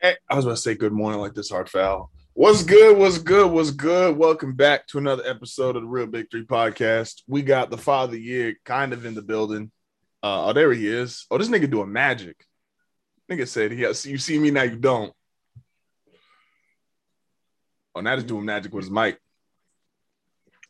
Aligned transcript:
Hey, 0.00 0.14
I 0.30 0.36
was 0.36 0.44
about 0.44 0.54
to 0.54 0.62
say 0.62 0.76
good 0.76 0.92
morning 0.92 1.20
like 1.20 1.34
this 1.34 1.50
hard 1.50 1.68
foul. 1.68 2.12
What's 2.32 2.62
good? 2.62 2.96
What's 2.96 3.18
good? 3.18 3.50
What's 3.50 3.72
good? 3.72 4.16
Welcome 4.16 4.54
back 4.54 4.86
to 4.88 4.98
another 4.98 5.24
episode 5.26 5.74
of 5.74 5.82
the 5.82 5.88
Real 5.88 6.06
Big 6.06 6.30
Three 6.30 6.44
podcast. 6.44 7.22
We 7.26 7.42
got 7.42 7.68
the 7.68 7.78
father 7.78 8.16
year 8.16 8.54
kind 8.64 8.92
of 8.92 9.04
in 9.04 9.16
the 9.16 9.22
building. 9.22 9.72
Uh, 10.22 10.46
oh, 10.46 10.52
there 10.52 10.72
he 10.72 10.86
is. 10.86 11.26
Oh, 11.32 11.38
this 11.38 11.48
nigga 11.48 11.68
doing 11.68 11.90
magic. 11.90 12.36
Nigga 13.28 13.48
said, 13.48 13.72
"Yeah, 13.72 13.90
see, 13.90 14.10
you 14.10 14.18
see 14.18 14.38
me 14.38 14.52
now, 14.52 14.62
you 14.62 14.76
don't." 14.76 15.12
Oh, 17.96 18.00
now 18.00 18.14
he's 18.14 18.22
doing 18.22 18.44
magic 18.44 18.72
with 18.72 18.84
his 18.84 18.92
mic. 18.92 19.18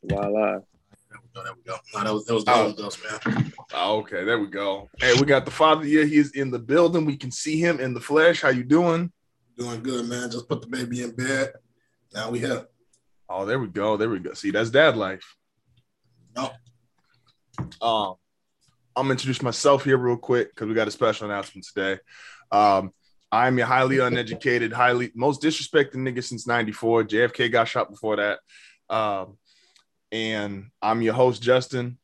Voila. 0.02 0.30
There 0.30 1.20
we 1.22 1.28
go. 1.34 1.44
There 1.44 1.52
we 1.52 1.62
go. 1.64 1.76
No, 1.92 2.04
that 2.04 2.14
was 2.14 2.24
that 2.24 2.34
was, 2.34 2.44
that 2.46 2.64
was 2.64 2.80
us, 2.80 3.26
man. 3.26 3.52
Oh, 3.74 3.98
okay, 3.98 4.24
there 4.24 4.38
we 4.38 4.46
go. 4.46 4.88
Hey, 4.98 5.12
we 5.20 5.26
got 5.26 5.44
the 5.44 5.50
father 5.50 5.86
year. 5.86 6.06
He 6.06 6.16
is 6.16 6.30
in 6.30 6.50
the 6.50 6.58
building. 6.58 7.04
We 7.04 7.18
can 7.18 7.30
see 7.30 7.60
him 7.60 7.78
in 7.78 7.92
the 7.92 8.00
flesh. 8.00 8.40
How 8.40 8.48
you 8.48 8.64
doing? 8.64 9.12
Doing 9.58 9.82
good, 9.82 10.08
man. 10.08 10.30
Just 10.30 10.48
put 10.48 10.60
the 10.60 10.68
baby 10.68 11.02
in 11.02 11.10
bed. 11.10 11.52
Now 12.14 12.30
we 12.30 12.38
here. 12.38 12.66
Oh, 13.28 13.44
there 13.44 13.58
we 13.58 13.66
go. 13.66 13.96
There 13.96 14.08
we 14.08 14.20
go. 14.20 14.32
See, 14.32 14.52
that's 14.52 14.70
dad 14.70 14.96
life. 14.96 15.36
No. 16.36 16.52
Um, 17.82 18.14
I'm 18.94 19.04
gonna 19.04 19.12
introduce 19.12 19.42
myself 19.42 19.82
here 19.82 19.98
real 19.98 20.16
quick 20.16 20.54
because 20.54 20.68
we 20.68 20.74
got 20.74 20.86
a 20.86 20.92
special 20.92 21.28
announcement 21.28 21.66
today. 21.66 22.00
Um, 22.52 22.92
I'm 23.32 23.58
a 23.58 23.66
highly 23.66 23.98
uneducated, 23.98 24.72
highly 24.72 25.10
most 25.16 25.42
disrespected 25.42 25.96
nigga 25.96 26.22
since 26.22 26.46
'94. 26.46 27.04
JFK 27.04 27.50
got 27.50 27.66
shot 27.66 27.90
before 27.90 28.16
that. 28.16 28.38
Um, 28.88 29.38
and 30.12 30.70
I'm 30.80 31.02
your 31.02 31.14
host, 31.14 31.42
Justin. 31.42 31.98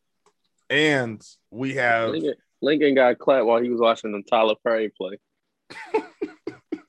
And 0.68 1.22
we 1.52 1.74
have 1.74 2.10
Lincoln, 2.10 2.34
Lincoln 2.60 2.94
got 2.96 3.18
clapped 3.18 3.46
while 3.46 3.62
he 3.62 3.70
was 3.70 3.80
watching 3.80 4.10
the 4.10 4.22
Tyler 4.28 4.56
Perry 4.64 4.92
play. 4.96 5.18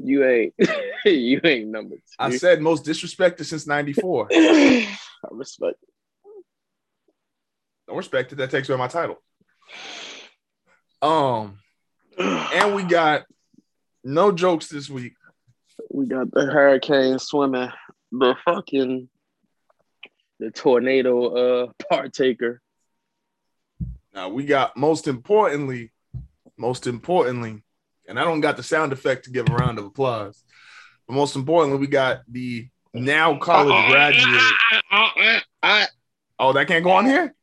you 0.06 0.26
ain't 0.26 0.54
you 1.06 1.42
ain't 1.44 1.68
number 1.68 1.96
two. 1.96 2.02
I 2.20 2.36
said 2.38 2.62
most 2.62 2.86
disrespected 2.86 3.46
since 3.46 3.68
'94. 3.68 4.30
I 4.32 4.88
respect 5.32 5.78
Don't 7.88 7.98
respect 7.98 8.32
it. 8.32 8.36
That 8.36 8.52
takes 8.52 8.70
away 8.70 8.78
my 8.78 8.88
title. 8.88 9.18
Um, 11.02 11.60
and 12.18 12.76
we 12.76 12.84
got 12.84 13.24
no 14.04 14.32
jokes 14.32 14.68
this 14.68 14.90
week. 14.90 15.14
we 15.90 16.06
got 16.06 16.32
the 16.32 16.46
hurricane 16.46 17.20
swimming, 17.20 17.72
the 18.12 18.36
fucking 18.46 19.10
the 20.40 20.52
tornado 20.52 21.64
uh 21.64 21.72
partaker. 21.90 22.62
Now 24.14 24.30
we 24.30 24.46
got 24.46 24.78
most 24.78 25.08
importantly, 25.08 25.92
most 26.58 26.88
importantly, 26.88 27.65
and 28.08 28.20
I 28.20 28.24
don't 28.24 28.42
got 28.42 28.58
the 28.58 28.64
sound 28.64 28.94
effect 28.94 29.26
to 29.26 29.32
give 29.32 29.50
a 29.50 29.54
round 29.54 29.80
of 29.80 29.86
applause. 29.86 30.44
But 31.08 31.14
most 31.16 31.36
importantly, 31.36 31.80
we 31.80 31.88
got 31.88 32.22
the 32.30 32.68
now 32.94 33.38
college 33.38 33.92
graduate. 33.92 35.42
I, 35.62 35.88
Oh, 36.38 36.52
that 36.54 36.68
can't 36.68 36.84
go 36.84 36.92
on 36.92 37.06
here. 37.06 37.34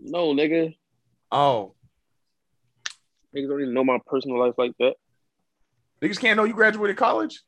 no 0.00 0.34
nigga. 0.34 0.76
Oh, 1.32 1.74
Niggas 3.36 3.48
don't 3.48 3.60
even 3.60 3.74
know 3.74 3.84
my 3.84 3.98
personal 4.06 4.38
life 4.38 4.54
like 4.56 4.72
that. 4.78 4.94
niggas 6.02 6.18
can't 6.18 6.36
know 6.36 6.44
you 6.44 6.54
graduated 6.54 6.96
college. 6.96 7.42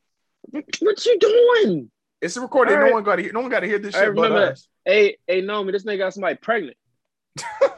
What 0.50 1.06
you 1.06 1.18
doing? 1.18 1.90
It's 2.20 2.36
a 2.36 2.40
recording. 2.40 2.76
All 2.76 2.86
No 2.86 2.92
one 2.92 3.02
got 3.02 3.16
to 3.16 3.22
hear. 3.22 3.32
No 3.32 3.40
one 3.40 3.50
got 3.50 3.60
to 3.60 3.66
hear 3.66 3.78
this 3.78 3.94
I 3.94 4.04
shit 4.04 4.14
but. 4.14 4.58
Hey, 4.84 5.16
hey, 5.26 5.40
no, 5.40 5.62
me, 5.64 5.72
this 5.72 5.84
nigga 5.84 5.98
got 5.98 6.14
somebody 6.14 6.36
pregnant. 6.36 6.76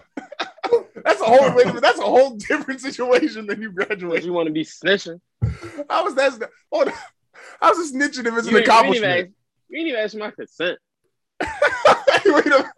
That's 1.05 1.21
a 1.21 1.25
whole. 1.25 1.55
wait 1.55 1.65
a 1.65 1.69
minute, 1.69 1.83
that's 1.83 1.99
a 1.99 2.03
whole 2.03 2.37
different 2.37 2.81
situation 2.81 3.47
than 3.47 3.61
you 3.63 3.71
Because 3.71 3.89
graduated. 3.89 4.25
you 4.25 4.33
want 4.33 4.47
to 4.47 4.53
be 4.53 4.65
snitching. 4.65 5.21
How 5.89 6.05
was 6.05 6.15
that? 6.17 6.33
Hold 6.73 6.89
on. 6.89 6.95
I 7.61 7.71
was 7.71 7.79
just 7.79 7.95
snitching 7.95 8.27
if 8.27 8.37
it's 8.39 8.47
You 8.49 8.57
an 8.57 8.63
ain't- 8.63 8.67
you 8.67 8.73
ain't 8.73 8.97
even 8.97 9.11
accomplishment. 9.11 9.21
ask- 9.21 9.31
You 9.69 9.79
ain't 9.79 9.89
even 9.89 10.01
ask 10.01 10.17
my 10.17 10.31
consent. 10.31 10.79
Wait 12.27 12.47
a 12.47 12.73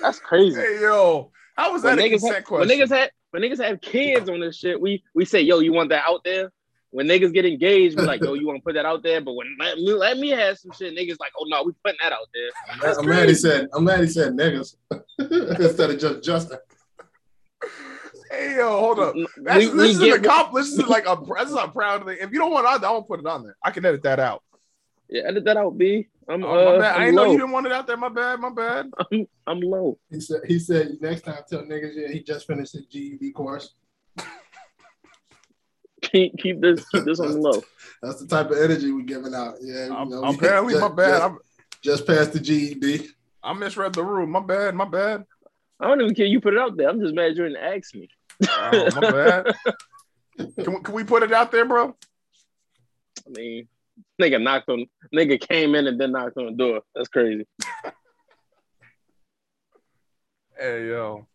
That's 0.00 0.18
crazy. 0.20 0.60
Hey 0.60 0.80
yo, 0.80 1.30
how 1.56 1.72
was 1.72 1.82
when 1.82 1.96
that 1.96 2.04
a 2.04 2.08
niggas, 2.08 2.12
consent 2.12 2.34
have, 2.36 2.44
question? 2.44 2.68
when 2.68 2.78
niggas 2.78 2.88
had 2.96 3.10
when 3.30 3.42
niggas 3.42 3.62
have 3.64 3.80
kids 3.80 4.28
on 4.28 4.40
this 4.40 4.56
shit, 4.56 4.80
we 4.80 5.02
we 5.14 5.24
say, 5.24 5.40
yo, 5.40 5.58
you 5.58 5.72
want 5.72 5.88
that 5.90 6.04
out 6.08 6.22
there? 6.24 6.50
When 6.90 7.06
niggas 7.06 7.32
get 7.34 7.44
engaged, 7.44 7.96
we're 7.98 8.04
like, 8.06 8.22
yo, 8.22 8.34
you 8.34 8.46
want 8.46 8.58
to 8.58 8.62
put 8.62 8.74
that 8.74 8.86
out 8.86 9.02
there? 9.02 9.20
But 9.20 9.34
when 9.34 9.56
let 9.58 9.76
me 9.76 9.92
let 9.92 10.18
me 10.18 10.30
have 10.30 10.56
some 10.58 10.70
shit, 10.72 10.94
niggas 10.94 11.18
like, 11.20 11.32
oh 11.38 11.44
no, 11.48 11.62
we 11.64 11.72
putting 11.84 11.98
that 12.02 12.12
out 12.12 12.28
there. 12.32 12.50
That's 12.82 12.98
I'm 12.98 13.04
glad 13.06 13.18
he 13.20 13.24
crazy. 13.26 13.40
said. 13.40 13.68
I'm 13.74 13.84
glad 13.84 14.00
he 14.00 14.06
said 14.06 14.32
niggas 14.34 14.76
instead 15.60 15.90
of 15.90 15.98
just 15.98 16.22
Justin. 16.22 16.58
Hey 18.30 18.56
yo, 18.56 18.68
hold 18.80 18.98
up. 18.98 19.14
That's, 19.42 19.66
we 19.66 19.72
this 19.78 19.90
is 19.92 19.98
get- 20.00 20.18
an 20.18 20.24
accomplishment. 20.24 20.76
This 20.76 20.84
is 20.84 20.88
like 20.90 21.06
a 21.06 21.16
this 21.38 21.48
is 21.50 21.54
a 21.56 21.68
proud 21.68 22.04
thing. 22.04 22.18
If 22.20 22.32
you 22.32 22.38
don't 22.38 22.50
want 22.50 22.66
it 22.66 22.70
on 22.74 22.80
there, 22.80 22.90
I 22.90 22.92
won't 22.92 23.06
put 23.06 23.20
it 23.20 23.26
on 23.26 23.44
there. 23.44 23.56
I 23.62 23.70
can 23.70 23.84
edit 23.84 24.02
that 24.02 24.18
out. 24.20 24.42
Yeah, 25.08 25.22
edit 25.26 25.44
that 25.44 25.56
out, 25.56 25.78
B. 25.78 26.08
I'm 26.28 26.42
Oh, 26.44 26.48
uh, 26.48 26.72
my 26.72 26.78
bad. 26.80 26.92
I 26.92 26.94
I'm 26.96 27.00
didn't 27.02 27.14
know 27.16 27.24
you 27.30 27.38
didn't 27.38 27.52
want 27.52 27.66
it 27.66 27.72
out 27.72 27.86
there. 27.86 27.96
My 27.96 28.08
bad. 28.08 28.40
My 28.40 28.50
bad. 28.50 28.90
I'm, 29.12 29.26
I'm 29.46 29.60
low. 29.60 29.98
He 30.10 30.20
said. 30.20 30.40
He 30.46 30.58
said 30.58 30.96
next 31.00 31.22
time 31.22 31.38
tell 31.48 31.62
niggas 31.62 31.92
yeah 31.94 32.08
he 32.08 32.20
just 32.20 32.46
finished 32.48 32.72
his 32.72 32.86
GED 32.86 33.30
course. 33.32 33.74
Keep 36.02 36.38
keep 36.38 36.60
this 36.60 36.84
keep 36.90 37.04
this 37.04 37.20
on 37.20 37.32
the 37.32 37.38
low. 37.38 37.62
That's 38.02 38.20
the 38.20 38.26
type 38.26 38.50
of 38.50 38.58
energy 38.58 38.92
we're 38.92 39.02
giving 39.04 39.34
out. 39.34 39.54
Yeah. 39.60 39.86
you 39.86 39.94
I'm- 39.94 40.08
know, 40.10 40.22
apparently, 40.24 40.74
just, 40.74 40.82
my 40.82 40.94
bad. 40.94 41.08
Just, 41.10 41.22
I'm, 41.22 41.38
just 41.82 42.06
passed 42.06 42.32
the 42.32 42.40
GED. 42.40 43.08
I 43.42 43.52
misread 43.52 43.92
the 43.94 44.04
room. 44.04 44.30
My 44.30 44.40
bad. 44.40 44.74
My 44.74 44.84
bad. 44.84 45.24
I 45.80 45.86
don't 45.88 46.00
even 46.00 46.14
care 46.14 46.26
you 46.26 46.40
put 46.40 46.54
it 46.54 46.58
out 46.60 46.76
there. 46.76 46.88
I'm 46.88 47.00
just 47.00 47.14
mad 47.14 47.36
you 47.36 47.44
didn't 47.48 47.62
ask 47.62 47.94
me. 47.94 48.08
Oh, 48.48 48.88
my 48.94 49.00
bad. 49.10 49.54
Can 50.38 50.74
we, 50.74 50.80
can 50.80 50.94
we 50.94 51.02
put 51.02 51.22
it 51.22 51.32
out 51.32 51.50
there, 51.50 51.64
bro? 51.64 51.96
I 53.26 53.30
mean, 53.30 53.68
nigga 54.20 54.42
knocked 54.42 54.68
on 54.68 54.84
nigga 55.14 55.40
came 55.40 55.74
in 55.74 55.86
and 55.86 55.98
then 55.98 56.12
knocked 56.12 56.36
on 56.36 56.44
the 56.44 56.52
door. 56.52 56.82
That's 56.94 57.08
crazy. 57.08 57.46
Hey 60.58 60.88
yo. 60.88 61.26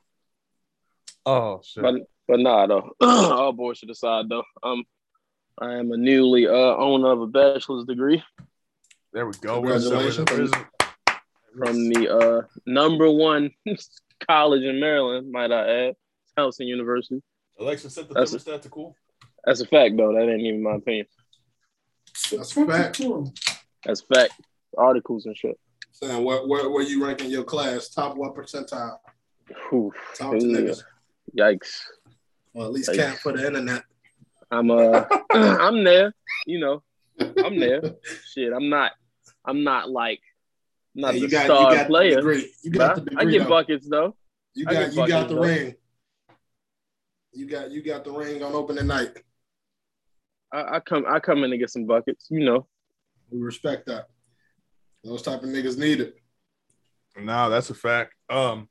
Oh 1.26 1.62
shit. 1.64 1.82
But 1.82 1.96
but 2.28 2.40
nah 2.40 2.68
though. 2.68 2.92
All 3.02 3.54
bullshit 3.54 3.90
aside 3.90 4.30
though. 4.30 4.44
Um 4.62 4.84
I 5.60 5.74
am 5.80 5.92
a 5.92 5.98
newly 5.98 6.48
uh 6.48 6.52
owner 6.52 7.12
of 7.12 7.22
a 7.22 7.28
bachelor's 7.28 7.86
degree 7.86 8.24
there 9.14 9.26
we 9.26 9.34
go. 9.42 9.60
Where's 9.60 9.84
the- 9.90 9.98
where's 9.98 10.18
where's 10.20 10.52
the- 10.52 10.66
from 11.58 11.90
the 11.90 12.10
uh 12.10 12.42
number 12.66 13.10
one 13.10 13.52
college 14.28 14.64
in 14.64 14.80
Maryland, 14.80 15.32
might 15.32 15.52
I 15.52 15.88
add. 15.88 15.96
Towson 16.38 16.66
University. 16.68 17.22
Alexa 17.60 17.90
set 17.90 18.08
the 18.08 18.14
That's- 18.14 18.34
thermostat 18.34 18.62
to 18.64 18.70
cool. 18.70 18.96
That's 19.46 19.62
a 19.62 19.66
fact 19.66 19.98
though. 19.98 20.14
That 20.14 20.30
ain't 20.30 20.42
even 20.42 20.64
my 20.64 20.76
opinion. 20.76 21.08
That's 22.32 22.56
a 22.56 22.66
fact. 22.66 23.02
That's 23.86 24.02
fact. 24.02 24.34
Articles 24.78 25.26
and 25.26 25.36
shit. 25.36 25.60
Saying 25.92 26.24
where, 26.24 26.46
where 26.48 26.70
where 26.70 26.84
you 26.84 27.04
ranking 27.06 27.30
your 27.30 27.44
class? 27.44 27.90
Top 27.90 28.16
what 28.16 28.36
percentile? 28.36 28.98
Whew. 29.70 29.92
Talk 30.16 30.38
to 30.38 30.46
niggas. 30.46 30.84
Yikes. 31.38 31.82
Well, 32.54 32.68
at 32.68 32.74
least 32.74 32.94
can't 32.94 33.18
for 33.18 33.32
the 33.34 33.46
internet. 33.46 33.84
I'm 34.52 34.70
uh 34.72 35.06
I'm 35.32 35.84
there, 35.84 36.14
you 36.46 36.60
know. 36.60 36.84
I'm 37.20 37.60
there. 37.60 37.82
Shit, 38.34 38.54
I'm 38.54 38.70
not 38.70 38.92
I'm 39.46 39.64
not 39.64 39.90
like 39.90 40.22
not 40.94 41.14
Hey, 41.14 41.20
the 41.20 41.26
you 41.26 41.30
got 41.30 41.46
star 41.46 41.72
you 41.72 41.78
got 41.78 41.84
the 41.84 41.88
player. 41.88 42.16
degree. 42.16 42.54
You 42.64 42.72
got 42.72 42.96
the 42.96 43.14
I 43.18 43.26
get 43.26 43.40
though. 43.40 43.50
buckets 43.50 43.88
though. 43.90 44.16
You 44.54 44.66
got 44.66 44.74
get 44.74 44.94
you 44.94 45.08
got 45.08 45.30
the 45.30 45.36
though. 45.36 45.42
ring. 45.42 45.76
You 47.34 47.46
got 47.48 47.72
you 47.72 47.82
got 47.84 48.04
the 48.04 48.12
ring 48.12 48.44
on 48.44 48.54
opening 48.54 48.88
night. 48.88 49.18
I, 50.52 50.76
I 50.76 50.80
come 50.82 51.06
I 51.08 51.20
come 51.20 51.44
in 51.44 51.52
and 51.52 51.60
get 51.60 51.70
some 51.70 51.86
buckets, 51.86 52.28
you 52.30 52.44
know. 52.44 52.68
We 53.30 53.40
respect 53.40 53.86
that. 53.88 54.08
Those 55.04 55.22
type 55.22 55.42
of 55.42 55.50
niggas 55.50 55.78
need 55.78 56.02
it. 56.02 56.16
No, 57.18 57.50
that's 57.50 57.70
a 57.70 57.74
fact. 57.74 58.14
Um, 58.30 58.68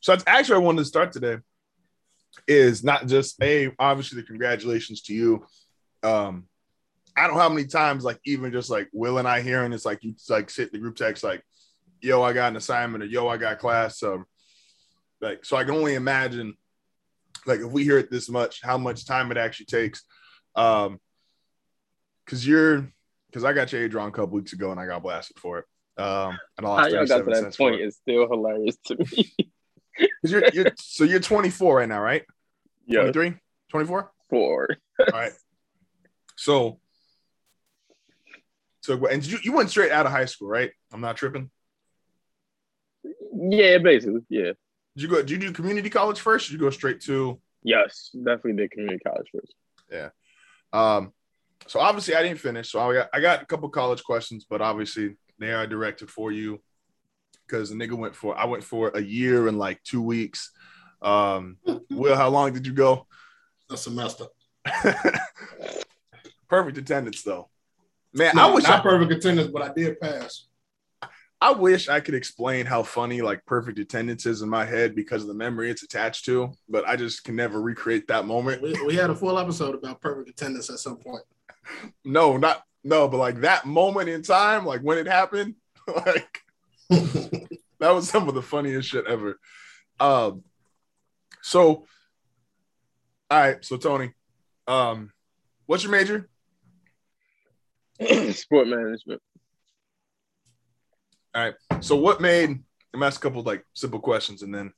so 0.00 0.12
that's 0.12 0.24
actually 0.26 0.56
I 0.56 0.58
wanted 0.58 0.80
to 0.80 0.84
start 0.84 1.12
today 1.12 1.38
is 2.46 2.84
not 2.84 3.06
just 3.06 3.42
a 3.42 3.72
obviously 3.78 4.20
the 4.20 4.26
congratulations 4.26 5.02
to 5.02 5.14
you. 5.14 5.46
Um, 6.02 6.46
I 7.16 7.26
don't 7.26 7.36
know 7.36 7.42
how 7.42 7.48
many 7.48 7.66
times 7.66 8.04
like 8.04 8.18
even 8.24 8.52
just 8.52 8.70
like 8.70 8.88
Will 8.92 9.18
and 9.18 9.28
I 9.28 9.40
hearing 9.42 9.72
it's 9.72 9.84
like 9.84 10.02
you 10.02 10.14
like 10.28 10.50
sit 10.50 10.68
in 10.68 10.72
the 10.72 10.78
group 10.78 10.96
text 10.96 11.22
like, 11.24 11.42
yo, 12.00 12.22
I 12.22 12.32
got 12.32 12.48
an 12.50 12.56
assignment 12.56 13.02
or 13.04 13.06
yo, 13.06 13.28
I 13.28 13.36
got 13.36 13.58
class. 13.58 14.02
Um, 14.02 14.24
like 15.20 15.44
so 15.44 15.56
I 15.56 15.64
can 15.64 15.74
only 15.74 15.94
imagine 15.94 16.54
like 17.46 17.60
if 17.60 17.70
we 17.70 17.84
hear 17.84 17.98
it 17.98 18.10
this 18.10 18.28
much, 18.28 18.60
how 18.62 18.78
much 18.78 19.06
time 19.06 19.30
it 19.30 19.36
actually 19.36 19.66
takes. 19.66 20.02
Um, 20.54 20.98
because 22.24 22.46
you're 22.46 22.88
because 23.28 23.44
I 23.44 23.52
got 23.52 23.72
your 23.72 23.84
age 23.84 23.94
wrong 23.94 24.08
a 24.08 24.12
couple 24.12 24.36
weeks 24.36 24.52
ago 24.52 24.70
and 24.70 24.80
I 24.80 24.86
got 24.86 25.02
blasted 25.02 25.38
for 25.38 25.58
it. 25.58 25.64
Um, 26.00 26.38
and 26.56 26.66
I 26.66 26.70
How 26.70 26.76
lost 26.76 26.92
y'all 26.92 27.06
got 27.06 27.18
to 27.18 27.24
37 27.24 27.42
that 27.50 27.56
point 27.58 27.80
is 27.80 27.96
still 27.96 28.28
hilarious 28.28 28.76
to 28.86 28.96
me. 28.96 29.34
'Cause 30.22 30.32
you're, 30.32 30.44
you're 30.52 30.72
so 30.78 31.04
you're 31.04 31.20
24 31.20 31.76
right 31.76 31.88
now, 31.88 32.00
right? 32.00 32.24
yeah, 32.86 33.00
23, 33.00 33.36
24. 33.70 34.12
four. 34.30 34.68
All 35.00 35.06
right. 35.12 35.32
So, 36.36 36.80
so 38.90 39.06
and 39.06 39.24
you 39.24 39.38
you 39.44 39.52
went 39.52 39.70
straight 39.70 39.92
out 39.92 40.06
of 40.06 40.12
high 40.12 40.24
school, 40.24 40.48
right? 40.48 40.72
I'm 40.92 41.00
not 41.00 41.16
tripping. 41.16 41.48
Yeah, 43.32 43.78
basically. 43.78 44.22
Yeah. 44.28 44.52
Did 44.96 45.02
you 45.02 45.08
go? 45.08 45.16
Did 45.16 45.30
you 45.30 45.38
do 45.38 45.52
community 45.52 45.88
college 45.88 46.18
first? 46.18 46.48
Or 46.48 46.52
did 46.52 46.60
you 46.60 46.66
go 46.66 46.70
straight 46.70 47.00
to? 47.02 47.40
Yes, 47.62 48.10
definitely 48.12 48.54
did 48.54 48.72
community 48.72 48.98
college 49.06 49.28
first. 49.32 49.54
Yeah. 49.92 50.08
Um, 50.72 51.12
so 51.68 51.78
obviously 51.78 52.16
I 52.16 52.22
didn't 52.22 52.40
finish. 52.40 52.72
So 52.72 52.80
I 52.80 52.94
got 52.94 53.10
I 53.14 53.20
got 53.20 53.42
a 53.42 53.46
couple 53.46 53.68
college 53.68 54.02
questions, 54.02 54.44
but 54.48 54.60
obviously 54.60 55.16
they 55.38 55.52
are 55.52 55.68
directed 55.68 56.10
for 56.10 56.32
you 56.32 56.60
because 57.46 57.70
the 57.70 57.76
nigga 57.76 57.96
went 57.96 58.16
for 58.16 58.36
I 58.36 58.46
went 58.46 58.64
for 58.64 58.88
a 58.88 59.00
year 59.00 59.46
and 59.46 59.56
like 59.56 59.80
two 59.84 60.02
weeks. 60.02 60.50
Um, 61.00 61.58
Will, 61.90 62.16
how 62.16 62.28
long 62.28 62.52
did 62.52 62.66
you 62.66 62.72
go? 62.72 63.06
A 63.70 63.76
semester. 63.76 64.24
Perfect 66.48 66.78
attendance 66.78 67.22
though. 67.22 67.48
Man, 68.12 68.32
No, 68.34 68.50
I 68.50 68.54
wish 68.54 68.64
not 68.64 68.80
I, 68.80 68.82
perfect 68.82 69.12
attendance, 69.12 69.50
but 69.52 69.62
I 69.62 69.72
did 69.72 70.00
pass. 70.00 70.46
I 71.42 71.52
wish 71.52 71.88
I 71.88 72.00
could 72.00 72.14
explain 72.14 72.66
how 72.66 72.82
funny 72.82 73.22
like 73.22 73.46
perfect 73.46 73.78
attendance 73.78 74.26
is 74.26 74.42
in 74.42 74.48
my 74.48 74.66
head 74.66 74.94
because 74.94 75.22
of 75.22 75.28
the 75.28 75.34
memory 75.34 75.70
it's 75.70 75.82
attached 75.82 76.26
to, 76.26 76.52
but 76.68 76.86
I 76.86 76.96
just 76.96 77.24
can 77.24 77.34
never 77.34 77.60
recreate 77.62 78.08
that 78.08 78.26
moment. 78.26 78.60
We, 78.60 78.72
we 78.84 78.94
had 78.94 79.08
a 79.08 79.14
full 79.14 79.38
episode 79.38 79.74
about 79.74 80.02
perfect 80.02 80.28
attendance 80.28 80.68
at 80.70 80.78
some 80.78 80.96
point. 80.96 81.22
No, 82.04 82.36
not 82.36 82.64
no, 82.82 83.06
but 83.06 83.18
like 83.18 83.42
that 83.42 83.64
moment 83.64 84.08
in 84.08 84.22
time, 84.22 84.64
like 84.66 84.80
when 84.80 84.98
it 84.98 85.06
happened, 85.06 85.54
like 85.86 86.40
that 86.88 87.94
was 87.94 88.08
some 88.08 88.28
of 88.28 88.34
the 88.34 88.42
funniest 88.42 88.88
shit 88.88 89.06
ever. 89.06 89.38
Um, 90.00 90.42
so, 91.42 91.84
all 93.30 93.38
right, 93.40 93.64
so 93.64 93.76
Tony, 93.76 94.12
um, 94.66 95.12
what's 95.66 95.84
your 95.84 95.92
major? 95.92 96.28
Sport 98.32 98.68
management. 98.68 99.20
All 101.34 101.42
right. 101.42 101.54
So, 101.80 101.96
what 101.96 102.20
made? 102.20 102.58
I'm 102.92 103.02
ask 103.02 103.20
a 103.20 103.22
couple 103.22 103.42
like 103.42 103.64
simple 103.74 104.00
questions, 104.00 104.42
and 104.42 104.54
then 104.54 104.72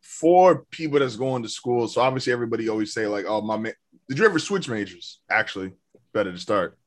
for 0.00 0.64
people 0.70 0.98
that's 0.98 1.16
going 1.16 1.42
to 1.42 1.48
school. 1.48 1.88
So 1.88 2.00
obviously, 2.00 2.32
everybody 2.32 2.68
always 2.68 2.92
say 2.92 3.06
like, 3.06 3.24
"Oh, 3.26 3.40
my 3.40 3.56
ma-. 3.56 3.70
did 4.08 4.18
you 4.18 4.24
ever 4.24 4.38
switch 4.38 4.68
majors?" 4.68 5.20
Actually, 5.30 5.72
better 6.12 6.30
to 6.30 6.38
start. 6.38 6.78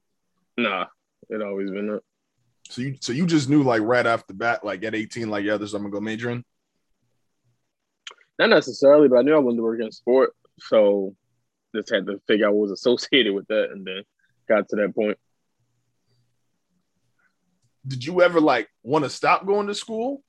Nah, 0.57 0.86
it 1.30 1.42
always 1.42 1.69
been 1.69 1.96
up. 1.96 2.04
So 2.69 2.81
you, 2.81 2.96
so 3.00 3.13
you 3.13 3.25
just 3.25 3.50
knew 3.50 3.62
like 3.62 3.81
right 3.81 4.06
off 4.06 4.25
the 4.28 4.34
bat, 4.34 4.63
like 4.63 4.84
at 4.84 4.96
18, 4.96 5.30
like 5.30 5.44
yeah, 5.44 5.57
this 5.57 5.74
I'm 5.74 5.81
gonna 5.81 5.92
go 5.92 6.00
major 6.00 6.30
in. 6.31 6.44
Not 8.40 8.50
necessarily, 8.50 9.07
but 9.07 9.18
I 9.18 9.22
knew 9.22 9.36
I 9.36 9.40
wanted 9.40 9.57
to 9.57 9.63
work 9.63 9.81
in 9.81 9.92
sport, 9.92 10.31
so 10.60 11.16
just 11.75 11.90
had 11.90 12.06
to 12.07 12.22
figure 12.28 12.48
out 12.48 12.54
what 12.54 12.69
was 12.69 12.72
associated 12.72 13.34
with 13.34 13.48
that, 13.48 13.69
and 13.72 13.86
then 13.86 14.04
got 14.47 14.69
to 14.69 14.75
that 14.77 14.95
point. 14.95 15.18
Did 17.88 18.03
you 18.03 18.21
ever 18.21 18.42
like 18.42 18.69
want 18.83 19.06
to 19.06 19.09
stop 19.09 19.45
going 19.45 19.68
to 19.68 19.75
school? 19.75 20.24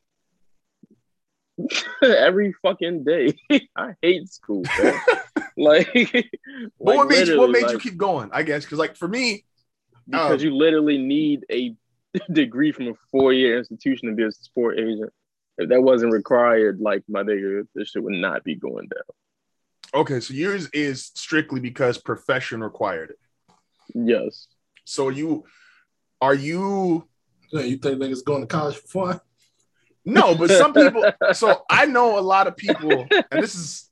Every 2.03 2.55
fucking 2.63 3.05
day, 3.05 3.35
I 3.77 3.95
hate 4.03 4.29
school. 4.29 4.63
Man. 4.79 4.95
like, 5.57 5.89
what 6.77 7.09
made 7.09 7.29
you, 7.29 7.39
what 7.39 7.51
made 7.51 7.71
you 7.71 7.79
keep 7.79 7.97
going? 7.97 8.31
I 8.33 8.43
guess 8.43 8.65
because 8.65 8.79
like 8.79 8.97
for 8.97 9.09
me, 9.09 9.45
because 10.07 10.33
um, 10.33 10.41
you 10.41 10.55
literally 10.55 10.99
need 10.99 11.45
a 11.51 11.75
degree 12.33 12.73
from 12.73 12.89
a 12.89 12.95
four-year 13.11 13.59
institution 13.59 14.09
to 14.09 14.15
be 14.15 14.25
a 14.25 14.33
sport 14.33 14.79
agent. 14.79 15.13
If 15.59 15.71
that 15.71 15.83
wasn't 15.83 16.13
required, 16.13 16.81
like 16.81 17.03
my 17.09 17.23
nigga, 17.23 17.67
this 17.75 17.89
shit 17.89 18.03
would 18.03 18.13
not 18.13 18.45
be 18.45 18.55
going 18.55 18.89
down. 18.89 20.01
okay, 20.03 20.21
so 20.21 20.35
yours 20.35 20.69
is 20.75 21.11
strictly 21.15 21.61
because 21.61 21.97
profession 21.97 22.63
required 22.63 23.11
it. 23.11 23.19
Yes. 23.95 24.49
So 24.85 25.09
you 25.09 25.45
are 26.21 26.35
you 26.35 27.07
Yeah, 27.51 27.63
you 27.63 27.77
think 27.77 28.01
niggas 28.01 28.25
going 28.25 28.43
to 28.43 28.47
college 28.47 28.77
for 28.77 29.13
fun? 29.13 29.21
no, 30.05 30.35
but 30.35 30.51
some 30.51 30.73
people. 30.73 31.05
so 31.33 31.65
I 31.69 31.87
know 31.87 32.19
a 32.19 32.21
lot 32.21 32.47
of 32.47 32.57
people, 32.57 33.07
and 33.31 33.43
this 33.43 33.55
is 33.55 33.91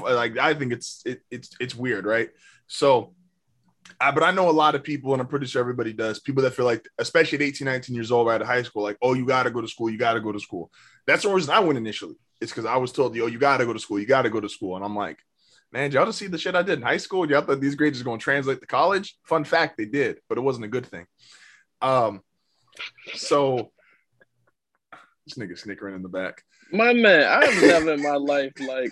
like 0.00 0.36
I 0.38 0.54
think 0.54 0.72
it's 0.72 1.02
it, 1.06 1.22
it's 1.30 1.50
it's 1.60 1.74
weird, 1.74 2.04
right? 2.04 2.30
So. 2.66 3.14
I, 4.00 4.12
but 4.12 4.22
I 4.22 4.30
know 4.30 4.48
a 4.48 4.52
lot 4.52 4.76
of 4.76 4.84
people, 4.84 5.12
and 5.12 5.20
I'm 5.20 5.26
pretty 5.26 5.46
sure 5.46 5.60
everybody 5.60 5.92
does. 5.92 6.20
People 6.20 6.42
that 6.44 6.54
feel 6.54 6.66
like, 6.66 6.86
especially 6.98 7.36
at 7.36 7.42
18, 7.42 7.64
19 7.64 7.96
years 7.96 8.12
old, 8.12 8.28
right 8.28 8.34
out 8.34 8.42
of 8.42 8.46
high 8.46 8.62
school, 8.62 8.82
like, 8.82 8.98
oh, 9.02 9.14
you 9.14 9.26
got 9.26 9.44
to 9.44 9.50
go 9.50 9.60
to 9.60 9.66
school. 9.66 9.90
You 9.90 9.98
got 9.98 10.12
to 10.12 10.20
go 10.20 10.30
to 10.30 10.38
school. 10.38 10.70
That's 11.06 11.24
the 11.24 11.30
reason 11.30 11.52
I 11.52 11.58
went 11.58 11.78
initially. 11.78 12.14
It's 12.40 12.52
because 12.52 12.66
I 12.66 12.76
was 12.76 12.92
told, 12.92 13.16
yo, 13.16 13.26
you 13.26 13.38
got 13.38 13.56
to 13.56 13.66
go 13.66 13.72
to 13.72 13.78
school. 13.78 13.98
You 13.98 14.06
got 14.06 14.22
to 14.22 14.30
go 14.30 14.40
to 14.40 14.48
school. 14.48 14.76
And 14.76 14.84
I'm 14.84 14.94
like, 14.94 15.18
man, 15.72 15.92
y'all 15.92 16.06
just 16.06 16.18
see 16.18 16.26
the 16.26 16.38
shit 16.38 16.54
I 16.54 16.62
did 16.62 16.78
in 16.78 16.84
high 16.84 16.96
school? 16.96 17.28
Y'all 17.30 17.42
thought 17.42 17.60
these 17.60 17.74
grades 17.74 18.00
are 18.00 18.04
going 18.04 18.18
to 18.18 18.24
translate 18.24 18.60
to 18.60 18.66
college? 18.66 19.16
Fun 19.24 19.44
fact, 19.44 19.76
they 19.76 19.84
did, 19.86 20.18
but 20.28 20.38
it 20.38 20.42
wasn't 20.42 20.64
a 20.64 20.68
good 20.68 20.86
thing. 20.86 21.06
Um, 21.82 22.22
so 23.14 23.70
this 25.26 25.36
nigga 25.36 25.58
snickering 25.58 25.94
in 25.94 26.02
the 26.02 26.08
back. 26.08 26.42
My 26.72 26.92
man, 26.92 27.24
I've 27.24 27.62
never 27.62 27.94
in 27.94 28.02
my 28.02 28.16
life 28.16 28.52
like 28.66 28.90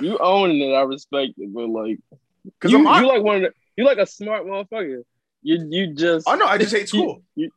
you 0.00 0.18
owning 0.18 0.60
it. 0.60 0.74
I 0.74 0.82
respect 0.82 1.32
it, 1.38 1.52
but 1.52 1.68
like 1.68 1.98
Because 2.44 2.70
you, 2.72 2.86
I'm 2.86 3.02
you 3.02 3.08
like 3.08 3.22
one 3.22 3.36
of 3.36 3.42
the, 3.42 3.50
you 3.76 3.84
like 3.84 3.98
a 3.98 4.06
smart 4.06 4.46
motherfucker. 4.46 5.02
You 5.42 5.66
you 5.68 5.94
just 5.94 6.28
Oh 6.28 6.34
know. 6.34 6.46
I 6.46 6.58
just 6.58 6.72
hate 6.76 6.88
school. 6.88 7.22
You, 7.34 7.50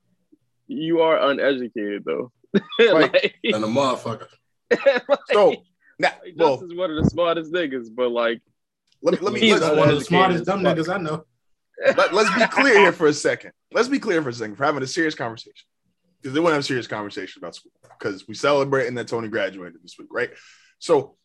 you 0.67 1.01
are 1.01 1.29
uneducated 1.31 2.03
though. 2.05 2.31
Like- 2.79 3.13
like, 3.13 3.35
And 3.43 3.63
a 3.63 3.67
motherfucker. 3.67 4.27
like, 4.71 5.19
So 5.31 5.55
now, 6.03 6.45
well, 6.45 6.57
this 6.57 6.71
is 6.71 6.77
one 6.77 6.91
of 6.91 7.03
the 7.03 7.09
smartest 7.09 7.51
niggas, 7.51 7.87
but 7.93 8.09
like 8.09 8.41
let 9.01 9.13
me 9.13 9.19
let 9.21 9.33
me 9.33 9.39
He's 9.39 9.59
let's, 9.59 9.75
one 9.75 9.89
of 9.89 9.99
the 9.99 10.05
smartest 10.05 10.45
dumb 10.45 10.61
niggas 10.61 10.93
I 10.93 10.97
know. 10.97 11.25
let, 11.85 12.13
us 12.13 12.35
be 12.35 12.47
clear 12.61 12.79
here 12.79 12.93
for 12.93 13.07
a 13.07 13.13
second. 13.13 13.51
Let's 13.71 13.87
be 13.87 13.99
clear 13.99 14.21
for 14.21 14.29
a 14.29 14.33
second 14.33 14.55
for 14.55 14.63
having 14.63 14.83
a 14.83 14.87
serious 14.87 15.15
conversation. 15.15 15.65
Because 16.21 16.33
they 16.33 16.39
want 16.39 16.51
to 16.51 16.55
have 16.55 16.63
a 16.63 16.67
serious 16.67 16.87
conversation 16.87 17.41
about 17.41 17.55
school. 17.55 17.73
Because 17.99 18.27
we 18.27 18.33
celebrating 18.33 18.95
that 18.95 19.09
Tony 19.09 19.27
graduated 19.27 19.83
this 19.83 19.97
week, 19.99 20.07
right? 20.09 20.29
So 20.79 21.17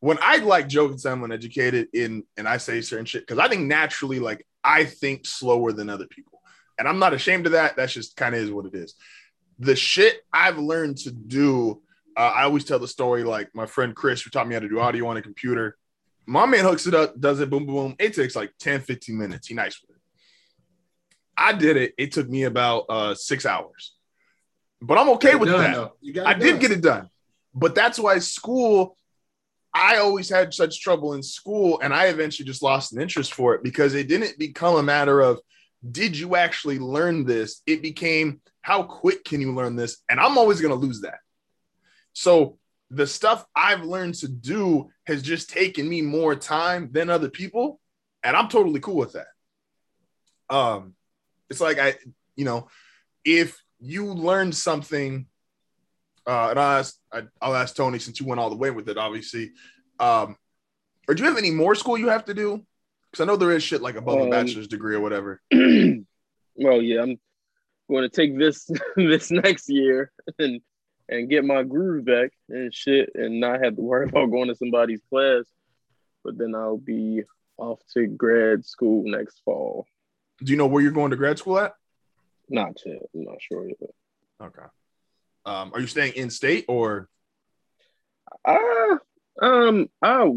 when 0.00 0.18
I 0.20 0.38
like 0.38 0.68
joke 0.68 0.90
and 0.90 1.00
say 1.00 1.10
I'm 1.10 1.22
uneducated 1.22 1.88
in 1.92 2.24
and 2.36 2.48
I 2.48 2.56
say 2.56 2.80
certain 2.80 3.06
shit, 3.06 3.22
because 3.22 3.38
I 3.38 3.48
think 3.48 3.66
naturally, 3.66 4.18
like 4.18 4.46
I 4.62 4.84
think 4.84 5.26
slower 5.26 5.72
than 5.72 5.88
other 5.88 6.06
people. 6.06 6.40
And 6.78 6.86
I'm 6.86 6.98
not 6.98 7.14
ashamed 7.14 7.46
of 7.46 7.52
that. 7.52 7.76
That's 7.76 7.92
just 7.92 8.16
kind 8.16 8.34
of 8.34 8.40
is 8.40 8.50
what 8.50 8.66
it 8.66 8.74
is. 8.74 8.94
The 9.58 9.76
shit 9.76 10.20
I've 10.32 10.58
learned 10.58 10.98
to 10.98 11.10
do, 11.10 11.82
uh, 12.16 12.32
I 12.34 12.44
always 12.44 12.64
tell 12.64 12.78
the 12.78 12.88
story 12.88 13.24
like 13.24 13.54
my 13.54 13.66
friend 13.66 13.94
Chris, 13.94 14.22
who 14.22 14.30
taught 14.30 14.48
me 14.48 14.54
how 14.54 14.60
to 14.60 14.68
do 14.68 14.80
audio 14.80 15.06
on 15.08 15.16
a 15.16 15.22
computer. 15.22 15.76
My 16.24 16.46
man 16.46 16.64
hooks 16.64 16.86
it 16.86 16.94
up, 16.94 17.18
does 17.20 17.40
it, 17.40 17.50
boom, 17.50 17.66
boom, 17.66 17.74
boom. 17.74 17.96
It 17.98 18.14
takes 18.14 18.34
like 18.34 18.52
10, 18.58 18.80
15 18.80 19.16
minutes. 19.16 19.46
He 19.48 19.54
nice 19.54 19.80
with 19.80 19.96
it. 19.96 20.02
I 21.36 21.52
did 21.52 21.76
it. 21.76 21.94
It 21.98 22.12
took 22.12 22.28
me 22.28 22.44
about 22.44 22.86
uh, 22.88 23.14
six 23.14 23.44
hours. 23.44 23.94
But 24.80 24.98
I'm 24.98 25.10
okay 25.10 25.34
with 25.34 25.50
Done, 25.50 25.60
that. 25.60 25.74
though. 25.74 25.92
You 26.00 26.12
got 26.14 26.26
I 26.26 26.34
did 26.34 26.60
get 26.60 26.70
it 26.70 26.80
done. 26.80 27.08
But 27.54 27.74
that's 27.74 27.98
why 27.98 28.18
school, 28.18 28.96
I 29.72 29.98
always 29.98 30.28
had 30.28 30.52
such 30.52 30.80
trouble 30.80 31.14
in 31.14 31.22
school, 31.22 31.80
and 31.80 31.94
I 31.94 32.06
eventually 32.06 32.46
just 32.46 32.62
lost 32.62 32.92
an 32.92 33.00
interest 33.00 33.34
for 33.34 33.54
it 33.54 33.62
because 33.62 33.94
it 33.94 34.08
didn't 34.08 34.38
become 34.38 34.76
a 34.76 34.82
matter 34.82 35.20
of 35.20 35.40
did 35.90 36.18
you 36.18 36.36
actually 36.36 36.78
learn 36.78 37.24
this? 37.24 37.62
It 37.66 37.82
became 37.82 38.40
how 38.62 38.82
quick 38.82 39.24
can 39.24 39.40
you 39.40 39.54
learn 39.54 39.76
this? 39.76 39.98
And 40.08 40.18
I'm 40.18 40.38
always 40.38 40.60
going 40.60 40.78
to 40.78 40.86
lose 40.86 41.02
that. 41.02 41.18
So 42.16 42.56
the 42.88 43.06
stuff 43.06 43.44
I've 43.54 43.84
learned 43.84 44.14
to 44.16 44.28
do 44.28 44.88
has 45.06 45.20
just 45.20 45.50
taken 45.50 45.86
me 45.86 46.00
more 46.00 46.34
time 46.34 46.88
than 46.90 47.10
other 47.10 47.28
people, 47.28 47.78
and 48.22 48.34
I'm 48.34 48.48
totally 48.48 48.80
cool 48.80 48.96
with 48.96 49.12
that. 49.12 49.26
Um, 50.48 50.94
it's 51.50 51.60
like 51.60 51.78
I, 51.78 51.96
you 52.34 52.46
know, 52.46 52.68
if 53.22 53.62
you 53.80 54.06
learned 54.06 54.54
something, 54.54 55.26
uh, 56.26 56.48
and 56.48 56.58
I'll 56.58 56.78
ask, 56.78 56.96
I, 57.12 57.24
I'll 57.42 57.54
ask 57.54 57.76
Tony 57.76 57.98
since 57.98 58.18
you 58.18 58.24
went 58.24 58.40
all 58.40 58.48
the 58.48 58.56
way 58.56 58.70
with 58.70 58.88
it, 58.88 58.96
obviously. 58.96 59.52
Um, 60.00 60.36
or 61.06 61.14
do 61.14 61.22
you 61.22 61.28
have 61.28 61.36
any 61.36 61.50
more 61.50 61.74
school 61.74 61.98
you 61.98 62.08
have 62.08 62.24
to 62.24 62.34
do? 62.34 62.64
Because 63.10 63.22
I 63.22 63.26
know 63.26 63.36
there 63.36 63.52
is 63.52 63.62
shit 63.62 63.82
like 63.82 63.96
above 63.96 64.20
a 64.20 64.22
Um, 64.22 64.30
bachelor's 64.30 64.68
degree 64.68 64.94
or 64.94 65.00
whatever. 65.00 65.42
well, 65.52 66.80
yeah, 66.80 67.02
I'm 67.02 67.20
going 67.90 68.08
to 68.08 68.08
take 68.08 68.38
this 68.38 68.70
this 68.96 69.30
next 69.30 69.68
year 69.68 70.10
and 70.38 70.62
and 71.08 71.28
get 71.30 71.44
my 71.44 71.62
groove 71.62 72.04
back 72.04 72.32
and 72.48 72.72
shit, 72.74 73.10
and 73.14 73.40
not 73.40 73.62
have 73.62 73.76
to 73.76 73.82
worry 73.82 74.08
about 74.08 74.30
going 74.30 74.48
to 74.48 74.54
somebody's 74.54 75.02
class. 75.10 75.44
But 76.24 76.38
then 76.38 76.54
I'll 76.54 76.78
be 76.78 77.22
off 77.56 77.80
to 77.94 78.06
grad 78.06 78.64
school 78.64 79.04
next 79.06 79.40
fall. 79.44 79.86
Do 80.42 80.50
you 80.52 80.58
know 80.58 80.66
where 80.66 80.82
you're 80.82 80.92
going 80.92 81.10
to 81.10 81.16
grad 81.16 81.38
school 81.38 81.58
at? 81.58 81.74
Not 82.48 82.78
yet. 82.84 83.02
I'm 83.14 83.24
not 83.24 83.40
sure 83.40 83.66
yet. 83.68 83.90
Okay. 84.42 84.62
Um, 85.44 85.70
are 85.72 85.80
you 85.80 85.86
staying 85.86 86.14
in 86.14 86.30
state 86.30 86.64
or? 86.68 87.08
Uh, 88.44 88.96
um, 89.40 89.88
I 90.02 90.28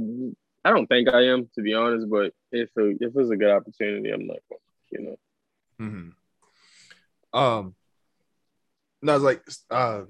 I 0.63 0.69
don't 0.71 0.87
think 0.87 1.09
I 1.09 1.23
am 1.27 1.49
to 1.55 1.61
be 1.61 1.73
honest, 1.73 2.09
but 2.09 2.33
if 2.51 2.69
it, 2.75 2.97
if 3.01 3.15
it's 3.15 3.29
a 3.29 3.35
good 3.35 3.51
opportunity, 3.51 4.11
I'm 4.11 4.27
not 4.27 4.37
going. 4.49 4.61
You 4.91 5.01
know. 5.01 5.17
Mhm. 5.85 6.13
Um, 7.31 7.75
no, 9.01 9.13
I 9.13 9.15
was 9.15 9.23
like, 9.23 9.43
uh, 9.69 10.03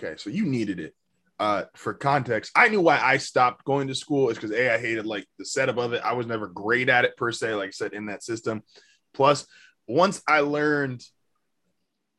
okay, 0.00 0.16
so 0.16 0.30
you 0.30 0.44
needed 0.44 0.80
it. 0.80 0.94
Uh, 1.40 1.64
for 1.74 1.94
context, 1.94 2.50
I 2.56 2.68
knew 2.68 2.80
why 2.80 2.98
I 3.00 3.18
stopped 3.18 3.64
going 3.64 3.86
to 3.88 3.94
school 3.94 4.28
is 4.28 4.36
because 4.36 4.50
a 4.50 4.74
I 4.74 4.78
hated 4.78 5.06
like 5.06 5.24
the 5.38 5.44
setup 5.44 5.78
of 5.78 5.92
it. 5.92 6.02
I 6.04 6.14
was 6.14 6.26
never 6.26 6.48
great 6.48 6.88
at 6.88 7.04
it 7.04 7.16
per 7.16 7.30
se, 7.30 7.54
like 7.54 7.68
I 7.68 7.70
said 7.70 7.92
in 7.92 8.06
that 8.06 8.24
system. 8.24 8.62
Plus, 9.14 9.46
once 9.86 10.20
I 10.26 10.40
learned, 10.40 11.04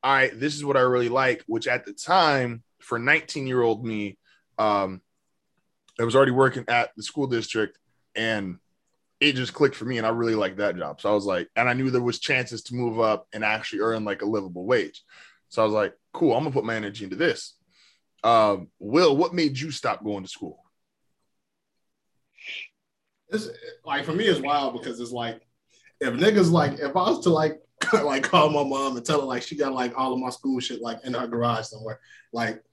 all 0.03 0.13
right, 0.13 0.39
this 0.39 0.55
is 0.55 0.63
what 0.63 0.77
I 0.77 0.81
really 0.81 1.09
like, 1.09 1.43
which 1.47 1.67
at 1.67 1.85
the 1.85 1.91
time 1.91 2.63
for 2.79 2.97
19 2.97 3.45
year 3.45 3.61
old 3.61 3.85
me, 3.85 4.17
um, 4.57 5.01
I 5.99 6.05
was 6.05 6.15
already 6.15 6.31
working 6.31 6.63
at 6.69 6.91
the 6.95 7.03
school 7.03 7.27
district 7.27 7.77
and 8.15 8.57
it 9.19 9.35
just 9.35 9.53
clicked 9.53 9.75
for 9.75 9.85
me 9.85 9.97
and 9.97 10.07
I 10.07 10.11
really 10.11 10.35
liked 10.35 10.57
that 10.57 10.77
job. 10.77 11.01
So 11.01 11.09
I 11.09 11.13
was 11.13 11.25
like, 11.25 11.49
and 11.57 11.67
I 11.67 11.73
knew 11.73 11.89
there 11.89 12.01
was 12.01 12.19
chances 12.19 12.63
to 12.63 12.75
move 12.75 13.01
up 13.01 13.27
and 13.33 13.43
actually 13.43 13.81
earn 13.81 14.05
like 14.05 14.21
a 14.21 14.25
livable 14.25 14.65
wage. 14.65 15.03
So 15.49 15.61
I 15.61 15.65
was 15.65 15.73
like, 15.73 15.93
cool, 16.13 16.33
I'm 16.33 16.43
gonna 16.43 16.53
put 16.53 16.63
my 16.63 16.75
energy 16.75 17.03
into 17.03 17.17
this. 17.17 17.55
Um, 18.23 18.69
Will, 18.79 19.15
what 19.15 19.33
made 19.33 19.57
you 19.57 19.71
stop 19.71 20.03
going 20.03 20.23
to 20.23 20.29
school? 20.29 20.63
It's 23.29 23.47
like 23.85 24.05
for 24.05 24.13
me, 24.13 24.25
it's 24.25 24.39
wild 24.39 24.73
because 24.73 24.99
it's 24.99 25.11
like 25.11 25.41
if 26.01 26.13
niggas 26.13 26.51
like 26.51 26.73
if 26.79 26.95
I 26.95 27.09
was 27.09 27.23
to 27.23 27.29
like 27.29 27.61
like 27.93 28.23
call 28.23 28.49
my 28.49 28.63
mom 28.63 28.97
and 28.97 29.05
tell 29.05 29.21
her 29.21 29.27
like 29.27 29.43
she 29.43 29.55
got 29.55 29.73
like 29.73 29.97
all 29.97 30.13
of 30.13 30.19
my 30.19 30.29
school 30.29 30.59
shit 30.59 30.81
like 30.81 30.99
in 31.05 31.13
her 31.13 31.27
garage 31.27 31.65
somewhere, 31.65 31.99
like 32.33 32.63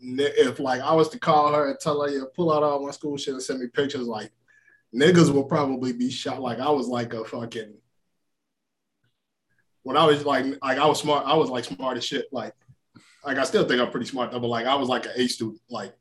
if 0.00 0.60
like 0.60 0.80
I 0.80 0.94
was 0.94 1.08
to 1.10 1.18
call 1.18 1.52
her 1.52 1.70
and 1.70 1.78
tell 1.80 2.02
her 2.02 2.08
yeah 2.08 2.24
pull 2.34 2.52
out 2.52 2.62
all 2.62 2.84
my 2.84 2.92
school 2.92 3.16
shit 3.16 3.34
and 3.34 3.42
send 3.42 3.60
me 3.60 3.66
pictures, 3.66 4.06
like 4.06 4.30
niggas 4.94 5.32
will 5.32 5.44
probably 5.44 5.92
be 5.92 6.10
shot. 6.10 6.40
Like 6.40 6.60
I 6.60 6.70
was 6.70 6.86
like 6.86 7.12
a 7.12 7.24
fucking 7.24 7.74
when 9.82 9.96
I 9.96 10.06
was 10.06 10.24
like 10.24 10.46
like 10.62 10.78
I 10.78 10.86
was 10.86 11.00
smart, 11.00 11.26
I 11.26 11.34
was 11.34 11.50
like 11.50 11.64
smart 11.64 11.96
as 11.96 12.04
shit. 12.04 12.26
Like 12.32 12.54
like 13.24 13.38
I 13.38 13.44
still 13.44 13.66
think 13.66 13.80
I'm 13.80 13.90
pretty 13.90 14.06
smart 14.06 14.30
though, 14.30 14.40
but 14.40 14.48
like 14.48 14.66
I 14.66 14.74
was 14.74 14.88
like 14.88 15.06
an 15.06 15.12
A 15.16 15.26
student, 15.26 15.60
like 15.70 15.94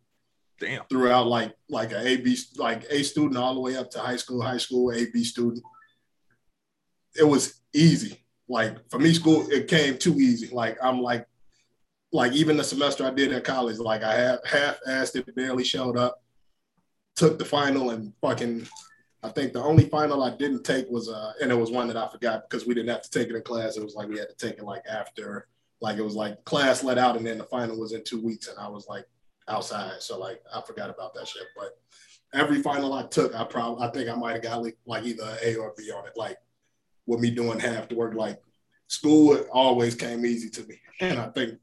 Damn. 0.59 0.83
throughout 0.85 1.27
like 1.27 1.55
like 1.69 1.91
a 1.91 2.05
A 2.05 2.17
B 2.17 2.37
like 2.57 2.85
A 2.89 3.03
student 3.03 3.37
all 3.37 3.53
the 3.53 3.59
way 3.61 3.77
up 3.77 3.89
to 3.91 3.99
high 3.99 4.17
school, 4.17 4.41
high 4.41 4.57
school 4.57 4.91
A 4.91 5.05
B 5.11 5.23
student. 5.23 5.63
It 7.15 7.23
was 7.23 7.61
easy. 7.73 8.25
Like 8.49 8.89
for 8.89 8.99
me, 8.99 9.13
school 9.13 9.47
it 9.49 9.67
came 9.67 9.97
too 9.97 10.19
easy. 10.19 10.53
Like 10.53 10.77
I'm 10.83 11.01
like 11.01 11.25
like 12.11 12.33
even 12.33 12.57
the 12.57 12.63
semester 12.63 13.05
I 13.05 13.11
did 13.11 13.33
at 13.33 13.43
college, 13.43 13.77
like 13.77 14.03
I 14.03 14.15
have 14.15 14.39
half 14.45 14.77
assed 14.87 15.15
it, 15.15 15.35
barely 15.35 15.63
showed 15.63 15.97
up, 15.97 16.21
took 17.15 17.39
the 17.39 17.45
final 17.45 17.91
and 17.91 18.13
fucking 18.21 18.67
I 19.23 19.29
think 19.29 19.53
the 19.53 19.63
only 19.63 19.85
final 19.85 20.21
I 20.21 20.35
didn't 20.35 20.63
take 20.63 20.89
was 20.89 21.09
uh 21.09 21.33
and 21.41 21.51
it 21.51 21.55
was 21.55 21.71
one 21.71 21.87
that 21.87 21.97
I 21.97 22.07
forgot 22.09 22.49
because 22.49 22.67
we 22.67 22.73
didn't 22.73 22.89
have 22.89 23.03
to 23.03 23.09
take 23.09 23.29
it 23.29 23.35
in 23.35 23.41
class. 23.43 23.77
It 23.77 23.83
was 23.83 23.95
like 23.95 24.09
we 24.09 24.19
had 24.19 24.29
to 24.29 24.35
take 24.35 24.59
it 24.59 24.65
like 24.65 24.83
after 24.89 25.47
like 25.81 25.97
it 25.97 26.03
was 26.03 26.15
like 26.15 26.43
class 26.45 26.83
let 26.83 26.97
out 26.97 27.17
and 27.17 27.25
then 27.25 27.37
the 27.37 27.43
final 27.43 27.79
was 27.79 27.93
in 27.93 28.03
two 28.03 28.21
weeks 28.21 28.47
and 28.47 28.57
I 28.57 28.67
was 28.67 28.87
like 28.87 29.05
outside. 29.47 30.01
So 30.01 30.17
like 30.19 30.41
I 30.53 30.61
forgot 30.61 30.89
about 30.89 31.13
that 31.15 31.27
shit. 31.27 31.43
But 31.55 31.77
every 32.33 32.61
final 32.61 32.93
I 32.93 33.03
took, 33.07 33.35
I 33.35 33.43
probably 33.43 33.85
I 33.85 33.91
think 33.91 34.09
I 34.09 34.15
might 34.15 34.33
have 34.33 34.43
got 34.43 34.63
like, 34.63 34.77
like 34.85 35.03
either 35.03 35.23
an 35.23 35.37
A 35.43 35.55
or 35.55 35.73
B 35.77 35.91
on 35.91 36.07
it. 36.07 36.13
Like 36.15 36.37
with 37.05 37.19
me 37.19 37.31
doing 37.31 37.59
half 37.59 37.89
the 37.89 37.95
work, 37.95 38.13
like 38.13 38.41
school 38.87 39.37
always 39.51 39.95
came 39.95 40.25
easy 40.25 40.49
to 40.51 40.63
me. 40.67 40.79
And 40.99 41.19
I 41.19 41.29
think 41.29 41.59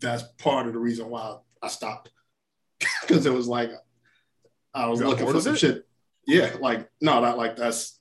that's 0.00 0.22
part 0.38 0.66
of 0.66 0.72
the 0.72 0.78
reason 0.78 1.10
why 1.10 1.36
I 1.62 1.68
stopped. 1.68 2.10
Cause 3.08 3.26
it 3.26 3.32
was 3.32 3.48
like 3.48 3.70
I 4.74 4.86
was 4.86 5.02
looking 5.02 5.26
for 5.26 5.40
some 5.40 5.54
it? 5.54 5.58
shit. 5.58 5.86
Yeah, 6.26 6.54
like 6.60 6.88
no, 7.00 7.20
not 7.20 7.38
like 7.38 7.56
that's 7.56 7.97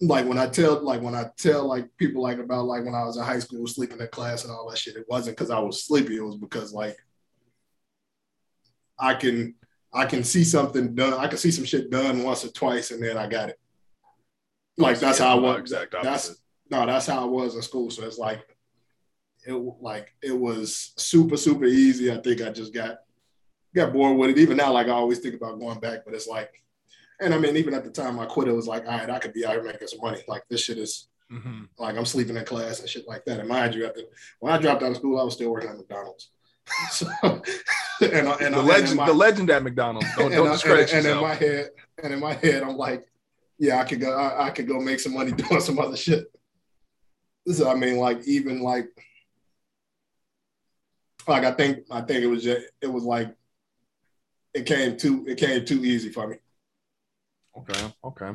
like 0.00 0.26
when 0.26 0.38
I 0.38 0.46
tell 0.48 0.82
like 0.82 1.00
when 1.00 1.14
I 1.14 1.30
tell 1.38 1.66
like 1.66 1.88
people 1.96 2.22
like 2.22 2.38
about 2.38 2.66
like 2.66 2.84
when 2.84 2.94
I 2.94 3.04
was 3.04 3.16
in 3.16 3.24
high 3.24 3.38
school 3.38 3.66
sleeping 3.66 3.98
in 3.98 4.08
class 4.08 4.44
and 4.44 4.52
all 4.52 4.68
that 4.68 4.78
shit, 4.78 4.96
it 4.96 5.06
wasn't 5.08 5.36
because 5.36 5.50
I 5.50 5.58
was 5.58 5.84
sleepy. 5.84 6.16
It 6.16 6.24
was 6.24 6.36
because 6.36 6.72
like 6.72 6.96
I 8.98 9.14
can 9.14 9.54
I 9.92 10.04
can 10.04 10.24
see 10.24 10.44
something 10.44 10.94
done. 10.94 11.14
I 11.14 11.28
can 11.28 11.38
see 11.38 11.50
some 11.50 11.64
shit 11.64 11.90
done 11.90 12.22
once 12.22 12.44
or 12.44 12.48
twice, 12.48 12.90
and 12.90 13.02
then 13.02 13.16
I 13.16 13.26
got 13.26 13.48
it. 13.48 13.58
Like 14.76 14.98
that's 14.98 15.18
how 15.18 15.38
I 15.38 15.40
was. 15.40 15.60
Exact 15.60 15.94
That's 16.02 16.42
no, 16.70 16.84
that's 16.84 17.06
how 17.06 17.22
I 17.22 17.24
was 17.24 17.54
in 17.54 17.62
school. 17.62 17.90
So 17.90 18.04
it's 18.04 18.18
like 18.18 18.42
it 19.46 19.52
like 19.80 20.14
it 20.22 20.38
was 20.38 20.92
super 20.98 21.38
super 21.38 21.64
easy. 21.64 22.12
I 22.12 22.18
think 22.18 22.42
I 22.42 22.50
just 22.50 22.74
got 22.74 22.98
got 23.74 23.92
bored 23.92 24.18
with 24.18 24.30
it. 24.30 24.38
Even 24.38 24.56
now, 24.56 24.72
like 24.72 24.88
I 24.88 24.90
always 24.90 25.20
think 25.20 25.34
about 25.34 25.60
going 25.60 25.80
back, 25.80 26.00
but 26.04 26.14
it's 26.14 26.26
like, 26.26 26.62
and 27.20 27.34
I 27.34 27.38
mean, 27.38 27.56
even 27.56 27.74
at 27.74 27.84
the 27.84 27.90
time 27.90 28.18
I 28.18 28.26
quit, 28.26 28.48
it 28.48 28.52
was 28.52 28.66
like, 28.66 28.84
all 28.86 28.90
right, 28.98 29.10
I 29.10 29.18
could 29.18 29.32
be 29.32 29.44
out 29.46 29.52
here 29.54 29.62
making 29.62 29.88
some 29.88 30.00
money. 30.00 30.22
Like 30.28 30.42
this 30.50 30.60
shit 30.62 30.78
is 30.78 31.08
Mhm. 31.32 31.68
like 31.78 31.96
I'm 31.96 32.04
sleeping 32.04 32.36
in 32.36 32.44
class 32.44 32.78
and 32.80 32.88
shit 32.88 33.08
like 33.08 33.24
that. 33.24 33.40
And 33.40 33.48
mind 33.48 33.74
you, 33.74 33.84
at 33.84 33.94
the, 33.96 34.06
when 34.40 34.52
I 34.52 34.58
dropped 34.58 34.82
out 34.84 34.92
of 34.92 34.96
school, 34.96 35.18
I 35.20 35.24
was 35.24 35.34
still 35.34 35.50
working 35.50 35.70
at 35.70 35.76
McDonald's. 35.76 36.30
so, 36.90 37.06
and, 37.22 38.28
I- 38.28 38.36
and, 38.40 38.54
the 38.54 38.58
I- 38.60 38.62
legend, 38.62 38.90
in 38.92 38.96
my- 38.96 39.06
the 39.06 39.12
legend 39.12 39.50
at 39.50 39.62
McDonald's. 39.62 40.06
Don't, 40.16 40.26
and, 40.26 40.34
don't 40.34 40.52
discredit 40.52 40.92
and, 40.92 41.04
and 41.06 41.16
in 41.16 41.22
my 41.22 41.34
head, 41.34 41.70
and 42.02 42.12
in 42.12 42.20
my 42.20 42.32
head, 42.34 42.62
I'm 42.62 42.76
like, 42.76 43.06
yeah, 43.58 43.80
I 43.80 43.84
could 43.84 44.00
go, 44.00 44.12
I, 44.16 44.46
I 44.46 44.50
could 44.50 44.68
go 44.68 44.78
make 44.78 45.00
some 45.00 45.14
money 45.14 45.32
doing 45.32 45.60
some 45.60 45.78
other 45.78 45.96
shit. 45.96 46.26
So 47.48 47.70
I 47.70 47.74
mean, 47.74 47.96
like 47.96 48.26
even 48.26 48.60
like, 48.60 48.88
like 51.28 51.44
I 51.44 51.52
think 51.52 51.78
I 51.90 52.00
think 52.02 52.22
it 52.22 52.26
was 52.28 52.42
just 52.44 52.66
it 52.80 52.86
was 52.92 53.02
like 53.04 53.34
it 54.54 54.66
came 54.66 54.96
too 54.96 55.24
it 55.26 55.38
came 55.38 55.64
too 55.64 55.84
easy 55.84 56.10
for 56.10 56.26
me. 56.28 56.36
Okay. 57.58 57.94
Okay. 58.04 58.32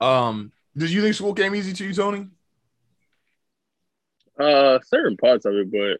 Um, 0.00 0.52
did 0.76 0.90
you 0.90 1.02
think 1.02 1.14
school 1.14 1.34
came 1.34 1.54
easy 1.54 1.72
to 1.72 1.84
you, 1.84 1.94
Tony? 1.94 2.28
Uh, 4.38 4.78
certain 4.86 5.16
parts 5.16 5.44
of 5.44 5.54
it, 5.54 5.70
but 5.72 5.98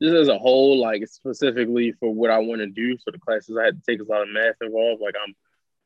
just 0.00 0.14
as 0.14 0.28
a 0.28 0.38
whole, 0.38 0.78
like 0.78 1.04
specifically 1.08 1.92
for 1.98 2.14
what 2.14 2.30
I 2.30 2.38
want 2.38 2.60
to 2.60 2.68
do, 2.68 2.96
for 3.04 3.10
the 3.10 3.18
classes 3.18 3.56
I 3.60 3.64
had 3.64 3.82
to 3.84 3.90
take 3.92 4.00
a 4.00 4.10
lot 4.10 4.22
of 4.22 4.28
math 4.28 4.54
involved. 4.60 5.02
Like 5.02 5.14
I'm 5.20 5.34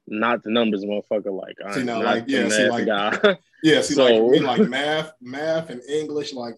not 0.07 0.43
the 0.43 0.51
numbers 0.51 0.85
motherfucker. 0.85 1.33
Like 1.35 1.57
I'm 1.65 1.73
See, 1.73 1.83
now, 1.85 1.97
not 2.03 2.05
like, 2.05 2.27
the 2.27 2.33
yeah, 2.33 2.49
see, 2.49 2.69
like- 2.69 2.87
guy. 2.87 3.39
Yeah, 3.65 3.81
see, 3.81 3.95
So- 3.95 4.05
like 4.27 4.31
me, 4.33 4.41
like 4.41 4.69
math, 4.69 5.13
math 5.23 5.71
and 5.71 5.81
English, 5.89 6.35
like 6.35 6.57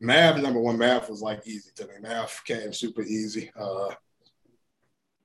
math. 0.00 0.36
Number 0.42 0.60
one, 0.60 0.76
math 0.76 1.08
was 1.08 1.22
like 1.22 1.46
easy 1.46 1.70
to 1.76 1.86
me. 1.86 1.94
Math 2.02 2.42
came 2.44 2.72
super 2.74 3.02
easy. 3.02 3.50
Uh, 3.58 3.94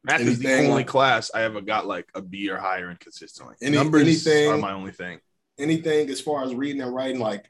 Math 0.07 0.21
is 0.21 0.39
the 0.39 0.57
only 0.69 0.85
class 0.85 1.29
I 1.33 1.43
ever 1.43 1.59
got 1.61 1.85
like 1.85 2.07
a 2.15 2.21
B 2.21 2.49
or 2.49 2.57
higher 2.57 2.89
in 2.89 2.97
consistently. 2.97 3.55
Any- 3.61 3.75
Numbers 3.77 4.03
anything- 4.03 4.51
are 4.51 4.57
my 4.57 4.71
only 4.71 4.91
thing. 4.93 5.19
anything 5.59 6.09
as 6.09 6.21
far 6.21 6.43
as 6.43 6.55
reading 6.55 6.81
and 6.81 6.93
writing, 6.95 7.19
like 7.19 7.45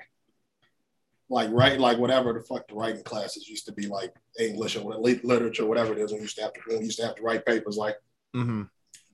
like 1.29 1.49
write 1.51 1.79
like 1.79 1.97
whatever 1.97 2.31
the 2.33 2.39
fuck 2.39 2.67
the 2.67 2.73
writing 2.73 3.03
classes 3.03 3.47
used 3.49 3.65
to 3.65 3.73
be 3.73 3.85
like 3.85 4.13
English 4.39 4.75
or 4.77 4.95
literature, 4.95 5.65
whatever 5.65 5.91
it 5.93 5.99
is. 5.99 6.11
When 6.11 6.19
you 6.19 6.23
used 6.23 6.37
to 6.37 6.43
have 6.43 6.53
to 6.53 6.59
when 6.67 6.79
you 6.79 6.85
used 6.85 6.99
to 6.99 7.05
have 7.05 7.15
to 7.15 7.21
write 7.21 7.45
papers, 7.45 7.77
like 7.77 7.95
hmm 8.33 8.63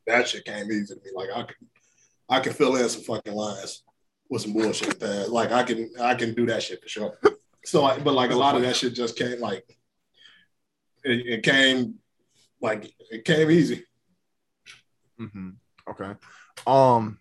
that 0.08 0.28
shit 0.28 0.46
came 0.46 0.72
easy 0.72 0.94
to 0.94 1.02
me. 1.02 1.10
Like 1.14 1.30
I 1.36 1.44
could 1.44 1.56
I 2.30 2.40
could 2.40 2.56
fill 2.56 2.76
in 2.78 2.88
some 2.88 3.02
fucking 3.04 3.34
lines 3.34 3.84
with 4.30 4.44
some 4.44 4.54
bullshit. 4.54 5.00
That, 5.00 5.32
like 5.32 5.52
I 5.52 5.64
can 5.64 5.92
I 6.00 6.16
can 6.16 6.34
do 6.34 6.46
that 6.46 6.64
shit 6.64 6.82
for 6.82 6.88
sure. 6.88 7.20
So 7.66 7.82
like, 7.82 8.04
but 8.04 8.14
like 8.14 8.32
a 8.32 8.36
lot 8.36 8.56
of 8.56 8.62
that 8.62 8.76
shit 8.76 8.94
just 8.94 9.18
came 9.18 9.40
like 9.40 9.66
it, 11.04 11.26
it 11.26 11.44
came 11.44 11.96
like 12.64 12.92
it 13.12 13.26
came 13.26 13.52
easy. 13.52 13.86
hmm 15.18 15.50
Okay. 15.88 16.14
Um. 16.66 17.20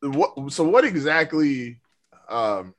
What? 0.00 0.50
So 0.52 0.64
what 0.64 0.84
exactly? 0.84 1.80
Um. 2.28 2.74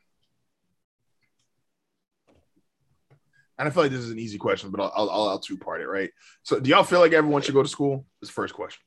And 3.59 3.67
I 3.67 3.71
feel 3.71 3.83
like 3.83 3.91
this 3.91 4.01
is 4.01 4.09
an 4.09 4.17
easy 4.17 4.39
question, 4.39 4.71
but 4.71 4.81
I'll 4.81 4.91
I'll, 4.95 5.09
I'll, 5.11 5.29
I'll 5.29 5.39
two 5.39 5.57
part 5.57 5.81
it 5.81 5.87
right. 5.87 6.09
So 6.41 6.59
do 6.59 6.69
y'all 6.71 6.83
feel 6.83 6.99
like 6.99 7.13
everyone 7.13 7.43
should 7.43 7.53
go 7.53 7.61
to 7.61 7.69
school? 7.69 8.07
This 8.19 8.29
is 8.29 8.35
the 8.35 8.41
first 8.41 8.55
question. 8.55 8.81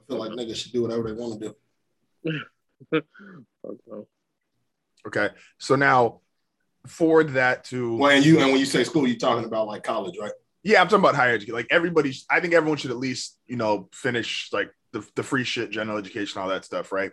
I 0.00 0.06
feel 0.08 0.18
like 0.18 0.32
niggas 0.32 0.56
should 0.56 0.72
do 0.72 0.82
whatever 0.82 1.04
they 1.04 1.12
want 1.12 1.40
to 1.40 1.54
do. 2.90 3.02
Fuck 3.62 3.74
no. 3.86 4.08
Okay. 5.06 5.28
So 5.58 5.76
now 5.76 6.20
forward 6.86 7.30
that 7.34 7.64
to 7.64 7.96
Well, 7.96 8.10
and 8.10 8.24
you 8.24 8.40
and 8.40 8.50
when 8.50 8.58
you 8.58 8.66
say 8.66 8.82
school, 8.82 9.06
you're 9.06 9.16
talking 9.16 9.44
about 9.44 9.68
like 9.68 9.84
college, 9.84 10.16
right? 10.20 10.32
Yeah, 10.64 10.80
I'm 10.80 10.88
talking 10.88 11.00
about 11.04 11.14
higher 11.14 11.34
education. 11.34 11.54
Like 11.54 11.68
everybody, 11.70 12.12
I 12.30 12.40
think 12.40 12.54
everyone 12.54 12.78
should 12.78 12.90
at 12.90 12.96
least 12.96 13.38
you 13.46 13.56
know 13.56 13.88
finish 13.92 14.50
like 14.52 14.70
the, 14.92 15.06
the 15.14 15.22
free 15.22 15.44
shit, 15.44 15.70
general 15.70 15.98
education, 15.98 16.40
all 16.42 16.48
that 16.48 16.64
stuff, 16.64 16.90
right? 16.90 17.12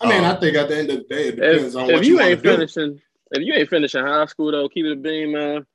I 0.00 0.08
mean, 0.08 0.24
Um, 0.24 0.24
I 0.36 0.40
think 0.40 0.56
at 0.56 0.68
the 0.68 0.76
end 0.76 0.90
of 0.90 0.98
the 0.98 1.04
day, 1.04 1.28
it 1.28 1.36
depends 1.36 1.74
If, 1.74 1.80
on 1.82 1.88
if 1.90 1.94
what 1.96 2.04
you, 2.04 2.14
you, 2.14 2.16
want 2.16 2.24
to 2.26 2.30
ain't 2.32 2.42
do. 2.42 2.50
finishing, 2.50 3.00
if 3.32 3.42
you 3.42 3.54
ain't 3.54 3.68
finishing 3.68 4.04
high 4.04 4.26
school 4.26 4.50
though, 4.52 4.68
keep 4.68 4.86
it 4.86 4.92
a 4.92 4.96
beam, 4.96 5.32
man. 5.32 5.66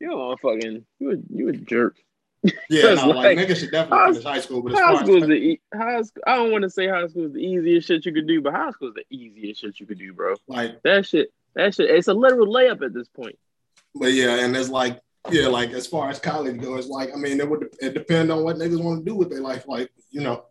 You 0.00 0.18
a 0.18 0.36
fucking 0.38 0.84
you 0.98 1.10
a 1.10 1.16
you 1.34 1.48
a 1.48 1.52
jerk. 1.52 1.96
Yeah, 2.70 2.94
no, 2.94 3.08
like, 3.08 3.36
like, 3.36 3.38
niggas 3.38 3.56
should 3.56 3.70
definitely 3.70 3.98
high- 3.98 4.06
finish 4.12 4.24
high 4.24 4.40
school, 4.40 4.62
but 4.62 4.72
High 4.72 4.94
far 4.94 5.04
school 5.04 5.22
is 5.22 5.28
the 5.28 5.34
e- 5.34 5.60
high 5.74 6.00
school. 6.02 6.22
I 6.26 6.36
don't 6.36 6.52
want 6.52 6.62
to 6.62 6.70
say 6.70 6.88
high 6.88 7.06
school 7.08 7.26
is 7.26 7.32
the 7.32 7.38
easiest 7.40 7.86
shit 7.88 8.06
you 8.06 8.12
could 8.12 8.26
do, 8.26 8.40
but 8.40 8.54
high 8.54 8.70
school 8.70 8.88
is 8.88 8.94
the 8.94 9.04
easiest 9.14 9.60
shit 9.60 9.78
you 9.78 9.86
could 9.86 9.98
do, 9.98 10.12
bro. 10.14 10.36
like, 10.48 10.80
That 10.82 11.04
shit, 11.06 11.32
that 11.54 11.74
shit, 11.74 11.90
it's 11.90 12.08
a 12.08 12.14
literal 12.14 12.46
layup 12.46 12.82
at 12.84 12.94
this 12.94 13.08
point. 13.08 13.38
but 13.94 14.12
yeah, 14.12 14.36
and 14.44 14.56
it's 14.56 14.70
like, 14.70 14.98
yeah, 15.28 15.48
like 15.48 15.70
as 15.70 15.86
far 15.86 16.08
as 16.08 16.18
college 16.18 16.60
goes, 16.60 16.88
like, 16.88 17.10
I 17.12 17.16
mean, 17.16 17.40
it 17.40 17.48
would 17.48 17.68
it 17.80 17.94
depend 17.94 18.32
on 18.32 18.42
what 18.42 18.56
niggas 18.56 18.82
want 18.82 19.04
to 19.04 19.10
do 19.10 19.16
with 19.16 19.30
their 19.30 19.40
life. 19.40 19.66
Like, 19.68 19.90
you 20.10 20.22
know, 20.22 20.46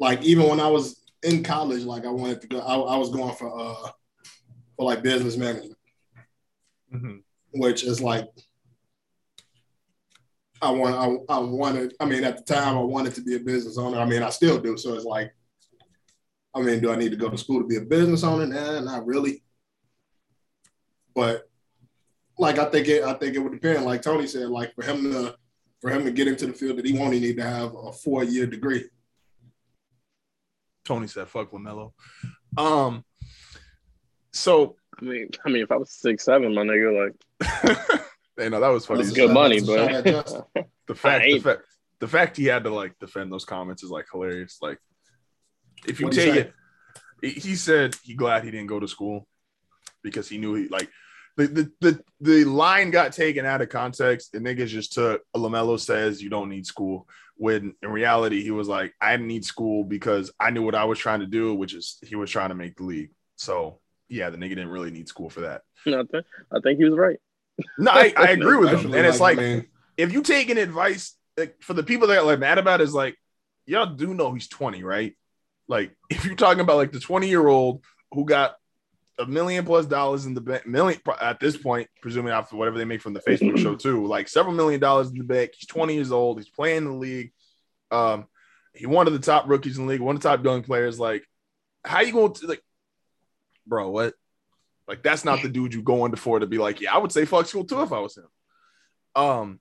like 0.00 0.22
even 0.22 0.48
when 0.48 0.58
I 0.60 0.68
was 0.68 1.00
in 1.22 1.44
college, 1.44 1.84
like 1.84 2.04
I 2.04 2.10
wanted 2.10 2.40
to 2.40 2.48
go, 2.48 2.58
I, 2.58 2.74
I 2.74 2.96
was 2.96 3.10
going 3.10 3.34
for 3.36 3.56
uh 3.58 3.90
for 4.76 4.86
like 4.86 5.02
business 5.02 5.36
management. 5.36 5.76
which 7.52 7.84
is 7.84 8.00
like 8.00 8.28
I 10.60 10.70
want 10.70 10.94
I, 11.30 11.34
I 11.34 11.38
wanted 11.38 11.94
I 12.00 12.04
mean 12.04 12.24
at 12.24 12.38
the 12.38 12.54
time 12.54 12.76
I 12.76 12.80
wanted 12.80 13.14
to 13.14 13.22
be 13.22 13.36
a 13.36 13.40
business 13.40 13.78
owner. 13.78 13.98
I 13.98 14.04
mean 14.04 14.22
I 14.22 14.30
still 14.30 14.58
do. 14.58 14.76
So 14.76 14.94
it's 14.94 15.04
like 15.04 15.32
I 16.54 16.60
mean, 16.60 16.80
do 16.80 16.92
I 16.92 16.96
need 16.96 17.10
to 17.10 17.16
go 17.16 17.30
to 17.30 17.38
school 17.38 17.60
to 17.60 17.66
be 17.66 17.76
a 17.76 17.80
business 17.80 18.24
owner? 18.24 18.46
Nah, 18.46 18.80
not 18.80 19.06
really. 19.06 19.42
But 21.14 21.48
like 22.42 22.58
I 22.58 22.64
think 22.66 22.88
it 22.88 23.04
I 23.04 23.14
think 23.14 23.36
it 23.36 23.38
would 23.38 23.52
depend. 23.52 23.84
Like 23.84 24.02
Tony 24.02 24.26
said, 24.26 24.48
like 24.48 24.74
for 24.74 24.82
him 24.82 25.10
to 25.12 25.36
for 25.80 25.90
him 25.90 26.04
to 26.04 26.10
get 26.10 26.26
into 26.28 26.46
the 26.46 26.52
field 26.52 26.76
that 26.78 26.84
he 26.84 26.98
wants, 26.98 27.14
he 27.14 27.20
need 27.20 27.36
to 27.36 27.42
have 27.44 27.74
a 27.74 27.92
four 27.92 28.24
year 28.24 28.46
degree. 28.46 28.84
Tony 30.84 31.06
said, 31.06 31.28
"Fuck 31.28 31.52
LaMelo." 31.52 31.92
Um, 32.56 33.04
so 34.32 34.76
I 35.00 35.04
mean, 35.04 35.30
I 35.46 35.50
mean, 35.50 35.62
if 35.62 35.70
I 35.70 35.76
was 35.76 35.92
six 35.92 36.24
seven, 36.24 36.52
my 36.54 36.62
nigga, 36.62 37.06
like, 37.06 37.78
you 38.38 38.50
know 38.50 38.60
that 38.60 38.68
was 38.68 38.86
funny. 38.86 39.04
That's 39.04 39.14
good 39.14 39.30
money, 39.30 39.60
shot 39.60 39.78
at 39.78 40.04
but 40.04 40.66
The 40.88 40.94
fact, 40.96 41.24
the 41.24 41.38
fact, 41.38 41.62
the 42.00 42.08
fact 42.08 42.36
he 42.36 42.46
had 42.46 42.64
to 42.64 42.70
like 42.74 42.98
defend 42.98 43.32
those 43.32 43.44
comments 43.44 43.84
is 43.84 43.90
like 43.90 44.06
hilarious. 44.10 44.58
Like, 44.60 44.78
if 45.86 46.00
you 46.00 46.06
What'd 46.06 46.18
take 46.24 46.34
it, 46.34 46.52
he- 47.22 47.40
he 47.40 47.54
said 47.54 47.94
he 48.02 48.14
glad 48.14 48.42
he 48.44 48.50
didn't 48.50 48.66
go 48.66 48.80
to 48.80 48.88
school 48.88 49.28
because 50.02 50.28
he 50.28 50.38
knew 50.38 50.54
he 50.54 50.68
like 50.68 50.90
the 51.36 51.46
the 51.46 51.72
the, 51.80 52.04
the 52.20 52.44
line 52.44 52.90
got 52.90 53.12
taken 53.12 53.46
out 53.46 53.62
of 53.62 53.68
context 53.68 54.34
and 54.34 54.44
niggas 54.44 54.68
just 54.68 54.92
took 54.92 55.22
LaMelo 55.34 55.78
says 55.78 56.22
you 56.22 56.30
don't 56.30 56.48
need 56.48 56.66
school 56.66 57.08
when 57.36 57.74
in 57.82 57.90
reality 57.90 58.42
he 58.42 58.50
was 58.50 58.68
like 58.68 58.94
I 59.00 59.12
didn't 59.12 59.28
need 59.28 59.44
school 59.44 59.84
because 59.84 60.30
I 60.38 60.50
knew 60.50 60.62
what 60.62 60.74
I 60.74 60.84
was 60.84 60.98
trying 60.98 61.20
to 61.20 61.26
do, 61.26 61.54
which 61.54 61.74
is 61.74 61.98
he 62.02 62.16
was 62.16 62.30
trying 62.30 62.50
to 62.50 62.54
make 62.54 62.76
the 62.76 62.84
league. 62.84 63.10
So 63.36 63.80
yeah, 64.08 64.30
the 64.30 64.36
nigga 64.36 64.50
didn't 64.50 64.68
really 64.68 64.90
need 64.90 65.08
school 65.08 65.30
for 65.30 65.40
that. 65.40 65.62
I 65.86 66.02
think, 66.10 66.26
I 66.52 66.60
think 66.62 66.78
he 66.78 66.84
was 66.84 66.98
right. 66.98 67.18
No, 67.78 67.90
I, 67.90 68.12
I 68.16 68.30
agree 68.30 68.56
with 68.56 68.70
him, 68.70 68.92
and 68.94 69.06
it's 69.06 69.20
like 69.20 69.38
I 69.38 69.66
if 69.96 70.12
you 70.12 70.22
taking 70.22 70.58
advice 70.58 71.16
like, 71.36 71.56
for 71.60 71.74
the 71.74 71.82
people 71.82 72.08
that 72.08 72.18
are 72.18 72.24
like 72.24 72.38
mad 72.38 72.58
about 72.58 72.80
it, 72.80 72.84
is 72.84 72.94
like 72.94 73.16
y'all 73.66 73.86
do 73.86 74.14
know 74.14 74.32
he's 74.32 74.48
20 74.48 74.82
right 74.82 75.14
like 75.68 75.94
if 76.10 76.24
you're 76.24 76.34
talking 76.34 76.60
about 76.60 76.76
like 76.76 76.92
the 76.92 77.00
20 77.00 77.28
year 77.28 77.46
old 77.46 77.84
who 78.12 78.24
got 78.24 78.56
a 79.22 79.26
million 79.26 79.64
plus 79.64 79.86
dollars 79.86 80.26
in 80.26 80.34
the 80.34 80.40
bank 80.40 80.66
million 80.66 81.00
at 81.20 81.40
this 81.40 81.56
point 81.56 81.88
presuming 82.00 82.32
after 82.32 82.56
whatever 82.56 82.78
they 82.78 82.84
make 82.84 83.00
from 83.00 83.14
the 83.14 83.20
facebook 83.20 83.58
show 83.58 83.74
too. 83.74 84.06
Like 84.06 84.28
several 84.28 84.54
million 84.54 84.80
dollars 84.80 85.10
in 85.10 85.18
the 85.18 85.24
bank. 85.24 85.52
He's 85.56 85.66
20 85.66 85.94
years 85.94 86.12
old. 86.12 86.38
He's 86.38 86.48
playing 86.48 86.84
the 86.84 86.92
league. 86.92 87.32
Um 87.90 88.26
he 88.74 88.86
one 88.86 89.06
of 89.06 89.12
the 89.12 89.18
top 89.18 89.48
rookies 89.48 89.78
in 89.78 89.86
the 89.86 89.92
league 89.92 90.00
one 90.00 90.16
of 90.16 90.22
the 90.22 90.28
top 90.28 90.44
young 90.44 90.62
players. 90.62 90.98
Like 90.98 91.24
how 91.84 92.00
you 92.00 92.12
going 92.12 92.32
to 92.34 92.46
like 92.46 92.62
bro 93.66 93.90
what? 93.90 94.14
Like 94.88 95.02
that's 95.02 95.24
not 95.24 95.42
the 95.42 95.48
dude 95.48 95.74
you 95.74 95.82
go 95.82 96.04
into 96.04 96.16
for 96.16 96.38
to 96.38 96.46
be 96.46 96.58
like 96.58 96.80
yeah 96.80 96.94
i 96.94 96.98
would 96.98 97.12
say 97.12 97.24
fuck 97.24 97.46
school 97.46 97.64
too 97.64 97.82
if 97.82 97.92
i 97.92 97.98
was 97.98 98.16
him. 98.16 98.28
Um 99.14 99.60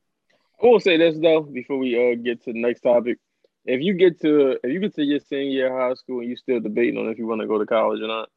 I 0.61 0.67
will 0.67 0.79
say 0.79 0.97
this 0.97 1.17
though 1.19 1.41
before 1.41 1.77
we 1.77 1.95
uh, 1.95 2.15
get 2.15 2.43
to 2.43 2.53
the 2.53 2.61
next 2.61 2.81
topic. 2.81 3.17
If 3.65 3.81
you 3.81 3.93
get 3.93 4.19
to 4.21 4.57
if 4.63 4.71
you 4.71 4.79
get 4.79 4.95
to 4.95 5.03
your 5.03 5.19
senior 5.19 5.51
year 5.51 5.67
of 5.67 5.79
high 5.79 5.93
school 5.95 6.19
and 6.19 6.29
you 6.29 6.35
still 6.35 6.59
debating 6.59 6.97
on 6.97 7.09
if 7.09 7.17
you 7.17 7.27
want 7.27 7.41
to 7.41 7.47
go 7.47 7.57
to 7.57 7.65
college 7.65 8.01
or 8.01 8.07
not, 8.07 8.29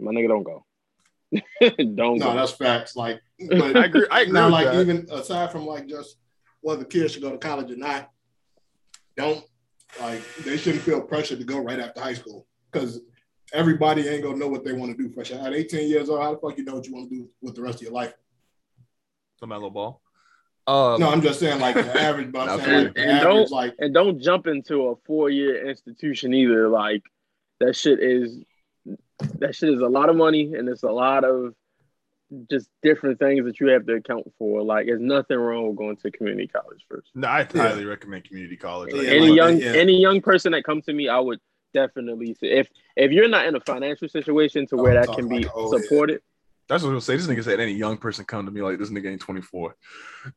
my 0.00 0.12
nigga 0.12 0.28
don't 0.28 0.42
go. 0.42 0.64
don't 1.60 2.18
no, 2.18 2.18
go. 2.18 2.34
that's 2.34 2.52
facts. 2.52 2.96
Like, 2.96 3.20
i 3.40 3.84
agree 3.84 4.06
i 4.10 4.22
agree 4.22 4.32
now, 4.32 4.46
with 4.46 4.52
like 4.52 4.66
that. 4.66 4.80
even 4.80 5.06
aside 5.12 5.52
from 5.52 5.66
like 5.66 5.86
just 5.86 6.16
whether 6.60 6.84
kids 6.84 7.12
should 7.12 7.22
go 7.22 7.30
to 7.30 7.38
college 7.38 7.70
or 7.70 7.76
not, 7.76 8.10
don't 9.16 9.44
like 10.00 10.22
they 10.44 10.56
shouldn't 10.56 10.82
feel 10.82 11.00
pressure 11.00 11.36
to 11.36 11.44
go 11.44 11.58
right 11.58 11.78
after 11.80 12.00
high 12.00 12.14
school 12.14 12.46
because 12.70 13.00
everybody 13.52 14.06
ain't 14.08 14.22
gonna 14.22 14.36
know 14.36 14.48
what 14.48 14.64
they 14.64 14.72
want 14.72 14.96
to 14.96 15.02
do. 15.02 15.12
Fresh 15.12 15.30
at 15.32 15.52
18 15.54 15.88
years 15.88 16.08
old, 16.10 16.20
how 16.22 16.32
the 16.34 16.38
fuck 16.40 16.58
you 16.58 16.64
know 16.64 16.74
what 16.74 16.86
you 16.86 16.94
want 16.94 17.08
to 17.10 17.16
do 17.16 17.28
with 17.40 17.54
the 17.54 17.62
rest 17.62 17.76
of 17.76 17.82
your 17.82 17.92
life? 17.92 18.12
LaMelo 19.42 19.72
Ball. 19.72 20.00
Um, 20.66 21.00
No, 21.00 21.10
I'm 21.10 21.22
just 21.22 21.40
saying 21.40 21.60
like 21.60 21.74
the 21.74 22.00
average, 22.00 22.30
but 22.30 22.48
I'm 22.48 22.60
saying 22.60 22.84
like 22.86 22.94
the 22.94 23.00
and 23.00 23.10
average, 23.10 23.22
don't- 23.22 23.50
like 23.50 23.74
and 23.78 23.94
don't 23.94 24.20
jump 24.20 24.46
into 24.46 24.88
a 24.88 24.96
four 25.06 25.30
year 25.30 25.68
institution 25.68 26.34
either. 26.34 26.68
Like 26.68 27.02
that 27.60 27.74
shit 27.74 28.00
is 28.00 28.38
that 29.38 29.54
shit 29.54 29.70
is 29.70 29.80
a 29.80 29.88
lot 29.88 30.08
of 30.08 30.16
money 30.16 30.54
and 30.54 30.68
it's 30.68 30.82
a 30.82 30.90
lot 30.90 31.24
of 31.24 31.54
just 32.48 32.68
different 32.82 33.18
things 33.18 33.44
that 33.44 33.58
you 33.58 33.68
have 33.68 33.86
to 33.86 33.94
account 33.94 34.30
for. 34.38 34.62
Like 34.62 34.86
there's 34.86 35.00
nothing 35.00 35.36
wrong 35.38 35.68
with 35.68 35.76
going 35.76 35.96
to 35.96 36.10
community 36.10 36.46
college 36.46 36.84
first. 36.88 37.10
no, 37.14 37.28
I 37.28 37.40
Yeah. 37.40 37.68
highly 37.68 37.84
recommend 37.84 38.24
community 38.24 38.56
college. 38.56 38.92
Like, 38.92 39.08
any 39.08 39.28
like 39.30 39.36
young 39.36 39.58
yeah. 39.58 39.72
any 39.72 40.00
young 40.00 40.20
person 40.20 40.52
that 40.52 40.64
comes 40.64 40.84
to 40.86 40.92
me, 40.92 41.08
I 41.08 41.18
would 41.18 41.40
definitely 41.74 42.34
say 42.34 42.48
if 42.58 42.68
if 42.96 43.12
you're 43.12 43.28
not 43.28 43.46
in 43.46 43.54
a 43.56 43.60
financial 43.60 44.08
situation 44.08 44.66
to 44.68 44.76
where 44.76 44.98
I'm 44.98 45.06
that 45.06 45.14
can 45.16 45.28
be 45.28 45.40
like, 45.40 45.52
oh, 45.54 45.72
yeah. 45.74 45.82
supported, 45.82 46.22
that's 46.68 46.84
what 46.84 46.90
I 46.90 46.94
was 46.94 47.06
gonna 47.06 47.18
say. 47.18 47.26
This 47.26 47.38
nigga 47.38 47.44
said 47.44 47.58
any 47.58 47.72
young 47.72 47.96
person 47.96 48.24
come 48.24 48.46
to 48.46 48.52
me 48.52 48.62
like 48.62 48.78
this 48.78 48.90
nigga 48.90 49.10
ain't 49.10 49.20
24. 49.20 49.74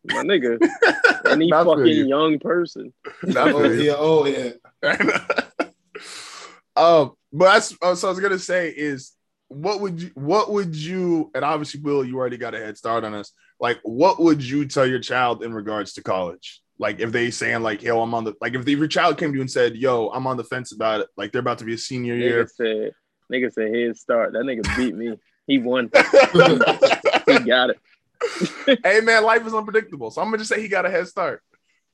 my 0.05 0.23
nigga, 0.23 0.57
any 1.27 1.49
fucking 1.51 1.85
you. 1.85 2.07
young 2.07 2.39
person. 2.39 2.91
Not 3.21 3.49
oh 3.49 3.63
yeah, 3.65 3.93
oh 3.95 4.25
yeah. 4.25 4.53
um, 6.75 7.13
but 7.33 7.45
that's 7.45 7.75
uh, 7.81 7.95
so 7.95 8.07
I 8.07 8.11
was 8.11 8.19
gonna 8.19 8.39
say 8.39 8.69
is 8.69 9.13
what 9.47 9.81
would 9.81 10.01
you 10.01 10.11
what 10.13 10.51
would 10.51 10.75
you 10.75 11.31
and 11.35 11.43
obviously 11.43 11.81
Will, 11.81 12.05
you 12.05 12.17
already 12.17 12.37
got 12.37 12.53
a 12.53 12.59
head 12.59 12.77
start 12.77 13.03
on 13.03 13.13
us. 13.13 13.33
Like, 13.59 13.79
what 13.83 14.19
would 14.19 14.43
you 14.43 14.65
tell 14.67 14.85
your 14.85 14.99
child 14.99 15.43
in 15.43 15.53
regards 15.53 15.93
to 15.93 16.03
college? 16.03 16.61
Like 16.79 16.99
if 16.99 17.11
they 17.11 17.31
saying 17.31 17.61
like, 17.61 17.81
yo, 17.81 18.01
I'm 18.01 18.13
on 18.13 18.23
the 18.23 18.33
like 18.41 18.53
if, 18.55 18.65
the, 18.65 18.73
your 18.73 18.87
child 18.87 19.17
came 19.17 19.31
to 19.31 19.35
you 19.35 19.41
and 19.41 19.51
said, 19.51 19.75
yo, 19.75 20.09
I'm 20.09 20.27
on 20.27 20.37
the 20.37 20.43
fence 20.43 20.71
about 20.71 21.01
it, 21.01 21.07
like 21.17 21.31
they're 21.31 21.41
about 21.41 21.59
to 21.59 21.65
be 21.65 21.73
a 21.73 21.77
senior 21.77 22.15
year. 22.15 22.45
Nigga 22.45 22.49
said, 22.49 22.91
nigga 23.31 23.53
said 23.53 23.75
head 23.75 23.97
start. 23.97 24.33
That 24.33 24.43
nigga 24.43 24.75
beat 24.75 24.95
me. 24.95 25.17
He 25.47 25.59
won. 25.59 25.89
he 27.27 27.39
got 27.47 27.69
it. 27.71 28.79
hey 28.83 29.01
man, 29.01 29.23
life 29.23 29.45
is 29.45 29.53
unpredictable. 29.53 30.11
So 30.11 30.21
I'm 30.21 30.27
gonna 30.27 30.39
just 30.39 30.49
say 30.49 30.61
he 30.61 30.67
got 30.67 30.85
a 30.85 30.89
head 30.89 31.07
start. 31.07 31.41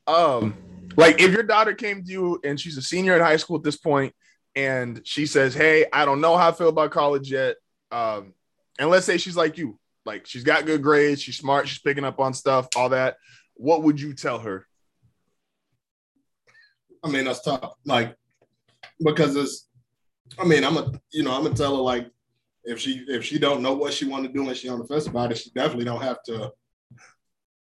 Um, 0.07 0.55
like 0.97 1.21
if 1.21 1.31
your 1.31 1.43
daughter 1.43 1.73
came 1.73 2.03
to 2.03 2.11
you 2.11 2.39
and 2.43 2.59
she's 2.59 2.77
a 2.77 2.81
senior 2.81 3.15
in 3.15 3.21
high 3.21 3.37
school 3.37 3.57
at 3.57 3.63
this 3.63 3.77
point, 3.77 4.13
and 4.55 5.01
she 5.03 5.25
says, 5.25 5.53
Hey, 5.53 5.85
I 5.91 6.05
don't 6.05 6.21
know 6.21 6.37
how 6.37 6.49
I 6.49 6.51
feel 6.51 6.69
about 6.69 6.91
college 6.91 7.31
yet. 7.31 7.57
Um, 7.91 8.33
and 8.77 8.89
let's 8.89 9.05
say 9.05 9.17
she's 9.17 9.37
like 9.37 9.57
you, 9.57 9.79
like 10.05 10.25
she's 10.25 10.43
got 10.43 10.65
good 10.65 10.81
grades, 10.81 11.21
she's 11.21 11.37
smart, 11.37 11.67
she's 11.67 11.79
picking 11.79 12.05
up 12.05 12.19
on 12.19 12.33
stuff, 12.33 12.67
all 12.75 12.89
that. 12.89 13.17
What 13.55 13.83
would 13.83 13.99
you 13.99 14.13
tell 14.13 14.39
her? 14.39 14.65
I 17.03 17.09
mean, 17.09 17.25
that's 17.25 17.41
tough. 17.41 17.73
Like, 17.85 18.15
because 19.03 19.35
it's, 19.35 19.67
I 20.37 20.45
mean, 20.45 20.63
I'm 20.63 20.77
a, 20.77 20.91
you 21.11 21.23
know, 21.23 21.33
I'm 21.33 21.43
gonna 21.43 21.55
tell 21.55 21.75
her 21.75 21.81
like, 21.81 22.09
if 22.63 22.79
she 22.79 23.05
if 23.07 23.23
she 23.23 23.39
don't 23.39 23.61
know 23.61 23.73
what 23.73 23.93
she 23.93 24.05
want 24.05 24.25
to 24.25 24.31
do 24.31 24.47
and 24.47 24.55
she 24.55 24.69
on 24.69 24.79
the 24.79 24.85
fence 24.85 25.07
about 25.07 25.31
it, 25.31 25.37
she 25.37 25.49
definitely 25.51 25.85
don't 25.85 26.01
have 26.01 26.21
to 26.23 26.51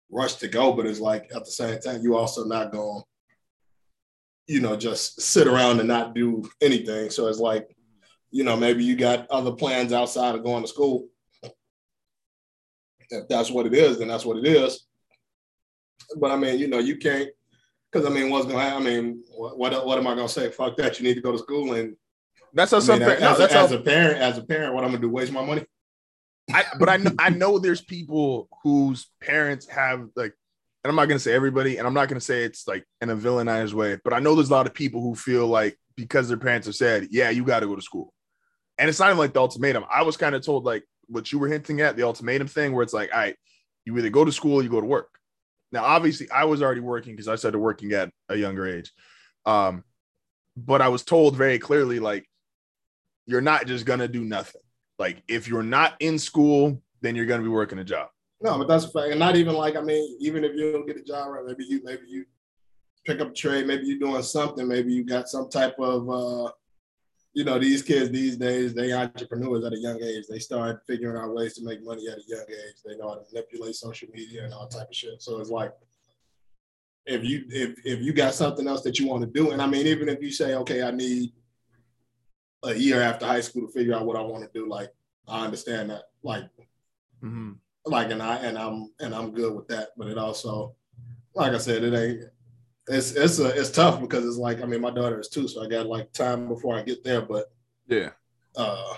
rush 0.09 0.35
to 0.35 0.47
go. 0.47 0.73
But 0.73 0.85
it's 0.85 0.99
like 0.99 1.29
at 1.35 1.45
the 1.45 1.51
same 1.51 1.79
time, 1.79 2.01
you 2.01 2.15
also 2.15 2.45
not 2.45 2.71
going, 2.71 3.03
you 4.47 4.61
know, 4.61 4.75
just 4.75 5.21
sit 5.21 5.47
around 5.47 5.79
and 5.79 5.87
not 5.87 6.13
do 6.13 6.49
anything. 6.61 7.09
So 7.09 7.27
it's 7.27 7.39
like, 7.39 7.75
you 8.31 8.43
know, 8.43 8.55
maybe 8.55 8.83
you 8.83 8.95
got 8.95 9.29
other 9.29 9.51
plans 9.51 9.93
outside 9.93 10.35
of 10.35 10.43
going 10.43 10.63
to 10.63 10.67
school. 10.67 11.07
If 13.09 13.27
that's 13.27 13.51
what 13.51 13.65
it 13.65 13.73
is, 13.73 13.99
then 13.99 14.07
that's 14.07 14.25
what 14.25 14.37
it 14.37 14.45
is. 14.45 14.85
But 16.17 16.31
I 16.31 16.35
mean, 16.35 16.59
you 16.59 16.67
know, 16.67 16.79
you 16.79 16.97
can't 16.97 17.29
because 17.91 18.05
I 18.05 18.13
mean, 18.13 18.29
what's 18.29 18.45
going 18.45 18.57
to 18.57 18.63
happen? 18.63 18.85
I 18.85 18.89
mean, 18.89 19.23
what, 19.35 19.57
what 19.57 19.85
what 19.85 19.97
am 19.97 20.07
I 20.07 20.15
going 20.15 20.27
to 20.27 20.33
say? 20.33 20.49
Fuck 20.51 20.75
that! 20.77 20.99
You 20.99 21.05
need 21.05 21.13
to 21.15 21.21
go 21.21 21.31
to 21.31 21.37
school, 21.37 21.73
and 21.73 21.95
That's 22.53 22.71
how 22.71 22.77
I 22.77 22.81
some 22.81 22.99
mean, 22.99 23.07
par- 23.07 23.19
no, 23.19 23.31
as, 23.31 23.37
that's 23.37 23.53
a, 23.53 23.57
how 23.57 23.65
as 23.65 23.71
a 23.71 23.79
parent, 23.79 24.17
as 24.17 24.37
a 24.37 24.43
parent, 24.43 24.73
what 24.73 24.83
I'm 24.83 24.89
going 24.89 25.01
to 25.01 25.07
do? 25.07 25.11
Waste 25.11 25.31
my 25.31 25.45
money? 25.45 25.65
I, 26.53 26.63
but 26.77 26.89
I 26.89 26.97
know 26.97 27.11
I 27.17 27.29
know 27.29 27.57
there's 27.57 27.81
people 27.81 28.49
whose 28.63 29.09
parents 29.21 29.67
have 29.67 30.09
like, 30.15 30.33
and 30.85 30.91
I'm 30.91 30.95
not 30.95 31.07
gonna 31.07 31.17
say 31.17 31.33
everybody, 31.33 31.77
and 31.77 31.87
I'm 31.87 31.95
not 31.95 32.09
gonna 32.09 32.21
say 32.21 32.43
it's 32.43 32.67
like 32.67 32.85
in 33.01 33.09
a 33.09 33.15
villainized 33.15 33.73
way, 33.73 33.97
but 34.03 34.13
I 34.13 34.19
know 34.19 34.35
there's 34.35 34.51
a 34.51 34.53
lot 34.53 34.67
of 34.67 34.73
people 34.75 35.01
who 35.01 35.15
feel 35.15 35.47
like 35.47 35.75
because 35.95 36.27
their 36.27 36.37
parents 36.37 36.67
have 36.67 36.75
said, 36.75 37.07
yeah, 37.09 37.31
you 37.31 37.43
got 37.43 37.61
to 37.61 37.65
go 37.65 37.75
to 37.75 37.81
school, 37.81 38.13
and 38.77 38.87
it's 38.87 38.99
not 38.99 39.07
even 39.07 39.17
like 39.17 39.33
the 39.33 39.39
ultimatum. 39.39 39.83
I 39.91 40.03
was 40.03 40.15
kind 40.15 40.35
of 40.35 40.45
told 40.45 40.63
like 40.63 40.83
what 41.07 41.31
you 41.31 41.39
were 41.39 41.47
hinting 41.47 41.81
at, 41.81 41.97
the 41.97 42.03
ultimatum 42.03 42.45
thing, 42.45 42.71
where 42.71 42.83
it's 42.83 42.93
like, 42.93 43.11
all 43.11 43.19
right, 43.19 43.35
you 43.83 43.97
either 43.97 44.11
go 44.11 44.25
to 44.25 44.31
school, 44.31 44.57
or 44.57 44.63
you 44.63 44.69
go 44.69 44.79
to 44.79 44.85
work. 44.85 45.09
Now, 45.71 45.85
obviously, 45.85 46.29
I 46.29 46.43
was 46.43 46.61
already 46.61 46.81
working 46.81 47.13
because 47.13 47.27
I 47.27 47.35
started 47.35 47.57
working 47.57 47.91
at 47.93 48.11
a 48.29 48.35
younger 48.35 48.67
age, 48.67 48.91
um, 49.47 49.83
but 50.55 50.83
I 50.83 50.89
was 50.89 51.01
told 51.01 51.35
very 51.35 51.57
clearly 51.57 51.99
like, 51.99 52.29
you're 53.25 53.41
not 53.41 53.65
just 53.65 53.87
gonna 53.87 54.07
do 54.07 54.23
nothing. 54.23 54.61
Like 54.99 55.23
if 55.27 55.47
you're 55.47 55.63
not 55.63 55.95
in 55.99 56.19
school, 56.19 56.79
then 57.01 57.15
you're 57.15 57.25
gonna 57.25 57.41
be 57.41 57.49
working 57.49 57.79
a 57.79 57.83
job. 57.83 58.09
No, 58.41 58.57
but 58.57 58.67
that's 58.67 58.85
a 58.85 58.89
fact. 58.89 59.11
And 59.11 59.19
not 59.19 59.35
even 59.35 59.55
like 59.55 59.75
I 59.75 59.81
mean, 59.81 60.17
even 60.19 60.43
if 60.43 60.55
you 60.55 60.71
don't 60.71 60.85
get 60.85 60.97
a 60.97 61.03
job 61.03 61.29
right, 61.29 61.45
maybe 61.45 61.65
you 61.65 61.81
maybe 61.83 62.03
you 62.07 62.25
pick 63.05 63.21
up 63.21 63.29
a 63.29 63.33
trade, 63.33 63.67
maybe 63.67 63.85
you're 63.85 63.99
doing 63.99 64.21
something, 64.23 64.67
maybe 64.67 64.93
you 64.93 65.05
got 65.05 65.29
some 65.29 65.49
type 65.49 65.75
of 65.79 66.09
uh 66.09 66.51
you 67.33 67.43
know, 67.43 67.59
these 67.59 67.81
kids 67.81 68.09
these 68.11 68.37
days, 68.37 68.73
they 68.73 68.93
entrepreneurs 68.93 69.65
at 69.65 69.73
a 69.73 69.77
young 69.77 70.01
age. 70.01 70.23
They 70.29 70.39
start 70.39 70.81
figuring 70.87 71.17
out 71.21 71.33
ways 71.35 71.53
to 71.55 71.65
make 71.65 71.83
money 71.83 72.07
at 72.07 72.17
a 72.17 72.23
young 72.27 72.45
age. 72.47 72.75
They 72.85 72.95
know 72.95 73.09
how 73.09 73.15
to 73.15 73.25
manipulate 73.29 73.75
social 73.75 74.07
media 74.13 74.45
and 74.45 74.53
all 74.53 74.69
type 74.69 74.87
of 74.87 74.95
shit. 74.95 75.21
So 75.21 75.39
it's 75.39 75.49
like 75.49 75.73
if 77.05 77.25
you 77.25 77.45
if 77.49 77.85
if 77.85 78.01
you 78.01 78.13
got 78.13 78.33
something 78.33 78.67
else 78.67 78.83
that 78.83 78.99
you 78.99 79.07
want 79.07 79.21
to 79.23 79.29
do, 79.29 79.51
and 79.51 79.61
I 79.61 79.67
mean, 79.67 79.85
even 79.85 80.07
if 80.07 80.21
you 80.21 80.31
say, 80.31 80.55
okay, 80.55 80.81
I 80.81 80.91
need 80.91 81.33
a 82.63 82.73
year 82.73 83.01
after 83.01 83.25
high 83.25 83.41
school 83.41 83.67
to 83.67 83.73
figure 83.73 83.93
out 83.93 84.05
what 84.05 84.15
I 84.15 84.21
want 84.21 84.43
to 84.43 84.49
do, 84.53 84.69
like 84.69 84.89
I 85.27 85.45
understand 85.45 85.89
that. 85.89 86.03
Like 86.23 86.45
Mm-hmm. 87.23 87.53
Like 87.85 88.11
and 88.11 88.21
I 88.21 88.37
and 88.37 88.57
I'm 88.57 88.91
and 88.99 89.13
I'm 89.13 89.31
good 89.33 89.55
with 89.55 89.67
that. 89.67 89.89
But 89.97 90.07
it 90.07 90.17
also, 90.17 90.75
like 91.33 91.53
I 91.53 91.57
said, 91.57 91.83
it 91.83 91.93
ain't. 91.93 92.23
It's 92.87 93.11
it's 93.13 93.39
a 93.39 93.47
it's 93.59 93.71
tough 93.71 93.99
because 93.99 94.25
it's 94.25 94.37
like 94.37 94.61
I 94.61 94.65
mean 94.65 94.81
my 94.81 94.91
daughter 94.91 95.19
is 95.19 95.29
two, 95.29 95.47
so 95.47 95.63
I 95.63 95.67
got 95.67 95.87
like 95.87 96.11
time 96.13 96.47
before 96.47 96.75
I 96.75 96.83
get 96.83 97.03
there. 97.03 97.21
But 97.21 97.51
Yeah. 97.87 98.11
uh 98.55 98.93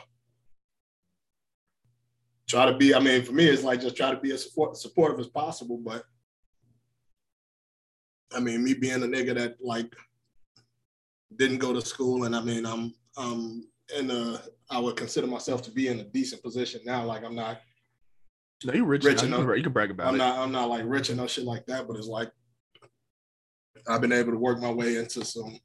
try 2.47 2.65
to 2.65 2.77
be. 2.77 2.93
I 2.95 2.99
mean, 2.99 3.23
for 3.23 3.33
me, 3.33 3.45
it's 3.45 3.63
like 3.63 3.81
just 3.81 3.95
try 3.97 4.11
to 4.11 4.19
be 4.19 4.31
as 4.31 4.43
support, 4.43 4.77
supportive 4.77 5.19
as 5.19 5.27
possible. 5.27 5.77
But 5.77 6.03
I 8.35 8.39
mean, 8.39 8.63
me 8.63 8.73
being 8.73 9.03
a 9.03 9.07
nigga 9.07 9.35
that 9.35 9.55
like 9.61 9.93
didn't 11.35 11.59
go 11.59 11.73
to 11.73 11.81
school, 11.81 12.23
and 12.25 12.35
I 12.35 12.41
mean, 12.41 12.65
I'm 12.65 12.93
um 13.17 13.67
in 13.97 14.11
a 14.11 14.41
I 14.69 14.79
would 14.79 14.97
consider 14.97 15.27
myself 15.27 15.61
to 15.63 15.71
be 15.71 15.87
in 15.87 15.99
a 15.99 16.03
decent 16.03 16.43
position 16.43 16.81
now. 16.85 17.05
Like 17.05 17.23
I'm 17.23 17.35
not 17.35 17.61
No, 18.65 18.73
you 18.73 18.85
rich. 18.85 19.03
Rich 19.03 19.23
enough. 19.23 19.47
You 19.55 19.63
can 19.63 19.71
brag 19.71 19.91
about 19.91 20.07
I'm 20.07 20.15
it. 20.15 20.17
not 20.19 20.37
I'm 20.39 20.51
not 20.51 20.69
like 20.69 20.83
rich 20.85 21.09
enough 21.09 21.29
shit 21.29 21.45
like 21.45 21.65
that, 21.67 21.87
but 21.87 21.95
it's 21.97 22.07
like 22.07 22.31
I've 23.87 24.01
been 24.01 24.11
able 24.11 24.31
to 24.31 24.37
work 24.39 24.59
my 24.59 24.71
way 24.71 24.97
into 24.97 25.23
some 25.23 25.59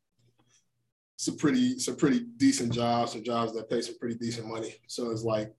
some 1.16 1.36
pretty 1.36 1.78
some 1.78 1.96
pretty 1.96 2.20
decent 2.36 2.72
jobs, 2.72 3.12
some 3.12 3.24
jobs 3.24 3.54
that 3.54 3.70
pay 3.70 3.80
some 3.80 3.96
pretty 3.98 4.16
decent 4.16 4.46
money. 4.46 4.74
So 4.88 5.10
it's 5.10 5.22
like 5.22 5.52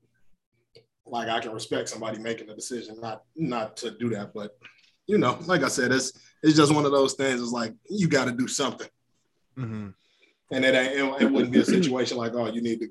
like 1.06 1.28
I 1.28 1.40
can 1.40 1.52
respect 1.54 1.90
somebody 1.90 2.20
making 2.20 2.50
a 2.50 2.56
decision 2.56 2.98
not 3.02 3.24
not 3.36 3.78
to 3.78 3.92
do 3.92 4.10
that. 4.10 4.34
But 4.34 4.52
you 5.08 5.18
know, 5.18 5.40
like 5.48 5.64
I 5.64 5.70
said, 5.70 5.92
it's 5.92 6.14
it's 6.44 6.56
just 6.56 6.74
one 6.74 6.86
of 6.86 6.92
those 6.92 7.14
things. 7.16 7.42
It's 7.42 7.52
like 7.52 7.74
you 7.90 8.08
got 8.08 8.26
to 8.26 8.32
do 8.32 8.48
something, 8.48 8.88
Mhm. 9.58 9.94
and 10.52 10.66
it 10.66 10.76
ain't 10.76 10.94
it, 10.94 11.22
it 11.24 11.32
wouldn't 11.32 11.52
be 11.52 11.60
a 11.62 11.66
situation 11.66 12.18
like 12.18 12.34
oh 12.36 12.46
you 12.48 12.62
need 12.62 12.80
to 12.82 12.90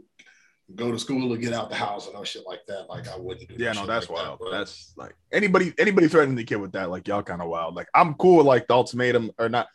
go 0.74 0.90
to 0.90 0.98
school 0.98 1.32
or 1.32 1.36
get 1.36 1.52
out 1.52 1.70
the 1.70 1.76
house 1.76 2.06
and 2.06 2.14
no 2.14 2.24
shit 2.24 2.44
like 2.46 2.60
that. 2.68 2.88
Like 2.88 3.08
I 3.08 3.16
wouldn't 3.16 3.48
do. 3.48 3.54
Yeah, 3.58 3.72
no, 3.72 3.86
that's 3.86 4.08
like 4.08 4.18
wild. 4.18 4.38
bro. 4.38 4.50
that's 4.50 4.92
like 4.96 5.14
anybody 5.32 5.72
anybody 5.78 6.08
threatening 6.08 6.36
the 6.36 6.44
kid 6.44 6.56
with 6.56 6.72
that, 6.72 6.90
like 6.90 7.08
y'all 7.08 7.22
kind 7.22 7.42
of 7.42 7.48
wild. 7.48 7.74
Like 7.74 7.88
I'm 7.94 8.14
cool 8.14 8.38
with 8.38 8.46
like 8.46 8.66
the 8.66 8.74
ultimatum 8.74 9.30
or 9.38 9.48
not. 9.48 9.68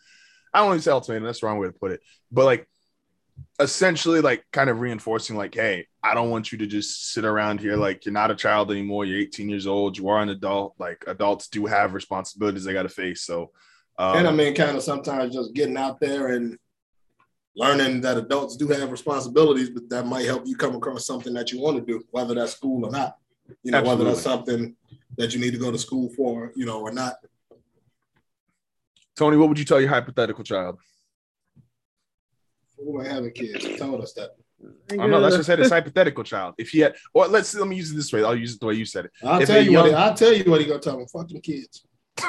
I 0.54 0.60
don't 0.60 0.68
want 0.68 0.80
to 0.80 0.84
say 0.84 0.92
ultimatum. 0.92 1.24
That's 1.24 1.42
the 1.42 1.48
wrong 1.48 1.60
way 1.60 1.68
to 1.68 1.74
put 1.74 1.92
it. 1.92 2.02
But 2.32 2.46
like 2.46 2.68
essentially, 3.60 4.22
like 4.22 4.44
kind 4.52 4.70
of 4.70 4.80
reinforcing, 4.80 5.36
like, 5.36 5.54
hey, 5.54 5.88
I 6.04 6.14
don't 6.14 6.30
want 6.30 6.52
you 6.52 6.58
to 6.60 6.68
just 6.68 7.14
sit 7.14 7.26
around 7.26 7.60
here 7.60 7.76
like 7.76 8.06
you're 8.06 8.14
not 8.14 8.32
a 8.32 8.36
child 8.36 8.72
anymore. 8.72 9.06
You're 9.06 9.20
18 9.20 9.50
years 9.50 9.68
old. 9.68 9.98
You 9.98 10.10
are 10.10 10.22
an 10.22 10.30
adult. 10.30 10.76
Like 10.80 11.04
adults 11.08 11.48
do 11.48 11.66
have 11.66 11.94
responsibilities 11.94 12.64
they 12.64 12.74
got 12.74 12.84
to 12.84 12.90
face. 12.90 13.22
So, 13.22 13.52
um, 13.98 14.18
and 14.18 14.28
I 14.28 14.32
mean, 14.32 14.54
kind 14.54 14.78
of 14.78 14.84
sometimes 14.84 15.34
just 15.34 15.54
getting 15.54 15.78
out 15.78 16.00
there 16.00 16.28
and 16.30 16.58
learning 17.58 18.00
that 18.02 18.18
adults 18.18 18.56
do 18.56 18.68
have 18.68 18.92
responsibilities, 18.92 19.72
but 19.72 19.90
that 19.90 20.06
might 20.06 20.26
help 20.26 20.44
you 20.46 20.56
come 20.56 20.76
across 20.76 21.06
something 21.08 21.34
that 21.34 21.52
you 21.52 21.60
want 21.60 21.76
to 21.78 21.84
do, 21.84 22.02
whether 22.12 22.36
that's 22.36 22.54
school 22.54 22.86
or 22.86 22.92
not. 22.92 23.18
You 23.64 23.72
know, 23.72 23.82
whether 23.84 24.04
that's 24.04 24.22
something 24.22 24.76
that 25.18 25.34
you 25.34 25.40
need 25.40 25.52
to 25.52 25.58
go 25.58 25.72
to 25.72 25.78
school 25.80 26.10
for, 26.16 26.52
you 26.56 26.66
know, 26.66 26.82
or 26.82 26.92
not. 26.92 27.16
Tony, 29.16 29.38
what 29.38 29.50
would 29.50 29.58
you 29.58 29.66
tell 29.66 29.82
your 29.82 29.90
hypothetical 29.90 30.44
child? 30.44 30.78
Who 32.78 32.96
might 32.96 33.08
have 33.08 33.24
a 33.24 33.32
kid? 33.32 33.62
He 33.64 33.76
told 33.76 34.02
us 34.02 34.14
that. 34.14 34.32
I'm 34.92 35.10
not. 35.10 35.22
Let's 35.22 35.38
just 35.38 35.48
say 35.48 35.56
this 35.56 35.72
hypothetical 35.72 36.24
child. 36.24 36.56
If 36.58 36.70
he 36.70 36.80
had, 36.80 36.96
or 37.14 37.28
let's 37.28 37.56
let 37.56 37.68
me 37.68 37.76
use 37.76 37.92
it 37.92 37.96
this 37.96 38.14
way. 38.14 38.24
I'll 38.24 38.36
use 38.36 38.54
it 38.56 38.60
the 38.60 38.68
way 38.68 38.76
you 38.76 38.86
said 38.86 39.06
it. 39.06 39.12
I'll 39.24 39.42
If 39.42 39.48
tell 39.48 39.58
a 39.58 39.62
you 39.62 39.74
what. 39.74 39.86
He, 39.88 39.94
I'll 39.94 40.14
tell 40.14 40.34
you 40.34 40.50
what 40.50 40.62
he 40.62 40.68
gonna 40.68 40.80
tell 40.80 41.00
him. 41.00 41.08
them 41.12 41.42
kids. 41.42 41.86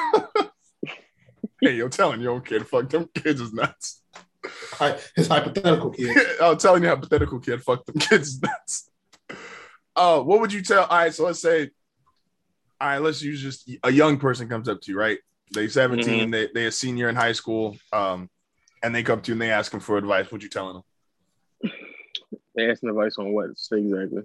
hey, 1.61 1.75
you're 1.75 1.89
telling 1.89 2.21
your 2.21 2.33
own 2.33 2.41
kid, 2.41 2.67
fuck 2.67 2.89
them 2.89 3.09
kids 3.13 3.41
is 3.41 3.53
nuts. 3.53 3.98
Hi- 4.45 4.99
His 5.15 5.27
hypothetical 5.27 5.91
kid. 5.91 6.17
I'm 6.41 6.57
telling 6.57 6.83
you, 6.83 6.89
hypothetical 6.89 7.39
kid, 7.39 7.61
fuck 7.61 7.85
the 7.85 7.93
kids 7.93 8.29
is 8.29 8.41
nuts. 8.41 8.89
Uh, 9.95 10.21
what 10.21 10.39
would 10.39 10.53
you 10.53 10.61
tell? 10.61 10.85
All 10.85 10.97
right, 10.97 11.13
so 11.13 11.25
let's 11.25 11.41
say, 11.41 11.69
all 12.79 12.87
right, 12.87 13.01
let's 13.01 13.21
use 13.21 13.41
just 13.41 13.69
a 13.83 13.91
young 13.91 14.17
person 14.17 14.47
comes 14.47 14.69
up 14.69 14.81
to 14.81 14.91
you, 14.91 14.97
right? 14.97 15.17
They 15.53 15.67
17, 15.67 16.31
they 16.31 16.47
they 16.53 16.67
a 16.67 16.71
senior 16.71 17.09
in 17.09 17.15
high 17.15 17.33
school, 17.33 17.75
um, 17.91 18.29
and 18.83 18.93
they 18.95 19.03
come 19.03 19.21
to 19.21 19.29
you 19.29 19.33
and 19.33 19.41
they 19.41 19.51
ask 19.51 19.73
him 19.73 19.79
for 19.79 19.97
advice. 19.97 20.31
What 20.31 20.43
you 20.43 20.49
telling 20.49 20.75
them? 20.75 21.71
They 22.55 22.69
asking 22.69 22.89
advice 22.89 23.17
on 23.17 23.33
what 23.33 23.49
exactly? 23.49 24.23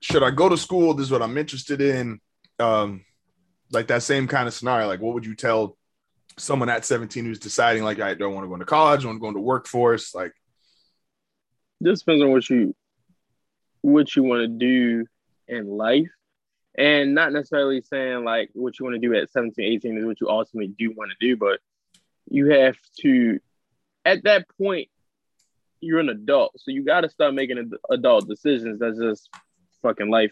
Should 0.00 0.22
I 0.22 0.30
go 0.32 0.48
to 0.48 0.56
school? 0.56 0.94
This 0.94 1.06
is 1.06 1.12
what 1.12 1.22
I'm 1.22 1.38
interested 1.38 1.80
in. 1.80 2.20
Um, 2.58 3.04
like 3.70 3.86
that 3.86 4.02
same 4.02 4.26
kind 4.28 4.46
of 4.48 4.54
scenario. 4.54 4.86
Like, 4.88 5.00
what 5.00 5.14
would 5.14 5.24
you 5.24 5.34
tell 5.34 5.76
someone 6.38 6.68
at 6.68 6.84
17 6.84 7.24
who's 7.24 7.38
deciding, 7.38 7.82
like, 7.84 8.00
I 8.00 8.14
don't 8.14 8.34
want 8.34 8.44
to 8.44 8.48
go 8.48 8.54
into 8.54 8.66
college, 8.66 9.04
I 9.04 9.08
want 9.08 9.16
to 9.16 9.20
go 9.20 9.28
into 9.28 9.40
workforce? 9.40 10.14
Like, 10.14 10.32
Just 11.82 12.04
depends 12.04 12.22
on 12.22 12.30
what 12.30 12.48
you 12.48 12.74
what 13.82 14.14
you 14.14 14.22
want 14.22 14.42
to 14.42 14.48
do 14.48 15.06
in 15.48 15.66
life. 15.66 16.08
And 16.78 17.14
not 17.14 17.32
necessarily 17.32 17.82
saying 17.82 18.24
like 18.24 18.50
what 18.54 18.78
you 18.78 18.84
want 18.86 18.94
to 18.94 19.06
do 19.06 19.14
at 19.14 19.30
17, 19.30 19.64
18 19.64 19.98
is 19.98 20.04
what 20.06 20.20
you 20.20 20.28
ultimately 20.30 20.68
do 20.78 20.92
want 20.96 21.10
to 21.10 21.16
do, 21.20 21.36
but 21.36 21.60
you 22.30 22.50
have 22.50 22.76
to 23.00 23.40
at 24.04 24.24
that 24.24 24.46
point 24.56 24.88
you're 25.80 25.98
an 25.98 26.08
adult. 26.08 26.52
So 26.58 26.70
you 26.70 26.84
gotta 26.84 27.10
start 27.10 27.34
making 27.34 27.72
adult 27.90 28.28
decisions. 28.28 28.78
That's 28.78 28.98
just 28.98 29.28
fucking 29.82 30.08
life. 30.10 30.30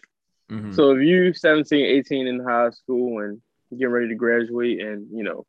mhm. 0.50 0.74
So 0.74 0.92
if 0.92 1.02
you 1.02 1.34
17, 1.34 1.84
18 1.84 2.26
in 2.28 2.40
high 2.40 2.70
school 2.70 3.18
and 3.18 3.42
getting 3.70 3.88
ready 3.88 4.08
to 4.08 4.14
graduate 4.14 4.80
and 4.80 5.08
you 5.12 5.24
know 5.24 5.44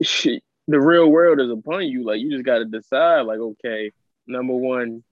the 0.00 0.40
real 0.80 1.08
world 1.08 1.40
is 1.40 1.50
upon 1.50 1.86
you, 1.86 2.04
like 2.04 2.20
you 2.20 2.30
just 2.30 2.44
gotta 2.44 2.64
decide, 2.64 3.22
like, 3.22 3.38
okay, 3.38 3.92
number 4.26 4.54
one, 4.54 5.02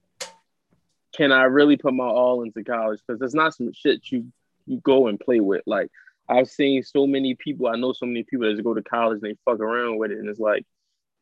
can 1.15 1.33
I 1.33 1.45
really 1.45 1.77
put 1.77 1.95
my 1.95 2.05
all 2.05 2.43
into 2.43 2.63
college? 2.63 3.01
Because 3.07 3.23
it's 3.23 3.35
not 3.35 3.55
some 3.55 3.73
shit 3.73 4.11
you 4.11 4.33
you 4.67 4.81
go 4.81 5.07
and 5.07 5.19
play 5.19 5.41
with. 5.41 5.63
Like 5.67 5.91
I've 6.29 6.49
seen 6.49 6.83
so 6.83 7.07
many 7.07 7.35
people, 7.35 7.69
I 7.69 7.77
know 7.77 7.93
so 7.93 8.07
many 8.07 8.25
people 8.25 8.55
that 8.55 8.63
go 8.63 8.75
to 8.75 8.83
college 8.83 9.21
and 9.23 9.31
they 9.31 9.39
fuck 9.45 9.61
around 9.61 9.99
with 9.99 10.11
it, 10.11 10.19
and 10.19 10.29
it's 10.29 10.41
like 10.41 10.65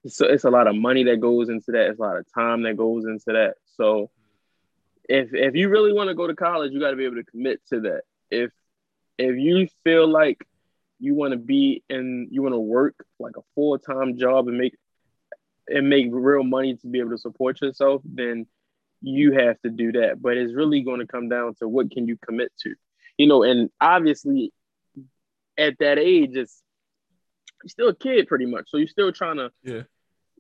so 0.07 0.27
it's 0.27 0.45
a 0.45 0.51
lot 0.51 0.67
of 0.67 0.77
money 0.77 1.05
that 1.05 1.21
goes 1.21 1.49
into 1.49 1.73
that. 1.73 1.91
It's 1.91 1.99
a 1.99 2.03
lot 2.03 2.17
of 2.17 2.27
time 2.35 2.63
that 2.63 2.77
goes 2.77 3.05
into 3.05 3.25
that. 3.27 3.55
So 3.77 4.11
if 5.09 5.33
if 5.33 5.55
you 5.55 5.69
really 5.69 5.93
want 5.93 6.09
to 6.09 6.15
go 6.15 6.27
to 6.27 6.35
college, 6.35 6.73
you 6.73 6.81
got 6.81 6.91
to 6.91 6.97
be 6.97 7.05
able 7.05 7.17
to 7.17 7.25
commit 7.25 7.61
to 7.69 7.81
that. 7.81 8.03
If 8.31 8.53
if 9.19 9.37
you 9.37 9.69
feel 9.85 10.09
like 10.09 10.45
you 11.01 11.15
want 11.15 11.33
to 11.33 11.39
be 11.39 11.83
in, 11.89 12.29
you 12.31 12.43
want 12.43 12.55
to 12.55 12.59
work 12.61 12.95
like 13.19 13.37
a 13.37 13.43
full 13.55 13.79
time 13.79 14.17
job 14.19 14.49
and 14.49 14.59
make 14.59 14.75
and 15.69 15.89
make 15.89 16.09
real 16.11 16.45
money 16.45 16.77
to 16.77 16.87
be 16.87 17.01
able 17.01 17.11
to 17.11 17.19
support 17.19 17.61
yourself, 17.63 18.03
then 18.05 18.47
you 19.01 19.33
have 19.33 19.61
to 19.63 19.71
do 19.71 19.93
that. 19.93 20.21
But 20.21 20.37
it's 20.37 20.53
really 20.55 20.83
going 20.83 21.01
to 21.01 21.07
come 21.07 21.29
down 21.29 21.55
to 21.57 21.69
what 21.69 21.91
can 21.91 22.07
you 22.07 22.17
commit 22.19 22.53
to, 22.61 22.75
you 23.17 23.27
know. 23.27 23.43
And 23.43 23.71
obviously, 23.81 24.53
at 25.57 25.79
that 25.79 25.99
age, 25.99 26.31
it's 26.35 26.63
you're 27.63 27.71
still 27.71 27.89
a 27.89 27.95
kid 27.95 28.27
pretty 28.27 28.47
much, 28.47 28.71
so 28.71 28.77
you're 28.77 28.87
still 28.89 29.13
trying 29.13 29.37
to 29.37 29.51
Yeah. 29.63 29.83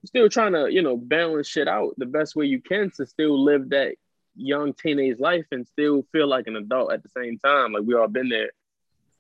still 0.04 0.28
trying 0.28 0.52
to 0.52 0.70
you 0.70 0.82
know 0.82 0.96
balance 0.96 1.48
shit 1.48 1.68
out 1.68 1.94
the 1.96 2.06
best 2.06 2.36
way 2.36 2.46
you 2.46 2.60
can 2.60 2.90
to 2.96 3.06
still 3.06 3.42
live 3.42 3.70
that 3.70 3.94
young 4.36 4.74
teenage 4.74 5.18
life 5.20 5.46
and 5.52 5.66
still 5.66 6.04
feel 6.12 6.26
like 6.26 6.46
an 6.48 6.56
adult 6.56 6.92
at 6.92 7.02
the 7.02 7.08
same 7.16 7.38
time. 7.38 7.72
Like 7.72 7.84
we 7.84 7.94
all 7.94 8.08
been 8.08 8.28
there. 8.28 8.50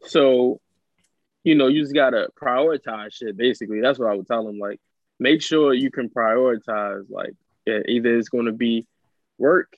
So, 0.06 0.60
you 1.44 1.54
know, 1.54 1.68
you 1.68 1.82
just 1.82 1.94
gotta 1.94 2.28
prioritize 2.40 3.12
shit. 3.12 3.36
Basically, 3.36 3.80
that's 3.80 3.98
what 3.98 4.10
I 4.10 4.14
would 4.14 4.26
tell 4.26 4.44
them. 4.44 4.58
Like, 4.58 4.80
make 5.20 5.42
sure 5.42 5.74
you 5.74 5.90
can 5.90 6.08
prioritize. 6.08 7.04
Like, 7.08 7.34
yeah, 7.66 7.80
either 7.86 8.16
it's 8.16 8.30
going 8.30 8.46
to 8.46 8.52
be 8.52 8.86
work, 9.38 9.76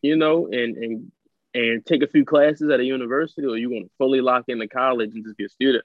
you 0.00 0.16
know, 0.16 0.46
and 0.46 0.76
and 0.76 1.12
and 1.54 1.84
take 1.84 2.02
a 2.02 2.08
few 2.08 2.24
classes 2.24 2.70
at 2.70 2.80
a 2.80 2.84
university, 2.84 3.46
or 3.46 3.56
you 3.56 3.70
want 3.70 3.84
to 3.84 3.90
fully 3.98 4.22
lock 4.22 4.44
into 4.48 4.66
college 4.66 5.10
and 5.14 5.24
just 5.24 5.36
be 5.36 5.44
a 5.44 5.48
student. 5.48 5.84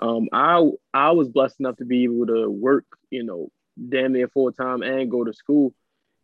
Um, 0.00 0.28
I 0.32 0.68
I 0.92 1.12
was 1.12 1.28
blessed 1.28 1.60
enough 1.60 1.76
to 1.76 1.84
be 1.84 2.04
able 2.04 2.26
to 2.26 2.50
work, 2.50 2.86
you 3.10 3.22
know, 3.22 3.50
damn 3.88 4.12
near 4.12 4.28
full 4.28 4.50
time 4.52 4.82
and 4.82 5.10
go 5.10 5.24
to 5.24 5.32
school, 5.32 5.72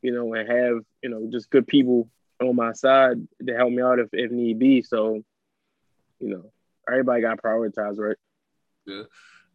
you 0.02 0.12
know, 0.12 0.34
and 0.34 0.48
have 0.48 0.78
you 1.02 1.10
know 1.10 1.28
just 1.30 1.50
good 1.50 1.66
people 1.66 2.08
on 2.40 2.56
my 2.56 2.72
side 2.72 3.16
to 3.46 3.54
help 3.54 3.70
me 3.70 3.82
out 3.82 3.98
if, 3.98 4.08
if 4.12 4.30
need 4.30 4.58
be. 4.58 4.82
So, 4.82 5.22
you 6.20 6.28
know, 6.28 6.52
everybody 6.90 7.22
got 7.22 7.42
prioritized, 7.42 7.98
right? 7.98 8.16
Yeah. 8.86 9.02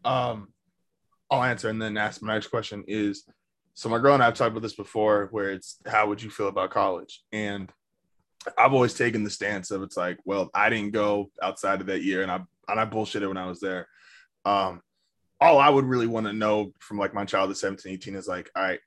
Um 0.04 0.50
I'll 1.30 1.44
answer 1.44 1.70
and 1.70 1.82
then 1.82 1.98
ask 1.98 2.22
my 2.22 2.34
next 2.34 2.48
question 2.48 2.84
is 2.88 3.24
so 3.74 3.88
my 3.88 4.00
girl 4.00 4.14
and 4.14 4.24
I've 4.24 4.34
talked 4.34 4.52
about 4.52 4.64
this 4.64 4.76
before 4.76 5.30
where 5.32 5.52
it's 5.52 5.78
how 5.86 6.08
would 6.08 6.22
you 6.22 6.30
feel 6.30 6.50
about 6.50 6.72
college? 6.72 7.24
And 7.32 7.72
I've 8.58 8.74
always 8.74 8.94
taken 8.94 9.24
the 9.24 9.30
stance 9.30 9.72
of 9.72 9.82
it's 9.84 9.96
like, 9.96 10.18
well, 10.26 10.50
I 10.54 10.70
didn't 10.70 10.92
go 10.92 11.32
outside 11.42 11.80
of 11.80 11.88
that 11.88 12.04
year 12.04 12.22
and 12.22 12.32
I 12.32 12.42
and 12.68 12.80
I 12.80 12.86
bullshitted 12.86 13.28
when 13.28 13.38
I 13.38 13.48
was 13.48 13.60
there. 13.60 13.88
Um 14.46 14.82
all 15.40 15.58
I 15.58 15.70
would 15.70 15.86
really 15.86 16.08
want 16.08 16.28
to 16.28 16.34
know 16.34 16.74
from 16.80 17.00
like 17.00 17.14
my 17.14 17.26
child 17.26 17.50
at 17.50 17.58
17, 17.58 17.92
18 17.94 18.16
is 18.16 18.28
like, 18.28 18.52
all 18.56 18.62
right, 18.62 18.80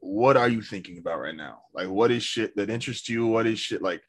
what 0.00 0.36
are 0.36 0.48
you 0.48 0.60
thinking 0.60 0.98
about 0.98 1.20
right 1.20 1.34
now? 1.34 1.62
Like 1.72 1.88
what 1.88 2.10
is 2.10 2.22
shit 2.22 2.54
that 2.56 2.68
interests 2.68 3.08
you? 3.08 3.26
What 3.26 3.46
is 3.46 3.58
shit 3.58 3.80
like 3.80 4.02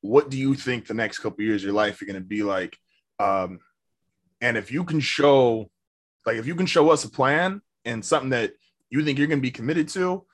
what 0.00 0.30
do 0.30 0.38
you 0.38 0.54
think 0.54 0.86
the 0.86 0.94
next 0.94 1.18
couple 1.18 1.42
years 1.42 1.62
of 1.62 1.66
your 1.66 1.74
life 1.74 2.00
are 2.02 2.04
gonna 2.04 2.20
be 2.20 2.42
like? 2.42 2.78
Um 3.18 3.60
and 4.40 4.56
if 4.56 4.70
you 4.70 4.84
can 4.84 5.00
show 5.00 5.70
like 6.26 6.36
if 6.36 6.46
you 6.46 6.54
can 6.54 6.66
show 6.66 6.90
us 6.90 7.04
a 7.04 7.10
plan 7.10 7.60
and 7.84 8.04
something 8.04 8.30
that 8.30 8.52
you 8.90 9.02
think 9.04 9.18
you're 9.18 9.26
going 9.26 9.40
to 9.40 9.42
be 9.42 9.50
committed 9.50 9.88
to 9.88 10.24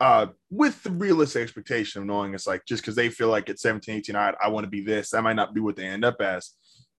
uh 0.00 0.26
with 0.50 0.82
the 0.82 0.90
realistic 0.90 1.42
expectation 1.42 2.00
of 2.00 2.06
knowing 2.06 2.34
it's 2.34 2.46
like 2.46 2.62
just 2.66 2.82
because 2.82 2.94
they 2.94 3.08
feel 3.08 3.28
like 3.28 3.48
at 3.48 3.58
17 3.58 3.96
18 3.96 4.16
I, 4.16 4.34
I 4.40 4.48
want 4.48 4.64
to 4.64 4.70
be 4.70 4.82
this 4.82 5.10
that 5.10 5.22
might 5.22 5.34
not 5.34 5.54
be 5.54 5.60
what 5.60 5.76
they 5.76 5.86
end 5.86 6.04
up 6.04 6.20
as. 6.20 6.52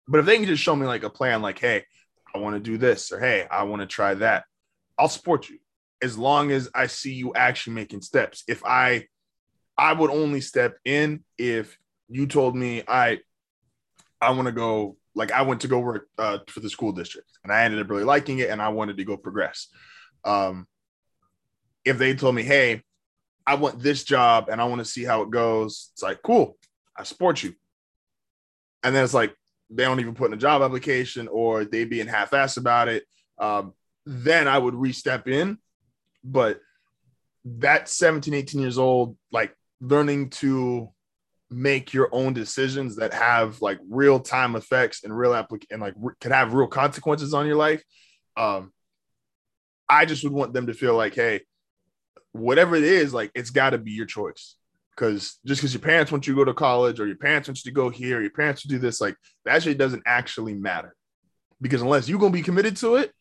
But 0.07 0.19
if 0.19 0.25
they 0.25 0.37
can 0.37 0.45
just 0.45 0.63
show 0.63 0.75
me 0.75 0.85
like 0.85 1.03
a 1.03 1.09
plan 1.09 1.41
like 1.41 1.59
hey 1.59 1.85
i 2.33 2.37
want 2.37 2.55
to 2.55 2.59
do 2.59 2.77
this 2.77 3.11
or 3.11 3.19
hey 3.19 3.47
i 3.49 3.63
want 3.63 3.81
to 3.81 3.87
try 3.87 4.13
that 4.15 4.45
i'll 4.97 5.09
support 5.09 5.49
you. 5.49 5.59
As 6.01 6.17
long 6.17 6.51
as 6.51 6.69
i 6.73 6.87
see 6.87 7.13
you 7.13 7.33
actually 7.35 7.73
making 7.73 8.01
steps. 8.01 8.43
If 8.47 8.63
i 8.65 9.05
i 9.77 9.93
would 9.93 10.09
only 10.09 10.41
step 10.41 10.77
in 10.83 11.23
if 11.37 11.77
you 12.09 12.25
told 12.27 12.55
me 12.55 12.83
i 12.87 13.19
i 14.19 14.31
want 14.31 14.47
to 14.47 14.51
go 14.51 14.97
like 15.19 15.33
I 15.33 15.41
went 15.41 15.61
to 15.61 15.67
go 15.67 15.79
work 15.79 16.07
uh, 16.17 16.39
for 16.47 16.61
the 16.61 16.69
school 16.69 16.93
district, 16.93 17.27
and 17.43 17.51
I 17.51 17.65
ended 17.65 17.81
up 17.81 17.89
really 17.89 18.05
liking 18.05 18.39
it, 18.39 18.49
and 18.49 18.61
I 18.61 18.69
wanted 18.69 18.95
to 18.97 19.03
go 19.03 19.17
progress. 19.17 19.67
Um, 20.23 20.65
if 21.83 21.97
they 21.97 22.15
told 22.15 22.35
me, 22.35 22.43
"Hey, 22.43 22.83
I 23.45 23.55
want 23.55 23.81
this 23.81 24.05
job, 24.05 24.47
and 24.49 24.61
I 24.61 24.63
want 24.63 24.79
to 24.79 24.85
see 24.85 25.03
how 25.03 25.21
it 25.23 25.29
goes," 25.29 25.89
it's 25.91 26.01
like, 26.01 26.21
"Cool, 26.23 26.57
I 26.95 27.03
support 27.03 27.43
you." 27.43 27.53
And 28.81 28.95
then 28.95 29.03
it's 29.03 29.13
like 29.13 29.35
they 29.69 29.83
don't 29.83 29.99
even 29.99 30.15
put 30.15 30.27
in 30.27 30.37
a 30.37 30.37
job 30.37 30.61
application, 30.61 31.27
or 31.27 31.65
they 31.65 31.83
being 31.83 32.07
half-assed 32.07 32.55
about 32.55 32.87
it. 32.87 33.03
Um, 33.37 33.73
then 34.05 34.47
I 34.47 34.57
would 34.57 34.73
re-step 34.73 35.27
in, 35.27 35.57
but 36.23 36.61
that 37.43 37.89
17, 37.89 38.33
18 38.33 38.61
years 38.61 38.77
old, 38.77 39.17
like 39.33 39.53
learning 39.81 40.29
to 40.29 40.93
make 41.49 41.93
your 41.93 42.09
own 42.11 42.33
decisions 42.33 42.97
that 42.97 43.13
have 43.13 43.61
like 43.61 43.79
real 43.89 44.19
time 44.19 44.55
effects 44.55 45.03
and 45.03 45.17
real 45.17 45.31
applic 45.31 45.65
and 45.71 45.81
like 45.81 45.95
re- 45.97 46.13
can 46.21 46.31
have 46.31 46.53
real 46.53 46.67
consequences 46.67 47.33
on 47.33 47.47
your 47.47 47.55
life. 47.55 47.83
Um, 48.37 48.71
I 49.87 50.05
just 50.05 50.23
would 50.23 50.33
want 50.33 50.53
them 50.53 50.67
to 50.67 50.73
feel 50.73 50.95
like, 50.95 51.15
hey, 51.15 51.41
whatever 52.31 52.75
it 52.75 52.83
is, 52.83 53.13
like 53.13 53.31
it's 53.33 53.49
got 53.49 53.71
to 53.71 53.77
be 53.77 53.91
your 53.91 54.05
choice. 54.05 54.55
Because 54.95 55.39
just 55.45 55.61
because 55.61 55.73
your 55.73 55.81
parents 55.81 56.11
want 56.11 56.27
you 56.27 56.33
to 56.33 56.41
go 56.41 56.45
to 56.45 56.53
college 56.53 56.99
or 56.99 57.07
your 57.07 57.15
parents 57.15 57.47
want 57.47 57.63
you 57.63 57.71
to 57.71 57.75
go 57.75 57.89
here, 57.89 58.21
your 58.21 58.31
parents 58.31 58.61
to 58.63 58.67
do 58.67 58.77
this, 58.77 58.99
like 59.01 59.15
that 59.45 59.63
shit 59.63 59.77
doesn't 59.77 60.03
actually 60.05 60.53
matter. 60.53 60.95
Because 61.61 61.81
unless 61.81 62.07
you're 62.07 62.19
gonna 62.19 62.33
be 62.33 62.41
committed 62.41 62.75
to 62.77 62.97
it, 62.97 63.11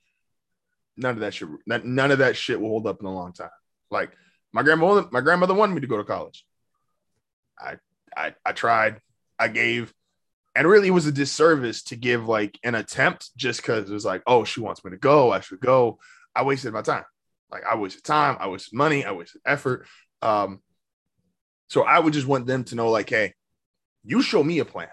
none 0.97 1.14
of 1.14 1.21
that 1.21 1.35
shit, 1.35 1.49
none 1.67 2.11
of 2.11 2.19
that 2.19 2.37
shit 2.37 2.61
will 2.61 2.69
hold 2.69 2.87
up 2.87 3.01
in 3.01 3.07
a 3.07 3.14
long 3.14 3.33
time. 3.33 3.49
Like 3.91 4.11
my 4.53 4.62
grandmother, 4.62 5.09
my 5.12 5.21
grandmother 5.21 5.55
wanted 5.55 5.75
me 5.75 5.81
to 5.81 5.87
go 5.87 5.97
to 5.97 6.05
college. 6.05 6.45
I, 7.59 7.77
I, 8.16 8.35
I 8.44 8.53
tried, 8.53 9.01
I 9.38 9.49
gave, 9.49 9.92
and 10.55 10.66
really 10.66 10.88
it 10.88 10.92
was 10.92 11.07
a 11.07 11.12
disservice 11.12 11.83
to 11.85 11.97
give 11.97 12.27
like 12.27 12.59
an 12.64 12.75
attempt 12.75 13.31
just 13.37 13.61
because 13.61 13.88
it 13.88 13.92
was 13.92 14.05
like, 14.05 14.23
oh, 14.27 14.44
she 14.44 14.61
wants 14.61 14.85
me 14.85 14.90
to 14.90 14.97
go, 14.97 15.31
I 15.33 15.40
should 15.40 15.61
go. 15.61 15.99
I 16.35 16.42
wasted 16.42 16.73
my 16.73 16.83
time. 16.83 17.05
Like 17.51 17.64
I 17.64 17.77
wasted 17.77 18.05
time, 18.05 18.37
I 18.40 18.49
wasted 18.49 18.75
money, 18.75 19.05
I 19.05 19.12
wasted 19.12 19.40
effort. 19.47 19.87
Um, 20.21 20.61
so 21.68 21.83
I 21.83 21.99
would 21.99 22.12
just 22.12 22.27
want 22.27 22.47
them 22.47 22.64
to 22.64 22.75
know, 22.75 22.90
like, 22.90 23.11
hey, 23.11 23.35
you 24.05 24.23
show 24.23 24.42
me 24.42 24.59
a 24.59 24.64
plan. 24.64 24.88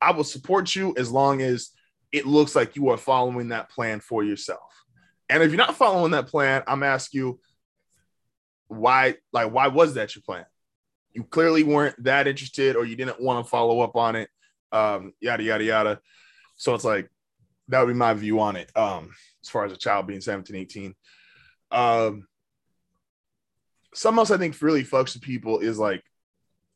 I 0.00 0.12
will 0.12 0.24
support 0.24 0.74
you 0.74 0.94
as 0.96 1.10
long 1.10 1.40
as 1.40 1.70
it 2.10 2.26
looks 2.26 2.54
like 2.54 2.76
you 2.76 2.88
are 2.88 2.96
following 2.96 3.48
that 3.48 3.70
plan 3.70 4.00
for 4.00 4.24
yourself. 4.24 4.72
And 5.28 5.42
if 5.42 5.50
you're 5.50 5.58
not 5.58 5.76
following 5.76 6.12
that 6.12 6.28
plan, 6.28 6.62
I'm 6.66 6.82
asking 6.82 7.20
you, 7.20 7.40
why 8.68 9.16
like 9.32 9.52
why 9.52 9.68
was 9.68 9.94
that 9.94 10.14
your 10.14 10.22
plan 10.22 10.46
you 11.14 11.24
clearly 11.24 11.62
weren't 11.62 12.02
that 12.04 12.26
interested 12.26 12.76
or 12.76 12.84
you 12.84 12.96
didn't 12.96 13.20
want 13.20 13.44
to 13.44 13.48
follow 13.48 13.80
up 13.80 13.96
on 13.96 14.16
it 14.16 14.28
um 14.72 15.12
yada 15.20 15.42
yada 15.42 15.64
yada. 15.64 16.00
So 16.56 16.74
it's 16.74 16.84
like 16.84 17.10
that 17.68 17.80
would 17.80 17.92
be 17.92 17.98
my 17.98 18.14
view 18.14 18.40
on 18.40 18.56
it 18.56 18.70
um 18.76 19.10
as 19.42 19.48
far 19.48 19.64
as 19.64 19.72
a 19.72 19.76
child 19.76 20.06
being 20.06 20.20
17 20.20 20.54
18 20.56 20.94
um 21.70 22.26
something 23.94 24.18
else 24.18 24.30
i 24.30 24.36
think 24.36 24.60
really 24.60 24.84
fucks 24.84 25.14
with 25.14 25.22
people 25.22 25.60
is 25.60 25.78
like 25.78 26.02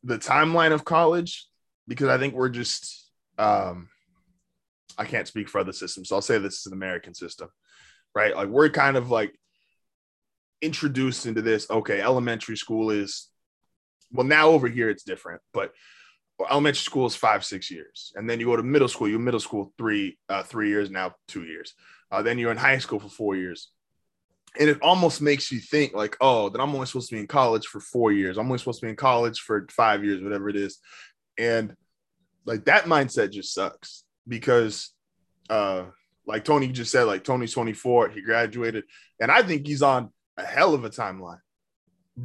the 0.03 0.17
timeline 0.17 0.71
of 0.71 0.85
college 0.85 1.45
because 1.87 2.07
i 2.07 2.17
think 2.17 2.33
we're 2.33 2.49
just 2.49 3.11
um 3.37 3.87
i 4.97 5.05
can't 5.05 5.27
speak 5.27 5.47
for 5.47 5.59
other 5.59 5.73
systems 5.73 6.09
so 6.09 6.15
i'll 6.15 6.21
say 6.21 6.39
this 6.39 6.61
is 6.61 6.65
an 6.65 6.73
american 6.73 7.13
system 7.13 7.49
right? 8.15 8.35
Like 8.35 8.49
we're 8.49 8.69
kind 8.69 8.97
of 8.97 9.09
like 9.09 9.37
introduced 10.61 11.25
into 11.25 11.41
this 11.41 11.69
okay 11.69 12.01
elementary 12.01 12.57
school 12.57 12.89
is 12.89 13.29
well 14.11 14.25
now 14.25 14.49
over 14.49 14.67
here 14.67 14.89
it's 14.89 15.03
different 15.03 15.41
but 15.53 15.73
elementary 16.49 16.79
school 16.79 17.05
is 17.05 17.15
five 17.15 17.43
six 17.43 17.69
years. 17.69 18.13
And 18.15 18.29
then 18.29 18.39
you 18.39 18.45
go 18.45 18.55
to 18.55 18.63
middle 18.63 18.87
school 18.87 19.07
you're 19.07 19.19
middle 19.19 19.39
school 19.39 19.73
three 19.77 20.17
uh, 20.29 20.43
three 20.43 20.69
years 20.69 20.89
now 20.89 21.15
two 21.27 21.43
years. 21.43 21.73
Uh, 22.11 22.21
then 22.21 22.37
you're 22.37 22.51
in 22.51 22.57
high 22.57 22.77
school 22.77 22.99
for 22.99 23.09
four 23.09 23.35
years. 23.35 23.71
And 24.59 24.69
it 24.69 24.81
almost 24.81 25.21
makes 25.21 25.51
you 25.51 25.59
think 25.59 25.93
like 25.93 26.17
oh 26.21 26.49
then 26.49 26.61
i'm 26.61 26.73
only 26.73 26.87
supposed 26.87 27.09
to 27.09 27.15
be 27.15 27.21
in 27.21 27.27
college 27.27 27.67
for 27.67 27.79
four 27.79 28.11
years. 28.11 28.37
I'm 28.37 28.45
only 28.45 28.57
supposed 28.57 28.79
to 28.79 28.85
be 28.85 28.89
in 28.89 28.95
college 28.95 29.39
for 29.39 29.67
five 29.69 30.03
years 30.03 30.23
whatever 30.23 30.49
it 30.49 30.55
is. 30.55 30.79
And 31.37 31.75
like 32.45 32.65
that 32.65 32.85
mindset 32.85 33.31
just 33.31 33.53
sucks 33.53 34.03
because 34.27 34.91
uh 35.49 35.85
like 36.25 36.45
tony 36.45 36.67
just 36.67 36.91
said 36.91 37.03
like 37.03 37.23
tony's 37.23 37.53
24 37.53 38.09
he 38.09 38.21
graduated. 38.21 38.85
And 39.19 39.31
i 39.31 39.43
think 39.43 39.67
he's 39.67 39.81
on 39.81 40.11
a 40.37 40.45
hell 40.45 40.73
of 40.73 40.85
a 40.85 40.89
timeline. 40.89 41.39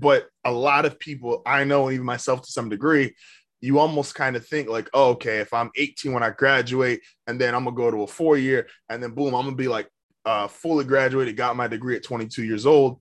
But 0.01 0.29
a 0.45 0.51
lot 0.51 0.87
of 0.87 0.99
people, 0.99 1.43
I 1.47 1.63
know, 1.63 1.87
and 1.87 1.95
even 1.95 2.07
myself 2.07 2.43
to 2.43 2.51
some 2.51 2.69
degree, 2.69 3.15
you 3.61 3.79
almost 3.79 4.17
kind 4.17 4.35
of 4.35 4.45
think 4.45 4.69
like, 4.69 4.91
oh, 4.93 5.11
okay, 5.11 5.39
if 5.39 5.55
I'm 5.55 5.71
18 5.77 6.13
when 6.13 6.25
I 6.25 6.31
graduate, 6.31 7.01
and 7.29 7.41
then 7.41 7.55
I'm 7.55 7.65
gonna 7.65 7.77
go 7.77 7.91
to 7.93 8.03
a 8.03 8.07
four 8.07 8.37
year, 8.37 8.67
and 8.89 9.01
then 9.01 9.13
boom, 9.13 9.35
I'm 9.35 9.45
gonna 9.45 9.55
be 9.55 9.69
like 9.69 9.89
uh, 10.25 10.49
fully 10.49 10.85
graduated, 10.85 11.37
got 11.37 11.57
my 11.57 11.69
degree 11.69 11.95
at 11.95 12.03
22 12.03 12.43
years 12.43 12.67
old. 12.67 13.01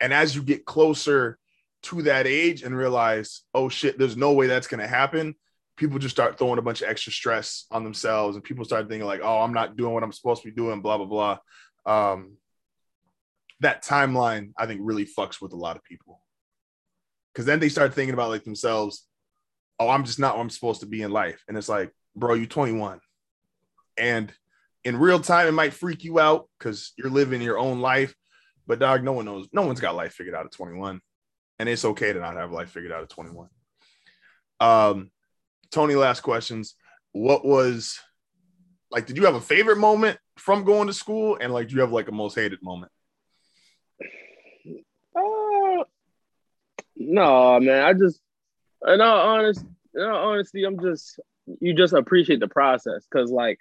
And 0.00 0.14
as 0.14 0.34
you 0.34 0.42
get 0.42 0.64
closer 0.64 1.38
to 1.82 2.02
that 2.02 2.26
age 2.26 2.62
and 2.62 2.76
realize, 2.76 3.42
oh 3.54 3.68
shit, 3.68 3.98
there's 3.98 4.16
no 4.16 4.32
way 4.32 4.46
that's 4.46 4.66
gonna 4.66 4.88
happen, 4.88 5.34
people 5.76 5.98
just 5.98 6.16
start 6.16 6.38
throwing 6.38 6.58
a 6.58 6.62
bunch 6.62 6.80
of 6.80 6.88
extra 6.88 7.12
stress 7.12 7.66
on 7.70 7.84
themselves, 7.84 8.34
and 8.34 8.42
people 8.42 8.64
start 8.64 8.88
thinking 8.88 9.06
like, 9.06 9.20
oh, 9.22 9.40
I'm 9.40 9.52
not 9.52 9.76
doing 9.76 9.92
what 9.92 10.02
I'm 10.02 10.12
supposed 10.12 10.42
to 10.42 10.48
be 10.48 10.54
doing, 10.54 10.80
blah 10.80 10.96
blah 10.96 11.38
blah. 11.84 12.12
Um, 12.12 12.36
that 13.60 13.84
timeline 13.84 14.52
I 14.56 14.64
think 14.64 14.80
really 14.82 15.04
fucks 15.04 15.40
with 15.40 15.52
a 15.52 15.56
lot 15.56 15.76
of 15.76 15.84
people. 15.84 16.20
Cause 17.40 17.46
then 17.46 17.58
they 17.58 17.70
start 17.70 17.94
thinking 17.94 18.12
about 18.12 18.28
like 18.28 18.44
themselves, 18.44 19.06
oh, 19.78 19.88
I'm 19.88 20.04
just 20.04 20.18
not 20.18 20.36
what 20.36 20.42
I'm 20.42 20.50
supposed 20.50 20.80
to 20.80 20.86
be 20.86 21.00
in 21.00 21.10
life. 21.10 21.42
And 21.48 21.56
it's 21.56 21.70
like, 21.70 21.90
bro, 22.14 22.34
you're 22.34 22.44
21. 22.44 23.00
And 23.96 24.30
in 24.84 24.98
real 24.98 25.20
time, 25.20 25.48
it 25.48 25.52
might 25.52 25.72
freak 25.72 26.04
you 26.04 26.20
out 26.20 26.50
because 26.58 26.92
you're 26.98 27.08
living 27.08 27.40
your 27.40 27.58
own 27.58 27.80
life. 27.80 28.14
But 28.66 28.78
dog, 28.78 29.02
no 29.02 29.12
one 29.12 29.24
knows, 29.24 29.48
no 29.54 29.62
one's 29.62 29.80
got 29.80 29.94
life 29.94 30.12
figured 30.12 30.34
out 30.34 30.44
at 30.44 30.52
21. 30.52 31.00
And 31.58 31.66
it's 31.66 31.86
okay 31.86 32.12
to 32.12 32.20
not 32.20 32.36
have 32.36 32.52
life 32.52 32.72
figured 32.72 32.92
out 32.92 33.04
at 33.04 33.08
21. 33.08 33.48
Um, 34.60 35.10
Tony, 35.70 35.94
last 35.94 36.20
questions. 36.20 36.74
What 37.12 37.42
was 37.42 37.98
like, 38.90 39.06
did 39.06 39.16
you 39.16 39.24
have 39.24 39.34
a 39.34 39.40
favorite 39.40 39.78
moment 39.78 40.18
from 40.36 40.64
going 40.64 40.88
to 40.88 40.92
school? 40.92 41.38
And 41.40 41.54
like, 41.54 41.68
do 41.68 41.74
you 41.74 41.80
have 41.80 41.90
like 41.90 42.08
a 42.08 42.12
most 42.12 42.34
hated 42.34 42.62
moment? 42.62 42.92
Uh, 45.16 45.84
no, 47.00 47.58
man. 47.60 47.82
I 47.82 47.94
just, 47.94 48.20
in 48.86 49.00
all 49.00 49.38
honest, 49.38 49.64
in 49.94 50.02
all 50.02 50.32
honesty, 50.32 50.64
I'm 50.64 50.78
just 50.80 51.18
you 51.60 51.74
just 51.74 51.94
appreciate 51.94 52.40
the 52.40 52.48
process 52.48 53.06
because 53.10 53.30
like 53.30 53.58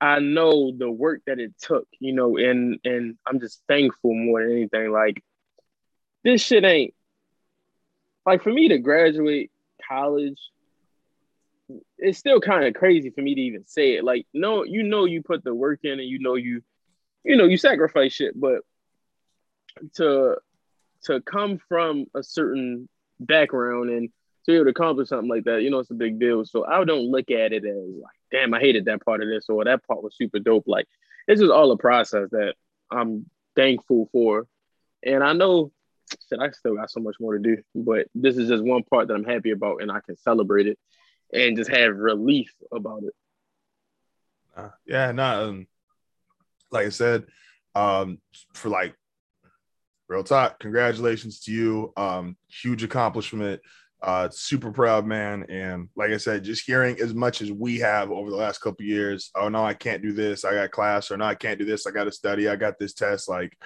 I 0.00 0.18
know 0.18 0.72
the 0.76 0.90
work 0.90 1.22
that 1.26 1.40
it 1.40 1.54
took, 1.58 1.88
you 1.98 2.12
know, 2.12 2.36
and 2.36 2.78
and 2.84 3.16
I'm 3.26 3.40
just 3.40 3.62
thankful 3.66 4.14
more 4.14 4.42
than 4.42 4.52
anything. 4.52 4.92
Like 4.92 5.24
this 6.22 6.42
shit 6.42 6.64
ain't 6.64 6.94
like 8.26 8.42
for 8.42 8.52
me 8.52 8.68
to 8.68 8.78
graduate 8.78 9.50
college. 9.88 10.38
It's 11.96 12.18
still 12.18 12.40
kind 12.40 12.66
of 12.66 12.74
crazy 12.74 13.08
for 13.08 13.22
me 13.22 13.34
to 13.34 13.40
even 13.40 13.66
say 13.66 13.94
it. 13.94 14.04
Like, 14.04 14.26
no, 14.34 14.64
you 14.64 14.82
know, 14.82 15.06
you 15.06 15.22
put 15.22 15.42
the 15.44 15.54
work 15.54 15.80
in, 15.82 15.92
and 15.92 16.04
you 16.04 16.18
know, 16.18 16.34
you, 16.34 16.62
you 17.24 17.38
know, 17.38 17.46
you 17.46 17.56
sacrifice 17.56 18.12
shit. 18.12 18.38
But 18.38 18.60
to 19.94 20.36
to 21.04 21.20
come 21.20 21.58
from 21.68 22.06
a 22.14 22.22
certain 22.22 22.88
background 23.20 23.90
and 23.90 24.08
to 24.44 24.52
be 24.52 24.54
able 24.56 24.64
to 24.64 24.70
accomplish 24.70 25.08
something 25.08 25.28
like 25.28 25.44
that, 25.44 25.62
you 25.62 25.70
know, 25.70 25.78
it's 25.78 25.90
a 25.90 25.94
big 25.94 26.18
deal. 26.18 26.44
So 26.44 26.66
I 26.66 26.84
don't 26.84 27.10
look 27.10 27.30
at 27.30 27.52
it 27.52 27.64
as 27.64 27.94
like, 28.00 28.16
damn, 28.30 28.52
I 28.52 28.60
hated 28.60 28.86
that 28.86 29.04
part 29.04 29.22
of 29.22 29.28
this 29.28 29.46
or 29.48 29.64
that 29.64 29.86
part 29.86 30.02
was 30.02 30.16
super 30.16 30.38
dope. 30.38 30.64
Like 30.66 30.86
it's 31.26 31.40
just 31.40 31.52
all 31.52 31.70
a 31.72 31.78
process 31.78 32.28
that 32.30 32.54
I'm 32.90 33.26
thankful 33.56 34.08
for. 34.12 34.46
And 35.02 35.22
I 35.22 35.32
know 35.32 35.72
shit, 36.28 36.38
I 36.38 36.50
still 36.50 36.76
got 36.76 36.90
so 36.90 37.00
much 37.00 37.16
more 37.20 37.38
to 37.38 37.42
do, 37.42 37.62
but 37.74 38.08
this 38.14 38.36
is 38.36 38.48
just 38.48 38.62
one 38.62 38.82
part 38.82 39.08
that 39.08 39.14
I'm 39.14 39.24
happy 39.24 39.50
about 39.50 39.82
and 39.82 39.90
I 39.90 40.00
can 40.00 40.16
celebrate 40.16 40.66
it 40.66 40.78
and 41.32 41.56
just 41.56 41.70
have 41.70 41.96
relief 41.96 42.52
about 42.72 43.02
it. 43.04 43.14
Uh, 44.56 44.70
yeah, 44.86 45.10
not 45.12 45.42
um, 45.42 45.66
like 46.70 46.86
I 46.86 46.90
said, 46.90 47.24
um, 47.74 48.18
for 48.52 48.68
like 48.68 48.94
real 50.08 50.24
talk. 50.24 50.58
Congratulations 50.60 51.40
to 51.40 51.52
you. 51.52 51.92
Um 51.96 52.36
huge 52.48 52.82
accomplishment. 52.82 53.60
Uh 54.02 54.28
super 54.30 54.70
proud 54.70 55.06
man. 55.06 55.44
And 55.48 55.88
like 55.96 56.10
i 56.10 56.16
said 56.16 56.44
just 56.44 56.66
hearing 56.66 56.98
as 57.00 57.14
much 57.14 57.42
as 57.42 57.50
we 57.50 57.78
have 57.78 58.10
over 58.10 58.30
the 58.30 58.36
last 58.36 58.58
couple 58.58 58.84
years 58.84 59.30
oh 59.34 59.48
no 59.48 59.64
i 59.64 59.74
can't 59.74 60.02
do 60.02 60.12
this. 60.12 60.44
I 60.44 60.54
got 60.54 60.70
class. 60.70 61.10
Or 61.10 61.16
no 61.16 61.24
i 61.24 61.34
can't 61.34 61.58
do 61.58 61.64
this. 61.64 61.86
I 61.86 61.90
got 61.90 62.04
to 62.04 62.12
study. 62.12 62.48
I 62.48 62.56
got 62.56 62.78
this 62.78 62.94
test. 62.94 63.28
Like 63.28 63.56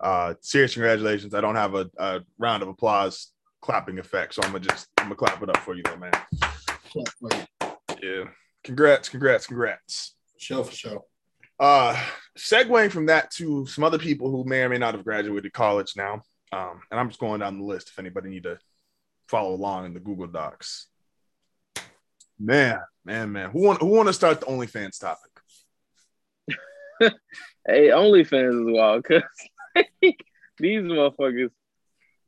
uh 0.00 0.34
serious 0.40 0.74
congratulations. 0.74 1.34
I 1.34 1.40
don't 1.40 1.56
have 1.56 1.74
a, 1.74 1.90
a 1.98 2.20
round 2.38 2.62
of 2.62 2.68
applause 2.68 3.32
clapping 3.60 3.98
effect. 3.98 4.34
So 4.34 4.42
i'm 4.42 4.52
gonna 4.52 4.64
just 4.64 4.88
i'm 4.98 5.06
gonna 5.06 5.16
clap 5.16 5.42
it 5.42 5.48
up 5.48 5.58
for 5.58 5.74
you 5.74 5.82
though 5.84 5.96
man. 5.96 6.12
Yeah. 8.02 8.24
Congrats 8.62 9.08
congrats 9.08 9.46
congrats. 9.46 10.14
Show 10.38 10.62
for 10.64 10.74
sure. 10.74 11.04
Uh, 11.58 11.98
segueing 12.38 12.90
from 12.90 13.06
that 13.06 13.30
to 13.32 13.66
some 13.66 13.84
other 13.84 13.98
people 13.98 14.30
who 14.30 14.44
may 14.44 14.62
or 14.62 14.68
may 14.68 14.78
not 14.78 14.94
have 14.94 15.04
graduated 15.04 15.52
college 15.52 15.94
now. 15.96 16.22
Um, 16.52 16.80
and 16.90 17.00
I'm 17.00 17.08
just 17.08 17.20
going 17.20 17.40
down 17.40 17.58
the 17.58 17.64
list 17.64 17.88
if 17.90 17.98
anybody 17.98 18.30
need 18.30 18.44
to 18.44 18.58
follow 19.28 19.54
along 19.54 19.86
in 19.86 19.94
the 19.94 20.00
Google 20.00 20.26
Docs. 20.26 20.86
Man, 22.38 22.80
man, 23.04 23.32
man. 23.32 23.50
Who 23.50 23.62
want 23.62 23.80
who 23.80 23.88
want 23.88 24.08
to 24.08 24.12
start 24.12 24.40
the 24.40 24.46
OnlyFans 24.46 25.00
topic? 25.00 25.30
Hey, 27.66 27.88
OnlyFans 27.88 28.60
is 28.60 28.76
wild 28.76 29.02
because 29.02 29.22
these 30.58 30.82
motherfuckers, 30.82 31.50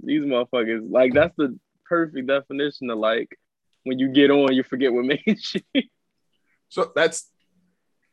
these 0.02 0.22
motherfuckers, 0.22 0.90
like 0.90 1.12
that's 1.12 1.34
the 1.36 1.58
perfect 1.84 2.26
definition 2.26 2.88
of 2.88 2.98
like 2.98 3.38
when 3.84 3.98
you 3.98 4.08
get 4.08 4.30
on, 4.30 4.54
you 4.54 4.62
forget 4.62 4.94
what 4.94 5.04
made 5.04 5.20
you. 5.26 5.82
So 6.70 6.90
that's 6.94 7.30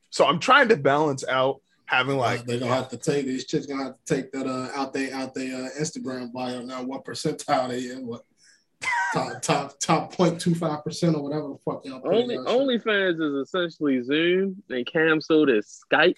so 0.09 0.25
I'm 0.25 0.39
trying 0.39 0.67
to 0.67 0.77
balance 0.77 1.25
out 1.25 1.61
having 1.85 2.17
like 2.17 2.45
they're 2.45 2.59
gonna 2.59 2.73
have 2.73 2.89
to 2.89 2.97
take 2.97 3.25
these 3.25 3.45
chicks 3.45 3.65
gonna 3.65 3.83
have 3.83 3.95
to 4.03 4.15
take 4.15 4.31
that 4.31 4.47
uh 4.47 4.69
out 4.75 4.93
they 4.93 5.11
out 5.11 5.33
their 5.33 5.65
uh, 5.65 5.69
Instagram 5.79 6.31
bio 6.31 6.61
now. 6.61 6.83
What 6.83 7.05
percentile 7.05 7.69
they 7.69 7.91
in? 7.91 8.07
What 8.07 8.23
top 9.13 9.41
top 9.41 9.79
top 9.79 10.13
point 10.13 10.39
two 10.39 10.55
five 10.55 10.83
percent 10.83 11.15
or 11.15 11.23
whatever 11.23 11.49
the 11.49 11.57
fuck 11.65 11.85
y'all 11.85 12.01
Only 12.05 12.35
y'all. 12.35 12.45
OnlyFans 12.45 13.21
is 13.21 13.47
essentially 13.47 14.01
Zoom 14.03 14.61
and 14.69 14.85
Cam 14.85 15.21
Soda 15.21 15.57
is 15.57 15.83
Skype, 15.91 16.17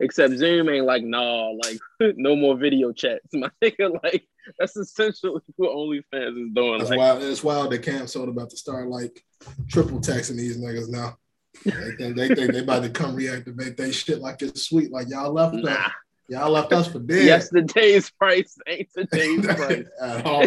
except 0.00 0.34
Zoom 0.34 0.68
ain't 0.68 0.86
like 0.86 1.02
nah, 1.04 1.50
like 1.62 1.78
no 2.16 2.36
more 2.36 2.56
video 2.56 2.92
chats. 2.92 3.26
My 3.32 3.50
nigga, 3.62 4.02
like 4.02 4.26
that's 4.58 4.76
essentially 4.76 5.40
what 5.56 5.70
OnlyFans 5.70 6.46
is 6.46 6.52
doing. 6.54 6.78
That's 6.78 6.90
Like, 6.90 6.98
wild. 6.98 7.22
It's 7.22 7.44
wild 7.44 7.72
that 7.72 7.82
Cam 7.82 8.06
Soda 8.06 8.30
about 8.30 8.50
to 8.50 8.56
start 8.56 8.88
like 8.88 9.24
triple 9.68 10.00
taxing 10.00 10.36
these 10.36 10.58
niggas 10.58 10.88
now. 10.88 11.18
They 11.64 11.96
think 11.96 12.16
they 12.16 12.28
think 12.28 12.52
they 12.52 12.58
about 12.60 12.82
to 12.82 12.90
come 12.90 13.16
reactivate 13.16 13.76
they 13.76 13.92
shit 13.92 14.20
like 14.20 14.42
it's 14.42 14.62
sweet. 14.62 14.90
Like 14.90 15.08
y'all 15.08 15.32
left 15.32 15.54
nah, 15.54 15.72
us, 15.72 15.92
y'all 16.28 16.50
left 16.50 16.72
us 16.72 16.88
for 16.88 16.98
dead. 16.98 17.24
yesterday's 17.24 18.10
price 18.10 18.56
ain't 18.66 18.88
today's 18.92 19.44
price. 19.46 19.84
At 20.00 20.26
all. 20.26 20.46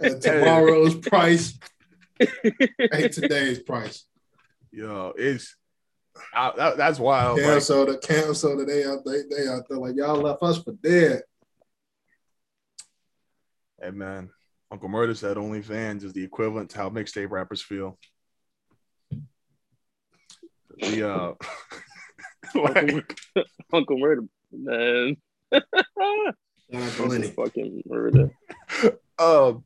And 0.00 0.20
tomorrow's 0.22 0.94
price 0.96 1.58
ain't 2.20 3.12
today's 3.12 3.60
price. 3.60 4.04
yo, 4.70 5.12
it's 5.16 5.56
I, 6.34 6.52
that, 6.56 6.76
that's 6.76 6.98
wild. 6.98 7.38
Cam 7.38 7.54
Like, 7.54 7.62
Soda, 7.62 7.98
Cam 7.98 8.34
Soda, 8.34 8.64
they 8.64 8.84
out 8.84 9.04
they, 9.04 9.22
they 9.30 9.48
out 9.48 9.64
there 9.68 9.78
like 9.78 9.96
y'all 9.96 10.16
left 10.16 10.42
us 10.42 10.62
for 10.62 10.72
dead. 10.72 11.22
hey 13.80 13.90
man, 13.90 14.30
Uncle 14.70 14.88
Murder 14.88 15.14
said 15.14 15.36
OnlyFans 15.36 16.04
is 16.04 16.12
the 16.12 16.22
equivalent 16.22 16.70
to 16.70 16.78
how 16.78 16.90
mixtape 16.90 17.30
rappers 17.30 17.62
feel. 17.62 17.98
The 20.78 21.10
uh 21.10 21.34
like, 22.54 23.18
Uncle 23.72 23.98
Murder, 23.98 24.24
man. 24.52 25.16
Shout 25.52 25.62
out 25.74 26.92
to 26.92 27.02
Uncle 27.04 27.44
fucking 27.44 27.82
Murder. 27.86 28.30
um 29.18 29.64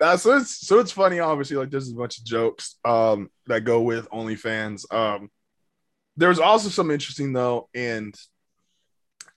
that's 0.00 0.22
so 0.22 0.36
it's 0.36 0.66
so 0.66 0.80
it's 0.80 0.90
funny 0.90 1.20
obviously 1.20 1.56
like 1.56 1.70
there's 1.70 1.90
a 1.90 1.94
bunch 1.94 2.18
of 2.18 2.24
jokes 2.24 2.76
um 2.84 3.30
that 3.46 3.60
go 3.60 3.82
with 3.82 4.08
OnlyFans 4.10 4.92
um 4.92 5.30
there's 6.16 6.40
also 6.40 6.68
some 6.68 6.90
interesting 6.90 7.32
though 7.32 7.68
and 7.74 8.14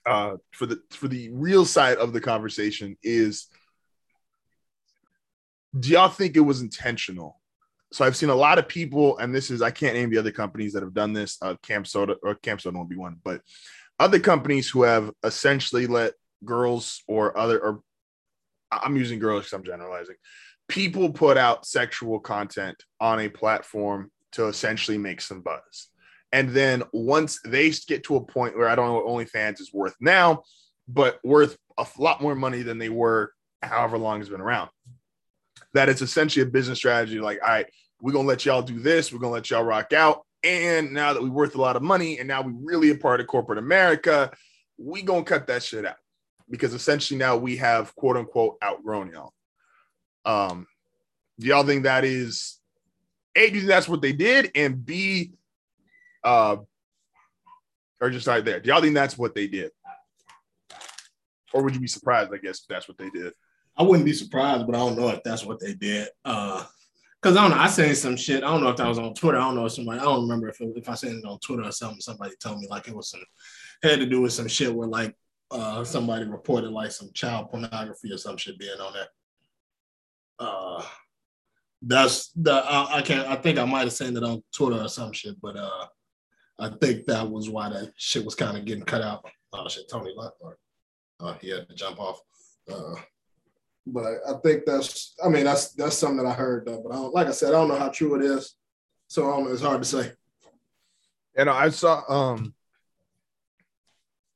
uh 0.06 0.36
for 0.50 0.66
the 0.66 0.80
for 0.90 1.08
the 1.08 1.30
real 1.30 1.64
side 1.64 1.98
of 1.98 2.12
the 2.12 2.20
conversation 2.20 2.96
is 3.02 3.46
do 5.78 5.90
y'all 5.90 6.08
think 6.08 6.36
it 6.36 6.40
was 6.40 6.60
intentional 6.60 7.37
so 7.92 8.04
I've 8.04 8.16
seen 8.16 8.28
a 8.28 8.34
lot 8.34 8.58
of 8.58 8.68
people, 8.68 9.18
and 9.18 9.34
this 9.34 9.50
is 9.50 9.62
I 9.62 9.70
can't 9.70 9.94
name 9.94 10.10
the 10.10 10.18
other 10.18 10.30
companies 10.30 10.72
that 10.74 10.82
have 10.82 10.94
done 10.94 11.12
this. 11.12 11.38
Uh, 11.40 11.54
Camp 11.62 11.86
Soda 11.86 12.16
or 12.22 12.34
Camp 12.34 12.60
Soda 12.60 12.76
won't 12.76 12.90
be 12.90 12.96
one, 12.96 13.16
but 13.24 13.40
other 13.98 14.20
companies 14.20 14.68
who 14.68 14.82
have 14.82 15.10
essentially 15.24 15.86
let 15.86 16.12
girls 16.44 17.02
or 17.08 17.36
other 17.36 17.58
or 17.58 17.80
I'm 18.70 18.96
using 18.96 19.18
girls 19.18 19.44
because 19.44 19.52
I'm 19.54 19.64
generalizing. 19.64 20.16
People 20.68 21.10
put 21.10 21.38
out 21.38 21.66
sexual 21.66 22.20
content 22.20 22.82
on 23.00 23.20
a 23.20 23.28
platform 23.28 24.10
to 24.32 24.46
essentially 24.48 24.98
make 24.98 25.22
some 25.22 25.40
buzz. 25.40 25.88
And 26.32 26.50
then 26.50 26.82
once 26.92 27.40
they 27.44 27.72
get 27.86 28.04
to 28.04 28.16
a 28.16 28.24
point 28.24 28.56
where 28.56 28.68
I 28.68 28.74
don't 28.74 28.86
know 28.86 28.94
what 28.94 29.06
OnlyFans 29.06 29.60
is 29.60 29.72
worth 29.72 29.94
now, 29.98 30.42
but 30.86 31.18
worth 31.24 31.56
a 31.78 31.86
lot 31.96 32.20
more 32.20 32.34
money 32.34 32.62
than 32.62 32.76
they 32.76 32.90
were 32.90 33.32
however 33.62 33.96
long 33.96 34.20
it's 34.20 34.28
been 34.28 34.42
around. 34.42 34.68
That 35.74 35.88
it's 35.88 36.02
essentially 36.02 36.42
a 36.42 36.50
business 36.50 36.78
strategy 36.78 37.20
like, 37.20 37.40
all 37.42 37.48
right, 37.48 37.66
we're 38.00 38.12
to 38.24 38.28
let 38.28 38.44
y'all 38.44 38.62
do 38.62 38.80
this. 38.80 39.12
We're 39.12 39.18
to 39.30 39.34
let 39.34 39.50
y'all 39.50 39.64
rock 39.64 39.92
out. 39.92 40.24
And 40.44 40.92
now 40.92 41.12
that 41.12 41.22
we're 41.22 41.30
worth 41.30 41.56
a 41.56 41.60
lot 41.60 41.76
of 41.76 41.82
money 41.82 42.18
and 42.18 42.28
now 42.28 42.42
we 42.42 42.52
really 42.54 42.90
a 42.90 42.94
part 42.94 43.20
of 43.20 43.26
corporate 43.26 43.58
America, 43.58 44.30
we 44.78 45.02
to 45.24 45.30
cut 45.30 45.48
that 45.48 45.62
shit 45.62 45.84
out 45.84 45.96
because 46.48 46.74
essentially 46.74 47.18
now 47.18 47.36
we 47.36 47.56
have 47.56 47.94
quote 47.96 48.16
unquote 48.16 48.56
outgrown 48.62 49.10
y'all. 49.10 49.32
Um, 50.24 50.66
do 51.38 51.46
y'all 51.46 51.64
think 51.64 51.84
that 51.84 52.04
is 52.04 52.58
A, 53.36 53.48
do 53.48 53.54
you 53.54 53.60
think 53.60 53.68
that's 53.68 53.88
what 53.88 54.02
they 54.02 54.12
did? 54.12 54.50
And 54.54 54.84
B, 54.84 55.32
uh, 56.24 56.56
or 58.00 58.10
just 58.10 58.26
right 58.26 58.44
there, 58.44 58.60
do 58.60 58.68
y'all 58.68 58.80
think 58.80 58.94
that's 58.94 59.18
what 59.18 59.34
they 59.34 59.48
did? 59.48 59.72
Or 61.52 61.62
would 61.62 61.74
you 61.74 61.80
be 61.80 61.88
surprised, 61.88 62.32
I 62.32 62.38
guess, 62.38 62.60
if 62.60 62.68
that's 62.68 62.88
what 62.88 62.98
they 62.98 63.10
did? 63.10 63.32
I 63.78 63.84
wouldn't 63.84 64.04
be 64.04 64.12
surprised, 64.12 64.66
but 64.66 64.74
I 64.74 64.78
don't 64.78 64.98
know 64.98 65.08
if 65.08 65.22
that's 65.22 65.44
what 65.44 65.60
they 65.60 65.74
did. 65.74 66.08
Uh, 66.24 66.64
Cause 67.20 67.36
I 67.36 67.42
don't 67.42 67.50
know. 67.50 67.62
I 67.62 67.66
seen 67.66 67.96
some 67.96 68.16
shit. 68.16 68.44
I 68.44 68.50
don't 68.50 68.62
know 68.62 68.68
if 68.68 68.76
that 68.76 68.86
was 68.86 68.98
on 69.00 69.12
Twitter. 69.12 69.38
I 69.38 69.40
don't 69.40 69.56
know 69.56 69.66
if 69.66 69.72
somebody. 69.72 69.98
I 69.98 70.04
don't 70.04 70.22
remember 70.22 70.48
if 70.48 70.60
it, 70.60 70.72
if 70.76 70.88
I 70.88 70.94
seen 70.94 71.18
it 71.18 71.26
on 71.26 71.40
Twitter 71.40 71.64
or 71.64 71.72
something. 71.72 72.00
Somebody 72.00 72.34
told 72.40 72.60
me 72.60 72.68
like 72.68 72.86
it 72.86 72.94
was 72.94 73.10
some 73.10 73.20
had 73.82 73.98
to 73.98 74.06
do 74.06 74.20
with 74.20 74.32
some 74.32 74.46
shit 74.46 74.72
where 74.72 74.88
like 74.88 75.16
uh 75.50 75.82
somebody 75.82 76.26
reported 76.26 76.70
like 76.70 76.92
some 76.92 77.10
child 77.14 77.50
pornography 77.50 78.12
or 78.12 78.18
some 78.18 78.36
shit 78.36 78.58
being 78.58 78.78
on 78.80 78.92
there. 78.92 79.08
Uh, 80.38 80.84
that's 81.82 82.30
the 82.36 82.52
I, 82.52 82.98
I 82.98 83.02
can't. 83.02 83.26
I 83.26 83.34
think 83.34 83.58
I 83.58 83.64
might 83.64 83.80
have 83.80 83.92
seen 83.92 84.16
it 84.16 84.22
on 84.22 84.42
Twitter 84.52 84.80
or 84.80 84.88
some 84.88 85.12
shit, 85.12 85.40
but 85.40 85.56
uh, 85.56 85.86
I 86.60 86.70
think 86.80 87.06
that 87.06 87.28
was 87.28 87.50
why 87.50 87.68
that 87.68 87.92
shit 87.96 88.24
was 88.24 88.36
kind 88.36 88.56
of 88.56 88.64
getting 88.64 88.84
cut 88.84 89.02
out. 89.02 89.28
Oh 89.52 89.66
shit, 89.66 89.88
Tony 89.90 90.12
left. 90.16 90.36
Uh, 91.18 91.34
he 91.40 91.50
had 91.50 91.68
to 91.68 91.74
jump 91.74 91.98
off. 91.98 92.20
Uh, 92.72 92.94
but 93.92 94.04
I 94.28 94.34
think 94.42 94.64
that's, 94.66 95.14
I 95.24 95.28
mean, 95.28 95.44
that's 95.44 95.72
that's 95.72 95.96
something 95.96 96.18
that 96.18 96.26
I 96.26 96.34
heard 96.34 96.66
though. 96.66 96.82
But 96.82 96.92
I 96.92 96.96
don't, 96.96 97.14
like 97.14 97.26
I 97.26 97.32
said, 97.32 97.48
I 97.48 97.52
don't 97.52 97.68
know 97.68 97.78
how 97.78 97.88
true 97.88 98.14
it 98.14 98.22
is, 98.22 98.54
so 99.06 99.30
I 99.30 99.50
it's 99.50 99.62
hard 99.62 99.82
to 99.82 99.88
say. 99.88 100.12
And 101.36 101.48
I 101.48 101.68
saw, 101.70 102.02
um, 102.08 102.54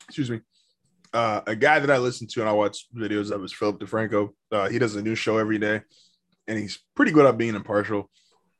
excuse 0.06 0.30
me, 0.30 0.40
uh, 1.12 1.40
a 1.46 1.56
guy 1.56 1.78
that 1.78 1.90
I 1.90 1.98
listen 1.98 2.26
to 2.28 2.40
and 2.40 2.48
I 2.48 2.52
watch 2.52 2.86
videos 2.94 3.30
of 3.30 3.44
is 3.44 3.52
Philip 3.52 3.80
DeFranco. 3.80 4.30
Uh, 4.50 4.68
he 4.68 4.78
does 4.78 4.96
a 4.96 5.02
new 5.02 5.14
show 5.14 5.38
every 5.38 5.58
day, 5.58 5.82
and 6.46 6.58
he's 6.58 6.78
pretty 6.94 7.12
good 7.12 7.26
at 7.26 7.38
being 7.38 7.54
impartial. 7.54 8.10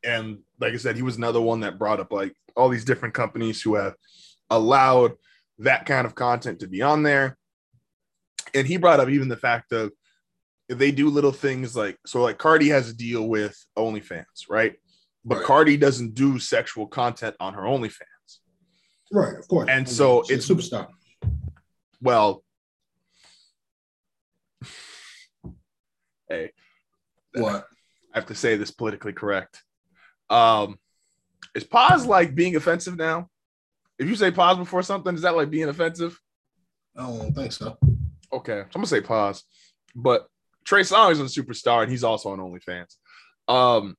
And 0.04 0.38
like 0.60 0.72
I 0.72 0.76
said, 0.76 0.96
he 0.96 1.02
was 1.02 1.16
another 1.16 1.40
one 1.40 1.60
that 1.60 1.78
brought 1.78 2.00
up 2.00 2.12
like 2.12 2.34
all 2.56 2.68
these 2.68 2.84
different 2.84 3.14
companies 3.14 3.62
who 3.62 3.76
have 3.76 3.94
allowed 4.50 5.12
that 5.58 5.86
kind 5.86 6.06
of 6.06 6.14
content 6.14 6.60
to 6.60 6.66
be 6.66 6.82
on 6.82 7.02
there. 7.02 7.38
And 8.54 8.66
he 8.66 8.76
brought 8.76 9.00
up 9.00 9.08
even 9.08 9.28
the 9.28 9.36
fact 9.36 9.72
of 9.72 9.92
they 10.78 10.90
do 10.92 11.08
little 11.10 11.32
things 11.32 11.74
like 11.76 11.98
so, 12.06 12.22
like 12.22 12.38
Cardi 12.38 12.68
has 12.68 12.88
a 12.88 12.94
deal 12.94 13.28
with 13.28 13.56
OnlyFans, 13.76 14.24
right? 14.48 14.74
But 15.24 15.38
Right. 15.38 15.46
Cardi 15.46 15.76
doesn't 15.76 16.14
do 16.14 16.38
sexual 16.38 16.86
content 16.86 17.36
on 17.40 17.54
her 17.54 17.62
OnlyFans. 17.62 18.38
Right, 19.12 19.36
of 19.36 19.46
course. 19.48 19.68
And 19.70 19.88
so 19.88 20.22
it's- 20.22 20.48
a 20.48 20.54
superstar. 20.54 20.88
Well, 22.00 22.42
hey, 26.28 26.50
What? 27.34 27.66
I 28.14 28.18
have 28.18 28.26
to 28.26 28.34
say 28.34 28.56
this 28.56 28.70
politically 28.70 29.12
correct. 29.12 29.62
Um, 30.28 30.78
is 31.54 31.64
pause 31.64 32.06
like 32.06 32.34
being 32.34 32.56
offensive 32.56 32.96
now? 32.96 33.28
If 33.98 34.08
you 34.08 34.16
say 34.16 34.30
pause 34.30 34.56
before 34.58 34.82
something, 34.82 35.14
is 35.14 35.22
that 35.22 35.36
like 35.36 35.50
being 35.50 35.68
offensive? 35.68 36.18
I 36.96 37.02
don't 37.06 37.32
think 37.34 37.52
so. 37.52 37.78
Okay, 38.32 38.60
so 38.60 38.64
I'm 38.64 38.70
gonna 38.80 38.86
say 38.86 39.00
pause. 39.00 39.44
But 39.94 40.26
Trey 40.64 40.82
Songz 40.82 41.12
is 41.20 41.20
a 41.36 41.42
superstar, 41.42 41.82
and 41.82 41.90
he's 41.90 42.04
also 42.04 42.30
on 42.30 42.38
OnlyFans. 42.38 42.96
Um, 43.48 43.96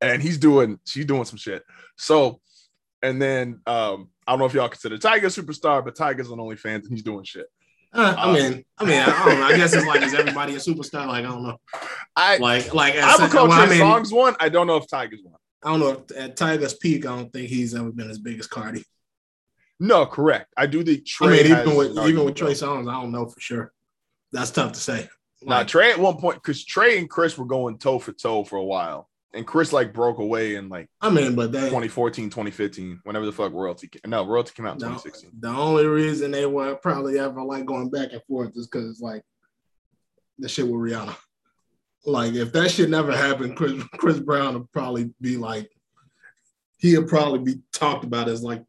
and 0.00 0.20
he's 0.22 0.38
doing 0.38 0.78
she's 0.84 1.06
doing 1.06 1.24
some 1.24 1.38
shit. 1.38 1.62
So, 1.96 2.40
and 3.02 3.20
then 3.22 3.60
um, 3.66 4.08
I 4.26 4.32
don't 4.32 4.40
know 4.40 4.46
if 4.46 4.54
y'all 4.54 4.68
consider 4.68 4.98
Tiger 4.98 5.26
a 5.28 5.30
superstar, 5.30 5.84
but 5.84 5.94
Tiger's 5.94 6.30
on 6.30 6.38
OnlyFans 6.38 6.82
and 6.84 6.90
he's 6.90 7.02
doing 7.02 7.24
shit. 7.24 7.46
Uh, 7.94 8.14
I 8.16 8.30
Uh, 8.30 8.32
mean, 8.32 8.64
I 8.78 8.84
mean, 8.84 9.00
I 9.00 9.24
don't 9.24 9.40
know. 9.40 9.46
I 9.46 9.56
guess 9.56 9.74
it's 9.74 9.86
like, 9.86 10.02
is 10.02 10.14
everybody 10.14 10.54
a 10.54 10.58
superstar? 10.58 11.06
Like, 11.06 11.24
I 11.24 11.28
don't 11.28 11.42
know. 11.42 11.58
I 12.16 12.38
Like, 12.38 12.72
like, 12.74 12.96
I 12.96 13.16
would 13.16 13.30
call 13.30 13.46
Trey 13.48 13.78
Songz 13.78 14.12
one. 14.12 14.34
I 14.40 14.48
don't 14.48 14.66
know 14.66 14.76
if 14.76 14.88
Tiger's 14.88 15.20
one. 15.22 15.36
I 15.62 15.70
don't 15.70 15.80
know. 15.80 16.04
If, 16.08 16.16
at 16.16 16.36
Tiger's 16.36 16.74
peak, 16.74 17.06
I 17.06 17.16
don't 17.16 17.32
think 17.32 17.48
he's 17.48 17.74
ever 17.74 17.92
been 17.92 18.10
as 18.10 18.18
big 18.18 18.40
as 18.40 18.46
Cardi. 18.46 18.84
No, 19.78 20.06
correct. 20.06 20.52
I 20.56 20.66
do 20.66 20.82
think 20.82 21.06
I 21.20 21.26
mean, 21.28 21.46
even 21.46 21.76
with 21.76 21.98
even 21.98 22.24
with 22.24 22.34
Trey. 22.34 22.52
Songz, 22.52 22.88
I 22.88 23.00
don't 23.00 23.12
know 23.12 23.26
for 23.26 23.40
sure. 23.40 23.72
That's 24.32 24.50
tough 24.50 24.72
to 24.72 24.80
say. 24.80 25.08
Nah, 25.44 25.58
Like, 25.58 25.68
Trey 25.68 25.90
at 25.92 25.98
one 25.98 26.16
point 26.16 26.36
because 26.36 26.64
Trey 26.64 26.98
and 26.98 27.08
Chris 27.08 27.36
were 27.36 27.46
going 27.46 27.78
toe 27.78 27.98
for 27.98 28.12
toe 28.12 28.44
for 28.44 28.56
a 28.56 28.64
while, 28.64 29.08
and 29.34 29.46
Chris 29.46 29.72
like 29.72 29.92
broke 29.92 30.18
away 30.18 30.56
in 30.56 30.68
like 30.68 30.88
I 31.00 31.10
mean, 31.10 31.34
but 31.34 31.52
they 31.52 31.60
2014, 31.60 32.30
2015, 32.30 33.00
whenever 33.04 33.26
the 33.26 33.32
fuck 33.32 33.52
royalty. 33.52 33.88
Came. 33.88 34.10
No, 34.10 34.26
royalty 34.26 34.52
came 34.54 34.66
out 34.66 34.74
in 34.74 34.78
the, 34.80 34.86
2016. 34.86 35.30
the 35.40 35.48
only 35.48 35.86
reason 35.86 36.30
they 36.30 36.46
were 36.46 36.74
probably 36.76 37.18
ever 37.18 37.42
like 37.42 37.66
going 37.66 37.90
back 37.90 38.12
and 38.12 38.22
forth 38.24 38.52
is 38.56 38.66
because 38.66 39.00
like 39.00 39.22
the 40.38 40.48
shit 40.48 40.66
with 40.66 40.74
Rihanna. 40.74 41.16
like 42.04 42.34
if 42.34 42.52
that 42.52 42.70
shit 42.70 42.90
never 42.90 43.16
happened, 43.16 43.56
Chris 43.56 43.82
Chris 43.94 44.18
Brown 44.18 44.54
would 44.54 44.72
probably 44.72 45.12
be 45.20 45.36
like 45.36 45.70
he'll 46.78 47.04
probably 47.04 47.38
be 47.38 47.60
talked 47.72 48.04
about 48.04 48.28
as 48.28 48.42
like 48.42 48.62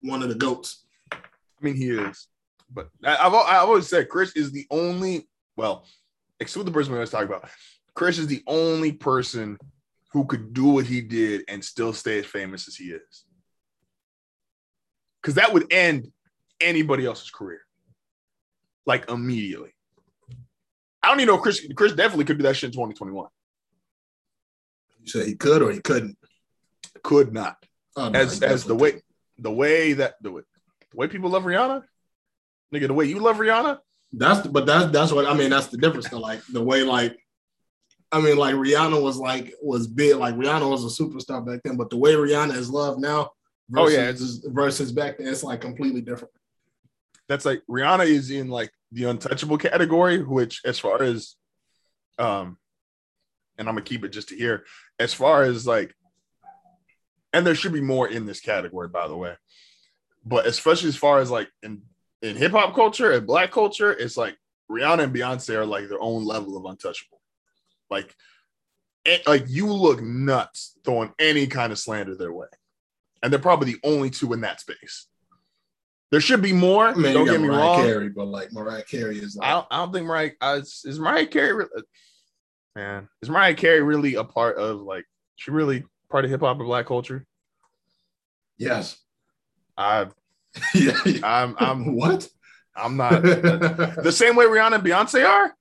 one 0.00 0.22
of 0.22 0.28
the 0.28 0.34
goats. 0.34 0.84
I 1.12 1.16
mean, 1.60 1.74
he 1.74 1.90
is, 1.90 2.26
but 2.72 2.88
I, 3.04 3.16
I've 3.16 3.34
I've 3.34 3.68
always 3.68 3.88
said 3.88 4.08
Chris 4.08 4.34
is 4.36 4.52
the 4.52 4.66
only. 4.70 5.28
Well, 5.56 5.86
exclude 6.40 6.66
the 6.66 6.72
person 6.72 6.92
we 6.92 6.98
always 6.98 7.10
talk 7.10 7.24
about. 7.24 7.48
Chris 7.94 8.18
is 8.18 8.26
the 8.26 8.42
only 8.46 8.92
person 8.92 9.58
who 10.12 10.24
could 10.24 10.52
do 10.52 10.66
what 10.66 10.86
he 10.86 11.00
did 11.00 11.44
and 11.48 11.64
still 11.64 11.92
stay 11.92 12.18
as 12.18 12.26
famous 12.26 12.68
as 12.68 12.76
he 12.76 12.86
is. 12.86 13.24
Because 15.20 15.34
that 15.34 15.52
would 15.52 15.72
end 15.72 16.10
anybody 16.60 17.06
else's 17.06 17.30
career, 17.30 17.60
like 18.86 19.08
immediately. 19.10 19.70
I 21.02 21.08
don't 21.08 21.20
even 21.20 21.34
know 21.34 21.38
Chris. 21.38 21.66
Chris 21.76 21.92
definitely 21.92 22.24
could 22.24 22.38
do 22.38 22.44
that 22.44 22.56
shit 22.56 22.68
in 22.68 22.72
2021. 22.72 23.26
You 25.00 25.08
said 25.08 25.26
he 25.26 25.34
could 25.34 25.62
or 25.62 25.72
he 25.72 25.80
couldn't. 25.80 26.16
Could 27.02 27.32
not. 27.32 27.56
Oh, 27.96 28.08
no, 28.08 28.18
as 28.18 28.42
as 28.42 28.64
the 28.64 28.74
way 28.74 29.02
the 29.38 29.50
way 29.50 29.94
that 29.94 30.14
the 30.20 30.30
way, 30.30 30.42
the 30.90 30.96
way 30.96 31.08
people 31.08 31.30
love 31.30 31.42
Rihanna, 31.42 31.82
nigga, 32.72 32.86
the 32.86 32.94
way 32.94 33.06
you 33.06 33.18
love 33.18 33.36
Rihanna, 33.36 33.78
That's 34.12 34.46
but 34.46 34.66
that's 34.66 34.92
that's 34.92 35.12
what 35.12 35.26
I 35.26 35.34
mean. 35.34 35.50
That's 35.50 35.68
the 35.68 35.78
difference. 35.78 36.08
Though. 36.08 36.18
Like 36.18 36.44
the 36.52 36.62
way 36.62 36.82
like 36.82 37.18
I 38.10 38.20
mean, 38.20 38.36
like 38.36 38.54
Rihanna 38.54 39.00
was 39.02 39.16
like 39.16 39.54
was 39.62 39.86
big. 39.86 40.16
Like 40.16 40.34
Rihanna 40.34 40.68
was 40.68 40.84
a 40.84 41.02
superstar 41.02 41.44
back 41.44 41.60
then, 41.64 41.76
but 41.76 41.88
the 41.90 41.96
way 41.96 42.12
Rihanna 42.12 42.54
is 42.54 42.68
loved 42.70 43.00
now 43.00 43.30
Oh, 43.74 43.84
versus, 43.86 44.42
yeah, 44.44 44.50
versus 44.52 44.92
back 44.92 45.16
then, 45.18 45.28
it's 45.28 45.42
like 45.42 45.60
completely 45.62 46.02
different. 46.02 46.34
that's 47.28 47.46
like 47.46 47.62
Rihanna 47.70 48.06
is 48.06 48.30
in 48.30 48.48
like 48.48 48.70
the 48.90 49.04
untouchable 49.04 49.56
category, 49.56 50.22
which 50.22 50.60
as 50.64 50.78
far 50.78 51.02
as 51.02 51.36
um 52.18 52.58
and 53.56 53.68
I'm 53.68 53.74
gonna 53.74 53.82
keep 53.82 54.04
it 54.04 54.10
just 54.10 54.28
to 54.28 54.36
here, 54.36 54.64
as 54.98 55.14
far 55.14 55.42
as 55.44 55.66
like 55.66 55.94
and 57.32 57.46
there 57.46 57.54
should 57.54 57.72
be 57.72 57.80
more 57.80 58.08
in 58.08 58.26
this 58.26 58.40
category, 58.40 58.88
by 58.88 59.08
the 59.08 59.16
way. 59.16 59.36
But 60.24 60.46
especially 60.46 60.90
as 60.90 60.96
far 60.96 61.20
as 61.20 61.30
like 61.30 61.48
in 61.62 61.82
in 62.22 62.36
hip 62.36 62.52
hop 62.52 62.74
culture 62.74 63.12
and 63.12 63.26
black 63.26 63.50
culture, 63.50 63.92
it's 63.92 64.16
like 64.16 64.36
Rihanna 64.70 65.04
and 65.04 65.14
Beyonce 65.14 65.54
are 65.54 65.66
like 65.66 65.88
their 65.88 66.00
own 66.00 66.24
level 66.24 66.56
of 66.56 66.64
untouchable. 66.64 67.20
Like, 67.90 68.14
it, 69.04 69.26
like 69.26 69.44
you 69.48 69.66
look 69.66 70.00
nuts 70.00 70.78
throwing 70.84 71.12
any 71.18 71.46
kind 71.46 71.72
of 71.72 71.78
slander 71.78 72.14
their 72.14 72.32
way, 72.32 72.46
and 73.22 73.32
they're 73.32 73.40
probably 73.40 73.72
the 73.72 73.80
only 73.84 74.10
two 74.10 74.32
in 74.32 74.40
that 74.42 74.60
space. 74.60 75.08
There 76.12 76.20
should 76.20 76.42
be 76.42 76.52
more. 76.52 76.86
I 76.86 76.94
mean, 76.94 77.14
don't 77.14 77.26
get 77.26 77.40
me 77.40 77.48
Mariah 77.48 77.58
wrong. 77.58 77.82
Carey, 77.82 78.08
but 78.10 78.26
like 78.26 78.52
Mariah 78.52 78.84
Carey 78.84 79.18
is 79.18 79.34
like 79.34 79.48
I 79.48 79.52
don't, 79.52 79.66
I 79.70 79.76
don't 79.78 79.92
think 79.92 80.06
Mariah 80.06 80.30
uh, 80.40 80.58
is, 80.60 80.82
is 80.84 81.00
Mariah 81.00 81.26
Carey. 81.26 81.54
re- 81.54 81.66
uh, 81.76 81.82
Man, 82.76 83.08
is 83.20 83.28
Mariah 83.28 83.54
Carey 83.54 83.82
really 83.82 84.14
a 84.14 84.24
part 84.24 84.56
of 84.56 84.80
like 84.80 85.04
she 85.36 85.50
really 85.50 85.84
part 86.10 86.24
of 86.24 86.30
hip 86.30 86.40
hop 86.40 86.60
or 86.60 86.64
black 86.64 86.86
culture? 86.86 87.26
yes, 88.58 88.96
I, 89.76 90.06
yeah. 90.74 90.92
I'm, 91.22 91.54
I'm, 91.58 91.96
what? 91.96 92.28
I'm 92.74 92.96
not 92.96 93.22
the 93.22 94.12
same 94.12 94.36
way 94.36 94.46
Rihanna 94.46 94.76
and 94.76 94.84
Beyonce 94.84 95.26
are. 95.28 95.52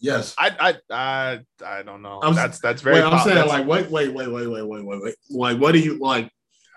yes. 0.00 0.34
I, 0.38 0.50
I, 0.90 0.94
I, 0.94 1.40
I 1.64 1.82
don't 1.82 2.02
know. 2.02 2.20
I'm- 2.20 2.34
that's 2.34 2.60
that's 2.60 2.82
very. 2.82 2.96
Wait, 2.96 3.04
I'm 3.04 3.10
pop- 3.12 3.24
saying 3.26 3.46
like 3.48 3.66
wait, 3.66 3.90
wait, 3.90 4.12
wait, 4.12 4.28
wait, 4.28 4.46
wait, 4.46 4.62
wait, 4.66 4.84
wait, 4.84 5.02
wait. 5.02 5.14
Like, 5.30 5.58
what 5.58 5.72
do 5.72 5.78
you 5.78 5.98
like? 5.98 6.30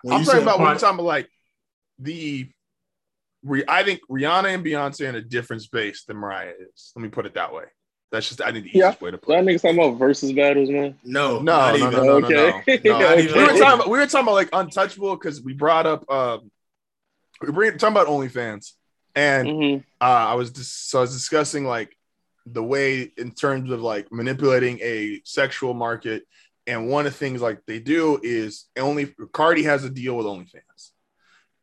I'm 0.10 0.20
you 0.20 0.26
talking 0.26 0.41
about 0.41 0.58
part- 0.58 0.72
I'm 0.72 0.78
talking 0.78 0.96
about 0.96 1.06
like 1.06 1.30
the. 2.00 2.50
Re, 3.46 3.64
I 3.68 3.84
think 3.84 4.00
Rihanna 4.10 4.54
and 4.56 4.66
Beyonce 4.66 5.06
are 5.06 5.10
in 5.10 5.16
a 5.16 5.22
different 5.22 5.62
space 5.64 6.06
than 6.06 6.16
Mariah 6.18 6.54
is. 6.60 6.94
Let 6.96 7.04
me 7.04 7.10
put 7.10 7.26
it 7.26 7.34
that 7.34 7.54
way. 7.54 7.66
That's 8.14 8.30
just 8.30 8.41
I 8.41 8.51
think 8.51 8.66
the 8.66 8.70
Yeah. 8.78 8.89
easiest 8.89 9.01
way 9.01 9.09
to 9.11 9.18
put 9.18 9.34
it. 9.34 9.38
That 9.38 9.51
niggas 9.51 9.61
talking 9.64 9.80
about 9.80 9.97
versus 9.97 10.32
battles, 10.34 10.70
man. 10.70 10.99
No, 11.03 11.39
No, 11.39 11.41
not 11.41 11.80
no, 11.80 11.88
even. 11.88 11.91
no, 11.91 12.03
no, 12.03 12.20
no, 12.20 12.30
no, 12.30 12.64
Okay. 12.68 12.80
no. 12.86 12.99
Not 12.99 13.20
even. 13.20 13.36
we 13.38 13.43
were 13.43 13.49
talking 13.49 13.74
about 13.74 13.89
we 13.89 13.97
were 13.97 14.05
talking 14.05 14.22
about 14.28 14.36
like 14.36 14.49
untouchable 14.53 15.16
because 15.16 15.41
we 15.41 15.53
brought 15.53 15.88
up 15.88 16.09
um 16.11 16.51
we 17.41 17.49
were 17.49 17.72
talking 17.72 17.88
about 17.95 18.05
OnlyFans 18.07 18.74
and 19.16 19.49
hmm 19.49 19.78
uh, 19.99 20.05
I 20.32 20.34
was 20.36 20.51
just 20.51 20.89
so 20.91 20.99
I 20.99 21.01
was 21.01 21.14
discussing 21.14 21.66
like 21.66 21.95
the 22.45 22.61
way 22.64 23.11
in 23.18 23.32
terms 23.32 23.72
of 23.72 23.82
like 23.82 24.11
manipulating 24.11 24.78
a 24.84 25.22
sexual 25.26 25.74
market 25.74 26.24
and 26.68 26.89
one 26.89 27.07
of 27.07 27.14
the 27.14 27.18
things 27.18 27.41
like 27.41 27.61
they 27.66 27.80
do 27.80 28.20
is 28.22 28.66
only 28.78 29.14
Cardi 29.32 29.64
has 29.64 29.84
a 29.86 29.89
deal 29.89 30.16
with 30.18 30.28
OnlyFans 30.28 30.91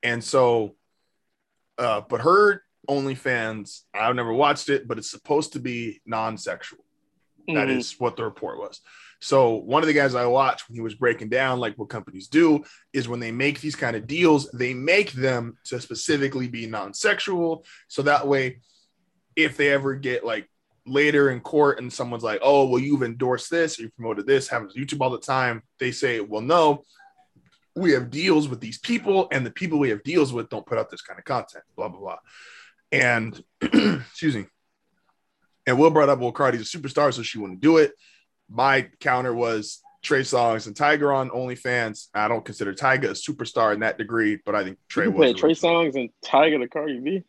and 0.02 0.24
so 0.24 0.74
uh 1.78 2.00
but 2.08 2.22
her 2.22 2.62
OnlyFans 2.90 3.82
I've 3.94 4.16
never 4.16 4.32
watched 4.32 4.68
it 4.68 4.86
but 4.88 4.98
it's 4.98 5.10
supposed 5.10 5.52
to 5.54 5.60
be 5.60 6.00
non-sexual 6.06 6.84
that 7.48 7.68
Mhm. 7.68 7.78
is 7.78 7.98
what 7.98 8.16
the 8.16 8.24
report 8.24 8.58
was. 8.58 8.80
So 9.22 9.54
one 9.54 9.82
of 9.82 9.86
the 9.86 9.92
guys 10.00 10.14
I 10.14 10.26
watched 10.26 10.68
when 10.68 10.76
he 10.76 10.80
was 10.80 10.94
breaking 10.94 11.28
down 11.30 11.58
like 11.58 11.76
what 11.76 11.88
companies 11.88 12.28
do 12.28 12.64
is 12.92 13.08
when 13.08 13.20
they 13.20 13.32
make 13.32 13.60
these 13.60 13.76
kind 13.76 13.96
of 13.96 14.06
deals, 14.06 14.50
they 14.52 14.72
make 14.72 15.12
them 15.12 15.58
to 15.64 15.80
specifically 15.80 16.48
be 16.48 16.66
non-sexual. 16.66 17.64
So 17.88 18.02
that 18.02 18.26
way, 18.26 18.60
if 19.36 19.56
they 19.56 19.70
ever 19.70 19.94
get 19.94 20.24
like 20.24 20.48
later 20.86 21.30
in 21.30 21.40
court 21.40 21.78
and 21.80 21.92
someone's 21.92 22.22
like, 22.24 22.40
"Oh, 22.42 22.66
well, 22.68 22.80
you've 22.80 23.02
endorsed 23.02 23.50
this, 23.50 23.78
or 23.78 23.82
you 23.82 23.90
promoted 23.90 24.26
this," 24.26 24.48
happens 24.48 24.74
YouTube 24.74 25.00
all 25.00 25.10
the 25.10 25.18
time. 25.18 25.62
They 25.78 25.92
say, 25.92 26.20
"Well, 26.20 26.42
no, 26.42 26.84
we 27.74 27.92
have 27.92 28.10
deals 28.10 28.48
with 28.48 28.60
these 28.60 28.78
people, 28.78 29.28
and 29.32 29.44
the 29.44 29.50
people 29.50 29.78
we 29.78 29.90
have 29.90 30.02
deals 30.02 30.32
with 30.32 30.48
don't 30.48 30.66
put 30.66 30.78
out 30.78 30.88
this 30.90 31.02
kind 31.02 31.18
of 31.18 31.24
content." 31.24 31.64
Blah 31.76 31.88
blah 31.88 32.00
blah. 32.00 32.18
And 32.92 33.42
excuse 33.60 34.36
me. 34.36 34.46
And 35.66 35.78
Will 35.78 35.90
brought 35.90 36.08
up, 36.08 36.18
well, 36.18 36.32
Cardi's 36.32 36.74
a 36.74 36.78
superstar, 36.78 37.12
so 37.12 37.22
she 37.22 37.38
wouldn't 37.38 37.60
do 37.60 37.76
it. 37.76 37.92
My 38.48 38.88
counter 38.98 39.32
was 39.32 39.80
Trey 40.02 40.20
Songz 40.22 40.66
and 40.66 40.74
Tiger 40.74 41.12
on 41.12 41.30
OnlyFans. 41.30 42.08
I 42.14 42.26
don't 42.28 42.44
consider 42.44 42.74
Tiger 42.74 43.08
a 43.08 43.12
superstar 43.12 43.74
in 43.74 43.80
that 43.80 43.98
degree, 43.98 44.38
but 44.44 44.54
I 44.54 44.64
think 44.64 44.78
Trey 44.88 45.04
You 45.04 45.12
was. 45.12 45.34
Trey 45.34 45.52
Songz 45.52 45.94
and 45.94 46.10
Tiger 46.24 46.58
to 46.58 46.68
Cardi 46.68 46.98
B. 46.98 47.22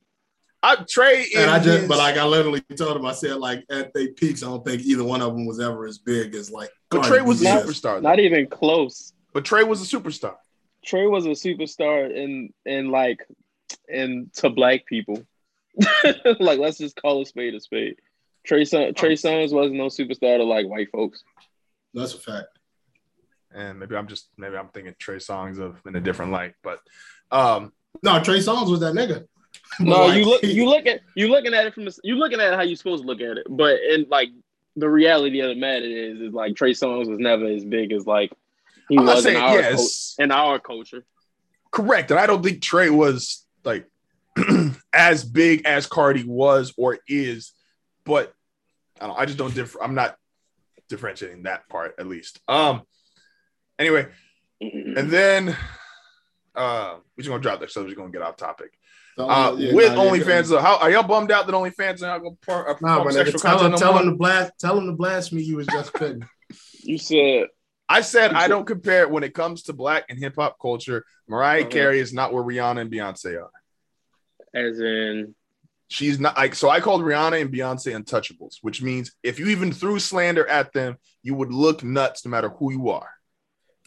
I, 0.63 0.75
Trey 0.87 1.25
And 1.35 1.49
I 1.49 1.57
just, 1.57 1.79
his- 1.81 1.87
but 1.87 1.97
like 1.97 2.17
I 2.17 2.25
literally 2.25 2.61
told 2.77 2.95
him, 2.95 3.05
I 3.05 3.13
said 3.13 3.37
like 3.37 3.63
at 3.69 3.93
their 3.93 4.09
peaks, 4.09 4.43
I 4.43 4.47
don't 4.47 4.65
think 4.65 4.83
either 4.83 5.03
one 5.03 5.21
of 5.21 5.33
them 5.33 5.45
was 5.45 5.59
ever 5.59 5.85
as 5.85 5.97
big 5.97 6.33
as 6.35 6.51
like. 6.51 6.69
but 6.89 7.01
Cardi 7.01 7.09
Trey 7.09 7.21
was 7.21 7.41
a 7.41 7.45
B 7.45 7.49
is. 7.49 7.63
superstar. 7.65 7.95
though. 7.95 8.01
Not 8.09 8.19
even 8.19 8.47
close. 8.47 9.13
But 9.33 9.43
Trey 9.43 9.63
was 9.63 9.81
a 9.81 9.97
superstar. 9.97 10.35
Trey 10.85 11.07
was 11.07 11.25
a 11.25 11.29
superstar 11.29 12.11
in 12.15 12.53
in 12.65 12.89
like 12.89 13.25
in 13.87 14.29
to 14.35 14.49
black 14.49 14.85
people. 14.85 15.23
like 16.39 16.59
let's 16.59 16.77
just 16.77 16.95
call 17.01 17.21
a 17.21 17.25
spade 17.25 17.55
a 17.55 17.59
spade. 17.59 17.95
Trey 18.45 18.65
Son- 18.65 18.93
Trey 18.93 19.13
Songz 19.13 19.53
wasn't 19.53 19.77
no 19.77 19.85
superstar 19.87 20.37
to 20.37 20.43
like 20.43 20.67
white 20.67 20.91
folks. 20.91 21.23
That's 21.93 22.13
a 22.13 22.17
fact. 22.17 22.47
And 23.53 23.79
maybe 23.79 23.95
I'm 23.95 24.07
just 24.07 24.29
maybe 24.37 24.55
I'm 24.55 24.69
thinking 24.69 24.95
Trey 24.97 25.17
Songz 25.17 25.59
of 25.59 25.81
in 25.85 25.95
a 25.95 26.01
different 26.01 26.31
light. 26.31 26.55
But 26.63 26.79
um 27.31 27.73
No, 28.03 28.21
Trey 28.21 28.39
Songz 28.39 28.69
was 28.69 28.79
that 28.81 28.93
nigga. 28.93 29.25
No, 29.79 30.07
like, 30.07 30.17
you 30.17 30.25
look 30.25 30.43
you 30.43 30.65
look 30.65 30.85
at 30.85 31.01
you 31.15 31.27
looking 31.27 31.53
at 31.53 31.65
it 31.65 31.73
from 31.73 31.85
the, 31.85 31.97
you 32.03 32.15
looking 32.15 32.39
at 32.41 32.53
how 32.55 32.61
you 32.61 32.75
supposed 32.75 33.03
to 33.03 33.07
look 33.07 33.21
at 33.21 33.37
it. 33.37 33.47
But 33.49 33.79
in 33.81 34.05
like 34.09 34.29
the 34.75 34.89
reality 34.89 35.41
of 35.41 35.49
the 35.49 35.55
matter 35.55 35.85
is 35.85 36.19
is 36.19 36.33
like 36.33 36.55
Trey 36.55 36.71
Songz 36.71 37.07
was 37.09 37.19
never 37.19 37.45
as 37.45 37.63
big 37.63 37.91
as 37.91 38.05
like 38.05 38.31
he 38.89 38.97
I'm 38.97 39.05
not 39.05 39.17
was 39.17 39.25
in 39.25 39.35
our 39.35 39.59
yes. 39.59 40.15
cul- 40.15 40.23
in 40.25 40.31
our 40.31 40.59
culture. 40.59 41.05
correct. 41.71 42.11
And 42.11 42.19
I 42.19 42.27
don't 42.27 42.43
think 42.43 42.61
Trey 42.61 42.89
was 42.89 43.45
like 43.63 43.87
as 44.93 45.23
big 45.23 45.65
as 45.65 45.85
Cardi 45.87 46.23
was 46.23 46.73
or 46.77 46.99
is, 47.07 47.51
but 48.05 48.33
I, 48.99 49.07
don't, 49.07 49.19
I 49.19 49.25
just 49.25 49.37
don't 49.37 49.53
differ. 49.53 49.83
I'm 49.83 49.95
not 49.95 50.15
differentiating 50.89 51.43
that 51.43 51.67
part 51.69 51.95
at 51.99 52.07
least. 52.07 52.39
Um. 52.47 52.81
Anyway, 53.79 54.07
and 54.61 55.09
then 55.09 55.57
uh, 56.55 56.95
we're 57.17 57.21
just 57.23 57.29
gonna 57.29 57.41
drop 57.41 57.59
that, 57.61 57.71
so 57.71 57.81
we're 57.81 57.87
just 57.87 57.97
gonna 57.97 58.11
get 58.11 58.21
off 58.21 58.37
topic. 58.37 58.71
Uh, 59.17 59.55
yeah, 59.57 59.73
with 59.73 59.93
nah, 59.93 60.03
yeah, 60.03 60.11
OnlyFans, 60.11 60.49
though, 60.49 60.59
how 60.59 60.77
are 60.77 60.89
y'all 60.91 61.03
bummed 61.03 61.31
out 61.31 61.45
that 61.47 61.53
OnlyFans 61.53 62.01
are 62.01 62.07
not 62.07 62.19
gonna 62.19 62.35
pour, 62.45 62.69
uh, 62.69 62.75
Nah, 62.81 62.95
pump 62.97 63.05
but 63.05 63.13
sexual 63.13 63.39
nigga, 63.39 63.43
tell 63.43 63.65
him, 63.65 63.71
no 63.71 63.77
tell 63.77 63.93
more? 63.93 64.01
him 64.03 64.09
to 64.11 64.15
blast, 64.15 64.51
tell 64.59 64.77
him 64.77 64.85
to 64.85 64.93
blast 64.93 65.33
me. 65.33 65.41
You 65.41 65.57
was 65.57 65.67
just 65.67 65.93
kidding. 65.93 66.23
You 66.83 66.97
said 66.97 67.47
I 67.89 68.01
said 68.01 68.33
I 68.33 68.41
said- 68.43 68.47
don't 68.49 68.65
compare 68.65 69.07
when 69.07 69.23
it 69.23 69.33
comes 69.33 69.63
to 69.63 69.73
black 69.73 70.05
and 70.09 70.17
hip 70.19 70.35
hop 70.37 70.57
culture. 70.61 71.03
Mariah 71.27 71.61
Uh-huh. 71.61 71.69
Carey 71.69 71.99
is 71.99 72.13
not 72.13 72.33
where 72.33 72.43
Rihanna 72.43 72.81
and 72.81 72.91
Beyonce 72.91 73.41
are. 73.41 73.49
As 74.53 74.79
in 74.79 75.35
She's 75.91 76.21
not 76.21 76.37
like 76.37 76.55
so. 76.55 76.69
I 76.69 76.79
called 76.79 77.01
Rihanna 77.01 77.41
and 77.41 77.51
Beyonce 77.51 77.93
untouchables, 77.93 78.59
which 78.61 78.81
means 78.81 79.11
if 79.23 79.39
you 79.39 79.47
even 79.47 79.73
threw 79.73 79.99
slander 79.99 80.47
at 80.47 80.71
them, 80.71 80.95
you 81.21 81.35
would 81.35 81.51
look 81.51 81.83
nuts 81.83 82.23
no 82.23 82.31
matter 82.31 82.47
who 82.47 82.71
you 82.71 82.91
are. 82.91 83.09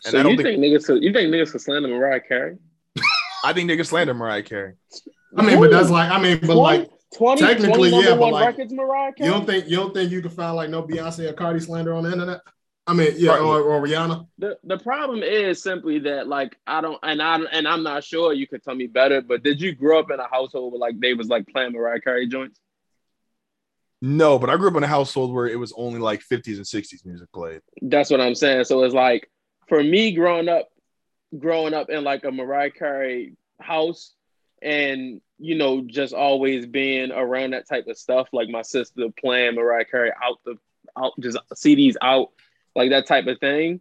And 0.05 0.12
so 0.12 0.21
I 0.21 0.23
don't 0.23 0.33
you 0.33 0.37
think, 0.37 0.61
think, 0.61 0.62
niggas 0.62 0.85
could, 0.85 1.03
you 1.03 1.15
think 1.15 1.33
niggas 1.33 1.53
could 1.53 1.62
slander 1.62 1.89
Mariah 1.89 2.21
Carey? 2.21 2.59
I 3.45 3.55
think 3.55 3.71
niggas 3.71 3.87
slander 3.87 4.12
Mariah 4.12 4.43
Carey. 4.43 4.75
I 5.35 5.47
mean, 5.47 5.59
but 5.59 5.71
that's 5.71 5.89
like 5.89 6.11
I 6.11 6.21
mean, 6.21 6.41
but 6.41 6.53
20, 6.53 6.61
like 6.61 6.91
20, 7.17 7.41
technically, 7.41 7.89
20 7.89 8.07
yeah, 8.07 8.17
but 8.17 8.33
like, 8.33 8.47
records 8.49 8.75
Mariah 8.75 9.12
Carey. 9.15 9.27
you 9.27 9.35
don't 9.35 9.47
think 9.47 9.67
you 9.67 9.77
don't 9.77 9.95
think 9.95 10.11
you 10.12 10.21
can 10.21 10.31
find 10.31 10.57
like 10.57 10.69
no 10.69 10.83
Beyonce 10.83 11.31
or 11.31 11.33
Cardi 11.33 11.61
slander 11.61 11.95
on 11.95 12.05
the 12.05 12.12
internet? 12.12 12.43
I 12.87 12.93
mean, 12.93 13.14
yeah, 13.16 13.39
or, 13.39 13.62
or 13.62 13.80
Rihanna. 13.80 14.26
the 14.37 14.59
the 14.62 14.78
problem 14.78 15.22
is 15.22 15.62
simply 15.62 16.01
that 16.01 16.28
like 16.28 16.59
I 16.66 16.82
don't 16.82 16.99
and 17.03 17.22
I 17.22 17.37
and 17.37 17.66
I'm 17.66 17.82
not 17.82 18.05
sure 18.05 18.35
you 18.35 18.47
could 18.47 18.62
tell 18.62 18.74
me 18.74 18.87
better, 18.87 19.22
but 19.22 19.43
did 19.43 19.61
you 19.61 19.74
grow 19.74 20.01
up 20.01 20.11
in 20.11 20.20
a 20.20 20.28
household 20.28 20.72
where 20.72 20.80
like 20.80 21.01
they 21.01 21.14
was 21.14 21.28
like 21.28 21.47
playing 21.47 21.72
Mariah 21.72 22.01
Carey 22.01 22.28
joints? 22.28 22.61
No, 24.03 24.39
but 24.39 24.51
I 24.51 24.59
grew 24.59 24.68
up 24.68 24.76
in 24.76 24.85
a 24.85 24.89
household 24.89 25.32
where 25.32 25.47
it 25.47 25.59
was 25.59 25.72
only 25.78 25.99
like 25.99 26.20
50s 26.20 26.57
and 26.57 26.66
60s 26.66 27.07
music 27.07 27.32
played. 27.32 27.62
That's 27.80 28.11
what 28.11 28.20
I'm 28.20 28.35
saying. 28.35 28.64
So 28.64 28.85
it's 28.85 28.93
like 28.93 29.30
for 29.66 29.82
me 29.82 30.12
growing 30.12 30.51
up, 30.51 30.68
growing 31.39 31.72
up 31.72 31.89
in 31.89 32.05
like 32.05 32.24
a 32.24 32.30
Mariah 32.30 32.70
Carey 32.70 33.35
house, 33.61 34.12
and 34.61 35.22
you 35.39 35.55
know, 35.55 35.80
just 35.80 36.12
always 36.12 36.66
being 36.66 37.12
around 37.12 37.53
that 37.53 37.66
type 37.66 37.87
of 37.87 37.97
stuff, 37.97 38.28
like 38.32 38.51
my 38.51 38.61
sister 38.61 39.07
playing 39.18 39.55
Mariah 39.55 39.87
Carey 39.87 40.12
out 40.22 40.39
the 40.45 40.57
out 40.99 41.12
just 41.20 41.39
CDs 41.55 41.95
out, 42.03 42.28
like 42.75 42.91
that 42.91 43.07
type 43.07 43.27
of 43.27 43.39
thing, 43.39 43.81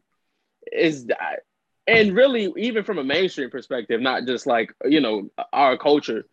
is 0.72 1.08
that 1.08 1.42
and 1.88 2.16
really 2.16 2.52
even 2.58 2.84
from 2.84 2.98
a 2.98 3.04
mainstream 3.04 3.50
perspective, 3.50 4.02
not 4.02 4.26
just 4.26 4.48
like 4.48 4.74
you 4.86 5.02
know 5.02 5.30
our 5.52 5.78
culture. 5.78 6.26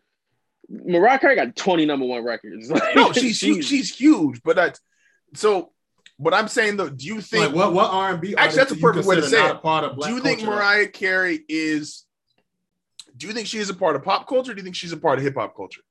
Mariah 0.68 1.18
Carey 1.18 1.34
got 1.34 1.56
20 1.56 1.84
number 1.84 2.06
one 2.06 2.24
records. 2.24 2.70
No, 2.94 3.12
she's 3.12 3.36
she's, 3.36 3.66
she's 3.66 3.94
huge, 3.94 4.40
but 4.42 4.56
that's 4.56 4.80
so. 5.34 5.72
But 6.18 6.34
I'm 6.34 6.48
saying 6.48 6.76
though, 6.76 6.90
do 6.90 7.06
you 7.06 7.20
think 7.20 7.46
Like 7.46 7.54
what 7.54 7.72
what 7.72 7.90
R 7.90 8.12
and 8.12 8.20
B? 8.20 8.34
Actually, 8.36 8.56
that's 8.58 8.72
a 8.72 8.76
perfect 8.76 9.06
way 9.06 9.16
to 9.16 9.22
say 9.22 9.48
it. 9.48 9.62
Part 9.62 9.84
of 9.84 9.98
do 9.98 10.10
you 10.10 10.20
think 10.20 10.40
culture. 10.40 10.54
Mariah 10.54 10.88
Carey 10.88 11.40
is? 11.48 12.04
Do 13.16 13.26
you 13.26 13.32
think 13.32 13.46
she 13.46 13.58
is 13.58 13.70
a 13.70 13.74
part 13.74 13.96
of 13.96 14.04
pop 14.04 14.28
culture? 14.28 14.52
Or 14.52 14.54
do 14.54 14.60
you 14.60 14.64
think 14.64 14.76
she's 14.76 14.92
a 14.92 14.96
part 14.96 15.18
of 15.18 15.24
hip 15.24 15.34
hop 15.34 15.56
culture? 15.56 15.82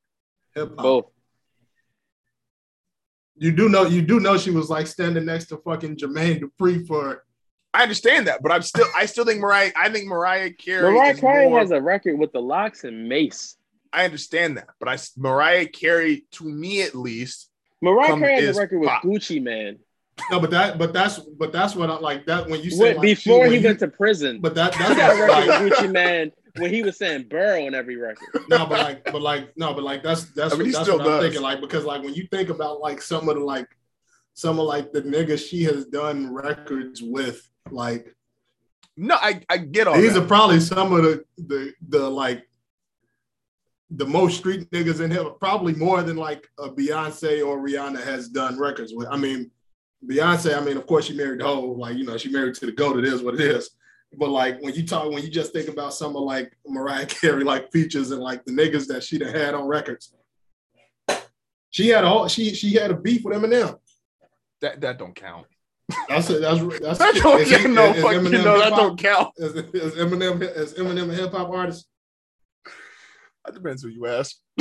Hip-hop. 0.55 0.77
both. 0.77 1.05
You 3.39 3.51
do 3.51 3.69
know 3.69 3.85
you 3.85 4.01
do 4.01 4.19
know 4.19 4.37
she 4.37 4.51
was 4.51 4.69
like 4.69 4.85
standing 4.87 5.25
next 5.25 5.45
to 5.47 5.57
fucking 5.57 5.95
Jermaine 5.97 6.41
Dupri 6.41 6.85
for 6.85 7.23
I 7.73 7.83
understand 7.83 8.27
that, 8.27 8.41
but 8.43 8.51
I'm 8.51 8.61
still 8.63 8.87
I 8.97 9.05
still 9.05 9.25
think 9.25 9.39
Mariah. 9.39 9.71
I 9.75 9.89
think 9.89 10.07
Mariah 10.07 10.51
Carey. 10.51 10.91
Mariah 10.91 11.15
Carey 11.15 11.49
more- 11.49 11.59
has 11.59 11.71
a 11.71 11.81
record 11.81 12.17
with 12.19 12.31
the 12.33 12.41
LOX 12.41 12.83
and 12.83 13.07
Mase. 13.07 13.55
I 13.93 14.05
understand 14.05 14.57
that, 14.57 14.67
but 14.79 14.89
I 14.89 14.97
Mariah 15.17 15.67
Carey, 15.67 16.25
to 16.33 16.43
me 16.43 16.81
at 16.81 16.93
least, 16.95 17.49
Mariah 17.81 18.07
Come 18.07 18.19
Carey 18.21 18.45
has 18.45 18.57
a 18.57 18.59
record 18.61 18.79
with 18.79 18.89
pop. 18.89 19.03
Gucci 19.03 19.41
Mane. 19.41 19.79
no, 20.29 20.39
but 20.39 20.49
that 20.51 20.77
but 20.77 20.91
that's 20.93 21.19
but 21.19 21.51
that's 21.53 21.75
what 21.75 21.89
I 21.89 21.97
like 21.97 22.25
that 22.25 22.49
when 22.49 22.61
you 22.61 22.71
say 22.71 22.79
When- 22.79 22.95
like, 22.97 23.01
before 23.03 23.45
she- 23.45 23.51
he 23.51 23.55
when 23.57 23.63
went 23.63 23.81
you- 23.81 23.87
to 23.87 23.87
prison. 23.87 24.41
but 24.41 24.53
that 24.55 24.75
he 24.75 24.83
that's 24.83 24.95
got 24.95 25.11
a 25.15 25.19
what, 25.19 25.29
record 25.29 25.47
like, 25.47 25.63
with 25.63 25.73
Gucci 25.73 25.91
Mane 25.93 26.31
when 26.59 26.73
he 26.73 26.83
was 26.83 26.97
saying 26.97 27.27
Burrow 27.29 27.65
on 27.65 27.73
every 27.73 27.97
record. 27.97 28.43
no, 28.49 28.65
but 28.65 28.79
like, 28.79 29.05
but 29.05 29.21
like, 29.21 29.57
no, 29.57 29.73
but 29.73 29.83
like 29.83 30.03
that's 30.03 30.25
that's 30.31 30.53
I 30.53 30.57
mean, 30.57 30.59
what, 30.59 30.65
he 30.67 30.71
that's 30.71 30.83
still 30.83 30.97
what 30.99 31.07
I'm 31.07 31.21
thinking. 31.21 31.41
Like, 31.41 31.61
because 31.61 31.85
like 31.85 32.03
when 32.03 32.13
you 32.13 32.27
think 32.27 32.49
about 32.49 32.79
like 32.79 33.01
some 33.01 33.27
of 33.29 33.35
the 33.35 33.43
like 33.43 33.67
some 34.33 34.59
of 34.59 34.65
like 34.65 34.91
the 34.91 35.01
niggas 35.01 35.47
she 35.47 35.63
has 35.63 35.85
done 35.85 36.33
records 36.33 37.01
with, 37.01 37.49
like 37.71 38.15
no, 38.97 39.15
I 39.15 39.41
I 39.49 39.57
get 39.57 39.87
all 39.87 39.99
these 39.99 40.13
that. 40.13 40.23
are 40.23 40.27
probably 40.27 40.59
some 40.59 40.93
of 40.93 41.03
the 41.03 41.23
the 41.37 41.73
the 41.87 42.09
like 42.09 42.45
the 43.91 44.05
most 44.05 44.37
street 44.37 44.69
niggas 44.71 45.01
in 45.01 45.09
here, 45.09 45.23
probably 45.25 45.73
more 45.73 46.03
than 46.03 46.17
like 46.17 46.47
a 46.59 46.69
Beyonce 46.69 47.45
or 47.45 47.59
Rihanna 47.59 48.03
has 48.03 48.29
done 48.29 48.59
records 48.59 48.93
with. 48.93 49.07
I 49.09 49.17
mean, 49.17 49.51
Beyonce, 50.05 50.55
I 50.55 50.63
mean, 50.63 50.77
of 50.77 50.85
course 50.85 51.05
she 51.05 51.15
married 51.15 51.39
the 51.39 51.45
whole, 51.45 51.77
like, 51.77 51.97
you 51.97 52.05
know, 52.05 52.17
she 52.17 52.29
married 52.29 52.55
to 52.55 52.65
the 52.65 52.71
goat, 52.71 52.99
it 52.99 53.05
is 53.05 53.23
what 53.23 53.33
it 53.35 53.41
is. 53.41 53.71
But 54.17 54.29
like 54.29 54.59
when 54.61 54.73
you 54.73 54.85
talk, 54.85 55.11
when 55.11 55.21
you 55.23 55.29
just 55.29 55.53
think 55.53 55.69
about 55.69 55.93
some 55.93 56.15
of 56.15 56.23
like 56.23 56.51
Mariah 56.65 57.05
Carey 57.07 57.43
like 57.43 57.71
features 57.71 58.11
and 58.11 58.21
like 58.21 58.43
the 58.45 58.51
niggas 58.51 58.87
that 58.87 59.03
she 59.03 59.17
done 59.19 59.33
had 59.33 59.53
on 59.53 59.67
records, 59.67 60.13
she 61.69 61.89
had 61.89 62.03
a 62.03 62.27
she 62.29 62.53
she 62.53 62.73
had 62.73 62.91
a 62.91 62.95
beef 62.97 63.23
with 63.23 63.37
Eminem. 63.37 63.77
that 64.61 64.81
that 64.81 64.97
don't 64.97 65.15
count. 65.15 65.45
That's 66.07 66.29
a, 66.29 66.39
that's 66.39 66.59
that's 66.79 66.99
That 66.99 67.15
don't 67.23 67.41
is 67.41 67.49
count. 67.51 67.73
No, 67.73 67.85
is 67.93 68.01
fuck 68.01 68.13
you 68.13 68.21
know 68.31 68.59
that 68.59 68.69
don't 68.75 68.97
count. 68.99 69.31
Is, 69.37 69.53
is 69.55 69.93
Eminem 69.95 70.41
is 70.41 70.73
Eminem 70.73 71.09
a 71.11 71.13
hip 71.15 71.31
hop 71.31 71.49
artist? 71.49 71.87
That 73.45 73.53
depends 73.53 73.81
who 73.83 73.89
you 73.89 74.05
ask. 74.07 74.35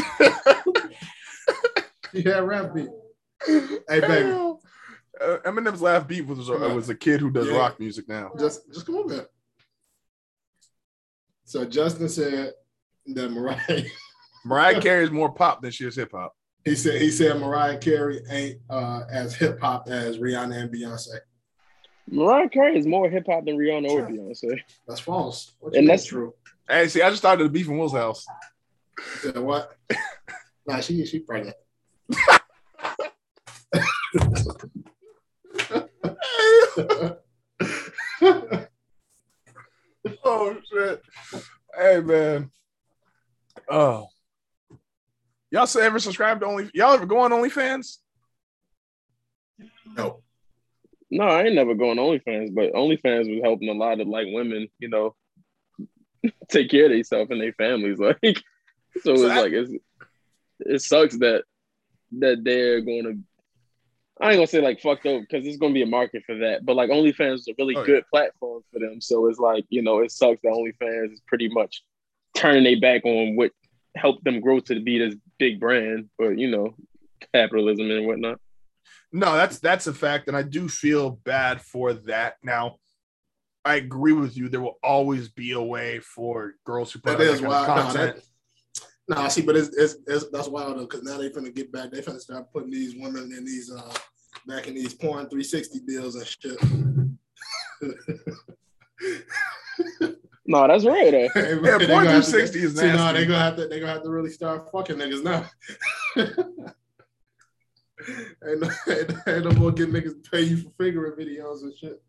Had 2.15 2.41
rap 2.45 2.75
beat. 2.75 2.89
Hey 3.47 4.01
baby, 4.01 4.31
Uh, 5.21 5.39
Eminem's 5.45 5.83
last 5.83 6.07
beat 6.09 6.27
was 6.27 6.49
on. 6.49 6.75
was 6.75 6.89
a 6.89 6.95
kid 6.95 7.21
who 7.21 7.31
does 7.31 7.47
Yeah. 7.49 7.57
rock 7.57 7.79
music 7.81 8.09
now. 8.09 8.33
just 8.39 8.73
just 8.73 8.87
come 8.87 8.97
on, 8.97 9.09
man. 9.09 9.27
So 11.49 11.65
Justin 11.65 12.11
said 12.11 12.53
that 13.07 13.31
Mariah. 13.31 13.85
Mariah 14.45 14.83
Carey 14.83 15.05
is 15.05 15.11
more 15.11 15.33
pop 15.33 15.63
than 15.63 15.71
she 15.71 15.87
is 15.87 15.97
hip 15.97 16.11
hop. 16.13 16.35
He 16.65 16.75
said 16.75 17.01
he 17.01 17.11
said 17.11 17.41
Mariah 17.41 17.79
Carey 17.79 18.21
ain't 18.31 18.59
uh, 18.69 19.05
as 19.11 19.35
hip 19.35 19.59
hop 19.59 19.89
as 19.89 20.19
Rihanna 20.19 20.55
and 20.65 20.71
Beyonce. 20.71 21.17
Mariah 22.11 22.51
Carey 22.51 22.79
is 22.79 22.87
more 22.87 23.09
hip 23.09 23.25
hop 23.27 23.47
than 23.47 23.57
Rihanna 23.57 23.89
or 23.89 24.03
Beyonce. 24.03 24.61
That's 24.87 25.01
false. 25.01 25.55
What 25.61 25.75
And 25.75 25.89
that's- 25.89 26.05
true. 26.05 26.35
Hey, 26.69 26.89
see, 26.89 27.01
I 27.01 27.09
just 27.09 27.23
started 27.23 27.45
the 27.45 27.49
beef 27.49 27.69
in 27.69 27.79
Will's 27.79 27.95
house. 27.95 28.27
You 28.99 29.05
said 29.33 29.39
what? 29.39 29.75
nah, 30.67 30.81
she 30.81 31.07
she 31.07 31.21
pregnant. 31.21 31.57
oh 40.29 40.57
shit. 40.71 41.03
Hey 41.77 42.01
man. 42.01 42.51
Oh. 43.69 44.09
Y'all 45.51 45.67
say 45.67 45.85
ever 45.85 45.99
subscribe 45.99 46.41
to 46.41 46.47
Only 46.47 46.71
y'all 46.75 46.93
ever 46.95 47.07
go 47.07 47.21
on 47.21 47.31
OnlyFans? 47.31 47.97
no. 49.97 50.23
No, 51.11 51.25
I 51.25 51.45
ain't 51.45 51.55
never 51.55 51.75
going 51.75 51.97
OnlyFans, 51.97 52.55
but 52.55 52.75
OnlyFans 52.75 53.31
was 53.35 53.41
helping 53.43 53.71
a 53.71 53.73
lot 53.73 53.99
of 54.01 54.07
like 54.09 54.27
women, 54.31 54.69
you 54.79 54.89
know, 54.89 55.15
take 56.51 56.71
care 56.71 56.85
of 56.85 56.91
themselves 56.91 57.31
and 57.31 57.41
their 57.41 57.55
families. 57.55 57.99
Like, 58.23 58.43
so 59.03 59.13
it's 59.13 59.23
that- 59.23 59.43
like 59.43 59.53
it's 59.53 59.73
it 60.61 60.83
sucks 60.83 61.17
that 61.19 61.45
that 62.19 62.43
they're 62.45 62.81
going 62.81 63.05
to. 63.05 63.19
I 64.21 64.31
ain't 64.31 64.37
gonna 64.39 64.47
say 64.47 64.61
like 64.61 64.81
fucked 64.81 65.07
up 65.07 65.21
because 65.23 65.45
there's 65.45 65.57
gonna 65.59 65.75
be 65.75 65.83
a 65.83 65.87
market 65.87 66.23
for 66.27 66.37
that, 66.39 66.65
but 66.65 66.75
like 66.77 66.91
OnlyFans 66.91 67.35
is 67.35 67.49
a 67.49 67.55
really 67.59 67.77
Oh, 67.77 67.81
yeah. 67.81 67.87
good 67.87 68.05
platform 68.13 68.63
for 68.73 68.79
them. 68.81 69.01
So 69.01 69.27
it's 69.29 69.39
like 69.39 69.65
you 69.69 69.83
know 69.83 70.01
it 70.01 70.11
sucks 70.11 70.41
that 70.43 70.53
OnlyFans 70.53 71.13
is 71.13 71.21
pretty 71.27 71.49
much 71.49 71.83
turning 72.35 72.65
their 72.65 72.81
back 72.81 73.05
on 73.05 73.37
what 73.37 73.53
helped 73.97 74.25
them 74.25 74.41
grow 74.41 74.61
to 74.61 74.81
be 74.81 74.99
this 74.99 75.15
big 75.39 75.61
brand, 75.61 76.09
but 76.19 76.39
you 76.39 76.51
know 76.51 76.75
capitalism 77.33 77.91
and 77.91 78.07
whatnot. 78.07 78.41
No, 79.13 79.35
that's 79.35 79.59
that's 79.61 79.87
a 79.87 79.95
fact, 79.95 80.29
and 80.29 80.37
I 80.37 80.43
do 80.43 80.69
feel 80.69 81.11
bad 81.11 81.63
for 81.63 81.95
that. 81.95 82.35
Now, 82.43 82.77
I 83.65 83.77
agree 83.77 84.13
with 84.13 84.37
you. 84.37 84.49
There 84.49 84.61
will 84.61 84.79
always 84.83 85.29
be 85.29 85.53
a 85.53 85.63
way 85.63 86.01
for 86.01 86.55
girls 86.65 86.93
who 86.93 86.99
put 87.01 87.19
That 87.19 87.27
out 87.29 87.35
is 87.35 87.41
that 87.41 87.47
kind 87.47 87.53
of 87.53 87.67
wild. 87.67 87.69
Nah, 87.69 87.83
content. 87.93 88.17
that- 88.17 88.25
Nah, 89.09 89.29
see, 89.29 89.43
but 89.43 89.57
it's, 89.57 89.75
it's, 89.77 89.97
it's 90.07 90.29
that's 90.31 90.49
wild 90.49 90.77
though, 90.77 90.83
because 90.83 91.03
now 91.03 91.17
they're 91.17 91.31
finna 91.31 91.55
get 91.55 91.73
back. 91.73 91.91
They 91.91 92.03
finna 92.03 92.21
start 92.21 92.53
putting 92.53 92.71
these 92.71 92.95
women 92.95 93.33
in 93.37 93.45
these 93.45 93.73
uh 93.73 93.93
back 94.47 94.69
in 94.69 94.75
these 94.75 94.95
porn 94.95 95.29
360 95.29 95.81
deals 95.81 96.15
and 96.15 96.27
shit. 96.27 96.59
No, 100.51 100.67
that's 100.67 100.87
right. 100.87 101.11
Though. 101.13 101.29
Hey, 101.43 101.57
Yeah, 101.63 101.77
they 101.77 101.87
porn 101.87 102.05
gonna 102.07 102.11
have 102.11 102.25
to- 102.25 102.31
360 102.31 102.59
is 102.63 102.75
See, 102.77 102.87
no, 102.87 102.95
nasty. 102.97 103.19
they 103.19 103.27
gonna 103.27 103.39
have 103.39 103.57
to 103.57 103.69
they 103.69 103.81
gonna 103.81 103.93
have 103.93 104.03
to 104.03 104.09
really 104.11 104.31
start 104.31 104.71
fucking 104.73 104.97
niggas 104.97 105.23
now. 105.23 105.45
ain't, 108.49 108.61
no, 108.61 108.71
ain't, 108.89 109.13
ain't 109.27 109.45
no 109.45 109.51
more 109.53 109.73
getting 109.73 109.93
niggas 109.93 110.23
to 110.25 110.31
pay 110.31 110.41
you 110.43 110.57
for 110.57 110.71
figuring 110.79 111.13
videos 111.13 111.63
and 111.65 111.75
shit. 111.77 112.03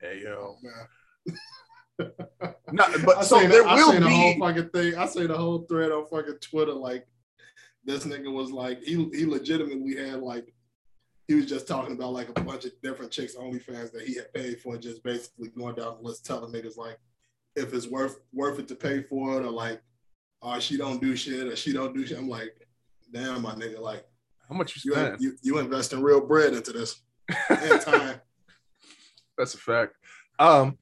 Hey 0.00 0.22
yo, 0.24 0.56
Nah. 0.62 1.32
No, 1.98 2.84
but 3.04 3.18
I 3.18 3.22
so 3.22 3.46
there 3.46 3.66
I 3.66 3.74
will 3.74 3.92
seen 3.92 4.00
the 4.02 4.08
whole 4.08 4.34
be. 4.34 4.40
fucking 4.40 4.68
thing. 4.70 4.94
I 4.96 5.06
say 5.06 5.26
the 5.26 5.36
whole 5.36 5.66
thread 5.68 5.90
on 5.92 6.06
fucking 6.06 6.38
Twitter. 6.40 6.72
Like 6.72 7.06
this 7.84 8.04
nigga 8.04 8.32
was 8.32 8.50
like 8.50 8.82
he 8.82 9.08
he 9.12 9.26
legitimately 9.26 9.96
had 9.96 10.20
like 10.20 10.52
he 11.26 11.34
was 11.34 11.46
just 11.46 11.68
talking 11.68 11.94
about 11.94 12.12
like 12.12 12.28
a 12.28 12.40
bunch 12.42 12.64
of 12.64 12.72
different 12.82 13.10
chicks 13.12 13.36
OnlyFans 13.36 13.92
that 13.92 14.02
he 14.06 14.14
had 14.14 14.32
paid 14.32 14.60
for, 14.60 14.76
just 14.78 15.02
basically 15.02 15.48
going 15.48 15.74
down 15.74 15.96
the 15.96 16.08
list 16.08 16.24
telling 16.24 16.52
niggas 16.52 16.76
like 16.76 16.98
if 17.56 17.74
it's 17.74 17.88
worth 17.88 18.20
worth 18.32 18.58
it 18.58 18.68
to 18.68 18.74
pay 18.74 19.02
for 19.02 19.40
it 19.40 19.44
or 19.44 19.50
like 19.50 19.80
oh 20.42 20.58
she 20.60 20.76
don't 20.76 21.00
do 21.02 21.16
shit 21.16 21.46
or 21.46 21.56
she 21.56 21.72
don't 21.72 21.94
do 21.94 22.06
shit. 22.06 22.18
I'm 22.18 22.28
like, 22.28 22.54
damn 23.12 23.42
my 23.42 23.54
nigga, 23.54 23.80
like 23.80 24.04
How 24.48 24.54
much 24.54 24.76
you 24.76 24.82
you 24.84 24.92
spend? 24.92 25.20
you, 25.20 25.36
you 25.42 25.58
invest 25.58 25.92
in 25.92 26.02
real 26.02 26.20
bread 26.24 26.54
into 26.54 26.72
this 26.72 27.02
and 27.48 27.80
time. 27.80 28.20
That's 29.36 29.54
a 29.54 29.58
fact. 29.58 29.94
Um, 30.38 30.78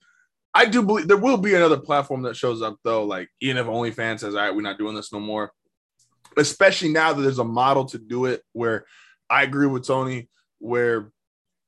I 0.57 0.65
do 0.65 0.83
believe 0.83 1.07
there 1.07 1.19
will 1.19 1.37
be 1.37 1.55
another 1.55 1.79
platform 1.79 2.23
that 2.23 2.35
shows 2.35 2.63
up 2.63 2.79
though. 2.83 3.05
Like 3.05 3.29
even 3.41 3.59
if 3.59 3.67
OnlyFans 3.67 4.21
says, 4.21 4.35
"All 4.35 4.41
right, 4.41 4.55
we're 4.55 4.63
not 4.63 4.79
doing 4.79 4.95
this 4.95 5.13
no 5.13 5.21
more," 5.21 5.53
especially 6.39 6.89
now 6.89 7.13
that 7.13 7.21
there's 7.21 7.39
a 7.39 7.45
model 7.45 7.85
to 7.87 7.99
do 7.99 8.25
it. 8.25 8.43
Where 8.53 8.87
I 9.29 9.43
agree 9.43 9.67
with 9.67 9.87
Tony, 9.87 10.31
where 10.59 11.13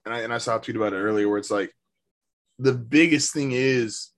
and 0.07 0.14
I 0.14 0.20
and 0.20 0.32
I 0.32 0.39
saw 0.39 0.57
a 0.57 0.61
tweet 0.61 0.76
about 0.76 0.95
it 0.95 0.97
earlier, 0.97 1.28
where 1.28 1.36
it's 1.36 1.51
like 1.51 1.70
the 2.59 2.72
biggest 2.72 3.34
thing 3.34 3.53
is 3.53 4.09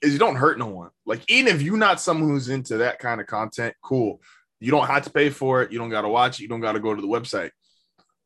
is 0.00 0.14
you 0.14 0.18
don't 0.18 0.36
hurt 0.36 0.58
no 0.58 0.68
one. 0.68 0.90
Like 1.04 1.22
even 1.28 1.54
if 1.54 1.60
you're 1.60 1.76
not 1.76 2.00
someone 2.00 2.30
who's 2.30 2.48
into 2.48 2.78
that 2.78 3.00
kind 3.00 3.20
of 3.20 3.26
content, 3.26 3.74
cool. 3.82 4.22
You 4.58 4.70
don't 4.70 4.86
have 4.86 5.04
to 5.04 5.10
pay 5.10 5.28
for 5.28 5.62
it. 5.62 5.70
You 5.70 5.78
don't 5.78 5.90
got 5.90 6.02
to 6.02 6.08
watch 6.08 6.38
it. 6.38 6.42
You 6.42 6.48
don't 6.48 6.60
got 6.60 6.72
to 6.72 6.80
go 6.80 6.94
to 6.94 7.02
the 7.02 7.06
website. 7.06 7.50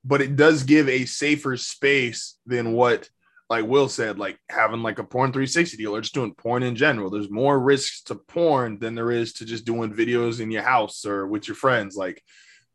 But 0.04 0.22
it 0.22 0.36
does 0.36 0.62
give 0.62 0.88
a 0.88 1.06
safer 1.06 1.56
space 1.56 2.38
than 2.46 2.72
what 2.72 3.08
like 3.52 3.66
Will 3.66 3.86
said, 3.86 4.18
like 4.18 4.38
having 4.48 4.82
like 4.82 4.98
a 4.98 5.04
porn 5.04 5.30
360 5.30 5.76
deal 5.76 5.94
or 5.94 6.00
just 6.00 6.14
doing 6.14 6.32
porn 6.32 6.62
in 6.62 6.74
general. 6.74 7.10
There's 7.10 7.28
more 7.28 7.60
risks 7.60 8.02
to 8.04 8.14
porn 8.14 8.78
than 8.78 8.94
there 8.94 9.10
is 9.10 9.34
to 9.34 9.44
just 9.44 9.66
doing 9.66 9.92
videos 9.92 10.40
in 10.40 10.50
your 10.50 10.62
house 10.62 11.04
or 11.04 11.26
with 11.26 11.46
your 11.46 11.54
friends. 11.54 11.94
Like, 11.94 12.22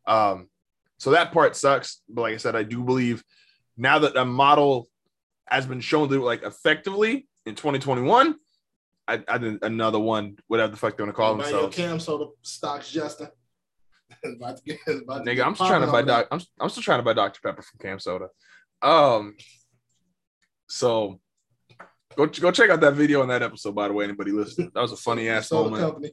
um, 0.06 0.50
so 1.00 1.12
that 1.12 1.32
part 1.32 1.56
sucks. 1.56 2.04
But 2.08 2.22
like 2.22 2.36
I 2.36 2.38
said, 2.38 2.56
I 2.56 2.62
do 2.62 2.84
believe 2.84 3.24
now 3.76 3.98
that 3.98 4.16
a 4.16 4.24
model 4.24 4.88
has 5.48 5.66
been 5.66 5.82
shown 5.82 6.10
to 6.10 6.24
like 6.24 6.44
effectively 6.44 7.28
in 7.48 7.56
2021, 7.56 8.36
I, 9.08 9.24
I 9.28 9.38
did 9.40 9.64
another 9.64 10.00
one, 10.00 10.38
whatever 10.46 10.70
the 10.70 10.78
fuck 10.78 10.96
they 10.96 11.04
want 11.04 11.10
to 11.10 11.18
call 11.18 11.34
your 11.38 11.44
themselves. 11.44 11.76
Cam 11.76 12.00
Soda 12.00 12.26
stocks, 12.44 12.92
Justin. 12.92 13.30
It's 14.22 14.36
about 14.40 14.58
to 14.58 14.64
get- 14.64 14.80
it's 14.86 15.02
about 15.02 15.26
to 15.26 15.32
Nigga, 15.32 15.44
I'm 15.44 15.56
still 15.56 15.70
trying 15.70 15.82
to 15.82 15.92
buy 15.92 16.04
doc. 16.04 16.28
I'm, 16.32 16.40
I'm 16.60 16.70
still 16.70 16.84
trying 16.84 17.00
to 17.00 17.04
buy 17.04 17.14
Dr 17.14 17.40
Pepper 17.42 17.64
from 17.64 17.80
Cam 17.80 17.98
Soda. 17.98 18.28
Um, 18.84 19.34
so 20.68 21.20
go 22.16 22.26
go 22.28 22.52
check 22.52 22.70
out 22.70 22.82
that 22.82 22.94
video 22.94 23.22
on 23.22 23.30
that 23.30 23.44
episode. 23.44 23.76
By 23.76 23.88
the 23.88 23.94
way, 23.94 24.06
anybody 24.06 24.32
listening, 24.32 24.72
that 24.74 24.82
was 24.82 24.92
a 24.92 24.98
funny 24.98 25.30
ass 25.30 25.52
moment. 25.52 25.82
company. 25.82 26.12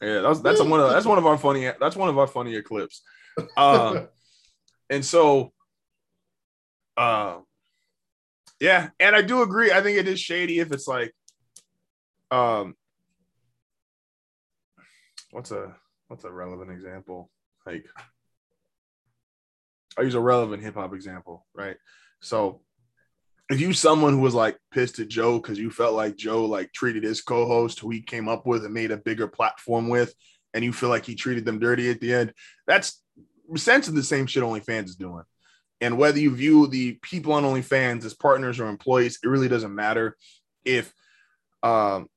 Yeah, 0.00 0.20
that's 0.20 0.40
that's 0.40 0.60
one 0.60 0.80
of 0.80 0.90
that's 0.90 1.06
one 1.06 1.18
of 1.18 1.26
our 1.26 1.38
funny 1.38 1.70
that's 1.78 1.96
one 1.96 2.08
of 2.08 2.18
our 2.18 2.26
funnier 2.26 2.62
clips. 2.62 3.02
Uh, 3.56 4.06
and 4.90 5.04
so, 5.04 5.52
uh, 6.96 7.38
yeah, 8.58 8.90
and 8.98 9.14
I 9.14 9.22
do 9.22 9.42
agree. 9.42 9.72
I 9.72 9.80
think 9.82 9.98
it 9.98 10.08
is 10.08 10.20
shady 10.20 10.58
if 10.58 10.72
it's 10.72 10.88
like, 10.88 11.14
um, 12.30 12.74
what's 15.30 15.50
a 15.50 15.74
what's 16.08 16.24
a 16.24 16.32
relevant 16.32 16.70
example? 16.70 17.30
Like, 17.64 17.86
I 19.96 20.02
use 20.02 20.14
a 20.14 20.20
relevant 20.20 20.62
hip 20.62 20.74
hop 20.74 20.94
example, 20.94 21.46
right? 21.54 21.76
So, 22.20 22.62
if 23.52 23.60
you 23.60 23.72
someone 23.72 24.14
who 24.14 24.20
was 24.20 24.34
like 24.34 24.58
pissed 24.72 24.98
at 24.98 25.08
Joe 25.08 25.38
because 25.38 25.58
you 25.58 25.70
felt 25.70 25.94
like 25.94 26.16
Joe 26.16 26.44
like 26.44 26.72
treated 26.72 27.04
his 27.04 27.20
co-host 27.20 27.80
who 27.80 27.90
he 27.90 28.00
came 28.00 28.28
up 28.28 28.46
with 28.46 28.64
and 28.64 28.74
made 28.74 28.90
a 28.90 28.96
bigger 28.96 29.28
platform 29.28 29.88
with, 29.88 30.14
and 30.54 30.64
you 30.64 30.72
feel 30.72 30.88
like 30.88 31.04
he 31.04 31.14
treated 31.14 31.44
them 31.44 31.58
dirty 31.58 31.90
at 31.90 32.00
the 32.00 32.12
end, 32.12 32.32
that's 32.66 33.02
essentially 33.54 33.96
the 33.96 34.02
same 34.02 34.26
shit 34.26 34.42
OnlyFans 34.42 34.86
is 34.86 34.96
doing. 34.96 35.24
And 35.80 35.98
whether 35.98 36.18
you 36.18 36.34
view 36.34 36.66
the 36.66 36.92
people 37.02 37.32
on 37.32 37.42
OnlyFans 37.42 38.04
as 38.04 38.14
partners 38.14 38.60
or 38.60 38.68
employees, 38.68 39.18
it 39.22 39.28
really 39.28 39.48
doesn't 39.48 39.74
matter. 39.74 40.16
If 40.64 40.92
um 41.62 42.08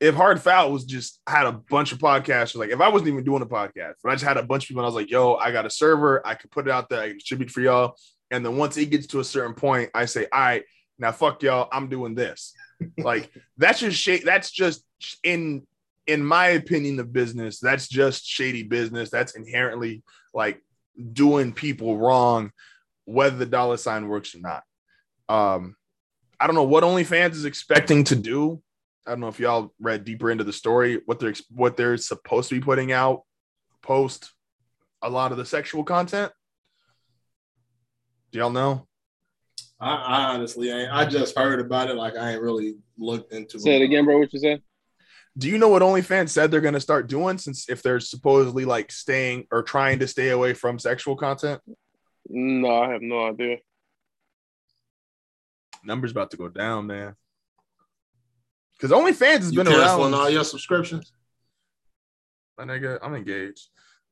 if 0.00 0.16
Hard 0.16 0.40
Foul 0.40 0.72
was 0.72 0.84
just 0.84 1.20
had 1.28 1.46
a 1.46 1.52
bunch 1.52 1.92
of 1.92 1.98
podcasts, 1.98 2.56
like 2.56 2.70
if 2.70 2.80
I 2.80 2.88
wasn't 2.88 3.10
even 3.10 3.22
doing 3.22 3.42
a 3.42 3.46
podcast, 3.46 3.94
but 4.02 4.10
I 4.10 4.14
just 4.14 4.24
had 4.24 4.36
a 4.36 4.42
bunch 4.42 4.64
of 4.64 4.68
people 4.68 4.80
and 4.80 4.86
I 4.86 4.88
was 4.88 4.96
like, 4.96 5.10
yo, 5.10 5.34
I 5.36 5.52
got 5.52 5.64
a 5.64 5.70
server, 5.70 6.26
I 6.26 6.34
could 6.34 6.50
put 6.50 6.66
it 6.66 6.72
out 6.72 6.88
there, 6.88 7.02
I 7.02 7.08
can 7.08 7.18
distribute 7.18 7.52
for 7.52 7.60
y'all. 7.60 7.94
And 8.32 8.44
then 8.44 8.56
once 8.56 8.76
it 8.76 8.86
gets 8.86 9.06
to 9.08 9.20
a 9.20 9.24
certain 9.24 9.54
point, 9.54 9.90
I 9.94 10.06
say, 10.06 10.26
all 10.32 10.40
right, 10.40 10.64
now 10.98 11.12
fuck 11.12 11.42
y'all, 11.42 11.68
I'm 11.70 11.88
doing 11.88 12.14
this. 12.14 12.54
like 12.98 13.30
that's 13.56 13.80
just 13.80 13.98
shady. 13.98 14.24
That's 14.24 14.50
just 14.50 14.84
in 15.22 15.66
in 16.06 16.24
my 16.24 16.48
opinion 16.48 16.98
of 16.98 17.12
business, 17.12 17.60
that's 17.60 17.86
just 17.86 18.26
shady 18.26 18.64
business. 18.64 19.10
That's 19.10 19.36
inherently 19.36 20.02
like 20.34 20.60
doing 21.12 21.52
people 21.52 21.96
wrong, 21.98 22.50
whether 23.04 23.36
the 23.36 23.46
dollar 23.46 23.76
sign 23.76 24.08
works 24.08 24.34
or 24.34 24.40
not. 24.40 24.62
Um, 25.28 25.76
I 26.40 26.46
don't 26.46 26.56
know 26.56 26.64
what 26.64 26.82
OnlyFans 26.82 27.32
is 27.32 27.44
expecting 27.44 28.02
to 28.04 28.16
do. 28.16 28.60
I 29.06 29.10
don't 29.10 29.20
know 29.20 29.28
if 29.28 29.40
y'all 29.40 29.72
read 29.80 30.04
deeper 30.04 30.30
into 30.30 30.44
the 30.44 30.52
story, 30.52 31.00
what 31.06 31.20
they're 31.20 31.34
what 31.50 31.76
they're 31.76 31.96
supposed 31.96 32.48
to 32.48 32.56
be 32.56 32.60
putting 32.60 32.92
out 32.92 33.22
post 33.82 34.32
a 35.02 35.10
lot 35.10 35.32
of 35.32 35.38
the 35.38 35.44
sexual 35.44 35.84
content. 35.84 36.32
Do 38.32 38.38
y'all 38.38 38.50
know? 38.50 38.86
I, 39.78 39.94
I 39.94 40.24
honestly 40.34 40.70
ain't. 40.70 40.90
I 40.92 41.04
just 41.04 41.36
heard 41.36 41.60
about 41.60 41.90
it. 41.90 41.96
Like 41.96 42.16
I 42.16 42.32
ain't 42.32 42.42
really 42.42 42.76
looked 42.98 43.32
into 43.32 43.58
Say 43.60 43.76
it 43.76 43.82
again, 43.82 44.04
bro. 44.04 44.18
What 44.18 44.32
you 44.32 44.38
said? 44.38 44.62
Do 45.36 45.48
you 45.48 45.58
know 45.58 45.68
what 45.68 45.82
OnlyFans 45.82 46.28
said 46.28 46.50
they're 46.50 46.60
going 46.60 46.74
to 46.74 46.80
start 46.80 47.08
doing 47.08 47.38
since 47.38 47.68
if 47.68 47.82
they're 47.82 48.00
supposedly 48.00 48.64
like 48.64 48.92
staying 48.92 49.46
or 49.50 49.62
trying 49.62 49.98
to 50.00 50.06
stay 50.06 50.28
away 50.30 50.52
from 50.54 50.78
sexual 50.78 51.16
content? 51.16 51.60
No, 52.28 52.82
I 52.82 52.92
have 52.92 53.02
no 53.02 53.28
idea. 53.28 53.56
Numbers 55.84 56.10
about 56.12 56.30
to 56.32 56.36
go 56.36 56.48
down, 56.48 56.86
man. 56.86 57.16
Because 58.78 58.90
OnlyFans 58.96 59.38
has 59.38 59.52
You 59.52 59.58
been 59.64 59.72
canceling 59.72 60.12
around. 60.12 60.14
all 60.14 60.30
your 60.30 60.44
subscriptions? 60.44 61.12
My 62.58 62.64
nigga, 62.64 62.98
I'm 63.02 63.14
engaged. 63.14 63.68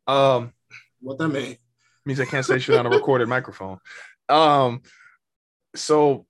Um, 0.07 0.53
What 1.01 1.19
that 1.19 1.29
mean? 1.29 1.57
means 2.07 2.19
I 2.19 2.25
can't 2.25 2.47
say 2.47 2.59
shit 2.59 2.79
on 2.79 2.87
a 2.87 2.91
recorded 2.91 3.29
microphone. 3.37 3.79
Um, 4.31 4.83
so 5.75 6.27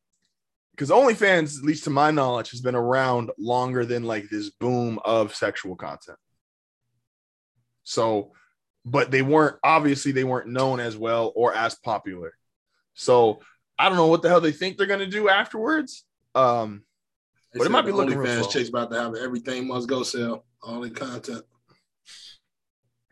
because 0.73 0.91
OnlyFans, 0.91 1.59
at 1.59 1.65
least 1.65 1.85
to 1.85 1.91
my 1.91 2.11
knowledge, 2.11 2.51
has 2.53 2.61
been 2.63 2.75
around 2.75 3.31
longer 3.39 3.85
than 3.85 4.05
like 4.05 4.31
this 4.31 4.49
boom 4.51 4.99
of 5.05 5.35
sexual 5.35 5.77
content. 5.77 6.19
So, 7.85 8.33
but 8.85 9.11
they 9.11 9.21
weren't 9.23 9.57
obviously 9.63 10.13
they 10.13 10.25
weren't 10.25 10.49
known 10.49 10.81
as 10.81 10.97
well 10.97 11.33
or 11.37 11.55
as 11.55 11.75
popular. 11.75 12.33
So 12.95 13.41
I 13.79 13.89
don't 13.89 13.99
know 13.99 14.07
what 14.07 14.23
the 14.23 14.29
hell 14.29 14.41
they 14.41 14.53
think 14.53 14.77
they're 14.79 14.87
gonna 14.87 15.07
do 15.07 15.29
afterwards. 15.29 16.05
Um, 16.35 16.85
They 17.53 17.59
But 17.59 17.67
it 17.67 17.71
might 17.71 17.85
be 17.87 17.93
looking 17.93 18.15
slow. 18.25 18.49
chicks 18.49 18.69
about 18.69 18.91
to 18.93 19.01
have 19.01 19.15
everything 19.17 19.67
must 19.67 19.89
go 19.89 20.03
sell 20.03 20.45
all 20.63 20.81
the 20.81 20.91
content. 20.91 21.45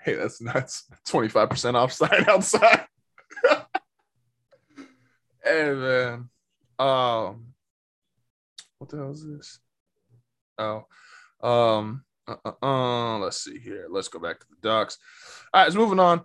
hey, 0.00 0.14
that's 0.14 0.40
nuts. 0.40 0.84
25% 1.08 1.74
off 1.74 1.92
site 1.92 2.28
outside. 2.28 2.86
Hey 5.44 5.72
man. 5.74 6.28
Um 6.78 7.48
what 8.78 8.90
the 8.90 8.96
hell 8.96 9.10
is 9.10 9.26
this? 9.26 9.58
Oh, 10.58 10.86
um, 11.40 12.04
uh, 12.26 12.36
uh, 12.44 12.52
uh, 12.62 13.18
let's 13.18 13.42
see 13.44 13.58
here. 13.58 13.86
Let's 13.90 14.08
go 14.08 14.18
back 14.18 14.40
to 14.40 14.46
the 14.48 14.68
docs. 14.68 14.98
All 15.52 15.62
right, 15.62 15.72
so 15.72 15.78
moving 15.78 16.00
on. 16.00 16.22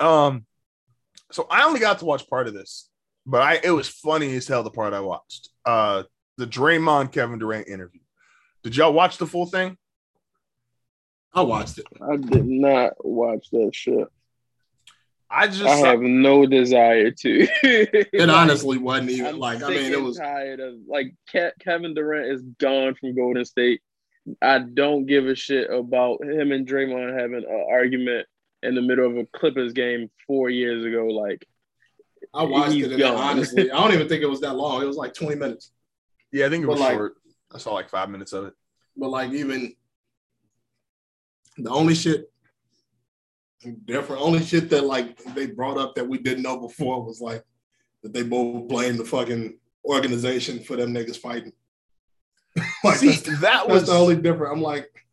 Um, 0.00 0.46
so 1.30 1.46
I 1.50 1.64
only 1.64 1.80
got 1.80 1.98
to 2.00 2.04
watch 2.04 2.28
part 2.28 2.48
of 2.48 2.54
this, 2.54 2.88
but 3.26 3.42
I 3.42 3.60
it 3.62 3.70
was 3.70 3.88
funny 3.88 4.34
as 4.36 4.48
hell 4.48 4.62
the 4.62 4.70
part 4.70 4.94
I 4.94 5.00
watched. 5.00 5.50
Uh, 5.64 6.04
the 6.36 6.46
Draymond 6.46 7.12
Kevin 7.12 7.38
Durant 7.38 7.68
interview. 7.68 8.00
Did 8.62 8.76
y'all 8.76 8.92
watch 8.92 9.18
the 9.18 9.26
full 9.26 9.46
thing? 9.46 9.76
I 11.32 11.42
watched 11.42 11.78
it. 11.78 11.86
I 12.00 12.16
did 12.16 12.46
not 12.46 13.04
watch 13.04 13.50
that 13.50 13.70
shit. 13.72 14.08
I 15.30 15.46
just 15.46 15.62
I 15.62 15.76
have 15.76 16.00
no 16.00 16.46
desire 16.46 17.10
to. 17.10 17.48
It 17.62 18.30
honestly 18.30 18.78
wasn't 18.78 19.10
even 19.10 19.26
I'm 19.26 19.38
like 19.38 19.62
I 19.62 19.68
mean 19.68 19.92
it 19.92 20.00
was 20.00 20.16
tired 20.16 20.60
of 20.60 20.74
like 20.86 21.14
Ke- 21.30 21.52
Kevin 21.60 21.94
Durant 21.94 22.32
is 22.32 22.42
gone 22.58 22.94
from 22.94 23.14
Golden 23.14 23.44
State. 23.44 23.82
I 24.40 24.58
don't 24.58 25.06
give 25.06 25.26
a 25.26 25.34
shit 25.34 25.70
about 25.70 26.22
him 26.24 26.52
and 26.52 26.66
Draymond 26.66 27.18
having 27.18 27.36
an 27.44 27.66
argument 27.70 28.26
in 28.62 28.74
the 28.74 28.82
middle 28.82 29.06
of 29.06 29.16
a 29.18 29.26
Clippers 29.26 29.72
game 29.72 30.10
four 30.26 30.48
years 30.50 30.84
ago. 30.84 31.06
Like 31.06 31.46
I 32.32 32.44
watched 32.44 32.76
it 32.76 32.90
and 32.90 32.98
gone. 32.98 33.14
honestly 33.16 33.70
I 33.70 33.76
don't 33.76 33.92
even 33.92 34.08
think 34.08 34.22
it 34.22 34.30
was 34.30 34.40
that 34.40 34.54
long. 34.54 34.82
It 34.82 34.86
was 34.86 34.96
like 34.96 35.12
20 35.14 35.36
minutes. 35.36 35.70
Yeah, 36.32 36.46
I 36.46 36.48
think 36.48 36.64
it 36.64 36.66
But, 36.66 36.72
was 36.72 36.80
like- 36.80 36.94
short. 36.96 37.14
I 37.54 37.58
saw 37.58 37.72
like 37.74 37.88
five 37.90 38.10
minutes 38.10 38.32
of 38.32 38.44
it. 38.46 38.54
But 38.96 39.08
like 39.10 39.32
even 39.32 39.74
the 41.56 41.70
only 41.70 41.94
shit 41.94 42.30
different, 43.84 44.22
only 44.22 44.42
shit 44.44 44.70
that 44.70 44.84
like 44.84 45.22
they 45.34 45.46
brought 45.46 45.78
up 45.78 45.94
that 45.94 46.08
we 46.08 46.18
didn't 46.18 46.42
know 46.42 46.58
before 46.58 47.04
was 47.04 47.20
like 47.20 47.44
that 48.02 48.12
they 48.12 48.22
both 48.22 48.68
blame 48.68 48.96
the 48.96 49.04
fucking 49.04 49.58
organization 49.84 50.60
for 50.60 50.76
them 50.76 50.94
niggas 50.94 51.18
fighting. 51.18 51.52
like 52.84 52.96
See, 52.96 53.08
that's, 53.08 53.22
that 53.22 53.40
that's 53.40 53.68
was 53.68 53.86
the 53.86 53.92
only 53.92 54.16
different. 54.16 54.52
I'm 54.52 54.62
like, 54.62 55.06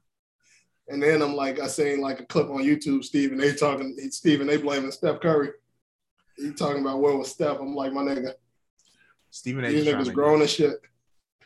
and 0.87 1.01
then 1.01 1.21
I'm 1.21 1.35
like, 1.35 1.59
I 1.59 1.67
seen 1.67 2.01
like 2.01 2.19
a 2.19 2.25
clip 2.25 2.49
on 2.49 2.63
YouTube, 2.63 3.03
Steve, 3.03 3.31
and 3.31 3.39
they 3.39 3.53
talking, 3.53 3.97
Steve, 4.11 4.41
and 4.41 4.49
they 4.49 4.57
blaming 4.57 4.91
Steph 4.91 5.19
Curry. 5.19 5.49
He 6.37 6.51
talking 6.51 6.81
about 6.81 6.99
where 6.99 7.15
was 7.15 7.31
Steph? 7.31 7.59
I'm 7.59 7.75
like, 7.75 7.93
my 7.93 8.01
nigga, 8.01 8.33
Stephen 9.29 9.65
A. 9.65 9.69
these 9.69 9.85
niggas 9.85 10.13
grown 10.13 10.41
as 10.41 10.51
shit. 10.51 10.79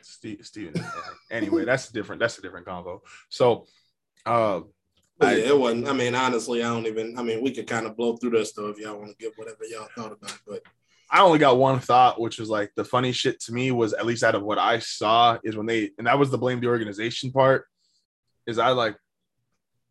Steve, 0.01 0.39
Steven. 0.43 0.83
anyway, 1.31 1.65
that's 1.65 1.89
a 1.89 1.93
different. 1.93 2.19
That's 2.19 2.37
a 2.37 2.41
different 2.41 2.65
convo. 2.65 2.99
So, 3.29 3.65
uh, 4.25 4.61
I- 5.21 5.35
yeah, 5.35 5.47
it 5.49 5.59
wasn't. 5.59 5.87
I 5.87 5.93
mean, 5.93 6.15
honestly, 6.15 6.63
I 6.63 6.67
don't 6.69 6.87
even. 6.87 7.17
I 7.17 7.23
mean, 7.23 7.41
we 7.43 7.51
could 7.51 7.67
kind 7.67 7.85
of 7.85 7.95
blow 7.97 8.15
through 8.17 8.31
this 8.31 8.49
stuff 8.49 8.71
if 8.71 8.79
y'all 8.79 8.97
want 8.97 9.09
to 9.11 9.17
give 9.17 9.33
whatever 9.35 9.59
y'all 9.69 9.87
thought 9.95 10.13
about. 10.13 10.31
it. 10.31 10.39
But 10.47 10.61
I 11.11 11.21
only 11.21 11.39
got 11.39 11.57
one 11.57 11.79
thought, 11.79 12.21
which 12.21 12.39
was 12.39 12.49
like 12.49 12.71
the 12.75 12.85
funny 12.85 13.11
shit 13.11 13.39
to 13.41 13.53
me 13.53 13.71
was 13.71 13.93
at 13.93 14.05
least 14.05 14.23
out 14.23 14.35
of 14.35 14.43
what 14.43 14.59
I 14.59 14.79
saw 14.79 15.37
is 15.43 15.57
when 15.57 15.65
they 15.65 15.91
and 15.97 16.07
that 16.07 16.19
was 16.19 16.29
the 16.29 16.37
blame 16.37 16.59
the 16.61 16.67
organization 16.67 17.31
part. 17.31 17.65
Is 18.47 18.57
I 18.59 18.69
like, 18.69 18.95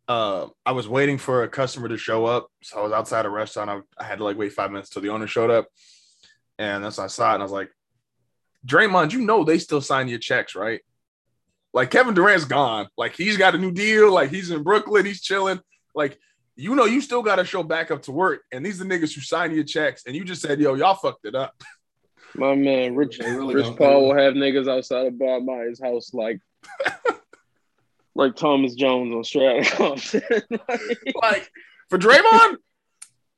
uh, 0.07 0.47
I 0.65 0.71
was 0.71 0.87
waiting 0.87 1.17
for 1.17 1.43
a 1.43 1.49
customer 1.49 1.87
to 1.89 1.97
show 1.97 2.25
up, 2.25 2.47
so 2.63 2.79
I 2.79 2.83
was 2.83 2.91
outside 2.91 3.25
a 3.25 3.29
restaurant. 3.29 3.69
I, 3.69 3.79
I 4.01 4.05
had 4.05 4.17
to 4.17 4.23
like 4.23 4.37
wait 4.37 4.53
five 4.53 4.71
minutes 4.71 4.89
till 4.89 5.01
the 5.01 5.09
owner 5.09 5.27
showed 5.27 5.51
up, 5.51 5.67
and 6.57 6.83
that's 6.83 6.97
when 6.97 7.05
I 7.05 7.07
saw 7.07 7.31
it, 7.31 7.33
and 7.35 7.43
I 7.43 7.45
was 7.45 7.51
like, 7.51 7.69
Draymond, 8.65 9.13
you 9.13 9.21
know 9.21 9.43
they 9.43 9.59
still 9.59 9.81
sign 9.81 10.07
your 10.07 10.19
checks, 10.19 10.55
right? 10.55 10.81
Like 11.73 11.91
Kevin 11.91 12.13
Durant's 12.13 12.45
gone. 12.45 12.87
Like 12.97 13.15
he's 13.15 13.37
got 13.37 13.55
a 13.55 13.57
new 13.57 13.71
deal. 13.71 14.11
Like 14.11 14.29
he's 14.31 14.49
in 14.51 14.63
Brooklyn. 14.63 15.05
He's 15.05 15.21
chilling. 15.21 15.59
Like 15.93 16.17
you 16.55 16.75
know 16.75 16.85
you 16.85 16.99
still 17.01 17.21
got 17.21 17.35
to 17.37 17.45
show 17.45 17.63
back 17.63 17.91
up 17.91 18.01
to 18.03 18.11
work. 18.11 18.41
And 18.51 18.65
these 18.65 18.81
are 18.81 18.83
the 18.83 18.89
niggas 18.93 19.13
who 19.13 19.21
sign 19.21 19.53
your 19.53 19.63
checks. 19.63 20.03
And 20.05 20.15
you 20.15 20.23
just 20.25 20.41
said, 20.41 20.59
yo, 20.59 20.73
y'all 20.73 20.95
fucked 20.95 21.25
it 21.25 21.35
up. 21.35 21.53
my 22.35 22.53
man, 22.55 22.95
Rich 22.95 23.19
really 23.19 23.55
Rich 23.55 23.65
don't- 23.65 23.77
Paul 23.77 24.07
will 24.07 24.17
have 24.17 24.33
niggas 24.33 24.67
outside 24.69 25.05
of 25.07 25.17
Bob 25.19 25.43
Myers' 25.43 25.79
house 25.81 26.13
like 26.13 26.39
like 28.15 28.35
Thomas 28.35 28.75
Jones 28.75 29.13
on 29.13 29.23
Stratton. 29.23 30.19
Like 31.21 31.49
for 31.89 31.97
Draymond, 31.97 32.57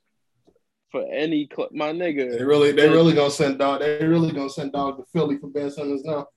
for 0.92 1.06
any 1.12 1.48
club. 1.48 1.70
My 1.74 1.92
nigga. 1.92 2.38
They 2.38 2.44
really, 2.44 2.72
they 2.72 2.90
really 2.90 3.14
gonna 3.14 3.30
send 3.32 3.60
dog. 3.60 3.82
They 3.82 4.06
really 4.06 4.32
gonna 4.32 4.50
send 4.50 4.72
dog 4.74 4.98
to 4.98 5.04
Philly 5.14 5.38
for 5.38 5.48
Ben 5.48 5.70
Simmons 5.72 6.04
now. 6.04 6.28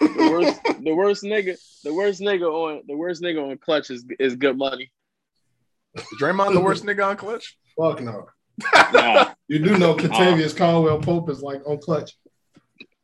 The 0.00 0.28
worst, 0.30 0.60
the 0.82 0.94
worst 0.94 1.22
nigga, 1.24 1.56
the 1.84 1.94
worst 1.94 2.20
nigga 2.20 2.42
on 2.50 2.82
the 2.86 2.96
worst 2.96 3.22
nigga 3.22 3.50
on 3.50 3.56
clutch 3.58 3.90
is 3.90 4.04
is 4.18 4.36
good 4.36 4.56
money. 4.58 4.90
Draymond 6.20 6.54
the 6.54 6.60
worst 6.60 6.84
nigga 6.84 7.06
on 7.06 7.16
clutch? 7.16 7.56
Fuck 7.78 8.00
no. 8.02 8.26
Nah, 8.92 9.32
You 9.48 9.58
do 9.58 9.76
know 9.78 9.94
Kentavious 9.94 10.56
Caldwell 10.56 10.98
Pope 11.00 11.30
is 11.30 11.42
like 11.42 11.62
on 11.66 11.78
clutch. 11.78 12.12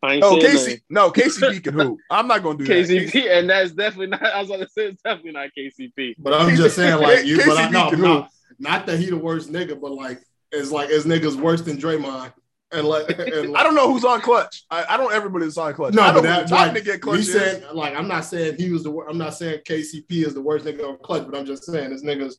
I 0.03 0.15
ain't 0.15 0.25
Oh, 0.25 0.39
saying 0.41 0.79
KC. 0.79 0.81
No, 0.89 1.11
KCP 1.11 1.65
can 1.65 1.75
hoop. 1.75 1.99
I'm 2.11 2.29
not 2.29 2.43
gonna 2.43 2.59
do 2.59 2.65
nothing. 2.65 2.97
that. 2.99 3.13
KCP, 3.13 3.31
and 3.31 3.51
that's 3.51 3.73
definitely 3.73 4.09
not. 4.09 4.23
I 4.23 4.41
was 4.41 4.49
gonna 4.49 4.69
say 4.69 4.87
it's 4.87 5.03
definitely 5.03 5.33
not 5.33 5.51
KCP. 5.59 6.15
But 6.19 6.35
I'm 6.35 6.55
just 6.55 6.77
saying, 6.77 7.01
like 7.01 7.25
you, 7.27 7.39
but 7.39 7.57
I 7.59 7.69
KCP 7.69 7.73
know 7.73 7.91
can 7.91 8.01
not, 8.03 8.31
not 8.59 8.87
that 8.87 8.99
he 8.99 9.07
the 9.07 9.17
worst 9.17 9.51
nigga, 9.53 9.81
but 9.81 9.93
like 9.93 10.21
it's 10.53 10.71
like 10.71 10.91
his 10.91 11.05
niggas 11.05 11.35
worse 11.35 11.63
than 11.63 11.79
Draymond. 11.79 12.33
And 12.71 12.87
like, 12.87 13.09
and 13.19 13.51
like 13.51 13.61
I 13.61 13.63
don't 13.65 13.75
know 13.75 13.91
who's 13.93 14.05
on 14.05 14.21
clutch. 14.21 14.65
I, 14.71 14.85
I 14.91 14.97
don't 14.97 15.13
everybody 15.13 15.47
that's 15.47 15.57
on 15.57 15.73
clutch. 15.75 15.95
No, 15.95 16.03
I 16.03 16.09
know 16.09 16.15
but 16.15 16.21
who 16.21 16.27
that 16.29 16.49
the 16.49 16.55
top 16.57 16.75
like, 16.75 16.83
nigga 16.85 16.95
at 16.95 17.01
clutch 17.01 17.15
we 17.17 17.21
is. 17.21 17.33
said 17.33 17.65
like 17.73 17.95
I'm 17.95 18.09
not 18.09 18.25
saying 18.25 18.57
he 18.59 18.71
was 18.71 18.83
the 18.83 18.91
wor- 18.91 19.09
I'm 19.09 19.19
not 19.19 19.35
saying 19.35 19.61
KCP 19.67 20.27
is 20.27 20.35
the 20.35 20.41
worst 20.43 20.65
nigga 20.67 20.87
on 20.89 20.99
clutch, 20.99 21.25
but 21.27 21.35
I'm 21.39 21.47
just 21.47 21.65
saying 21.65 21.91
this 21.91 22.03
nigga's 22.03 22.39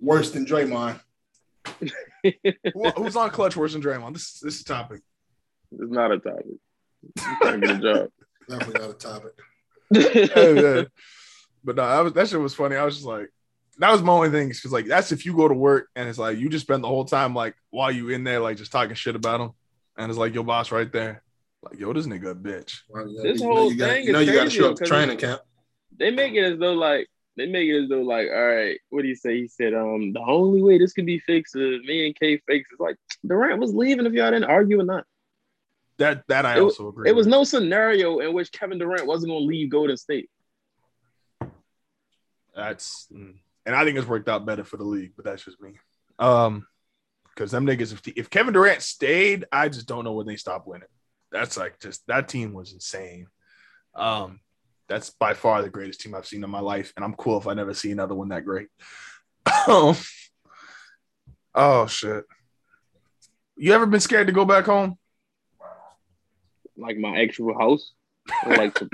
worse 0.00 0.30
than 0.30 0.46
Draymond. 0.46 1.00
Who- 2.22 2.90
who's 2.96 3.16
on 3.16 3.30
clutch 3.30 3.56
worse 3.56 3.72
than 3.72 3.82
Draymond? 3.82 4.12
This 4.14 4.38
this 4.40 4.56
is 4.56 4.64
topic. 4.64 5.02
It's 5.72 5.90
not 5.90 6.12
a 6.12 6.18
topic. 6.18 6.46
You 7.02 7.36
can't 7.42 7.60
get 7.60 7.70
a 7.76 7.78
job. 7.78 8.08
Definitely 8.48 8.80
not 8.80 8.90
a 8.90 8.94
topic. 8.94 9.32
Hey, 9.92 10.78
yeah. 10.78 10.84
But 11.64 11.76
no, 11.76 11.88
that 11.88 12.00
was 12.04 12.12
that 12.12 12.28
shit 12.28 12.40
was 12.40 12.54
funny. 12.54 12.76
I 12.76 12.84
was 12.84 12.94
just 12.96 13.06
like, 13.06 13.28
that 13.78 13.90
was 13.90 14.02
my 14.02 14.12
only 14.12 14.30
thing 14.30 14.48
because 14.48 14.72
like 14.72 14.86
that's 14.86 15.12
if 15.12 15.26
you 15.26 15.34
go 15.34 15.48
to 15.48 15.54
work 15.54 15.88
and 15.96 16.08
it's 16.08 16.18
like 16.18 16.38
you 16.38 16.48
just 16.48 16.64
spend 16.64 16.84
the 16.84 16.88
whole 16.88 17.04
time 17.04 17.34
like 17.34 17.54
while 17.70 17.90
you 17.90 18.10
in 18.10 18.22
there 18.24 18.40
like 18.40 18.56
just 18.56 18.70
talking 18.70 18.94
shit 18.94 19.16
about 19.16 19.40
him, 19.40 19.50
and 19.96 20.10
it's 20.10 20.18
like 20.18 20.34
your 20.34 20.44
boss 20.44 20.70
right 20.72 20.90
there, 20.92 21.22
like 21.62 21.78
yo 21.78 21.92
this 21.92 22.06
nigga 22.06 22.30
a 22.30 22.34
bitch. 22.34 22.78
This 23.22 23.40
you 23.40 23.46
whole 23.46 23.56
know 23.56 23.68
you 23.70 23.76
got, 23.76 23.88
thing 23.90 24.04
you 24.06 24.12
know 24.12 24.20
is 24.20 24.26
you 24.28 24.32
got 24.34 24.38
to 24.40 24.44
crazy 24.46 24.58
show 24.58 24.70
up 24.70 24.76
to 24.76 24.84
training 24.84 25.18
camp. 25.18 25.40
they 25.96 26.10
make 26.10 26.34
it 26.34 26.44
as 26.44 26.58
though 26.58 26.72
like 26.74 27.08
they 27.36 27.46
make 27.46 27.68
it 27.68 27.82
as 27.84 27.88
though 27.88 28.02
like 28.02 28.28
all 28.28 28.46
right 28.46 28.78
what 28.90 29.02
do 29.02 29.08
you 29.08 29.16
say 29.16 29.36
he 29.40 29.48
said 29.48 29.74
um 29.74 30.12
the 30.12 30.20
only 30.20 30.62
way 30.62 30.78
this 30.78 30.92
could 30.92 31.06
be 31.06 31.18
fixed 31.20 31.56
is 31.56 31.80
me 31.82 32.06
and 32.06 32.14
K 32.18 32.38
fix 32.46 32.68
it's 32.70 32.80
like 32.80 32.96
Durant 33.26 33.58
was 33.60 33.74
leaving 33.74 34.06
if 34.06 34.12
y'all 34.12 34.30
didn't 34.30 34.44
argue 34.44 34.80
or 34.80 34.84
not 34.84 35.04
That 35.98 36.24
that 36.28 36.46
I 36.46 36.56
It- 36.58 36.60
also 36.62 36.88
agree. 36.88 37.08
it 37.10 37.14
was 37.14 37.26
no 37.26 37.44
scenario 37.44 38.18
in 38.20 38.32
which 38.34 38.52
Kevin 38.52 38.78
Durant 38.78 39.06
wasn't 39.06 39.30
going 39.30 39.42
to 39.42 39.46
leave 39.46 39.70
Golden 39.70 39.96
State 39.96 40.30
That's 42.54 43.06
mm. 43.12 43.34
and 43.66 43.74
I 43.74 43.84
think 43.84 43.98
it's 43.98 44.06
worked 44.06 44.28
out 44.28 44.46
better 44.46 44.62
for 44.64 44.76
the 44.76 44.84
league, 44.84 45.12
but 45.16 45.24
that's 45.24 45.44
just 45.44 45.60
me. 45.60 45.72
Um, 46.18 46.66
because 47.34 47.50
them 47.50 47.66
niggas, 47.66 47.92
if, 47.92 48.06
if 48.16 48.30
Kevin 48.30 48.54
Durant 48.54 48.82
stayed, 48.82 49.44
I 49.50 49.68
just 49.68 49.86
don't 49.86 50.04
know 50.04 50.12
when 50.12 50.26
they 50.26 50.36
stop 50.36 50.66
winning. 50.66 50.88
That's 51.32 51.56
like 51.56 51.80
just 51.80 52.06
that 52.06 52.28
team 52.28 52.52
was 52.52 52.72
insane. 52.72 53.26
Um, 53.94 54.40
that's 54.88 55.10
by 55.10 55.34
far 55.34 55.62
the 55.62 55.70
greatest 55.70 56.00
team 56.00 56.14
I've 56.14 56.26
seen 56.26 56.44
in 56.44 56.50
my 56.50 56.60
life, 56.60 56.92
and 56.96 57.04
I'm 57.04 57.14
cool 57.14 57.38
if 57.38 57.46
I 57.46 57.54
never 57.54 57.74
see 57.74 57.90
another 57.90 58.14
one 58.14 58.28
that 58.28 58.44
great. 58.44 58.68
Um, 59.66 59.96
oh 61.54 61.86
shit! 61.86 62.24
You 63.56 63.72
ever 63.72 63.86
been 63.86 64.00
scared 64.00 64.26
to 64.28 64.32
go 64.32 64.44
back 64.44 64.66
home? 64.66 64.98
like 66.76 66.96
my 66.96 67.20
actual 67.20 67.56
house 67.56 67.92
like 68.46 68.74
to, 68.74 68.88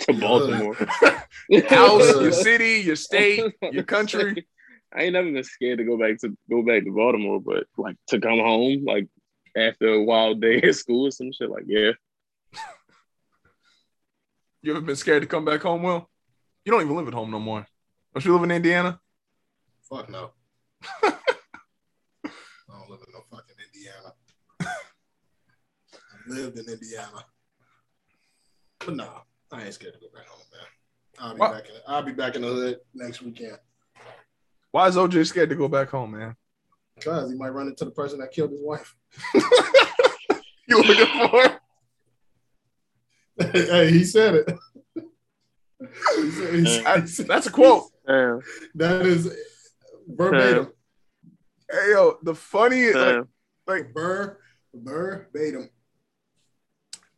to 0.00 0.12
Baltimore 0.20 0.74
House, 1.68 2.20
your 2.20 2.32
city, 2.48 2.82
your 2.84 2.96
state, 2.96 3.52
your 3.70 3.84
country. 3.84 4.46
I 4.94 5.02
ain't 5.02 5.12
never 5.14 5.30
been 5.30 5.42
scared 5.42 5.78
to 5.78 5.84
go 5.84 5.98
back 5.98 6.18
to 6.20 6.36
go 6.48 6.62
back 6.62 6.84
to 6.84 6.92
Baltimore, 6.92 7.40
but 7.40 7.64
like 7.76 7.96
to 8.08 8.20
come 8.20 8.38
home, 8.38 8.84
like 8.84 9.08
after 9.56 9.88
a 9.88 10.02
wild 10.02 10.40
day 10.40 10.60
at 10.62 10.74
school 10.76 11.06
or 11.08 11.10
some 11.10 11.32
shit, 11.32 11.50
like 11.50 11.64
yeah. 11.66 11.92
You 14.62 14.72
ever 14.72 14.80
been 14.80 14.96
scared 14.96 15.22
to 15.22 15.28
come 15.28 15.44
back 15.44 15.60
home? 15.62 15.82
Will 15.82 16.08
you 16.64 16.72
don't 16.72 16.80
even 16.82 16.96
live 16.96 17.08
at 17.08 17.12
home 17.14 17.30
no 17.30 17.38
more? 17.38 17.66
Don't 18.14 18.24
you 18.24 18.32
live 18.32 18.44
in 18.44 18.50
Indiana? 18.50 18.98
Fuck 19.82 20.08
no. 20.08 20.30
I 21.02 21.12
don't 22.68 22.88
live 22.90 23.00
in 23.06 23.12
no 23.12 23.20
fucking 23.30 23.56
Indiana. 23.74 24.14
I 24.62 26.28
lived 26.28 26.58
in 26.58 26.66
Indiana. 26.66 27.26
But 28.78 28.96
nah, 28.96 29.20
I 29.52 29.64
ain't 29.64 29.74
scared 29.74 29.94
to 29.94 30.00
go 30.00 30.06
back 30.14 30.26
home, 30.26 30.40
man. 30.52 30.62
I'll 31.18 31.34
be 31.34 31.40
What? 31.40 31.52
back 31.52 31.68
in 31.68 31.74
I'll 31.86 32.02
be 32.02 32.12
back 32.12 32.36
in 32.36 32.42
the 32.42 32.48
hood 32.48 32.78
next 32.94 33.20
weekend. 33.20 33.58
Why 34.74 34.88
is 34.88 34.96
OJ 34.96 35.24
scared 35.24 35.50
to 35.50 35.54
go 35.54 35.68
back 35.68 35.90
home, 35.90 36.18
man? 36.18 36.34
Because 36.96 37.30
he 37.30 37.36
might 37.36 37.50
run 37.50 37.68
into 37.68 37.84
the 37.84 37.92
person 37.92 38.18
that 38.18 38.32
killed 38.32 38.50
his 38.50 38.60
wife. 38.60 38.96
You 40.66 40.82
looking 40.82 41.06
for? 41.30 41.60
hey, 43.52 43.90
he 43.92 44.02
said 44.02 44.34
it. 44.34 44.52
He 46.16 46.30
said- 46.32 46.54
he 46.54 46.66
said- 46.66 46.84
That's, 46.84 47.16
that's 47.18 47.46
a 47.46 47.52
quote. 47.52 47.84
Yeah, 48.08 48.38
that 48.74 49.06
is 49.06 49.32
verbatim. 50.08 50.72
Hey 51.70 51.92
yo, 51.92 52.18
the 52.24 52.34
funny 52.34 52.86
like, 52.86 52.94
yeah. 52.94 53.20
like 53.68 53.94
Ver, 53.94 54.40
verbatim. 54.74 55.70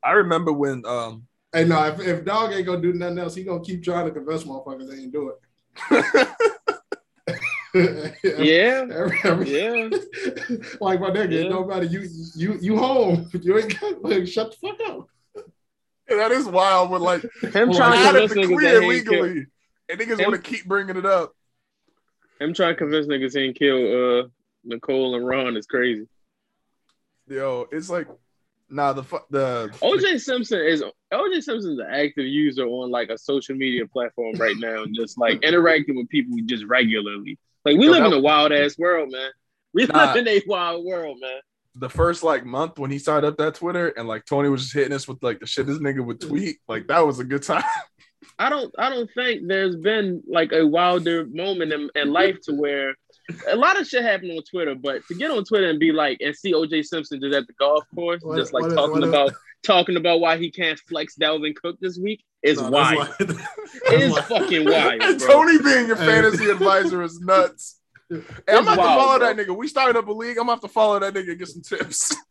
I 0.04 0.11
remember 0.12 0.52
when 0.52 0.84
um 0.84 1.26
Hey, 1.54 1.64
no, 1.64 1.82
if, 1.86 2.00
if 2.00 2.22
dog 2.22 2.52
ain't 2.52 2.66
gonna 2.66 2.82
do 2.82 2.92
nothing 2.92 3.18
else, 3.18 3.34
he 3.34 3.44
gonna 3.44 3.64
keep 3.64 3.82
trying 3.82 4.04
to 4.04 4.11
convince 4.12 4.44
motherfuckers 4.44 4.90
they 4.90 4.98
ain't 5.04 5.12
do 5.12 5.30
it. 5.30 6.28
yeah, 8.24 8.87
Every- 8.91 9.18
every- 9.24 9.51
yeah. 9.51 9.89
like 10.81 11.01
my 11.01 11.11
nigga, 11.11 11.31
Yeah. 11.51 11.83
it. 11.83 11.91
You 11.91 12.09
you 12.35 12.59
you 12.61 12.77
home. 12.79 13.29
You 13.43 13.59
ain't 13.59 13.81
got 13.81 14.03
like, 14.03 14.27
shut 14.27 14.53
the 14.61 14.68
fuck 14.68 14.81
up. 14.89 15.09
that 16.09 16.33
is 16.33 16.47
wild 16.47 16.91
when 16.91 17.01
like 17.03 17.22
Him 17.43 17.68
Well, 17.68 17.77
trying 17.79 17.93
to 17.93 18.09
out 18.09 18.16
of 18.16 18.31
convince 18.31 18.33
the 18.33 18.41
niggas 18.41 18.59
clear 18.59 18.74
that 18.81 18.83
he 18.83 18.91
ain't 18.97 19.09
kill, 19.09 19.22
legally, 19.22 19.47
and 19.89 20.01
niggas 20.01 20.22
want 20.31 20.45
to 20.45 20.51
keep 20.51 20.64
bringing 20.66 20.97
it 20.97 21.07
up. 21.07 21.33
him 22.41 22.55
trying 22.55 22.74
to 22.74 22.79
convince 22.79 23.07
niggas 23.07 23.37
he 23.37 23.45
ain't 23.45 23.57
kill 23.59 24.20
uh 24.20 24.29
Nicole 24.64 25.14
and 25.14 25.27
Ron 25.27 25.57
is 25.57 25.66
crazy. 25.66 26.07
Yo, 27.29 27.66
it's 27.72 27.89
like 27.91 28.09
nah 28.68 28.93
the 28.93 29.03
fu- 29.05 29.18
the 29.31 29.70
OJ 29.81 30.20
Simpson 30.20 30.61
is 30.61 30.83
OJ 31.12 31.43
Simpson's 31.43 31.79
an 31.79 31.87
active 31.89 32.27
user 32.27 32.64
on 32.66 32.91
like 32.91 33.11
a 33.11 33.18
social 33.18 33.55
media 33.55 33.87
platform 33.87 34.35
right 34.37 34.57
now, 34.59 34.85
just 34.93 35.18
like 35.18 35.43
interacting 35.45 35.97
with 35.97 36.09
people 36.09 36.37
just 36.47 36.64
regularly. 36.66 37.39
Like 37.67 37.79
we 37.79 37.87
Yo, 37.87 37.91
live 37.93 38.05
in 38.05 38.12
a 38.12 38.21
wild 38.21 38.53
ass 38.53 38.79
world, 38.79 39.11
man. 39.11 39.31
We 39.75 39.87
Nah. 39.87 40.07
live 40.07 40.17
in 40.17 40.29
a 40.29 40.41
wild 40.47 40.85
world, 40.85 41.19
man. 41.21 41.41
the 41.75 41.91
first 41.91 42.23
like 42.23 42.47
month 42.47 42.79
when 42.79 42.91
he 42.91 42.99
signed 42.99 43.25
up 43.27 43.37
that 43.37 43.57
Twitter 43.57 43.89
and 43.89 44.07
like 44.09 44.25
Tony 44.25 44.49
was 44.49 44.62
just 44.62 44.73
hitting 44.75 44.93
us 44.95 45.07
with 45.09 45.23
like 45.23 45.41
the 45.41 45.47
shit 45.47 45.67
this 45.67 45.79
nigga 45.79 46.03
would 46.03 46.21
tweet. 46.21 46.59
Like 46.69 46.87
that 46.87 47.05
was 47.05 47.19
a 47.19 47.25
good 47.25 47.43
time. 47.43 47.64
I 48.39 48.49
don't 48.49 48.73
I 48.79 48.89
don't 48.89 49.11
think 49.14 49.47
there's 49.49 49.77
been 49.77 50.23
like 50.29 50.53
a 50.53 50.64
wilder 50.67 51.27
moment 51.27 51.73
in, 51.73 51.91
in 51.95 52.12
life 52.12 52.39
to 52.45 52.55
where 52.55 52.95
a 53.49 53.57
lot 53.57 53.79
of 53.81 53.87
shit 53.87 54.03
happened 54.05 54.31
on 54.33 54.43
Twitter, 54.49 54.75
but 54.77 55.05
to 55.09 55.14
get 55.14 55.31
on 55.33 55.45
Twitter 55.45 55.69
and 55.69 55.81
be 55.81 55.91
like 55.93 56.19
and 56.21 56.35
see 56.37 56.53
OJ 56.55 56.85
Simpson 56.85 57.21
just 57.21 57.35
at 57.35 57.47
the 57.49 57.53
golf 57.55 57.85
course, 57.95 58.23
What- 58.23 58.39
just 58.39 58.53
like 58.55 58.62
what- 58.62 58.75
talking 58.75 59.01
what- 59.01 59.09
about 59.09 59.33
talking 59.64 59.97
about 59.97 60.21
why 60.21 60.39
he 60.39 60.51
can't 60.51 60.79
flex 60.89 61.17
Dalvin 61.17 61.55
Cook 61.57 61.77
this 61.81 61.99
week 61.99 62.25
is 62.47 62.61
No, 62.61 62.70
that's 62.70 62.97
wild. 62.97 62.99
like- 62.99 63.18
that's 63.28 64.03
is 64.03 64.12
like- 64.12 64.24
fucking 64.24 64.64
wild, 64.70 65.01
bro. 65.01 65.18
Tony 65.18 65.62
being 65.62 65.86
your 65.86 65.97
fantasy 65.97 66.49
advisor 66.51 67.03
is 67.03 67.20
nuts. 67.20 67.80
Hey, 68.09 68.16
I'm 68.16 68.22
It's 68.59 68.61
about 68.61 68.70
to 68.70 68.76
follow 68.76 69.18
bro. 69.18 69.34
that 69.34 69.36
nigga. 69.36 69.57
We 69.57 69.66
started 69.68 69.97
up 69.99 70.07
a 70.07 70.12
league. 70.12 70.30
I'm 70.38 70.47
gonna 70.47 70.53
have 70.53 70.61
to 70.61 70.68
follow 70.68 70.99
that 71.01 71.12
nigga 71.14 71.30
and 71.30 71.38
get 71.38 71.49
some 71.49 71.62
tips. 71.62 72.14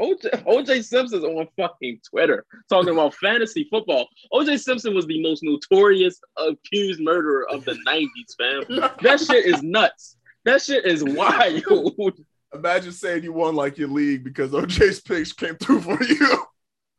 OJ, 0.00 0.44
OJ 0.46 0.82
Simpson's 0.82 1.24
on 1.24 1.46
fucking 1.58 2.00
Twitter 2.08 2.46
talking 2.70 2.88
about 2.92 3.14
fantasy 3.16 3.68
football. 3.70 4.08
OJ 4.32 4.58
Simpson 4.58 4.94
was 4.94 5.06
the 5.06 5.22
most 5.22 5.42
notorious 5.42 6.18
accused 6.38 7.00
murderer 7.02 7.46
of 7.50 7.66
the 7.66 7.74
90s, 7.86 8.08
fam. 8.38 8.90
That 9.02 9.20
shit 9.20 9.44
is 9.44 9.62
nuts. 9.62 10.16
That 10.46 10.62
shit 10.62 10.86
is 10.86 11.04
wild. 11.04 12.14
Imagine 12.54 12.92
saying 12.92 13.24
you 13.24 13.34
won 13.34 13.54
like 13.54 13.76
your 13.76 13.88
league 13.88 14.24
because 14.24 14.52
OJ's 14.52 15.00
picks 15.02 15.34
came 15.34 15.56
through 15.56 15.82
for 15.82 16.02
you. 16.02 16.44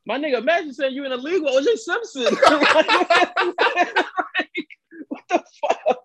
My 0.06 0.18
nigga, 0.18 0.39
imagine 0.39 0.74
saying 0.74 0.95
you 0.95 1.06
in 1.06 1.12
a 1.12 1.18
league 1.18 1.43
with 1.43 1.54
OJ 1.54 1.78
Simpson. 1.78 2.24
what 5.08 5.22
the 5.30 5.43
fuck? 5.62 5.97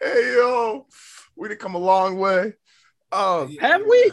hey 0.00 0.34
yo, 0.34 0.86
we 1.36 1.48
done 1.48 1.56
come 1.58 1.74
a 1.74 1.78
long 1.78 2.18
way. 2.18 2.54
Um, 3.12 3.56
Have 3.60 3.82
we? 3.88 4.12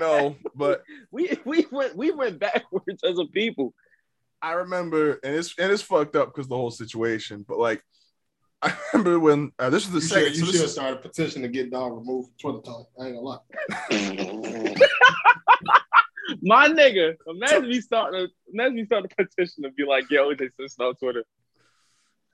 no, 0.00 0.36
but 0.54 0.82
we 1.10 1.38
we 1.44 1.66
went 1.70 1.96
we 1.96 2.10
went 2.10 2.38
backwards 2.38 3.02
as 3.04 3.18
a 3.18 3.24
people. 3.26 3.72
I 4.42 4.52
remember, 4.52 5.20
and 5.24 5.34
it's 5.34 5.54
and 5.58 5.70
it's 5.72 5.82
fucked 5.82 6.16
up 6.16 6.28
because 6.34 6.48
the 6.48 6.56
whole 6.56 6.70
situation. 6.72 7.44
But 7.48 7.58
like, 7.58 7.82
I 8.60 8.76
remember 8.92 9.18
when 9.20 9.52
uh, 9.58 9.70
this 9.70 9.84
was 9.90 9.92
the 9.92 10.00
You 10.00 10.06
second. 10.06 10.28
should, 10.34 10.36
you 10.38 10.46
this 10.46 10.54
should 10.56 10.64
is- 10.64 10.72
start 10.72 10.92
a 10.94 10.96
petition 10.96 11.42
to 11.42 11.48
get 11.48 11.70
dog 11.70 11.94
removed 11.96 12.30
from 12.40 12.60
Twitter. 12.60 12.66
Tone. 12.66 12.84
I 13.00 13.06
ain't 13.06 13.14
gonna 13.16 13.26
lie. 13.26 14.74
My 16.44 16.68
nigga, 16.68 17.14
imagine 17.26 17.68
me 17.68 17.80
starting 17.80 18.22
a 18.22 18.26
imagine 18.52 18.74
me 18.74 18.84
starting 18.84 19.10
a 19.16 19.24
petition 19.24 19.62
to 19.62 19.70
be 19.70 19.84
like, 19.84 20.10
yo, 20.10 20.28
OJ 20.34 20.50
Simpson 20.56 20.86
on 20.86 20.94
Twitter. 20.96 21.24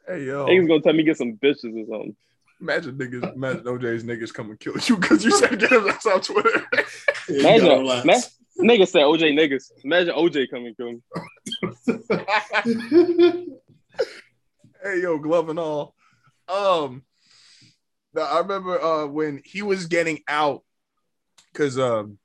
hey 0.06 0.24
yo, 0.24 0.46
Niggas 0.46 0.66
gonna 0.66 0.80
tell 0.80 0.94
me 0.94 1.02
get 1.02 1.18
some 1.18 1.34
bitches 1.34 1.74
or 1.74 1.84
something. 1.86 2.16
Imagine 2.58 2.96
niggas, 2.96 3.34
imagine 3.34 3.64
OJ's 3.64 4.04
niggas 4.04 4.32
come 4.32 4.48
and 4.48 4.58
kill 4.58 4.72
you 4.86 4.96
because 4.96 5.22
you 5.22 5.30
said 5.30 5.60
get 5.60 5.70
his 5.70 5.86
ass 5.86 6.06
off 6.06 6.22
Twitter. 6.22 6.66
Imagine, 7.28 7.66
gotta 7.66 8.06
ma- 8.06 8.22
niggas 8.64 8.88
say 8.88 9.00
OJ 9.00 9.34
niggas. 9.38 9.70
Imagine 9.84 10.14
OJ 10.14 10.50
coming 10.50 10.74
to 10.76 10.84
me. 10.84 11.00
hey 14.82 15.02
yo, 15.02 15.18
glove 15.18 15.50
and 15.50 15.58
all. 15.58 15.94
Um, 16.48 17.02
no, 18.14 18.22
I 18.22 18.38
remember 18.38 18.80
uh 18.80 19.06
when 19.06 19.42
he 19.44 19.60
was 19.60 19.84
getting 19.84 20.20
out, 20.26 20.64
because 21.52 21.78
um, 21.78 22.18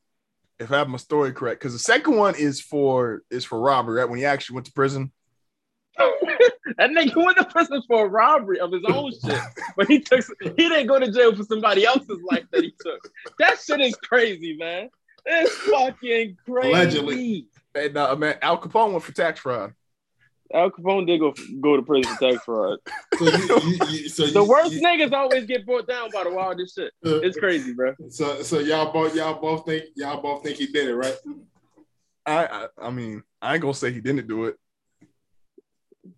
if 0.63 0.71
I 0.71 0.77
have 0.77 0.89
my 0.89 0.97
story 0.97 1.31
correct, 1.33 1.59
because 1.59 1.73
the 1.73 1.79
second 1.79 2.15
one 2.15 2.35
is 2.35 2.61
for 2.61 3.21
is 3.29 3.45
for 3.45 3.59
robbery, 3.59 3.99
right? 3.99 4.09
When 4.09 4.19
he 4.19 4.25
actually 4.25 4.55
went 4.55 4.67
to 4.67 4.73
prison. 4.73 5.11
that 6.77 6.89
nigga 6.89 7.15
went 7.15 7.37
to 7.37 7.45
prison 7.45 7.81
for 7.87 8.05
a 8.05 8.09
robbery 8.09 8.59
of 8.59 8.71
his 8.71 8.83
own 8.87 9.11
shit, 9.11 9.39
but 9.77 9.87
he 9.87 9.99
took 9.99 10.25
he 10.41 10.69
didn't 10.69 10.87
go 10.87 10.99
to 10.99 11.11
jail 11.11 11.35
for 11.35 11.43
somebody 11.43 11.85
else's 11.85 12.19
life 12.29 12.45
that 12.51 12.63
he 12.63 12.73
took. 12.79 13.11
That 13.39 13.59
shit 13.59 13.81
is 13.81 13.95
crazy, 13.95 14.57
man. 14.57 14.89
It's 15.25 15.55
fucking 15.55 16.37
crazy. 16.45 16.69
Allegedly. 16.69 17.47
And 17.75 17.97
uh, 17.97 18.15
man, 18.15 18.37
Al 18.41 18.59
Capone 18.59 18.91
went 18.91 19.03
for 19.03 19.13
tax 19.13 19.39
fraud. 19.39 19.73
Al 20.53 20.69
Capone 20.69 21.07
did 21.07 21.19
go 21.19 21.33
go 21.61 21.75
to 21.77 21.81
prison 21.81 22.15
for 22.15 22.31
tax 22.31 22.43
fraud. 22.45 22.77
So 23.17 23.25
you, 23.25 23.59
you, 23.63 23.87
you, 23.89 24.09
so 24.15 24.27
The 24.27 24.43
worst 24.43 24.71
you- 24.73 24.81
niggas 24.81 25.11
always 25.11 25.45
get 25.45 25.65
brought 25.65 25.87
down 25.87 26.09
by 26.11 26.23
the 26.23 26.31
wildest 26.31 26.75
shit. 26.75 26.91
It's 27.01 27.37
crazy, 27.37 27.73
bro. 27.73 27.93
So 28.09 28.41
so 28.43 28.59
y'all 28.59 28.91
both 28.93 29.15
y'all 29.15 29.39
both 29.41 29.65
think 29.65 29.85
y'all 29.95 30.21
both 30.21 30.43
think 30.43 30.57
he 30.57 30.67
did 30.67 30.87
it, 30.89 30.95
right? 30.95 31.15
I, 32.25 32.45
I 32.45 32.67
I 32.87 32.89
mean, 32.91 33.23
I 33.41 33.53
ain't 33.53 33.61
gonna 33.61 33.73
say 33.73 33.91
he 33.91 33.99
didn't 33.99 34.27
do 34.27 34.45
it. 34.45 34.55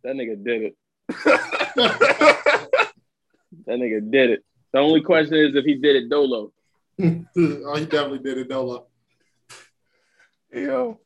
That 0.04 0.16
nigga 0.16 0.44
did 0.44 0.62
it. 0.64 0.76
That 3.68 3.80
nigga 3.80 4.12
did 4.12 4.30
it. 4.32 4.44
The 4.74 4.80
only 4.80 5.02
question 5.02 5.36
is 5.38 5.56
if 5.56 5.66
he 5.66 5.76
did 5.76 5.96
it 5.96 6.10
dolo. 6.10 6.52
oh, 7.02 7.76
he 7.78 7.86
definitely 7.86 8.20
did 8.20 8.38
it, 8.38 8.50
Dolo. 8.50 8.88
Yo, 10.54 11.00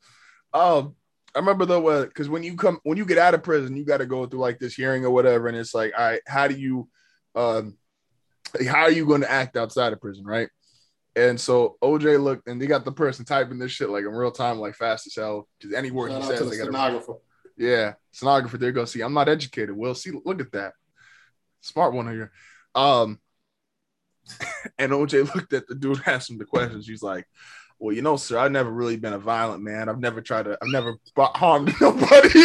um, 0.52 0.94
I 1.34 1.38
remember 1.38 1.64
though, 1.64 2.04
because 2.04 2.28
when 2.28 2.42
you 2.42 2.56
come 2.56 2.80
when 2.82 2.98
you 2.98 3.04
get 3.04 3.18
out 3.18 3.34
of 3.34 3.42
prison, 3.42 3.76
you 3.76 3.84
got 3.84 3.98
to 3.98 4.06
go 4.06 4.26
through 4.26 4.40
like 4.40 4.58
this 4.58 4.74
hearing 4.74 5.04
or 5.04 5.10
whatever, 5.10 5.48
and 5.48 5.56
it's 5.56 5.74
like, 5.74 5.92
all 5.96 6.04
right, 6.04 6.20
how 6.26 6.48
do 6.48 6.54
you, 6.54 6.88
um, 7.34 7.76
how 8.66 8.82
are 8.82 8.90
you 8.90 9.06
going 9.06 9.20
to 9.20 9.30
act 9.30 9.56
outside 9.56 9.92
of 9.92 10.00
prison, 10.00 10.24
right? 10.24 10.48
And 11.16 11.40
so 11.40 11.76
OJ 11.82 12.22
looked, 12.22 12.48
and 12.48 12.60
they 12.60 12.66
got 12.66 12.84
the 12.84 12.92
person 12.92 13.24
typing 13.24 13.58
this 13.58 13.72
shit 13.72 13.90
like 13.90 14.04
in 14.04 14.10
real 14.10 14.30
time, 14.30 14.58
like 14.58 14.74
fast 14.74 15.06
as 15.06 15.14
hell. 15.14 15.48
Because 15.58 15.74
any 15.74 15.90
word 15.90 16.12
Shout 16.12 16.22
he 16.22 16.28
says, 16.28 16.38
the 16.40 16.44
they 16.46 16.56
got 16.56 16.64
to 16.64 16.70
stenographer. 16.70 17.14
yeah, 17.56 17.92
stenographer. 18.12 18.58
There 18.58 18.72
go. 18.72 18.84
See, 18.84 19.00
I'm 19.00 19.14
not 19.14 19.28
educated. 19.28 19.76
Well, 19.76 19.94
see, 19.94 20.12
look 20.24 20.40
at 20.40 20.52
that, 20.52 20.72
smart 21.60 21.94
one 21.94 22.10
here. 22.10 22.32
Um, 22.74 23.20
and 24.78 24.92
OJ 24.92 25.34
looked 25.34 25.52
at 25.52 25.66
the 25.66 25.74
dude, 25.74 26.00
asked 26.06 26.30
him 26.30 26.38
the 26.38 26.44
questions. 26.44 26.86
He's 26.86 27.02
like, 27.02 27.26
"Well, 27.80 27.94
you 27.96 28.02
know, 28.02 28.16
sir, 28.16 28.38
I've 28.38 28.52
never 28.52 28.70
really 28.70 28.96
been 28.96 29.14
a 29.14 29.18
violent 29.18 29.62
man. 29.64 29.88
I've 29.88 29.98
never 29.98 30.20
tried 30.20 30.44
to. 30.44 30.58
I've 30.62 30.68
never 30.68 30.94
harmed 31.16 31.74
nobody." 31.80 32.44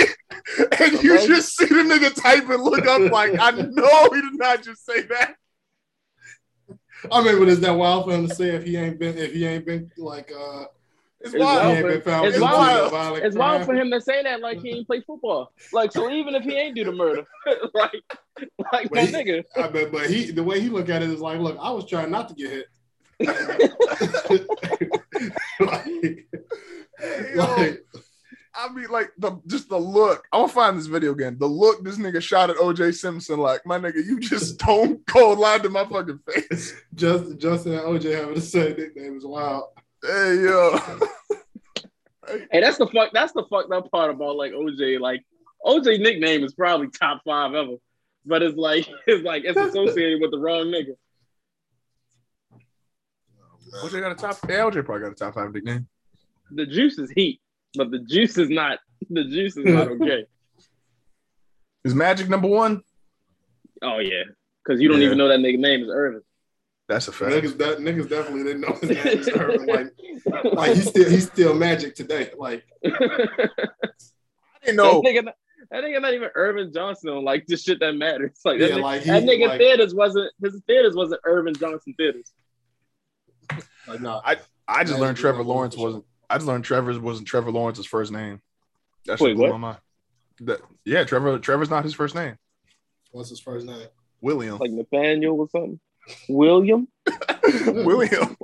and 0.79 1.03
you 1.03 1.11
Amazing. 1.13 1.27
just 1.27 1.55
see 1.57 1.65
the 1.65 1.75
nigga 1.75 2.13
type 2.15 2.49
and 2.49 2.63
look 2.63 2.85
up 2.87 3.11
like, 3.11 3.37
"I 3.39 3.51
know 3.51 4.09
he 4.13 4.21
did 4.21 4.33
not 4.39 4.63
just 4.63 4.85
say 4.85 5.01
that." 5.03 5.35
I 7.11 7.23
mean, 7.23 7.37
but 7.37 7.47
is 7.49 7.59
that 7.59 7.71
wild 7.73 8.05
for 8.05 8.13
him 8.13 8.27
to 8.27 8.33
say 8.33 8.49
if 8.55 8.63
he 8.63 8.77
ain't 8.77 8.97
been 8.99 9.17
if 9.17 9.33
he 9.33 9.45
ain't 9.45 9.65
been 9.65 9.91
like 9.97 10.31
uh 10.31 10.65
It's 11.19 11.33
It's 11.33 11.43
wild. 11.43 11.63
wild. 11.65 11.77
ain't 11.77 11.85
It's 11.91 12.05
guilty 12.07 12.39
wild. 12.39 13.17
It's 13.23 13.35
wild 13.35 13.65
for 13.65 13.75
him 13.75 13.91
to 13.91 14.01
say 14.01 14.23
that 14.23 14.39
like 14.41 14.59
he 14.61 14.69
ain't 14.71 14.87
play 14.87 15.01
football. 15.01 15.51
Like 15.71 15.91
so, 15.91 16.09
even 16.09 16.33
if 16.35 16.43
he 16.43 16.53
ain't 16.53 16.75
do 16.75 16.83
the 16.85 16.91
murder, 16.91 17.23
like 17.73 17.91
like 18.73 18.91
my 18.91 19.01
But 19.01 19.09
he- 19.09 19.13
nigga, 19.13 19.43
I 19.55 19.67
bet, 19.67 19.91
but 19.91 20.09
he 20.09 20.31
the 20.31 20.43
way 20.43 20.59
he 20.59 20.69
look 20.69 20.89
at 20.89 21.03
it 21.03 21.09
is 21.09 21.19
like, 21.19 21.39
look, 21.39 21.57
I 21.59 21.69
was 21.71 21.85
trying 21.85 22.09
not 22.11 22.29
to 22.29 22.35
get 22.35 22.49
hit. 22.51 22.65
like, 25.59 26.25
Hey, 26.99 27.35
like, 27.35 27.85
I 28.53 28.71
mean, 28.71 28.87
like 28.89 29.11
the 29.17 29.39
just 29.47 29.69
the 29.69 29.77
look. 29.77 30.25
I'm 30.31 30.41
gonna 30.41 30.53
find 30.53 30.77
this 30.77 30.85
video 30.85 31.11
again. 31.11 31.37
The 31.37 31.45
look 31.45 31.83
this 31.83 31.97
nigga 31.97 32.21
shot 32.21 32.49
at 32.49 32.55
OJ 32.55 32.95
Simpson, 32.95 33.39
like 33.39 33.65
my 33.65 33.77
nigga, 33.77 34.05
you 34.05 34.19
just 34.19 34.53
stone 34.59 35.01
cold 35.07 35.39
lied 35.39 35.63
to 35.63 35.69
my 35.69 35.85
fucking 35.85 36.19
face. 36.29 36.73
just 36.93 37.37
Justin 37.37 37.73
and 37.73 37.81
OJ 37.81 38.15
having 38.15 38.35
the 38.35 38.41
same 38.41 38.77
nickname 38.77 39.17
is 39.17 39.25
wild. 39.25 39.65
Hey 40.01 40.39
yo, 40.41 40.77
hey, 42.27 42.61
that's 42.61 42.77
the 42.77 42.87
fuck. 42.87 43.11
That's 43.13 43.33
the 43.33 43.43
fucked 43.49 43.73
up 43.73 43.91
part 43.91 44.11
about 44.11 44.37
like 44.37 44.53
OJ. 44.53 44.99
Like 44.99 45.21
OJ 45.65 45.99
nickname 45.99 46.43
is 46.43 46.53
probably 46.53 46.87
top 46.87 47.21
five 47.25 47.53
ever, 47.53 47.75
but 48.25 48.41
it's 48.41 48.57
like 48.57 48.87
it's 49.07 49.23
like 49.23 49.43
it's 49.43 49.59
associated 49.59 50.21
with 50.21 50.31
the 50.31 50.39
wrong 50.39 50.67
nigga. 50.67 50.95
OJ 53.83 54.01
got 54.01 54.11
a 54.11 54.15
top. 54.15 54.37
Yeah, 54.47 54.59
OJ 54.59 54.85
probably 54.85 55.03
got 55.03 55.11
a 55.11 55.15
top 55.15 55.33
five 55.35 55.53
nickname. 55.53 55.87
The 56.51 56.65
juice 56.65 56.97
is 56.97 57.09
heat, 57.11 57.41
but 57.75 57.91
the 57.91 57.99
juice 57.99 58.37
is 58.37 58.49
not. 58.49 58.79
The 59.09 59.23
juice 59.25 59.57
is 59.57 59.65
not 59.65 59.87
okay. 59.89 60.25
Is 61.83 61.93
Magic 61.93 62.29
number 62.29 62.47
one? 62.47 62.81
Oh 63.83 63.99
yeah, 63.99 64.23
because 64.63 64.81
you 64.81 64.87
don't 64.89 64.99
Yeah. 64.99 65.05
even 65.07 65.17
know 65.19 65.27
that 65.27 65.39
nigga 65.39 65.59
name 65.59 65.83
is 65.83 65.89
Earvin. 65.89 66.21
That's 66.87 67.07
a 67.07 67.11
fact. 67.11 67.31
Niggas, 67.31 67.57
that, 67.59 67.77
niggas 67.79 68.09
definitely 68.09 68.43
didn't 68.43 68.61
know 68.61 68.73
his 68.81 68.89
name 68.89 69.17
was 69.19 69.27
Earvin. 69.29 69.91
Like, 70.25 70.43
like 70.53 70.73
he's 70.75 70.87
still 70.89 71.07
he's 71.09 71.27
still 71.27 71.53
magic 71.53 71.93
today. 71.93 72.31
Like, 72.35 72.63
I 72.83 72.89
didn't 72.89 73.49
That 74.65 74.75
know. 74.75 75.01
nigga, 75.03 75.25
not- 75.25 75.35
that 75.71 75.83
nigga 75.83 76.01
not 76.01 76.13
even 76.13 76.29
Earvin 76.35 76.71
Johnson 76.73 77.09
on 77.09 77.23
like 77.23 77.45
the 77.47 77.57
shit 77.57 77.79
that 77.81 77.93
matters. 77.95 78.39
Like 78.45 78.59
that, 78.59 78.69
Yeah, 78.69 78.75
nigga, 78.77 78.81
like 78.81 79.01
he- 79.03 79.09
that 79.11 79.23
nigga 79.23 79.47
like- 79.49 79.59
theaters 79.59 79.93
wasn't 79.93 80.31
his 80.41 80.61
theaters 80.65 80.95
wasn't 80.95 81.21
Earvin 81.25 81.53
Johnson 81.55 81.93
theaters. 81.97 82.31
Like 83.87 84.01
nah. 84.01 84.21
I 84.67 84.83
just 84.83 84.99
learned 84.99 85.17
Trevor 85.17 85.43
Lawrence 85.43 85.77
wasn't. 85.77 86.05
I 86.29 86.35
just 86.37 86.47
learned 86.47 86.63
Trevor's 86.63 86.97
wasn't 86.97 87.27
Trevor 87.27 87.51
Lawrence's 87.51 87.85
first 87.85 88.11
name. 88.11 88.41
That 89.05 89.19
Wait, 89.19 89.35
blew 89.35 89.43
what? 89.43 89.51
my 89.51 89.57
mind. 89.57 89.77
That, 90.41 90.61
yeah, 90.83 91.03
Trevor. 91.03 91.37
Trevor's 91.39 91.69
not 91.69 91.83
his 91.83 91.93
first 91.93 92.15
name. 92.15 92.37
What's 93.11 93.29
his 93.29 93.39
first 93.39 93.65
name? 93.65 93.87
William. 94.21 94.57
Like 94.57 94.71
Nathaniel 94.71 95.39
or 95.39 95.47
something. 95.49 95.79
William. 96.27 96.87
William. 97.67 98.35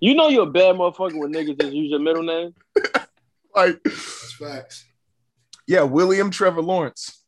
You 0.00 0.14
know 0.14 0.28
you're 0.28 0.48
a 0.48 0.50
bad 0.50 0.76
motherfucker 0.76 1.18
when 1.18 1.32
niggas 1.32 1.60
just 1.60 1.72
use 1.72 1.90
your 1.90 2.00
middle 2.00 2.22
name. 2.22 2.54
Like, 3.54 3.82
That's 3.84 4.32
facts. 4.32 4.86
yeah, 5.66 5.82
William 5.82 6.30
Trevor 6.30 6.62
Lawrence. 6.62 7.22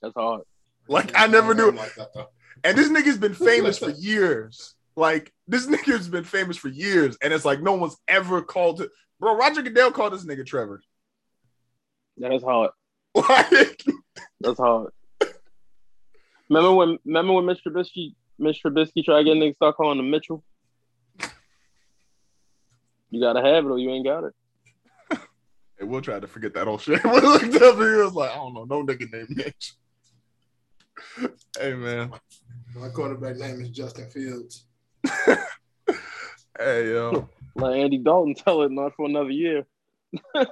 That's 0.00 0.14
hard. 0.14 0.42
Like, 0.86 1.10
I 1.18 1.26
never 1.26 1.52
knew. 1.52 1.72
Like 1.72 1.96
that. 1.96 2.28
And 2.62 2.78
this 2.78 2.88
nigga's 2.88 3.18
been 3.18 3.34
famous 3.46 3.76
for 3.76 3.90
years. 3.90 4.76
Like 4.98 5.32
this 5.46 5.64
nigga's 5.66 6.08
been 6.08 6.24
famous 6.24 6.56
for 6.56 6.66
years, 6.68 7.16
and 7.22 7.32
it's 7.32 7.44
like 7.44 7.62
no 7.62 7.74
one's 7.74 7.96
ever 8.08 8.42
called 8.42 8.80
it. 8.80 8.90
Bro, 9.20 9.36
Roger 9.36 9.62
Goodell 9.62 9.92
called 9.92 10.12
this 10.12 10.24
nigga 10.24 10.44
Trevor. 10.44 10.82
That's 12.16 12.42
hard. 12.42 12.72
Like, 13.14 13.82
That's 14.40 14.58
hard. 14.58 14.90
remember 16.50 16.72
when 16.74 16.98
remember 17.04 17.34
when 17.34 17.44
Mr. 17.44 17.68
Trubisky 17.68 18.14
Mr. 18.40 18.66
Trubisky 18.66 19.04
tried 19.04 19.22
getting 19.22 19.40
niggas 19.40 19.54
start 19.54 19.76
calling 19.76 20.00
him 20.00 20.10
Mitchell? 20.10 20.42
You 23.10 23.20
gotta 23.20 23.40
have 23.40 23.64
it 23.64 23.68
or 23.68 23.78
you 23.78 23.90
ain't 23.90 24.04
got 24.04 24.24
it. 24.24 24.34
and 25.78 25.88
we'll 25.88 26.00
try 26.02 26.18
to 26.18 26.26
forget 26.26 26.54
that 26.54 26.66
old 26.66 26.80
shit. 26.80 27.02
we 27.04 27.10
looked 27.20 27.44
up 27.54 27.78
and 27.78 27.88
he 27.88 28.02
was 28.02 28.14
like, 28.14 28.30
I 28.32 28.34
don't 28.34 28.52
know, 28.54 28.64
no 28.64 28.84
nigga 28.84 29.12
named 29.12 29.30
Mitch. 29.30 29.74
hey 31.58 31.74
man, 31.74 32.12
My 32.74 32.88
quarterback 32.88 33.36
name 33.36 33.60
is 33.60 33.70
Justin 33.70 34.10
Fields. 34.10 34.64
hey 36.58 36.90
yo, 36.90 37.28
Like 37.54 37.76
Andy 37.76 37.98
Dalton 37.98 38.34
tell 38.34 38.62
it 38.62 38.72
not 38.72 38.94
for 38.94 39.06
another 39.06 39.30
year. 39.30 39.66
you 40.34 40.42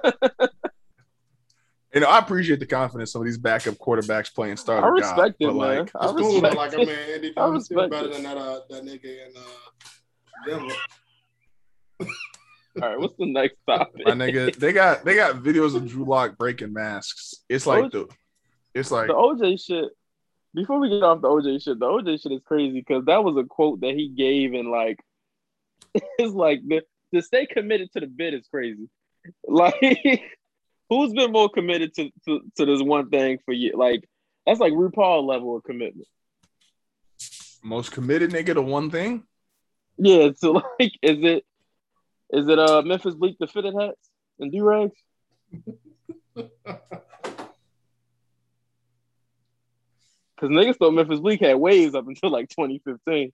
know 1.95 2.07
I 2.07 2.19
appreciate 2.19 2.59
the 2.59 2.65
confidence 2.65 3.11
some 3.11 3.21
of 3.21 3.25
these 3.25 3.37
backup 3.37 3.75
quarterbacks 3.75 4.33
playing 4.33 4.57
starter. 4.57 4.87
I 4.87 4.89
respect 4.89 5.39
God, 5.39 5.47
it, 5.49 5.53
man. 5.53 5.55
Like, 5.55 5.91
I 5.95 6.09
It's 6.09 6.21
cool, 6.21 6.41
respect 6.41 6.53
though. 6.53 6.59
Like, 6.59 6.73
I 6.73 6.77
mean, 6.77 6.89
Andy 6.89 7.33
Dalton's 7.33 7.65
still 7.65 7.89
better 7.89 8.07
it. 8.07 8.13
than 8.13 8.23
that, 8.23 8.37
uh, 8.37 8.59
that 8.69 8.83
nigga 8.83 9.27
in 9.27 9.33
uh, 9.35 10.47
Denver. 10.47 10.75
All 12.81 12.89
right, 12.89 12.99
what's 12.99 13.15
the 13.17 13.25
next 13.25 13.57
topic? 13.65 14.05
my 14.05 14.11
nigga, 14.11 14.55
they 14.55 14.71
got 14.71 15.03
they 15.03 15.15
got 15.15 15.37
videos 15.37 15.75
of 15.75 15.87
Drew 15.87 16.05
Lock 16.05 16.37
breaking 16.37 16.73
masks. 16.73 17.33
It's 17.49 17.65
like 17.65 17.91
the, 17.91 18.07
it's 18.75 18.91
like 18.91 19.07
the 19.07 19.13
OJ 19.13 19.59
shit. 19.65 19.89
Before 20.57 20.79
we 20.79 20.89
get 20.89 21.03
off 21.03 21.21
the 21.21 21.27
OJ 21.27 21.61
shit, 21.63 21.77
the 21.77 21.85
OJ 21.85 22.19
shit 22.19 22.31
is 22.31 22.41
crazy 22.43 22.79
because 22.79 23.05
that 23.05 23.23
was 23.23 23.37
a 23.37 23.43
quote 23.47 23.81
that 23.81 23.93
he 23.93 24.07
gave 24.07 24.53
and 24.53 24.71
like 24.71 24.99
it's 25.93 26.33
like 26.33 26.61
the 26.67 26.81
to 27.13 27.21
stay 27.21 27.45
committed 27.45 27.91
to 27.93 27.99
the 27.99 28.07
bit 28.07 28.33
is 28.33 28.47
crazy. 28.49 28.89
Like 29.47 29.75
who's 30.89 31.13
been 31.13 31.33
more 31.33 31.49
committed 31.49 31.93
to, 31.95 32.09
to, 32.25 32.39
to 32.55 32.65
this 32.65 32.81
one 32.81 33.09
thing 33.09 33.37
for 33.45 33.53
you? 33.53 33.73
Like 33.75 34.09
that's 34.47 34.59
like 34.59 34.73
RuPaul 34.73 35.27
level 35.27 35.57
of 35.57 35.63
commitment. 35.63 36.07
most 37.61 37.91
committed 37.91 38.31
nigga 38.31 38.55
to 38.55 38.61
one 38.63 38.89
thing. 38.89 39.23
Yeah, 39.97 40.29
so 40.37 40.53
like 40.79 40.93
is 41.03 41.19
it 41.21 41.45
is 42.31 42.47
it 42.47 42.57
uh 42.57 42.81
Memphis 42.81 43.13
Bleek 43.13 43.37
the 43.39 43.45
fitted 43.45 43.75
hats 43.79 44.09
and 44.39 44.51
do 44.51 44.63
rags? 44.63 44.95
Because 50.37 50.55
niggas 50.55 50.77
thought 50.77 50.91
Memphis 50.91 51.19
Bleek 51.19 51.41
had 51.41 51.55
waves 51.55 51.95
up 51.95 52.07
until 52.07 52.29
like 52.29 52.47
2015. 52.49 53.33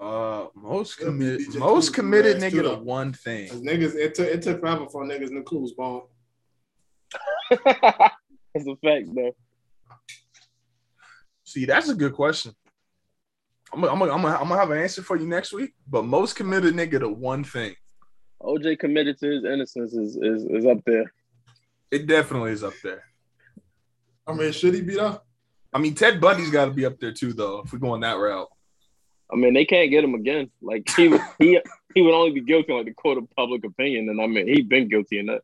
Uh, 0.00 0.46
most 0.54 0.98
committed, 0.98 1.40
DJ 1.40 1.58
most 1.58 1.92
committed 1.92 2.38
nigga 2.38 2.62
to 2.62 2.82
one 2.82 3.12
thing. 3.12 3.48
niggas, 3.48 3.94
it 3.96 4.14
took 4.14 4.28
it 4.28 4.40
took 4.40 4.60
forever 4.60 4.86
for 4.86 5.04
niggas 5.04 5.28
in 5.28 5.34
the 5.34 5.42
cools 5.42 5.72
ball. 5.72 6.08
That's 7.50 8.66
a 8.66 8.76
fact, 8.82 9.14
though. 9.14 9.34
See, 11.44 11.66
that's 11.66 11.88
a 11.88 11.94
good 11.94 12.14
question. 12.14 12.54
I'm 13.72 13.80
gonna, 13.80 13.92
I'm 13.92 13.98
gonna, 13.98 14.12
I'm 14.12 14.22
gonna, 14.22 14.34
I'm 14.36 14.48
gonna 14.48 14.60
have 14.60 14.70
an 14.70 14.78
answer 14.78 15.02
for 15.02 15.16
you 15.16 15.26
next 15.26 15.52
week. 15.52 15.74
But 15.88 16.04
most 16.04 16.34
committed 16.34 16.74
nigga 16.74 17.00
to 17.00 17.08
one 17.08 17.44
thing. 17.44 17.74
OJ 18.40 18.78
committed 18.78 19.18
to 19.18 19.30
his 19.30 19.44
innocence 19.44 19.92
is 19.92 20.16
is, 20.16 20.44
is 20.44 20.64
up 20.64 20.78
there. 20.86 21.12
It 21.90 22.06
definitely 22.06 22.52
is 22.52 22.64
up 22.64 22.74
there. 22.82 23.09
I 24.26 24.32
mean, 24.34 24.52
should 24.52 24.74
he 24.74 24.82
be 24.82 24.94
though? 24.94 25.20
I 25.72 25.78
mean, 25.78 25.94
Ted 25.94 26.20
Bundy's 26.20 26.50
got 26.50 26.66
to 26.66 26.70
be 26.72 26.84
up 26.86 26.98
there 26.98 27.12
too, 27.12 27.32
though. 27.32 27.62
If 27.64 27.72
we're 27.72 27.78
going 27.78 28.00
that 28.00 28.18
route. 28.18 28.48
I 29.32 29.36
mean, 29.36 29.54
they 29.54 29.64
can't 29.64 29.90
get 29.90 30.02
him 30.02 30.14
again. 30.14 30.50
Like 30.60 30.88
he 30.96 31.08
would- 31.08 31.20
he 31.38 31.60
he 31.94 32.02
would 32.02 32.14
only 32.14 32.32
be 32.32 32.40
guilty 32.42 32.70
in 32.72 32.78
like 32.78 32.86
the 32.86 32.94
court 32.94 33.18
of 33.18 33.28
public 33.36 33.64
opinion, 33.64 34.08
and 34.08 34.20
I 34.20 34.26
mean 34.26 34.46
he's 34.46 34.64
been 34.64 34.88
guilty 34.88 35.18
in 35.18 35.26
that. 35.26 35.42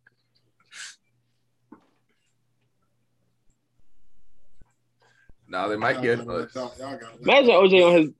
Now 5.49 5.69
they 5.69 5.77
might 5.77 6.03
get 6.03 6.19
gotta 6.19 6.31
let 6.31 6.57
us. 6.57 6.79
gotta 6.79 6.99
Imagine 7.21 7.51
OJ 7.51 7.87
on 7.87 7.97
his 7.97 8.11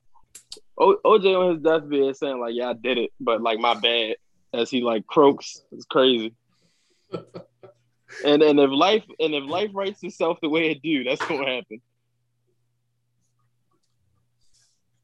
o, 0.77 0.95
OJ 1.05 1.37
on 1.39 1.53
his 1.55 1.63
deathbed 1.63 2.15
saying 2.15 2.39
like, 2.39 2.53
"Yeah, 2.55 2.69
I 2.69 2.73
did 2.73 2.97
it," 2.97 3.11
but 3.19 3.41
like 3.41 3.59
my 3.59 3.73
bad, 3.73 4.15
as 4.53 4.69
he 4.69 4.81
like 4.81 5.05
croaks. 5.05 5.61
It's 5.71 5.85
crazy. 5.85 6.33
and 8.25 8.41
and 8.41 8.59
if 8.59 8.69
life 8.71 9.03
and 9.19 9.33
if 9.33 9.43
life 9.49 9.71
writes 9.73 10.03
itself 10.03 10.39
the 10.41 10.49
way 10.49 10.71
it 10.71 10.81
do, 10.81 11.03
that's 11.03 11.23
gonna 11.25 11.45
happen. 11.55 11.81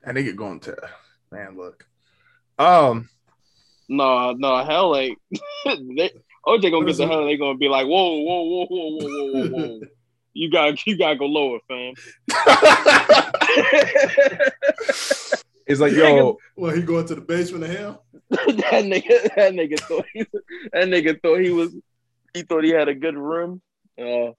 And 0.04 0.18
they 0.18 0.24
get 0.24 0.36
going 0.36 0.60
to 0.62 0.76
man. 1.32 1.56
Look, 1.58 1.86
um, 2.60 3.10
No, 3.88 4.34
no, 4.34 4.64
hell 4.64 4.96
ain't. 4.98 5.18
they, 5.66 6.12
OJ 6.46 6.72
gonna 6.72 6.86
get 6.86 6.98
the 6.98 7.08
hell. 7.08 7.26
They 7.26 7.38
gonna 7.38 7.58
be 7.58 7.70
like, 7.70 7.88
"Whoa, 7.88 8.18
whoa, 8.20 8.44
whoa, 8.44 8.66
whoa, 8.66 8.98
whoa, 8.98 9.08
whoa, 9.08 9.32
whoa, 9.32 9.50
whoa." 9.50 9.82
You 10.36 10.50
gotta 10.50 10.76
you 10.88 10.98
gotta 10.98 11.16
go 11.16 11.28
lower, 11.28 11.60
fam. 11.68 11.94
it's 15.68 15.80
like 15.80 15.94
yo, 15.94 16.40
Well, 16.56 16.76
he 16.76 16.82
going 16.82 17.06
to 17.06 17.14
the 17.14 17.22
basement 17.22 17.66
of 17.66 17.70
hell. 17.70 18.04
that 18.32 18.84
nigga, 18.84 19.36
that 19.36 19.54
nigga 19.54 19.80
thought 19.82 20.06
he, 20.12 20.26
that 20.72 20.88
nigga 20.88 21.22
thought 21.22 21.40
he 21.40 21.52
was, 21.52 21.76
he 22.34 22.44
thought 22.44 22.64
he 22.64 22.72
had 22.72 22.88
a 22.88 22.96
good 22.96 23.18
room. 23.18 23.62
Uh, 24.00 24.32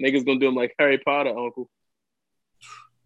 niggas 0.00 0.24
gonna 0.24 0.38
do 0.38 0.48
him 0.48 0.54
like 0.54 0.74
Harry 0.78 0.98
Potter, 0.98 1.30
uncle. 1.30 1.68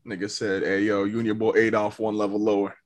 nigga 0.06 0.30
said, 0.30 0.62
"Hey 0.62 0.82
yo, 0.82 1.04
you 1.04 1.18
and 1.18 1.26
your 1.26 1.34
boy 1.34 1.52
Adolf 1.56 1.98
one 1.98 2.16
level 2.16 2.38
lower." 2.40 2.74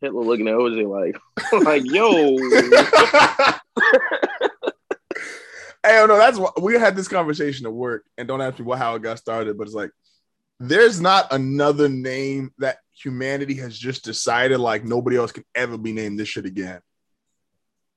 Hitler 0.00 0.22
looking 0.22 0.48
at 0.48 0.54
OJ 0.54 0.86
like, 0.88 1.16
like 1.64 1.84
yo, 1.84 2.36
Hey, 5.82 6.02
no, 6.06 6.16
that's 6.16 6.38
what 6.38 6.62
we 6.62 6.74
had 6.74 6.96
this 6.96 7.08
conversation 7.08 7.66
at 7.66 7.72
work, 7.72 8.04
and 8.16 8.26
don't 8.26 8.40
ask 8.40 8.58
me 8.58 8.64
what 8.64 8.78
how 8.78 8.94
it 8.94 9.02
got 9.02 9.18
started, 9.18 9.58
but 9.58 9.66
it's 9.66 9.74
like 9.74 9.90
there's 10.58 11.00
not 11.00 11.32
another 11.32 11.88
name 11.88 12.52
that 12.58 12.78
humanity 12.92 13.54
has 13.54 13.76
just 13.78 14.04
decided 14.04 14.58
like 14.60 14.84
nobody 14.84 15.16
else 15.16 15.32
can 15.32 15.44
ever 15.54 15.76
be 15.76 15.92
named 15.92 16.18
this 16.18 16.28
shit 16.28 16.46
again. 16.46 16.80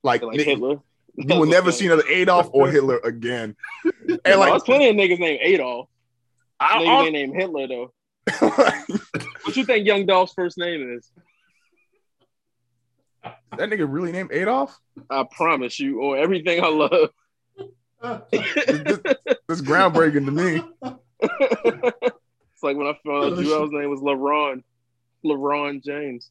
Like, 0.02 0.22
like 0.22 0.40
Hitler. 0.40 0.76
you 1.16 1.26
will 1.26 1.46
never 1.46 1.72
see 1.72 1.86
another 1.86 2.06
Adolf 2.08 2.48
or 2.52 2.68
Hitler 2.70 2.98
again. 3.04 3.56
And 4.24 4.40
like, 4.40 4.50
there's 4.52 4.62
plenty 4.62 4.88
of 4.88 4.96
niggas 4.96 5.18
named 5.18 5.40
Adolf. 5.42 5.88
I, 6.58 6.82
Niggas 6.82 7.04
ain't 7.04 7.12
named 7.12 7.36
Hitler 7.36 7.68
though. 7.68 7.92
What 9.44 9.56
you 9.56 9.64
think 9.64 9.86
Young 9.86 10.06
Dolph's 10.06 10.32
first 10.34 10.58
name 10.58 10.96
is? 10.96 11.10
that 13.22 13.70
nigga 13.70 13.86
really 13.90 14.12
named 14.12 14.30
Adolf. 14.32 14.78
I 15.08 15.24
promise 15.30 15.78
you, 15.80 16.00
or 16.02 16.18
everything 16.18 16.62
I 16.62 16.68
love. 16.68 17.10
This, 18.30 18.98
this 19.48 19.62
groundbreaking 19.62 20.26
to 20.26 20.30
me. 20.30 20.62
it's 20.82 22.62
like 22.62 22.76
when 22.76 22.86
I 22.86 22.94
found 23.06 23.38
out 23.38 23.44
Joel's 23.44 23.72
name 23.72 23.90
was 23.90 24.00
LeBron. 24.00 24.62
LeBron 25.24 25.82
James. 25.82 26.30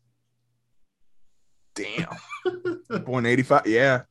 Damn. 1.78 3.04
Born 3.06 3.26
eighty 3.26 3.44
five. 3.44 3.68
Yeah, 3.68 4.04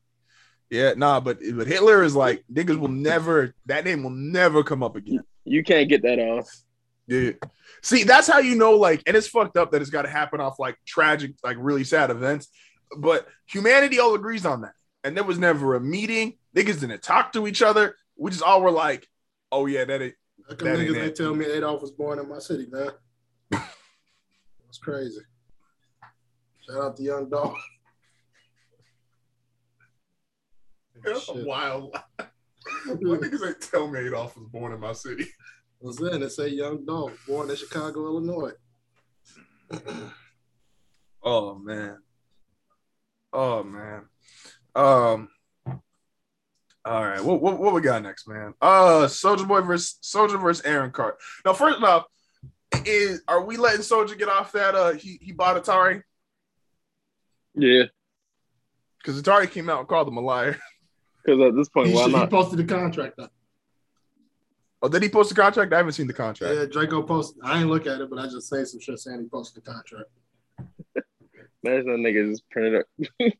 yeah. 0.71 0.95
Nah, 0.97 1.21
but 1.21 1.39
but 1.55 1.67
Hitler 1.67 2.03
is 2.03 2.15
like 2.15 2.45
niggas 2.53 2.79
will 2.79 2.89
never. 2.89 3.55
That 3.67 3.85
name 3.85 4.03
will 4.03 4.11
never 4.11 4.63
come 4.63 4.83
up 4.83 4.97
again. 4.97 5.21
You 5.45 5.63
can't 5.63 5.89
get 5.89 6.03
that 6.03 6.19
off. 6.19 6.49
Yeah. 7.07 7.33
See, 7.83 8.03
that's 8.03 8.27
how 8.27 8.39
you 8.39 8.57
know, 8.57 8.73
like, 8.73 9.03
and 9.07 9.17
it's 9.17 9.29
fucked 9.29 9.57
up 9.57 9.71
that 9.71 9.81
it's 9.81 9.91
got 9.91 10.03
to 10.03 10.09
happen 10.09 10.41
off 10.41 10.59
like 10.59 10.77
tragic, 10.85 11.35
like 11.45 11.57
really 11.61 11.85
sad 11.85 12.11
events. 12.11 12.49
But 12.99 13.29
humanity 13.47 14.01
all 14.01 14.15
agrees 14.15 14.45
on 14.45 14.63
that. 14.63 14.73
And 15.05 15.17
there 15.17 15.23
was 15.25 15.39
never 15.39 15.77
a 15.77 15.81
meeting. 15.81 16.35
Niggas 16.57 16.81
didn't 16.81 17.03
talk 17.03 17.33
to 17.35 17.47
each 17.47 17.63
other. 17.63 17.95
We 18.17 18.33
just 18.33 18.43
all 18.43 18.61
were 18.61 18.73
like, 18.73 19.07
oh, 19.53 19.67
yeah, 19.67 19.85
that 19.85 20.03
ain't. 20.03 20.15
How 20.49 20.55
That 20.57 20.65
niggas 20.65 20.89
ain't 20.89 20.97
it. 20.97 21.17
tell 21.17 21.35
me 21.35 21.45
Adolf 21.47 21.83
was 21.83 21.93
born 21.93 22.19
in 22.19 22.29
my 22.29 22.39
city, 22.39 22.67
man? 22.71 22.91
That's 23.51 24.79
crazy. 24.83 25.21
Shout 26.67 26.83
out 26.83 26.97
to 26.97 27.03
Young 27.03 27.31
Dolph. 27.31 27.59
That's 31.05 31.29
a 31.35 31.45
wild. 31.45 31.97
What 32.87 33.21
niggas 33.21 33.47
ain't 33.47 33.61
tell 33.61 33.87
me 33.87 34.01
Adolf 34.01 34.37
was 34.37 34.49
born 34.49 34.73
in 34.73 34.81
my 34.81 34.93
city? 34.93 35.27
Was 35.81 36.01
in 36.01 36.23
it 36.23 36.31
say 36.31 36.49
Young 36.49 36.85
Dolph, 36.85 37.13
born 37.29 37.49
in 37.49 37.55
Chicago, 37.55 38.07
Illinois. 38.07 38.53
Oh, 41.23 41.57
man. 41.57 41.99
Oh, 43.33 43.65
man. 43.65 44.03
Um, 44.77 45.29
all 46.85 47.05
right, 47.05 47.25
what, 47.25 47.43
what 47.43 47.59
what 47.59 47.75
we 47.75 47.81
got 47.81 48.03
next, 48.05 48.29
man? 48.29 48.55
Uh, 48.61 49.07
Soulja 49.07 49.47
Boy 49.47 49.61
versus 49.63 49.99
Soulja 50.05 50.41
versus 50.41 50.65
Aaron 50.65 50.93
Carter. 50.93 51.19
Now, 51.45 51.53
first 51.53 51.83
off, 51.83 52.05
is 52.85 53.23
are 53.27 53.45
we 53.45 53.57
letting 53.57 53.81
Soulja 53.81 54.17
get 54.17 54.29
off 54.29 54.53
that? 54.53 54.77
Uh, 54.77 54.93
he 54.93 55.19
he 55.21 55.33
bought 55.33 55.61
Atari 55.61 56.03
Yeah, 57.57 57.85
because 58.99 59.21
Atari 59.21 59.51
came 59.51 59.69
out 59.71 59.81
and 59.81 59.89
called 59.89 60.09
him 60.09 60.17
a 60.19 60.21
liar. 60.21 60.59
because 61.25 61.41
at 61.41 61.57
this 61.57 61.69
point, 61.69 61.89
He, 61.89 61.95
why 61.95 62.05
should- 62.05 62.15
he 62.15 62.27
posted 62.27 62.59
the 62.59 62.65
contract 62.65 63.19
up. 63.19 63.33
Oh, 64.83 64.89
did 64.89 65.03
he 65.03 65.09
post 65.09 65.31
the 65.31 65.35
contract? 65.35 65.73
I 65.73 65.79
haven't 65.79 65.95
seen 65.95 66.07
the 66.07 66.13
contract. 66.13 66.55
Yeah, 66.55 66.67
Draco 66.67 67.03
posted. 67.03 67.43
I 67.43 67.61
ain't 67.61 67.71
look 67.71 67.87
at 67.87 68.01
it, 68.01 68.11
but 68.11 68.19
I 68.19 68.27
just 68.27 68.49
say 68.49 68.63
some 68.65 68.79
shit 68.79 68.99
saying 68.99 69.21
he 69.23 69.27
posted 69.29 69.65
the 69.65 69.73
contract. 69.73 70.11
Imagine 71.65 72.03
that 72.03 72.09
nigga 72.09 72.31
just 72.31 72.49
printed 72.51 72.83
up, 72.83 72.87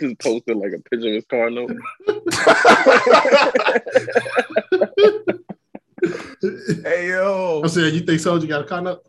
just 0.00 0.18
posted 0.18 0.56
like 0.56 0.72
a 0.72 0.78
picture 0.88 1.08
of 1.08 1.14
his 1.14 1.26
car 1.26 1.50
note. 1.50 1.70
hey 6.84 7.08
yo. 7.10 7.62
I 7.64 7.66
said, 7.68 7.92
you 7.92 8.00
think 8.00 8.20
Soulja 8.20 8.48
got 8.48 8.62
a 8.62 8.64
contract? 8.64 9.00
Ooh. 9.06 9.07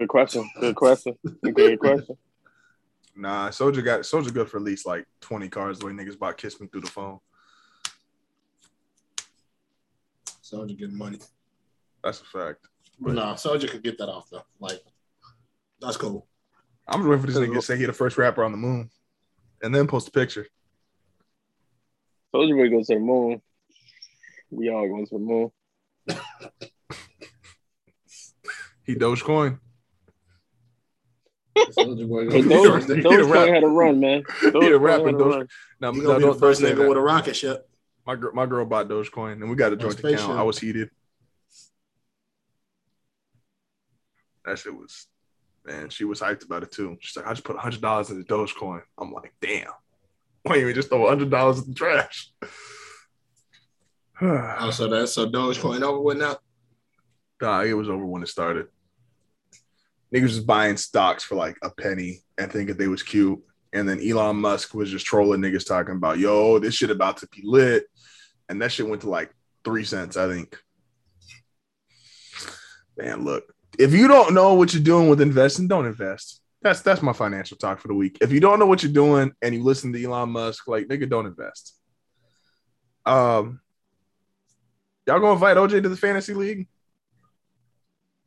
Good 0.00 0.08
question. 0.08 0.50
Good 0.58 0.74
question. 0.74 1.14
Good 1.42 1.78
question. 1.78 2.16
Nah, 3.16 3.50
Soulja 3.50 3.84
got 3.84 4.00
Soulja 4.00 4.32
good 4.32 4.48
for 4.48 4.56
at 4.56 4.62
least 4.62 4.86
like 4.86 5.04
20 5.20 5.48
cars 5.50 5.78
the 5.78 5.86
way 5.86 5.92
niggas 5.92 6.18
bought 6.18 6.38
Kiss 6.38 6.58
Me 6.58 6.68
through 6.68 6.82
the 6.82 6.86
phone. 6.86 7.18
Soulja 10.42 10.78
getting 10.78 10.96
money. 10.96 11.18
That's 12.02 12.22
a 12.22 12.24
fact. 12.24 12.66
But 12.98 13.14
no, 13.14 13.22
Soulja 13.34 13.68
could 13.68 13.82
get 13.82 13.98
that 13.98 14.08
off 14.08 14.30
though. 14.30 14.44
Like, 14.58 14.80
that's 15.82 15.98
cool. 15.98 16.28
I'm 16.88 17.00
just 17.00 17.08
waiting 17.10 17.20
for 17.20 17.26
this 17.26 17.36
nigga 17.36 17.54
to 17.54 17.62
say 17.62 17.76
he 17.76 17.84
the 17.84 17.92
first 17.92 18.16
rapper 18.16 18.42
on 18.42 18.52
the 18.52 18.58
moon. 18.58 18.88
And 19.60 19.74
then 19.74 19.86
post 19.86 20.08
a 20.08 20.12
picture. 20.12 20.46
Soulja 22.34 22.56
Boy 22.56 22.70
goes 22.70 22.86
to 22.86 22.94
the 22.94 23.00
moon. 23.00 23.42
We 24.50 24.70
all 24.70 24.88
going 24.88 25.06
to 25.08 25.14
the 25.14 25.18
moon. 25.18 25.50
He 28.90 28.96
Dogecoin. 28.96 29.60
Soulja 31.68 32.08
Boy 32.08 32.30
Hey, 32.30 32.40
those 32.42 32.66
first 32.66 32.88
nigga- 32.88 32.96
he 32.96 33.02
the 33.02 33.08
those 33.08 33.26
rap. 33.30 33.48
had 33.48 33.62
a 33.62 33.66
run, 33.68 34.00
man. 34.00 34.22
Those 34.42 34.52
He 34.52 34.58
the 34.60 34.64
had 34.72 34.82
rapper, 34.82 35.08
a 35.08 35.12
those- 35.12 35.34
run. 35.36 35.48
Now, 35.80 35.92
He 35.92 35.98
no, 36.00 36.06
gonna 36.06 36.18
be 36.18 36.24
don't, 36.24 36.32
the 36.34 36.38
first 36.40 36.60
nigga 36.62 36.88
with 36.88 36.96
a 36.98 37.00
rocket 37.00 37.34
ship. 37.36 37.68
My 38.06 38.16
girl, 38.16 38.32
my 38.34 38.46
girl 38.46 38.64
bought 38.64 38.88
Dogecoin, 38.88 39.32
and 39.34 39.48
we 39.50 39.56
got 39.56 39.72
a 39.72 39.76
joint 39.76 39.98
spaceship. 39.98 40.20
account. 40.20 40.38
I 40.38 40.42
was 40.42 40.58
heated. 40.58 40.90
That 44.44 44.58
shit 44.58 44.74
was, 44.74 45.06
man. 45.66 45.90
She 45.90 46.04
was 46.04 46.20
hyped 46.20 46.44
about 46.44 46.62
it 46.62 46.72
too. 46.72 46.96
She's 47.00 47.16
like, 47.16 47.26
I 47.26 47.30
just 47.32 47.44
put 47.44 47.56
hundred 47.56 47.82
dollars 47.82 48.10
in 48.10 48.18
the 48.18 48.24
Dogecoin. 48.24 48.82
I'm 48.98 49.12
like, 49.12 49.34
damn. 49.40 49.68
Why 50.42 50.56
you 50.56 50.72
just 50.72 50.88
throw 50.88 51.06
hundred 51.08 51.30
dollars 51.30 51.58
in 51.60 51.68
the 51.68 51.74
trash? 51.74 52.30
Oh, 54.22 54.70
so 54.70 54.86
that's 54.86 55.14
so 55.14 55.26
Dogecoin 55.30 55.80
over 55.80 55.98
with 56.02 56.18
now. 56.18 56.36
Nah, 57.40 57.62
it 57.62 57.72
was 57.72 57.88
over 57.88 58.04
when 58.04 58.22
it 58.22 58.28
started. 58.28 58.66
Niggas 60.14 60.22
was 60.22 60.40
buying 60.40 60.76
stocks 60.76 61.22
for 61.22 61.36
like 61.36 61.56
a 61.62 61.70
penny 61.70 62.20
and 62.38 62.50
thinking 62.50 62.76
they 62.76 62.88
was 62.88 63.02
cute. 63.02 63.40
and 63.72 63.88
then 63.88 64.00
Elon 64.00 64.36
Musk 64.36 64.74
was 64.74 64.90
just 64.90 65.06
trolling 65.06 65.40
niggas 65.40 65.66
talking 65.66 65.94
about, 65.94 66.18
yo, 66.18 66.58
this 66.58 66.74
shit 66.74 66.90
about 66.90 67.18
to 67.18 67.28
be 67.28 67.42
lit. 67.44 67.84
And 68.48 68.60
that 68.60 68.72
shit 68.72 68.88
went 68.88 69.02
to 69.02 69.08
like 69.10 69.32
three 69.64 69.84
cents, 69.84 70.16
I 70.16 70.26
think. 70.28 70.56
Man, 72.96 73.24
look, 73.24 73.54
if 73.78 73.92
you 73.94 74.08
don't 74.08 74.34
know 74.34 74.54
what 74.54 74.74
you're 74.74 74.82
doing 74.82 75.08
with 75.08 75.20
investing, 75.20 75.68
don't 75.68 75.86
invest. 75.86 76.40
That's 76.62 76.82
that's 76.82 77.00
my 77.00 77.12
financial 77.12 77.56
talk 77.56 77.78
for 77.78 77.88
the 77.88 77.94
week. 77.94 78.18
If 78.20 78.32
you 78.32 78.40
don't 78.40 78.58
know 78.58 78.66
what 78.66 78.82
you're 78.82 78.92
doing 78.92 79.32
and 79.40 79.54
you 79.54 79.62
listen 79.62 79.92
to 79.92 80.04
Elon 80.04 80.30
Musk, 80.30 80.68
like 80.68 80.88
nigga, 80.88 81.08
don't 81.08 81.26
invest. 81.26 81.74
Um, 83.06 83.60
y'all 85.06 85.20
gonna 85.20 85.32
invite 85.32 85.56
OJ 85.56 85.82
to 85.82 85.88
the 85.88 85.96
fantasy 85.96 86.34
league? 86.34 86.68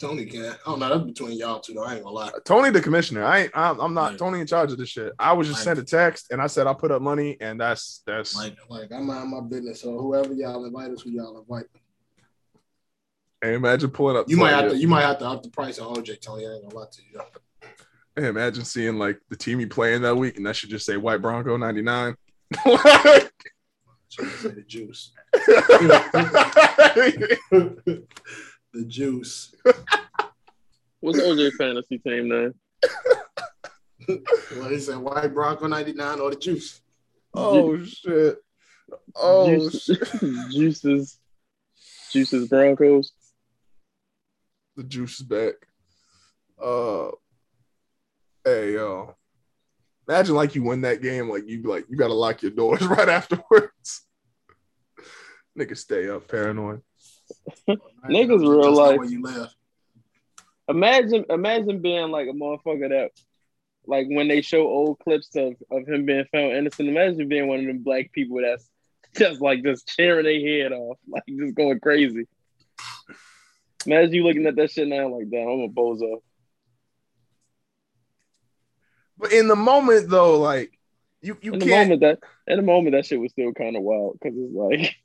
Tony 0.03 0.25
can. 0.25 0.45
I 0.45 0.55
don't 0.65 0.79
know. 0.79 0.89
That's 0.89 1.03
between 1.05 1.37
y'all 1.37 1.61
two, 1.61 1.73
though. 1.75 1.83
I 1.83 1.95
ain't 1.95 2.03
gonna 2.03 2.15
lie. 2.15 2.31
Tony, 2.43 2.71
the 2.71 2.81
commissioner. 2.81 3.23
I 3.23 3.43
ain't. 3.43 3.51
I'm, 3.55 3.79
I'm 3.79 3.93
not 3.93 4.11
Right. 4.11 4.19
Tony 4.19 4.41
in 4.41 4.47
charge 4.47 4.71
of 4.73 4.77
this 4.77 4.89
shit. 4.89 5.13
I 5.17 5.31
was 5.31 5.47
just 5.47 5.59
Right. 5.59 5.63
sent 5.63 5.79
a 5.79 5.83
text 5.83 6.31
and 6.31 6.41
I 6.41 6.47
said 6.47 6.67
I'll 6.67 6.75
put 6.75 6.91
up 6.91 7.01
money, 7.01 7.37
and 7.39 7.59
that's 7.59 8.03
that's. 8.05 8.35
Like, 8.35 8.57
like 8.69 8.91
I 8.91 8.99
mind 8.99 9.29
my 9.29 9.39
business. 9.39 9.81
So 9.81 9.97
whoever 9.97 10.33
y'all 10.33 10.65
invite 10.65 10.91
us, 10.91 11.03
who 11.03 11.11
y'all 11.11 11.39
invite. 11.39 11.67
Hey, 13.41 13.53
imagine 13.53 13.91
pulling 13.91 14.17
up. 14.17 14.29
You 14.29 14.35
might 14.35 14.51
have 14.51 14.71
to. 14.71 14.77
You 14.77 14.89
might 14.89 15.03
have 15.03 15.19
to 15.19 15.25
up 15.25 15.41
the 15.41 15.49
price 15.49 15.79
on 15.79 15.95
OJ. 15.95 16.19
Tony, 16.19 16.47
I 16.47 16.51
ain't 16.51 16.63
gonna 16.63 16.75
lie 16.75 16.85
to 16.91 17.01
you. 17.09 17.21
Hey, 18.17 18.27
imagine 18.27 18.65
seeing 18.65 18.99
like 18.99 19.21
the 19.29 19.37
team 19.37 19.61
you 19.61 19.67
playing 19.67 20.01
that 20.01 20.17
week, 20.17 20.35
and 20.35 20.45
that 20.45 20.57
should 20.57 20.69
just 20.69 20.85
say 20.85 20.97
White 20.97 21.21
Bronco 21.21 21.55
ninety 21.55 21.81
nine. 21.81 22.15
The 24.15 24.63
juice. 24.67 25.11
the 28.73 28.83
juice. 28.85 29.53
What's 30.99 31.19
OJ 31.19 31.51
fantasy 31.53 31.97
team 31.99 32.29
name? 32.29 32.53
Well, 34.07 34.69
he 34.69 34.79
said 34.79 34.97
white 34.97 35.33
Bronco 35.33 35.67
99 35.67 36.19
or 36.19 36.29
the 36.31 36.35
juice. 36.35 36.81
oh 37.33 37.83
shit! 37.83 38.37
Oh 39.15 39.47
Juice- 39.59 39.83
shit! 39.83 40.07
Juices, 40.51 41.19
Juices 42.11 42.47
Broncos. 42.49 43.11
The 44.75 44.83
juice 44.83 45.19
is 45.19 45.25
back. 45.25 45.53
Uh, 46.61 47.11
hey 48.43 48.73
yo, 48.73 49.15
imagine 50.07 50.35
like 50.35 50.55
you 50.55 50.63
win 50.63 50.81
that 50.81 51.01
game, 51.01 51.29
like 51.29 51.47
you 51.47 51.61
like 51.63 51.85
you 51.89 51.97
gotta 51.97 52.13
lock 52.13 52.41
your 52.41 52.51
doors 52.51 52.81
right 52.87 53.09
afterwards. 53.09 54.01
Nigga, 55.57 55.77
stay 55.77 56.09
up, 56.09 56.27
paranoid. 56.27 56.81
Niggas 58.09 58.39
real 58.39 58.61
know 58.61 58.71
life. 58.71 58.97
Where 58.97 59.07
you 59.07 59.21
live. 59.21 59.49
Imagine, 60.69 61.25
imagine 61.29 61.81
being 61.81 62.09
like 62.09 62.27
a 62.27 62.31
motherfucker 62.31 62.89
that, 62.89 63.11
like 63.85 64.07
when 64.09 64.27
they 64.29 64.41
show 64.41 64.61
old 64.61 64.99
clips 64.99 65.35
of, 65.35 65.55
of 65.71 65.87
him 65.87 66.05
being 66.05 66.25
found 66.31 66.53
innocent. 66.53 66.87
Imagine 66.89 67.27
being 67.27 67.47
one 67.47 67.59
of 67.59 67.65
them 67.65 67.79
black 67.79 68.11
people 68.13 68.41
that's 68.41 68.67
just 69.17 69.41
like 69.41 69.63
just 69.63 69.87
cheering 69.87 70.25
their 70.25 70.39
head 70.63 70.71
off, 70.71 70.97
like 71.07 71.23
just 71.27 71.55
going 71.55 71.79
crazy. 71.79 72.27
Imagine 73.85 74.13
you 74.13 74.23
looking 74.23 74.45
at 74.45 74.55
that 74.55 74.71
shit 74.71 74.87
now, 74.87 75.09
like, 75.09 75.29
damn, 75.29 75.47
I'm 75.47 75.59
a 75.61 75.67
bozo. 75.69 76.21
But 79.17 79.33
in 79.33 79.47
the 79.47 79.55
moment 79.55 80.09
though, 80.09 80.39
like 80.39 80.77
you 81.21 81.37
you 81.41 81.53
In 81.53 81.59
the 81.59 81.65
can't. 81.65 81.89
moment 81.89 82.01
that, 82.01 82.19
in 82.47 82.57
the 82.57 82.63
moment 82.63 82.93
that 82.93 83.05
shit 83.05 83.19
was 83.19 83.31
still 83.31 83.53
kind 83.53 83.75
of 83.75 83.83
wild 83.83 84.17
because 84.21 84.37
it's 84.37 84.53
like, 84.53 84.95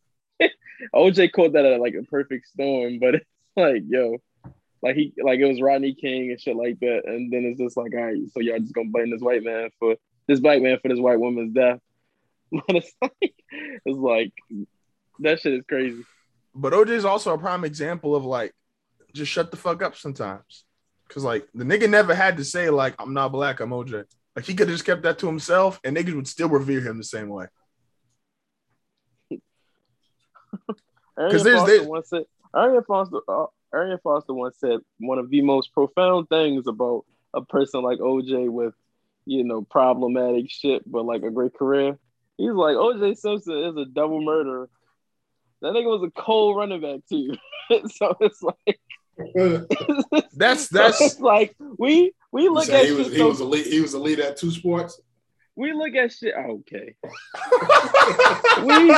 OJ 0.95 1.33
caught 1.33 1.53
that 1.53 1.65
at 1.65 1.81
like 1.81 1.95
a 1.95 2.05
perfect 2.05 2.47
storm, 2.47 2.99
but 2.99 3.17
it's 3.17 3.27
like, 3.57 3.83
yo, 3.87 4.19
like 4.83 4.97
he 4.97 5.13
like 5.23 5.41
it 5.41 5.47
was 5.47 5.61
Rodney 5.61 5.95
King 5.95 6.31
and 6.31 6.41
shit 6.41 6.57
like 6.57 6.79
that, 6.81 7.03
and 7.07 7.33
then 7.33 7.45
it's 7.45 7.61
just 7.61 7.77
like, 7.77 7.93
all 7.95 8.03
right, 8.03 8.19
so 8.33 8.41
y'all 8.41 8.59
just 8.59 8.75
gonna 8.75 8.91
blame 8.91 9.11
this 9.11 9.23
white 9.23 9.43
man 9.43 9.71
for 9.79 9.97
this 10.27 10.41
black 10.41 10.63
man 10.63 10.79
for 10.81 10.89
this 10.89 11.01
white 11.01 11.21
woman's 11.21 11.55
death. 11.55 11.81
But 12.51 12.77
it's 12.77 12.95
like, 13.03 13.35
it's 13.85 13.99
like 13.99 14.33
that 15.19 15.41
shit 15.41 15.53
is 15.53 15.65
crazy. 15.69 16.03
But 16.55 16.73
OJ 16.73 16.91
is 16.91 17.05
also 17.05 17.35
a 17.35 17.39
prime 17.39 17.65
example 17.65 18.17
of 18.17 18.25
like 18.25 18.55
just 19.13 19.31
shut 19.31 19.51
the 19.51 19.57
fuck 19.57 19.83
up 19.83 19.97
sometimes. 19.97 20.65
Cause 21.11 21.25
like 21.25 21.47
the 21.55 21.65
nigga 21.65 21.89
never 21.89 22.15
had 22.15 22.37
to 22.39 22.45
say 22.45 22.71
like 22.71 22.95
I'm 22.99 23.13
not 23.13 23.33
black, 23.33 23.61
I'm 23.61 23.71
OJ. 23.71 24.05
Like 24.37 24.45
he 24.45 24.55
could 24.55 24.69
have 24.69 24.75
just 24.75 24.87
kept 24.87 25.03
that 25.03 25.19
to 25.19 25.27
himself, 25.27 25.81
and 25.85 25.97
niggas 25.97 26.15
would 26.15 26.29
still 26.29 26.49
revere 26.49 26.81
him 26.81 26.97
the 26.97 27.05
same 27.05 27.29
way. 27.29 27.47
Arian 31.19 31.43
there's- 31.43 31.43
Foster 31.59 31.67
there's- 31.73 31.87
once 31.87 32.09
said, 32.11 32.25
Arian 32.55 32.83
Foster, 32.85 33.19
uh, 33.29 33.47
Arian 33.75 33.99
Foster 34.03 34.33
once 34.35 34.57
said 34.59 34.79
one 34.99 35.19
of 35.19 35.31
the 35.31 35.43
most 35.43 35.73
profound 35.75 36.29
things 36.29 36.67
about 36.67 37.05
a 37.35 37.43
person 37.43 37.83
like 37.83 37.99
OJ 37.99 38.49
with, 38.51 38.75
you 39.27 39.45
know, 39.45 39.63
problematic 39.63 40.51
shit, 40.51 40.91
but 40.91 41.05
like 41.05 41.23
a 41.23 41.31
great 41.31 41.55
career. 41.55 41.99
He's 42.39 42.51
like, 42.53 42.77
OJ 42.77 43.17
Simpson 43.19 43.59
is 43.59 43.77
a 43.77 43.85
double 43.85 44.23
murderer. 44.23 44.71
That 45.61 45.75
nigga 45.75 45.87
was 45.87 46.09
a 46.09 46.11
cold 46.21 46.57
running 46.57 46.81
back 46.81 47.01
too. 47.11 47.35
so 47.89 48.17
it's 48.21 48.43
like, 48.43 48.81
That's 50.35 50.69
so 50.69 50.79
that's 50.79 51.01
it's 51.01 51.19
like 51.21 51.57
we 51.77 52.13
we 52.31 52.49
look 52.49 52.69
at 52.69 52.85
he 52.87 52.93
was 52.93 53.07
shit. 53.09 53.15
he 53.15 53.19
so- 53.19 53.29
was 53.29 53.41
a 53.41 53.45
lead, 53.45 53.67
he 53.67 53.81
was 53.81 53.93
a 53.95 53.99
lead 53.99 54.21
at 54.21 54.37
two 54.37 54.53
sports. 54.53 55.01
we 55.57 55.73
look 55.73 55.95
at 55.97 56.13
shit. 56.13 56.35
Okay, 56.37 56.95
we 58.65 58.95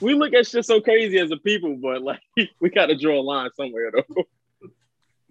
we 0.00 0.14
look 0.14 0.32
at 0.34 0.46
shit 0.46 0.64
so 0.64 0.80
crazy 0.80 1.18
as 1.18 1.30
a 1.30 1.36
people, 1.36 1.76
but 1.76 2.02
like 2.02 2.20
we 2.60 2.70
got 2.70 2.86
to 2.86 2.96
draw 2.96 3.20
a 3.20 3.22
line 3.22 3.50
somewhere 3.54 3.90
though. 3.92 4.24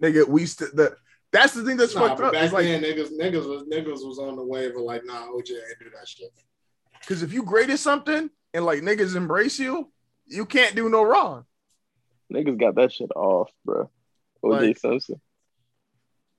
nigga. 0.02 0.26
We 0.28 0.46
st- 0.46 0.74
that 0.76 0.96
that's 1.32 1.54
the 1.54 1.64
thing 1.64 1.76
that's 1.76 1.94
Nah, 1.94 2.08
fucked 2.08 2.20
up. 2.20 2.32
back 2.32 2.44
It's 2.44 2.52
like 2.52 2.64
then 2.64 2.82
niggas 2.82 3.10
niggas 3.18 3.46
was 3.48 3.64
niggas 3.64 4.06
was 4.06 4.18
on 4.18 4.36
the 4.36 4.44
wave 4.44 4.70
of 4.76 4.82
like, 4.82 5.04
nah, 5.04 5.26
OJ 5.28 5.50
ain't 5.50 5.78
do 5.80 5.90
that 5.98 6.06
shit. 6.08 6.30
because 7.00 7.22
if 7.22 7.32
you 7.32 7.42
graded 7.42 7.78
something 7.78 8.30
and 8.52 8.64
like 8.64 8.80
niggas 8.80 9.16
embrace 9.16 9.58
you, 9.58 9.90
you 10.26 10.46
can't 10.46 10.74
do 10.76 10.88
no 10.88 11.02
wrong. 11.02 11.44
Niggas 12.32 12.58
got 12.58 12.74
that 12.76 12.92
shit 12.92 13.10
off, 13.14 13.50
bro. 13.64 13.90
OJ 14.44 14.50
Like- 14.68 14.78
Simpson. 14.78 15.20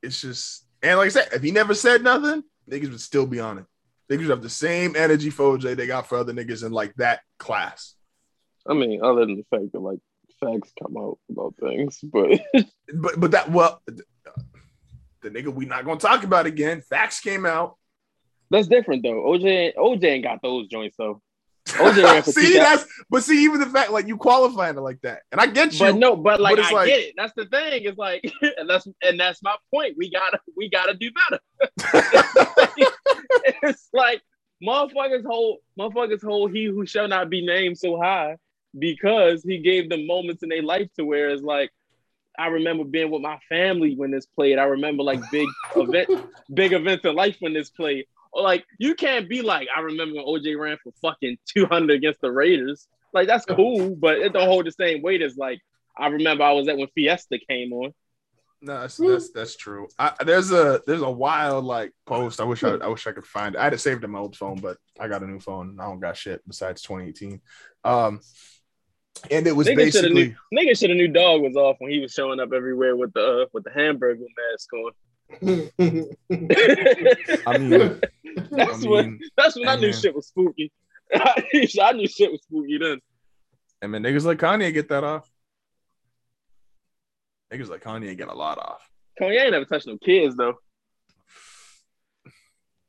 It's 0.01 0.21
just 0.21 0.65
and 0.83 0.97
like 0.99 1.07
I 1.07 1.09
said, 1.09 1.29
if 1.33 1.41
he 1.41 1.51
never 1.51 1.73
said 1.73 2.03
nothing, 2.03 2.43
niggas 2.69 2.91
would 2.91 3.01
still 3.01 3.25
be 3.25 3.39
on 3.39 3.57
it. 3.59 3.65
Niggas 4.11 4.19
would 4.19 4.29
have 4.29 4.41
the 4.43 4.49
same 4.49 4.95
energy 4.95 5.31
for 5.31 5.57
OJ 5.57 5.75
they 5.75 5.87
got 5.87 6.07
for 6.07 6.17
other 6.19 6.31
niggas 6.33 6.63
in 6.63 6.71
like 6.71 6.93
that 6.95 7.21
class. 7.39 7.94
I 8.67 8.73
mean, 8.73 9.01
other 9.03 9.25
than 9.25 9.37
the 9.37 9.45
fact 9.49 9.71
that 9.73 9.79
like 9.79 9.99
facts 10.39 10.71
come 10.81 10.97
out 10.97 11.19
about 11.29 11.55
things, 11.59 11.99
but 12.03 12.41
But 12.93 13.19
but 13.19 13.31
that 13.31 13.51
well, 13.51 13.81
the 13.85 15.29
nigga 15.29 15.53
we 15.53 15.65
not 15.65 15.85
gonna 15.85 15.99
talk 15.99 16.23
about 16.23 16.45
again. 16.45 16.81
Facts 16.81 17.19
came 17.19 17.45
out. 17.45 17.77
that's 18.49 18.67
different 18.67 19.03
though. 19.03 19.23
OJ 19.23 19.75
OJ 19.75 20.03
ain't 20.03 20.23
got 20.23 20.41
those 20.41 20.67
joints 20.67 20.95
though. 20.97 21.21
OJ 21.67 22.03
ran 22.03 22.21
for 22.21 22.31
see 22.31 22.53
that's 22.53 22.85
but 23.09 23.23
see 23.23 23.43
even 23.43 23.59
the 23.59 23.65
fact 23.65 23.89
like 23.91 24.07
you 24.07 24.17
qualifying 24.17 24.77
it 24.77 24.81
like 24.81 25.01
that, 25.01 25.21
and 25.31 25.41
I 25.41 25.47
get 25.47 25.73
you. 25.73 25.79
But 25.79 25.95
no, 25.95 26.15
but 26.15 26.39
like 26.39 26.57
But 26.57 26.65
I 26.65 26.71
like- 26.71 26.87
get 26.87 26.99
it. 26.99 27.13
That's 27.17 27.33
the 27.35 27.45
thing. 27.45 27.83
It's 27.85 27.97
like, 27.97 28.23
and 28.57 28.69
that's 28.69 28.87
and 29.01 29.19
that's 29.19 29.41
my 29.41 29.55
point. 29.73 29.95
We 29.97 30.11
gotta 30.11 30.39
we 30.55 30.69
gotta 30.69 30.93
do 30.93 31.09
better. 31.11 31.39
it's 33.63 33.89
like 33.93 34.21
motherfuckers 34.63 35.25
hold 35.25 35.57
motherfuckers 35.79 36.23
hold 36.23 36.51
he 36.51 36.65
who 36.65 36.85
shall 36.85 37.07
not 37.07 37.29
be 37.31 37.43
named 37.45 37.77
so 37.77 37.99
high 37.99 38.37
because 38.77 39.43
he 39.43 39.59
gave 39.59 39.89
them 39.89 40.07
moments 40.07 40.43
in 40.43 40.49
their 40.49 40.63
life 40.63 40.89
to 40.97 41.05
where 41.05 41.29
it's 41.29 41.41
like 41.41 41.71
I 42.37 42.47
remember 42.47 42.83
being 42.83 43.11
with 43.11 43.21
my 43.21 43.39
family 43.47 43.95
when 43.95 44.11
this 44.11 44.25
played. 44.25 44.57
I 44.57 44.63
remember 44.63 45.03
like 45.03 45.21
big 45.31 45.47
event 45.75 46.09
big 46.53 46.73
events 46.73 47.05
in 47.05 47.15
life 47.15 47.37
when 47.39 47.53
this 47.53 47.69
played. 47.69 48.05
Or 48.33 48.43
like 48.43 48.65
you 48.77 48.95
can't 48.95 49.29
be 49.29 49.41
like, 49.41 49.67
I 49.75 49.81
remember 49.81 50.15
when 50.15 50.25
OJ 50.25 50.59
ran 50.59 50.77
for 50.83 50.91
fucking 51.01 51.37
200 51.47 51.93
against 51.93 52.21
the 52.21 52.31
Raiders. 52.31 52.87
Like 53.13 53.27
that's 53.27 53.45
cool, 53.45 53.95
but 53.95 54.17
it 54.17 54.33
don't 54.33 54.47
hold 54.47 54.65
the 54.65 54.71
same 54.71 55.01
weight 55.01 55.21
as 55.21 55.37
like 55.37 55.61
I 55.97 56.07
remember 56.07 56.43
I 56.43 56.51
was 56.51 56.67
at 56.67 56.77
when 56.77 56.89
Fiesta 56.89 57.39
came 57.47 57.71
on. 57.71 57.93
No, 58.61 58.81
that's 58.81 58.97
that's, 58.97 59.31
that's 59.31 59.55
true. 59.55 59.87
I, 59.99 60.13
there's 60.25 60.51
a 60.51 60.81
there's 60.87 61.01
a 61.01 61.09
wild 61.09 61.65
like 61.65 61.93
post. 62.05 62.41
I 62.41 62.43
wish 62.43 62.63
I 62.63 62.71
I 62.71 62.87
wish 62.87 63.05
I 63.05 63.11
could 63.11 63.25
find 63.25 63.55
it. 63.55 63.59
I 63.59 63.65
had 63.65 63.73
it 63.73 63.79
saved 63.79 64.03
in 64.03 64.11
my 64.11 64.19
old 64.19 64.35
phone, 64.35 64.57
but 64.57 64.77
I 64.99 65.07
got 65.07 65.23
a 65.23 65.27
new 65.27 65.39
phone. 65.39 65.77
I 65.79 65.85
don't 65.85 65.99
got 65.99 66.17
shit 66.17 66.41
besides 66.47 66.81
2018. 66.81 67.41
Um, 67.83 68.21
and 69.31 69.47
it 69.47 69.55
was 69.55 69.67
Nigga 69.67 69.91
should 69.91 70.03
have 70.03 70.13
basically 70.13 70.13
knew 70.13 70.35
nigga 70.53 70.77
should 70.77 70.89
have 70.89 70.97
knew 70.97 71.07
dog 71.07 71.41
was 71.41 71.55
off 71.55 71.77
when 71.79 71.91
he 71.91 71.99
was 71.99 72.11
showing 72.11 72.39
up 72.39 72.53
everywhere 72.53 72.95
with 72.95 73.13
the 73.13 73.43
uh, 73.43 73.45
with 73.53 73.63
the 73.63 73.71
hamburger 73.71 74.25
mask 74.51 74.73
on. 74.73 74.91
I 77.47 77.57
mean, 77.57 78.01
that's 78.51 78.85
I 78.85 78.87
when 78.87 79.19
that's 79.35 79.55
when 79.55 79.67
I 79.67 79.75
knew 79.75 79.87
man. 79.87 79.93
shit 79.99 80.15
was 80.15 80.27
spooky. 80.27 80.71
I 81.13 81.91
knew 81.93 82.07
shit 82.07 82.31
was 82.31 82.41
spooky 82.43 82.77
then. 82.77 82.99
I 83.81 83.87
mean, 83.87 84.03
niggas 84.03 84.25
like 84.25 84.39
Kanye 84.39 84.73
get 84.73 84.89
that 84.89 85.03
off. 85.03 85.29
Niggas 87.51 87.69
like 87.69 87.83
Kanye 87.83 88.17
get 88.17 88.27
a 88.27 88.33
lot 88.33 88.57
off. 88.57 88.87
Kanye 89.19 89.41
ain't 89.41 89.51
never 89.51 89.65
touched 89.65 89.87
no 89.87 89.97
kids 89.97 90.35
though. 90.35 90.55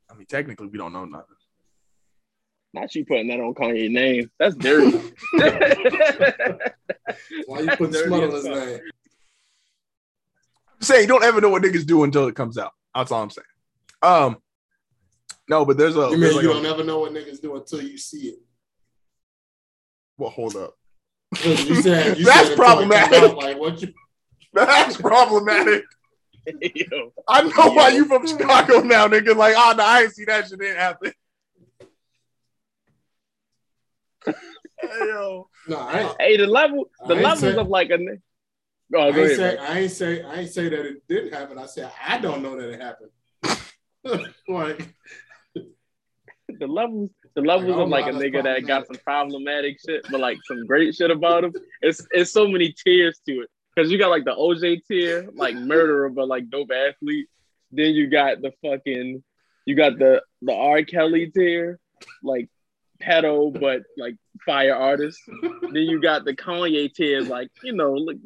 I 0.09 0.15
mean, 0.15 0.27
technically, 0.27 0.67
we 0.67 0.77
don't 0.77 0.93
know 0.93 1.05
nothing. 1.05 1.35
Not 2.79 2.93
you 2.93 3.05
putting 3.05 3.27
that 3.29 3.39
on 3.39 3.55
Kanye's 3.55 3.89
name. 3.91 4.29
That's 4.37 4.55
dirty. 4.55 4.91
Why 7.47 7.61
you 7.61 7.71
put 7.71 7.91
Dirty 7.91 8.07
smut 8.07 8.23
on 8.23 8.31
his 8.31 8.45
name? 8.45 8.79
I'm 10.75 10.81
saying 10.81 11.01
you 11.01 11.07
don't 11.07 11.23
ever 11.23 11.41
know 11.41 11.49
what 11.49 11.63
niggas 11.63 11.87
do 11.87 12.03
until 12.03 12.27
it 12.27 12.35
comes 12.35 12.57
out. 12.59 12.73
That's 12.93 13.11
all 13.11 13.23
I'm 13.23 13.31
saying. 13.31 13.45
Um, 14.03 14.37
No, 15.49 15.65
but 15.65 15.77
there's 15.77 15.95
a. 15.95 16.09
You 16.11 16.17
mean 16.17 16.35
like 16.35 16.43
you 16.43 16.51
a- 16.51 16.53
don't 16.53 16.61
never 16.63 16.83
know 16.83 16.99
what 16.99 17.13
niggas 17.13 17.41
do 17.41 17.55
until 17.55 17.81
you 17.81 17.97
see 17.97 18.27
it? 18.27 18.35
well, 20.19 20.29
hold 20.29 20.55
up. 20.55 20.75
You 21.43 21.81
said, 21.81 22.19
you 22.19 22.25
That's 22.25 22.49
said 22.49 22.51
until 22.51 22.53
it 22.53 22.57
come 22.57 22.57
problematic. 22.57 23.23
out, 23.31 23.37
Like 23.37 23.57
what 23.59 23.81
you? 23.81 23.91
That's 24.53 24.97
problematic. 24.97 25.83
Yo, 26.61 27.11
I 27.27 27.41
know 27.41 27.73
why 27.73 27.89
you 27.89 28.05
from 28.05 28.25
Chicago 28.27 28.81
now, 28.81 29.07
nigga. 29.07 29.35
Like, 29.35 29.55
oh 29.57 29.73
no, 29.75 29.83
I 29.83 30.03
ain't 30.03 30.13
see 30.13 30.25
that 30.25 30.47
shit 30.47 30.59
didn't 30.59 30.77
happen. 30.77 31.11
hey, 31.81 31.87
yo. 34.83 35.49
No, 35.67 35.77
I 35.79 36.13
hey, 36.19 36.37
the 36.37 36.47
level, 36.47 36.89
the 37.07 37.15
I 37.15 37.21
levels 37.21 37.39
say- 37.41 37.55
of 37.55 37.67
like 37.67 37.89
a. 37.91 37.97
ni- 37.97 38.17
Oh, 38.95 39.01
I 39.01 39.11
go 39.11 39.19
ain't 39.25 39.31
ahead. 39.33 39.35
say. 39.35 39.57
I 39.57 39.79
ain't 39.79 39.91
say 39.91 40.21
I 40.23 40.35
ain't 40.35 40.49
say 40.49 40.69
that 40.69 40.85
it 40.85 41.05
didn't 41.09 41.33
happen. 41.33 41.57
I 41.57 41.65
said 41.65 41.91
I 42.07 42.19
don't 42.19 42.41
know 42.41 42.55
that 42.55 42.69
it 42.69 42.79
happened. 42.81 43.11
like 44.47 44.95
the 46.47 46.67
levels, 46.67 47.09
the 47.35 47.41
levels 47.41 47.67
Like, 47.75 47.79
of 47.83 47.89
like 47.89 48.07
a 48.07 48.17
nigga 48.17 48.43
that 48.43 48.65
got 48.65 48.87
some 48.87 48.95
problematic 49.03 49.77
shit, 49.85 50.05
but 50.09 50.21
like 50.21 50.37
some 50.45 50.65
great 50.65 50.95
shit 50.95 51.11
about 51.11 51.43
him. 51.43 51.53
It's 51.81 52.05
it's 52.11 52.31
so 52.31 52.47
many 52.47 52.71
tiers 52.81 53.19
to 53.27 53.41
it 53.41 53.49
because 53.75 53.91
you 53.91 53.97
got 53.97 54.09
like 54.09 54.23
the 54.23 54.33
OJ 54.35 54.79
tier, 54.87 55.27
like 55.35 55.55
murderer, 55.55 56.09
but 56.09 56.29
like 56.29 56.49
dope 56.49 56.71
athlete. 56.71 57.27
Then 57.71 57.93
you 57.93 58.07
got 58.07 58.41
the 58.41 58.53
fucking, 58.63 59.21
you 59.65 59.75
got 59.75 59.99
the 59.99 60.21
the 60.41 60.53
R 60.53 60.83
Kelly 60.83 61.29
tier, 61.35 61.77
like 62.23 62.47
pedo, 62.99 63.51
but 63.59 63.83
like 63.97 64.15
fire 64.45 64.75
artist. 64.75 65.19
then 65.41 65.83
you 65.83 66.01
got 66.01 66.25
the 66.25 66.35
Kanye 66.35 66.93
tier, 66.93 67.21
like 67.21 67.49
you 67.63 67.73
know, 67.73 67.93
like, 67.93 68.17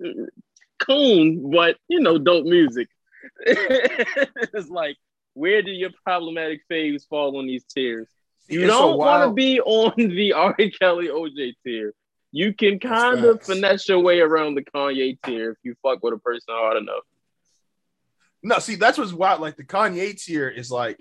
coon, 0.80 1.52
but 1.52 1.77
you 1.88 1.99
know, 1.99 2.18
dope 2.18 2.45
music. 2.45 2.88
it's 3.45 4.69
like, 4.69 4.98
where 5.34 5.61
do 5.61 5.72
your 5.72 5.91
problematic 6.03 6.61
faves 6.69 7.07
fall 7.07 7.38
on 7.38 7.48
these 7.48 7.64
tiers? 7.64 8.07
You 8.48 8.61
It's 8.61 8.69
don't 8.69 8.98
want 8.98 9.30
to 9.30 9.34
be 9.34 9.61
on 9.61 9.93
the 9.95 10.34
R. 10.34 10.53
Kelly 10.53 11.07
OJ 11.07 11.53
tier. 11.64 11.93
You 12.34 12.53
can 12.53 12.80
kind 12.80 13.23
of 13.26 13.43
finesse 13.43 13.88
your 13.89 13.99
way 13.99 14.22
around 14.22 14.56
the 14.56 14.64
Kanye 14.64 15.18
tier 15.26 15.52
if 15.52 15.57
you 15.64 15.76
fuck 15.81 16.02
with 16.02 16.14
a 16.14 16.18
person 16.18 16.48
hard 16.49 16.77
enough. 16.77 17.03
No, 18.43 18.60
see, 18.60 18.76
that's 18.76 18.98
what's 18.98 19.14
wild. 19.14 19.41
Like 19.41 19.57
the 19.57 19.64
Kanye 19.64 20.22
tier 20.22 20.49
is 20.49 20.72
like 20.72 20.98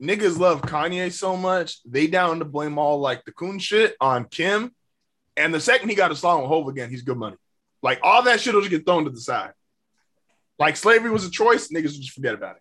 niggas 0.00 0.38
love 0.38 0.62
Kanye 0.62 1.12
so 1.12 1.36
much, 1.36 1.82
they 1.84 2.06
down 2.06 2.38
to 2.38 2.44
blame 2.44 2.78
all 2.78 3.00
like 3.00 3.24
the 3.24 3.32
coon 3.32 3.58
shit 3.58 3.96
on 4.00 4.24
Kim. 4.24 4.74
And 5.36 5.54
the 5.54 5.60
second 5.60 5.88
he 5.88 5.94
got 5.94 6.12
a 6.12 6.16
song 6.16 6.42
with 6.42 6.48
Hove 6.48 6.68
again, 6.68 6.90
he's 6.90 7.02
good 7.02 7.16
money. 7.16 7.36
Like 7.82 8.00
all 8.02 8.22
that 8.24 8.40
shit 8.40 8.54
will 8.54 8.60
just 8.60 8.70
get 8.70 8.86
thrown 8.86 9.04
to 9.04 9.10
the 9.10 9.20
side. 9.20 9.52
Like 10.58 10.76
slavery 10.76 11.10
was 11.10 11.24
a 11.24 11.30
choice, 11.30 11.68
niggas 11.68 11.96
just 11.96 12.12
forget 12.12 12.34
about 12.34 12.56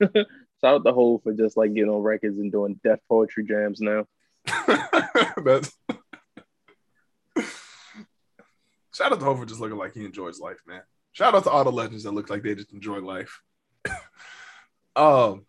it. 0.00 0.10
Shout 0.60 0.74
out 0.74 0.84
the 0.84 0.92
whole 0.92 1.18
for 1.18 1.32
just 1.32 1.56
like 1.56 1.74
getting 1.74 1.90
on 1.90 2.02
records 2.02 2.38
and 2.38 2.52
doing 2.52 2.80
death 2.84 3.00
poetry 3.08 3.44
jams 3.44 3.80
now. 3.80 4.06
Shout 8.94 9.12
out 9.12 9.18
to 9.18 9.24
Hove 9.24 9.38
for 9.38 9.46
just 9.46 9.60
looking 9.60 9.78
like 9.78 9.94
he 9.94 10.04
enjoys 10.04 10.40
life, 10.40 10.60
man. 10.66 10.82
Shout 11.12 11.34
out 11.34 11.44
to 11.44 11.50
all 11.50 11.64
the 11.64 11.72
legends 11.72 12.04
that 12.04 12.12
look 12.12 12.28
like 12.30 12.42
they 12.42 12.54
just 12.54 12.72
enjoy 12.72 12.98
life. 12.98 13.40
um 14.96 15.44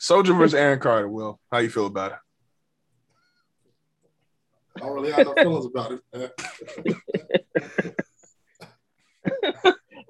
Soulja 0.00 0.36
versus 0.36 0.54
Aaron 0.54 0.78
Carter, 0.78 1.08
Will. 1.08 1.40
How 1.50 1.58
you 1.58 1.70
feel 1.70 1.86
about 1.86 2.12
it? 2.12 2.18
I 4.76 4.80
don't 4.80 4.92
really 4.92 5.10
have 5.12 5.26
no 5.26 5.34
feelings 5.34 5.66
about 5.66 5.92
it. 5.92 6.00
man. 6.12 6.30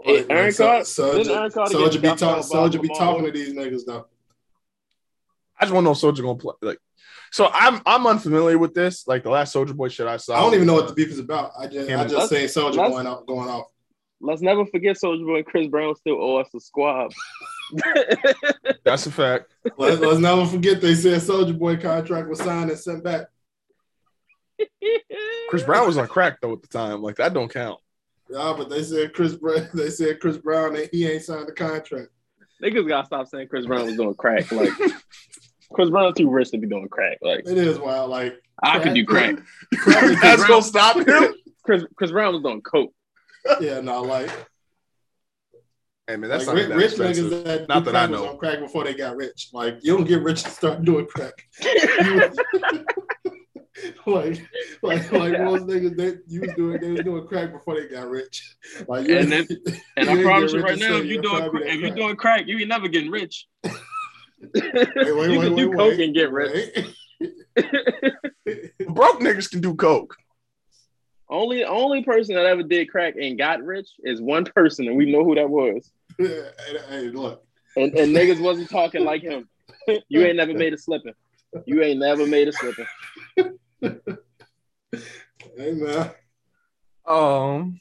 Hey, 0.03 0.25
Aaron 0.31 0.45
like, 0.47 0.53
so- 0.55 0.65
Carter- 0.67 0.85
Soulja, 0.85 1.37
Aaron 1.37 1.51
Carter 1.51 1.75
Soulja 1.75 1.93
be 1.95 1.99
dumped 1.99 2.21
talking. 2.21 2.43
Soulja 2.45 2.73
be 2.83 2.89
Lamar 2.89 2.97
talking 2.99 3.25
to 3.25 3.31
these 3.33 3.53
niggas 3.55 3.85
though. 3.87 4.07
I 5.59 5.65
just 5.65 5.73
want 5.75 5.85
to 5.85 5.87
know 5.87 5.93
if 5.93 5.99
Soulja 5.99 6.23
gonna 6.23 6.39
play. 6.39 6.55
Like, 6.63 6.79
so 7.33 7.49
I'm 7.53 7.81
I'm 7.87 8.07
unfamiliar 8.07 8.59
with 8.59 8.75
this. 8.75 9.07
Like 9.09 9.23
the 9.25 9.31
last 9.31 9.55
Soulja 9.55 9.75
Boy 9.75 9.89
shit 9.89 10.07
I 10.07 10.17
saw. 10.19 10.37
I 10.37 10.41
don't 10.43 10.55
even 10.55 10.67
know 10.67 10.75
what 10.75 10.87
the 10.87 10.93
uh, 10.93 10.95
beef 10.95 11.09
is 11.09 11.19
about. 11.19 11.53
I 11.59 11.67
just, 11.67 11.89
Him 11.89 11.99
I 11.99 12.05
just 12.07 12.29
say 12.29 12.45
Soulja 12.45 12.77
going 12.77 13.07
out, 13.07 13.27
going 13.27 13.49
off. 13.49 13.67
Let's 14.21 14.43
never 14.43 14.65
forget 14.67 14.97
Soulja 14.97 15.25
Boy 15.25 15.39
and 15.39 15.47
Chris 15.47 15.67
Brown 15.69 15.95
still 15.97 16.23
owe 16.23 16.37
us 16.37 16.55
a 16.55 16.61
squab. 16.61 17.13
That's 18.85 19.07
a 19.07 19.11
fact. 19.11 19.53
Let's, 19.77 20.01
let's 20.01 20.19
never 20.21 20.47
forget 20.47 20.81
they 20.81 20.95
said 20.95 21.21
Soulja 21.21 21.59
Boy 21.59 21.77
contract 21.77 22.29
was 22.29 22.39
signed 22.41 22.71
and 22.71 22.79
sent 22.79 23.03
back. 23.05 23.27
Chris 25.49 25.63
Brown 25.65 25.87
was 25.87 25.99
on 25.99 26.07
crack 26.09 26.41
though 26.41 26.53
at 26.53 26.63
the 26.63 26.69
time. 26.69 27.03
Like 27.03 27.17
that 27.17 27.35
don't 27.35 27.53
count. 27.53 27.81
Yeah, 28.31 28.55
but 28.57 28.69
they 28.71 28.83
said 28.83 29.13
Chris 29.13 29.35
Brown. 29.37 29.69
They 29.75 29.91
said 29.91 30.21
Chris 30.21 30.39
Brown. 30.39 30.75
that 30.75 30.91
He 30.93 31.07
ain't 31.07 31.23
signed 31.23 31.49
the 31.49 31.53
contract. 31.53 32.09
Niggas 32.63 32.89
gotta 32.89 33.07
stop 33.07 33.27
saying 33.29 33.49
Chris 33.49 33.67
Brown 33.67 33.87
was 33.87 33.97
doing 33.97 34.15
crack. 34.15 34.51
Like 34.51 34.71
Chris 35.73 35.91
Brown 35.91 36.15
too 36.15 36.31
rich 36.31 36.51
to 36.53 36.59
be 36.59 36.67
doing 36.67 36.89
crack. 36.89 37.19
Like 37.23 37.41
It 37.41 37.59
is 37.59 37.79
wild. 37.79 38.11
Like 38.11 38.41
I 38.63 38.79
could 38.79 38.95
do 38.95 39.05
crack. 39.05 39.37
Crack- 39.75 40.21
That's 40.23 40.45
gonna 40.47 40.63
stop 40.63 40.97
him. 41.07 41.35
Chris 41.65 41.85
Chris 41.97 42.11
Brown 42.13 42.33
was 42.35 42.43
doing 42.43 42.63
coke. 42.63 42.93
yeah, 43.61 43.81
no, 43.81 44.03
like, 44.03 44.31
Hey 46.09 46.17
man, 46.17 46.31
that's 46.31 46.47
like 46.47 46.57
not 46.57 46.57
rich, 46.57 46.69
that 46.69 46.77
rich 46.77 46.91
expensive. 47.19 47.27
niggas 47.33 47.45
that 47.45 47.69
Not 47.69 47.85
do 47.85 47.91
that 47.93 47.97
I 47.97 48.07
crack 48.07 48.11
was 48.11 48.21
know. 48.21 48.29
on 48.31 48.39
crack 48.39 48.61
before 48.61 48.85
they 48.85 48.95
got 48.95 49.17
rich. 49.17 49.49
Like 49.53 49.79
you 49.83 49.97
don't 49.97 50.07
get 50.07 50.23
rich 50.23 50.45
and 50.45 50.53
start 50.53 50.85
doing 50.85 51.07
crack. 51.07 51.33
You- 51.63 52.31
like, 54.07 54.41
like, 54.83 55.13
like 55.13 55.33
most 55.41 55.65
niggas, 55.67 55.97
they 55.97 56.15
you 56.29 56.41
was 56.43 56.53
doing, 56.57 56.81
they 56.81 56.91
was 56.93 57.01
doing 57.03 57.27
crack 57.27 57.53
before 57.53 57.75
they 57.79 57.89
got 57.89 58.09
rich. 58.09 58.55
Like, 58.89 59.07
you 59.07 59.19
And 59.19 59.33
ain't- 59.33 59.49
then- 59.67 59.75
you 59.75 59.81
And 59.99 60.09
I 60.09 60.13
ain't 60.15 60.23
promise 60.23 60.53
get 60.53 60.59
you 60.61 60.65
rich 60.65 60.65
right 60.65 60.73
and 60.73 60.81
now, 60.81 60.89
say 60.89 60.97
if 60.99 61.05
you 61.07 61.13
you're 61.15 61.23
doing 61.23 61.37
probably 61.43 61.51
cra- 61.61 61.61
that 61.61 61.75
if 61.75 61.75
you 61.75 61.81
crack. 61.89 61.97
doing 61.97 62.17
crack, 62.17 62.47
you 62.47 62.59
ain't 62.59 62.69
never 62.69 62.89
getting 62.89 63.11
rich. 63.11 63.47
Wait, 63.65 63.75
wait, 64.55 65.05
you 65.05 65.15
wait, 65.15 65.41
can 65.41 65.57
do 65.57 65.71
wait, 65.71 65.77
coke 65.77 65.91
wait, 65.99 66.01
and 66.01 66.15
get 66.15 66.31
rich. 66.33 66.71
wait. 68.47 68.73
Broke 68.89 69.21
niggas 69.21 69.51
can 69.51 69.61
do 69.61 69.75
coke. 69.75 70.17
Only 71.29 71.65
only 71.65 72.05
person 72.05 72.37
that 72.37 72.47
ever 72.47 72.63
did 72.63 72.89
crack 72.89 73.15
and 73.21 73.37
got 73.37 73.63
rich 73.63 73.89
is 74.05 74.21
one 74.21 74.45
person, 74.45 74.87
and 74.87 74.97
we 74.97 75.11
know 75.11 75.25
who 75.25 75.35
that 75.35 75.51
was. 75.51 75.91
hey, 76.19 76.45
hey, 76.89 77.09
look, 77.09 77.45
And, 77.77 77.93
and 77.95 78.15
niggas 78.15 78.41
wasn't 78.41 78.71
talking 78.71 79.05
like 79.05 79.23
him. 79.23 79.49
You 80.09 80.25
ain't 80.25 80.37
never 80.37 80.53
made 80.53 80.75
a 80.75 80.79
slipping. 80.79 81.15
You 81.65 81.81
ain't 81.81 82.01
never 82.01 82.27
made 82.27 82.49
a 82.49 82.53
slipping. 82.53 82.87
hey 85.57 85.73
man, 85.73 86.11
Um. 87.07 87.81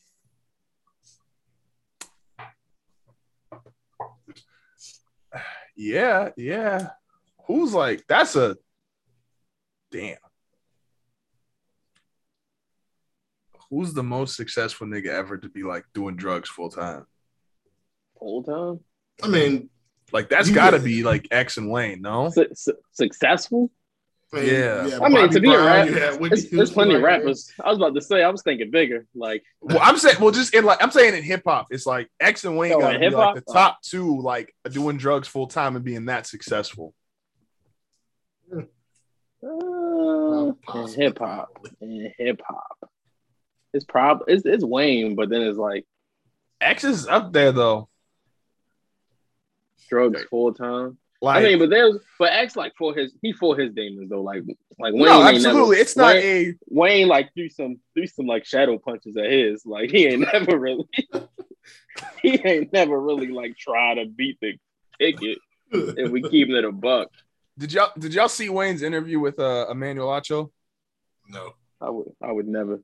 Yeah, 5.76 6.30
yeah. 6.38 6.90
Who's 7.48 7.74
like 7.74 8.06
that's 8.08 8.36
a 8.36 8.58
damn. 9.92 10.18
Who's 13.76 13.94
the 13.94 14.04
most 14.04 14.38
successful 14.38 14.88
nigga 14.88 15.08
ever 15.08 15.38
to 15.38 15.50
be 15.50 15.64
like 15.64 15.84
doing 15.94 16.16
drugs 16.16 16.50
full 16.50 16.70
time? 16.70 17.06
Full 18.18 18.42
time. 18.44 18.80
I 19.22 19.28
mean, 19.28 19.70
Like 20.14 20.30
that's 20.30 20.50
got 20.50 20.70
to 20.72 20.80
be 20.80 21.04
like 21.04 21.28
X 21.30 21.58
and 21.58 21.70
Wayne, 21.70 22.02
no? 22.02 22.30
Su- 22.30 22.48
su- 22.54 22.78
successful. 22.94 23.70
I 24.34 24.38
mean, 24.40 24.50
Yeah. 24.50 24.80
I 25.02 25.10
mean, 25.10 25.14
Bobby 25.16 25.34
to 25.34 25.40
be 25.42 25.50
a 25.50 25.52
Brown, 25.52 25.66
rap- 25.66 25.88
you 25.90 25.94
had 25.96 26.12
Whitney 26.22 26.30
There's, 26.30 26.42
there's 26.44 26.52
Houston 26.52 26.74
plenty 26.74 26.96
of 26.96 27.02
right 27.02 27.18
there. 27.18 27.20
rappers. 27.20 27.52
I 27.64 27.68
was 27.70 27.78
about 27.78 27.96
to 27.96 28.02
say, 28.02 28.24
I 28.24 28.30
was 28.30 28.44
thinking 28.44 28.72
bigger. 28.72 29.06
Like, 29.14 29.44
Well, 29.60 29.80
I'm 29.82 29.98
saying, 29.98 30.18
well, 30.22 30.32
just 30.32 30.54
in 30.54 30.64
like 30.64 30.82
I'm 30.82 30.92
saying 30.92 31.14
in 31.14 31.24
hip 31.24 31.42
hop, 31.46 31.68
it's 31.70 31.86
like 31.86 32.10
X 32.22 32.46
and 32.46 32.56
Wayne 32.58 32.72
Oh, 32.74 32.80
got 32.80 32.94
to 32.94 33.00
be 33.00 33.10
like 33.10 33.36
the 33.36 33.54
top 33.54 33.82
two, 33.82 34.22
like 34.22 34.56
doing 34.72 34.96
drugs 34.98 35.28
full 35.28 35.48
time 35.48 35.76
and 35.76 35.84
being 35.84 36.06
that 36.06 36.28
successful. 36.28 36.94
uh, 39.44 40.52
in 40.74 40.88
hip 40.96 41.20
hop, 41.20 41.50
in 41.82 42.12
hip 42.18 42.42
hop, 42.48 42.90
it's 43.76 43.86
prob 43.86 44.22
it's, 44.28 44.46
it's 44.46 44.64
Wayne, 44.64 45.16
but 45.16 45.30
then 45.30 45.42
it's 45.42 45.58
like 45.58 45.86
X 46.62 46.84
is 46.84 47.08
up 47.08 47.34
there 47.34 47.52
though. 47.52 47.90
drugs 49.90 50.24
full 50.30 50.54
time. 50.54 50.98
Like, 51.22 51.38
I 51.38 51.48
mean, 51.48 51.60
but 51.60 51.70
there's 51.70 51.98
but 52.20 52.32
X 52.32 52.56
like 52.56 52.74
for 52.78 52.94
his 52.94 53.14
he 53.22 53.34
for 53.34 53.58
his 53.58 53.74
demons 53.74 54.10
though. 54.10 54.22
Like 54.22 54.44
like 54.80 54.94
Wayne 54.94 55.06
no, 55.06 55.24
absolutely, 55.24 55.62
never, 55.62 55.74
it's 55.76 55.98
not 55.98 56.16
Wayne, 56.16 56.50
a 56.50 56.56
Wayne 56.68 57.08
like 57.08 57.30
do 57.36 57.50
some 57.50 57.78
do 57.96 58.06
some 58.08 58.26
like 58.26 58.46
shadow 58.46 58.78
punches 58.78 59.18
at 59.18 59.30
his. 59.30 59.66
Like 59.66 59.92
he 59.92 60.08
ain't 60.08 60.28
never 60.34 60.58
really 60.58 60.88
he 62.22 62.40
ain't 62.44 62.72
never 62.72 63.00
really 63.00 63.28
like 63.28 63.58
try 63.58 63.96
to 63.96 64.06
beat 64.06 64.38
the 64.42 64.54
ticket 65.00 65.40
if 65.72 66.12
we 66.12 66.22
keeping 66.22 66.56
it 66.56 66.66
a 66.66 66.72
buck. 66.72 67.10
Did 67.58 67.74
y'all 67.74 67.92
did 67.98 68.14
y'all 68.14 68.30
see 68.30 68.50
Wayne's 68.50 68.82
interview 68.82 69.20
with 69.20 69.40
uh, 69.40 69.68
Emmanuel 69.70 70.08
Acho? 70.08 70.52
no. 71.28 71.54
I 71.82 71.90
would 71.90 72.08
I 72.22 72.32
would 72.32 72.48
never. 72.48 72.82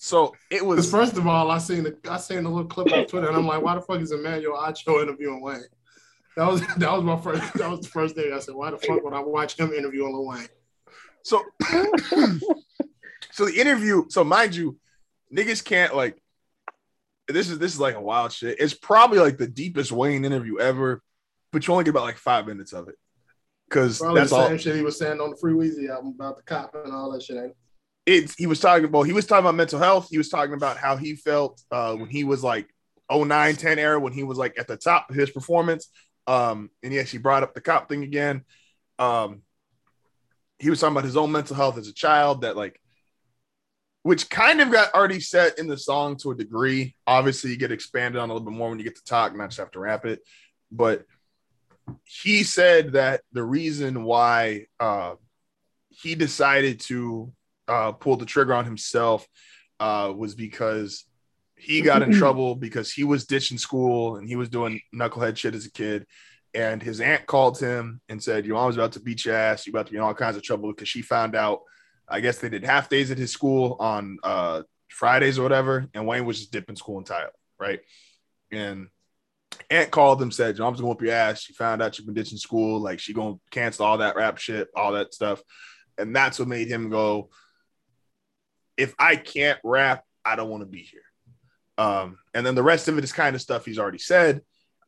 So 0.00 0.32
it 0.50 0.64
was 0.64 0.90
first 0.90 1.16
of 1.16 1.26
all, 1.26 1.50
I 1.50 1.58
seen 1.58 1.82
the 1.82 1.96
I 2.08 2.16
seen 2.18 2.38
a 2.44 2.48
little 2.48 2.64
clip 2.64 2.92
on 2.92 3.04
Twitter, 3.06 3.28
and 3.28 3.36
I'm 3.36 3.46
like, 3.46 3.62
why 3.62 3.74
the 3.74 3.80
fuck 3.80 4.00
is 4.00 4.12
Emmanuel 4.12 4.56
Acho 4.56 5.02
interviewing 5.02 5.42
Wayne? 5.42 5.64
That 6.36 6.46
was 6.46 6.60
that 6.76 6.92
was 6.92 7.02
my 7.02 7.16
first 7.20 7.52
that 7.54 7.68
was 7.68 7.80
the 7.80 7.88
first 7.88 8.14
thing 8.14 8.32
I 8.32 8.38
said. 8.38 8.54
Why 8.54 8.70
the 8.70 8.78
fuck 8.78 9.02
would 9.02 9.12
I 9.12 9.20
watch 9.20 9.58
him 9.58 9.72
interviewing 9.72 10.12
Lil 10.12 10.26
Wayne? 10.26 10.48
so 11.22 11.42
so 13.32 13.44
the 13.44 13.54
interview. 13.60 14.04
So 14.08 14.22
mind 14.22 14.54
you, 14.54 14.78
niggas 15.34 15.64
can't 15.64 15.94
like 15.96 16.16
this 17.26 17.50
is 17.50 17.58
this 17.58 17.74
is 17.74 17.80
like 17.80 17.96
a 17.96 18.00
wild 18.00 18.32
shit. 18.32 18.60
It's 18.60 18.74
probably 18.74 19.18
like 19.18 19.36
the 19.36 19.48
deepest 19.48 19.90
Wayne 19.90 20.24
interview 20.24 20.58
ever. 20.60 21.02
but 21.52 21.66
you 21.66 21.72
only 21.72 21.84
get 21.84 21.90
about 21.90 22.04
like 22.04 22.18
five 22.18 22.46
minutes 22.46 22.72
of 22.72 22.88
it 22.88 22.94
because 23.68 23.98
Probably 23.98 24.20
that's 24.20 24.30
the 24.30 24.36
all. 24.36 24.48
same 24.48 24.58
shit 24.58 24.76
he 24.76 24.82
was 24.82 24.96
saying 24.96 25.20
on 25.20 25.30
the 25.30 25.36
Free 25.36 25.54
Weezy 25.54 25.90
album 25.90 26.14
about 26.14 26.36
the 26.36 26.42
cop 26.44 26.74
and 26.84 26.92
all 26.92 27.10
that 27.12 27.22
shit. 27.22 27.56
It's 28.08 28.34
he 28.36 28.46
was 28.46 28.58
talking 28.58 28.86
about 28.86 29.02
he 29.02 29.12
was 29.12 29.26
talking 29.26 29.44
about 29.44 29.54
mental 29.54 29.78
health. 29.78 30.08
He 30.10 30.16
was 30.16 30.30
talking 30.30 30.54
about 30.54 30.78
how 30.78 30.96
he 30.96 31.14
felt 31.14 31.60
uh, 31.70 31.94
when 31.94 32.08
he 32.08 32.24
was 32.24 32.42
like 32.42 32.66
09, 33.12 33.56
10 33.56 33.78
era 33.78 34.00
when 34.00 34.14
he 34.14 34.22
was 34.22 34.38
like 34.38 34.58
at 34.58 34.66
the 34.66 34.78
top 34.78 35.10
of 35.10 35.16
his 35.16 35.30
performance. 35.30 35.88
Um, 36.26 36.70
and 36.82 36.90
he 36.90 36.98
actually 36.98 37.18
brought 37.18 37.42
up 37.42 37.52
the 37.52 37.60
cop 37.60 37.86
thing 37.86 38.04
again. 38.04 38.44
Um, 38.98 39.42
he 40.58 40.70
was 40.70 40.80
talking 40.80 40.94
about 40.94 41.04
his 41.04 41.18
own 41.18 41.32
mental 41.32 41.54
health 41.54 41.76
as 41.76 41.86
a 41.86 41.92
child 41.92 42.40
that 42.40 42.56
like 42.56 42.80
which 44.04 44.30
kind 44.30 44.62
of 44.62 44.72
got 44.72 44.94
already 44.94 45.20
set 45.20 45.58
in 45.58 45.66
the 45.66 45.76
song 45.76 46.16
to 46.16 46.30
a 46.30 46.34
degree. 46.34 46.96
Obviously, 47.06 47.50
you 47.50 47.58
get 47.58 47.72
expanded 47.72 48.18
on 48.18 48.30
a 48.30 48.32
little 48.32 48.48
bit 48.48 48.56
more 48.56 48.70
when 48.70 48.78
you 48.78 48.84
get 48.84 48.96
to 48.96 49.04
talk, 49.04 49.36
not 49.36 49.50
just 49.50 49.58
have 49.58 49.70
to 49.72 49.80
rap 49.80 50.06
it. 50.06 50.20
But 50.72 51.04
he 52.04 52.42
said 52.42 52.92
that 52.92 53.20
the 53.32 53.44
reason 53.44 54.04
why 54.04 54.64
uh, 54.80 55.16
he 55.90 56.14
decided 56.14 56.80
to 56.80 57.32
uh, 57.68 57.92
pull 57.92 58.16
the 58.16 58.26
trigger 58.26 58.54
on 58.54 58.64
himself 58.64 59.26
uh, 59.80 60.12
was 60.16 60.34
because 60.34 61.04
he 61.56 61.80
got 61.82 62.02
in 62.02 62.12
trouble 62.12 62.54
because 62.54 62.92
he 62.92 63.04
was 63.04 63.26
ditching 63.26 63.58
school 63.58 64.16
and 64.16 64.28
he 64.28 64.36
was 64.36 64.48
doing 64.48 64.80
knucklehead 64.94 65.36
shit 65.36 65.54
as 65.54 65.66
a 65.66 65.72
kid. 65.72 66.06
And 66.54 66.82
his 66.82 67.00
aunt 67.00 67.26
called 67.26 67.58
him 67.58 68.00
and 68.08 68.22
said, 68.22 68.46
Your 68.46 68.56
mom's 68.56 68.76
about 68.76 68.92
to 68.92 69.00
beat 69.00 69.24
your 69.24 69.34
ass. 69.34 69.66
You're 69.66 69.76
about 69.76 69.86
to 69.86 69.92
be 69.92 69.98
in 69.98 70.02
all 70.02 70.14
kinds 70.14 70.36
of 70.36 70.42
trouble 70.42 70.72
because 70.72 70.88
she 70.88 71.02
found 71.02 71.36
out. 71.36 71.60
I 72.10 72.20
guess 72.20 72.38
they 72.38 72.48
did 72.48 72.64
half 72.64 72.88
days 72.88 73.10
at 73.10 73.18
his 73.18 73.32
school 73.32 73.76
on 73.80 74.16
uh, 74.22 74.62
Fridays 74.88 75.38
or 75.38 75.42
whatever. 75.42 75.86
And 75.92 76.06
Wayne 76.06 76.24
was 76.24 76.38
just 76.38 76.52
dipping 76.52 76.74
school 76.74 76.96
entirely. 76.96 77.32
Right. 77.60 77.80
And 78.50 78.88
aunt 79.68 79.90
called 79.90 80.22
him, 80.22 80.30
said, 80.30 80.56
Your 80.56 80.66
mom's 80.66 80.80
gonna 80.80 80.88
whoop 80.88 81.02
your 81.02 81.12
ass. 81.12 81.42
She 81.42 81.52
found 81.52 81.82
out 81.82 81.98
you've 81.98 82.06
been 82.06 82.14
ditching 82.14 82.38
school. 82.38 82.80
Like, 82.80 82.98
she 82.98 83.12
gonna 83.12 83.36
cancel 83.50 83.84
all 83.84 83.98
that 83.98 84.16
rap 84.16 84.38
shit, 84.38 84.68
all 84.74 84.92
that 84.92 85.12
stuff. 85.12 85.42
And 85.98 86.14
that's 86.16 86.38
what 86.38 86.48
made 86.48 86.68
him 86.68 86.88
go, 86.88 87.28
If 88.78 88.94
I 88.98 89.16
can't 89.16 89.58
rap, 89.62 90.04
I 90.24 90.36
don't 90.36 90.48
want 90.48 90.62
to 90.62 90.66
be 90.66 90.82
here. 90.82 91.02
Um, 91.76 92.18
and 92.32 92.46
then 92.46 92.54
the 92.54 92.62
rest 92.62 92.88
of 92.88 92.96
it 92.96 93.04
is 93.04 93.12
kind 93.12 93.36
of 93.36 93.42
stuff 93.42 93.64
he's 93.64 93.78
already 93.78 93.98
said. 93.98 94.40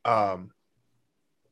Um, 0.05 0.51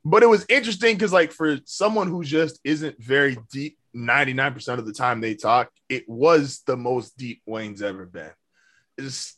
but 0.05 0.23
it 0.23 0.29
was 0.29 0.47
interesting 0.49 0.95
because, 0.95 1.13
like, 1.13 1.33
for 1.33 1.59
someone 1.65 2.09
who 2.09 2.25
just 2.25 2.61
isn't 2.65 3.03
very 3.03 3.37
deep, 3.53 3.79
99% 3.95 4.79
of 4.79 4.87
the 4.87 4.93
time 4.93 5.21
they 5.21 5.35
talk, 5.35 5.71
it 5.89 6.09
was 6.09 6.63
the 6.67 6.77
most 6.77 7.19
deep 7.19 7.43
Wayne's 7.47 7.83
ever 7.83 8.07
been. 8.07 8.31
It's, 8.97 9.37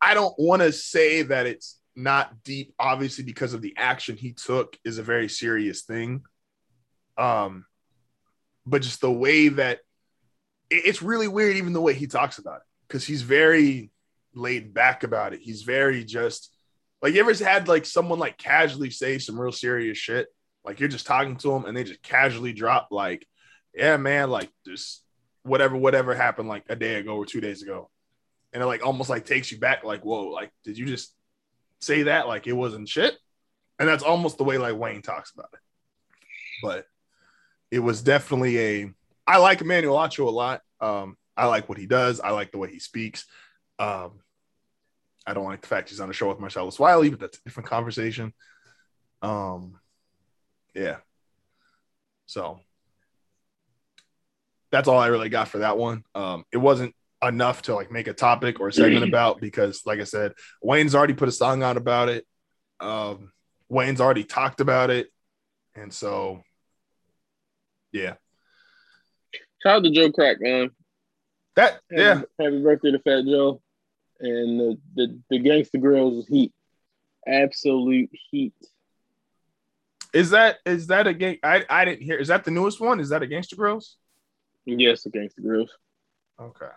I 0.00 0.14
don't 0.14 0.34
want 0.38 0.62
to 0.62 0.72
say 0.72 1.22
that 1.22 1.46
it's 1.46 1.78
not 1.94 2.42
deep, 2.42 2.74
obviously, 2.78 3.24
because 3.24 3.52
of 3.52 3.62
the 3.62 3.74
action 3.76 4.16
he 4.16 4.32
took 4.32 4.78
is 4.84 4.98
a 4.98 5.02
very 5.02 5.28
serious 5.28 5.82
thing. 5.82 6.22
Um, 7.16 7.66
but 8.64 8.82
just 8.82 9.00
the 9.00 9.10
way 9.10 9.48
that 9.48 9.80
it's 10.70 11.02
really 11.02 11.28
weird, 11.28 11.56
even 11.56 11.72
the 11.72 11.80
way 11.80 11.94
he 11.94 12.06
talks 12.06 12.38
about 12.38 12.56
it, 12.56 12.66
because 12.86 13.04
he's 13.06 13.22
very 13.22 13.90
laid 14.34 14.74
back 14.74 15.02
about 15.02 15.32
it. 15.32 15.40
He's 15.40 15.62
very 15.62 16.04
just 16.04 16.54
like 17.02 17.14
you 17.14 17.20
ever 17.20 17.32
had 17.32 17.68
like 17.68 17.86
someone 17.86 18.18
like 18.18 18.38
casually 18.38 18.90
say 18.90 19.18
some 19.18 19.40
real 19.40 19.52
serious 19.52 19.98
shit, 19.98 20.28
like 20.64 20.80
you're 20.80 20.88
just 20.88 21.06
talking 21.06 21.36
to 21.36 21.48
them 21.48 21.64
and 21.64 21.76
they 21.76 21.84
just 21.84 22.02
casually 22.02 22.52
drop 22.52 22.88
like, 22.90 23.26
yeah, 23.74 23.96
man, 23.96 24.30
like 24.30 24.50
this 24.64 25.02
whatever, 25.42 25.76
whatever 25.76 26.14
happened 26.14 26.48
like 26.48 26.64
a 26.68 26.76
day 26.76 26.96
ago 26.96 27.16
or 27.16 27.24
two 27.24 27.40
days 27.40 27.62
ago. 27.62 27.90
And 28.52 28.62
it 28.62 28.66
like 28.66 28.84
almost 28.84 29.10
like 29.10 29.24
takes 29.24 29.52
you 29.52 29.58
back, 29.58 29.84
like, 29.84 30.04
whoa, 30.04 30.28
like, 30.28 30.50
did 30.64 30.76
you 30.76 30.86
just 30.86 31.14
say 31.80 32.04
that 32.04 32.26
like 32.28 32.46
it 32.46 32.52
wasn't 32.52 32.88
shit? 32.88 33.14
And 33.78 33.88
that's 33.88 34.02
almost 34.02 34.38
the 34.38 34.44
way 34.44 34.58
like 34.58 34.76
Wayne 34.76 35.02
talks 35.02 35.32
about 35.32 35.50
it. 35.52 35.60
But 36.62 36.86
it 37.70 37.78
was 37.78 38.02
definitely 38.02 38.58
a 38.58 38.92
I 39.28 39.36
like 39.36 39.60
Emmanuel 39.60 39.96
Acho 39.96 40.26
a 40.26 40.30
lot. 40.30 40.62
Um, 40.80 41.16
I 41.36 41.46
like 41.46 41.68
what 41.68 41.78
he 41.78 41.86
does, 41.86 42.18
I 42.18 42.30
like 42.30 42.50
the 42.50 42.58
way 42.58 42.70
he 42.70 42.80
speaks. 42.80 43.26
Um, 43.78 44.20
I 45.26 45.34
don't 45.34 45.44
like 45.44 45.60
the 45.60 45.68
fact 45.68 45.90
he's 45.90 46.00
on 46.00 46.08
a 46.08 46.14
show 46.14 46.30
with 46.30 46.40
Marcellus 46.40 46.78
Wiley, 46.78 47.10
but 47.10 47.20
that's 47.20 47.38
a 47.38 47.42
different 47.42 47.68
conversation. 47.68 48.32
Um, 49.20 49.78
yeah. 50.74 50.96
So 52.26 52.60
that's 54.70 54.88
all 54.88 54.98
I 54.98 55.08
really 55.08 55.28
got 55.28 55.48
for 55.48 55.58
that 55.58 55.76
one. 55.76 56.04
Um, 56.14 56.44
it 56.50 56.56
wasn't 56.56 56.94
enough 57.22 57.62
to 57.62 57.74
like 57.74 57.92
make 57.92 58.06
a 58.06 58.14
topic 58.14 58.58
or 58.58 58.68
a 58.68 58.72
segment 58.72 59.04
about 59.08 59.40
because, 59.40 59.82
like 59.84 60.00
I 60.00 60.04
said, 60.04 60.32
Wayne's 60.62 60.94
already 60.94 61.14
put 61.14 61.28
a 61.28 61.32
song 61.32 61.62
out 61.62 61.76
about 61.76 62.08
it. 62.08 62.26
Um, 62.80 63.32
Wayne's 63.68 64.00
already 64.00 64.24
talked 64.24 64.60
about 64.60 64.90
it, 64.90 65.08
and 65.74 65.92
so 65.92 66.42
yeah, 67.92 68.14
Shout 69.62 69.76
out 69.76 69.84
to 69.84 69.90
Joe 69.90 70.12
Crack, 70.12 70.38
man. 70.40 70.70
that 71.56 71.80
Happy, 71.90 72.02
yeah. 72.02 72.22
Happy 72.40 72.62
birthday 72.62 72.92
to 72.92 72.98
Fat 73.00 73.24
Joe. 73.24 73.60
And 74.20 74.58
the, 74.60 74.78
the, 74.94 75.20
the 75.30 75.40
Gangsta 75.40 75.76
Grillz 75.76 76.28
heat. 76.28 76.52
Absolute 77.26 78.10
heat. 78.30 78.54
Is 80.12 80.30
that 80.30 80.56
is 80.64 80.86
that 80.86 81.06
a 81.06 81.12
gang? 81.12 81.38
I 81.42 81.64
I 81.68 81.84
didn't 81.84 82.02
hear. 82.02 82.16
Is 82.16 82.28
that 82.28 82.44
the 82.44 82.50
newest 82.50 82.80
one? 82.80 82.98
Is 82.98 83.10
that 83.10 83.22
a 83.22 83.26
Gangster 83.26 83.56
Grillz? 83.56 83.94
Yes, 84.64 85.02
the 85.02 85.10
Gangsta 85.10 85.40
Grillz. 85.40 85.68
Okay. 86.40 86.70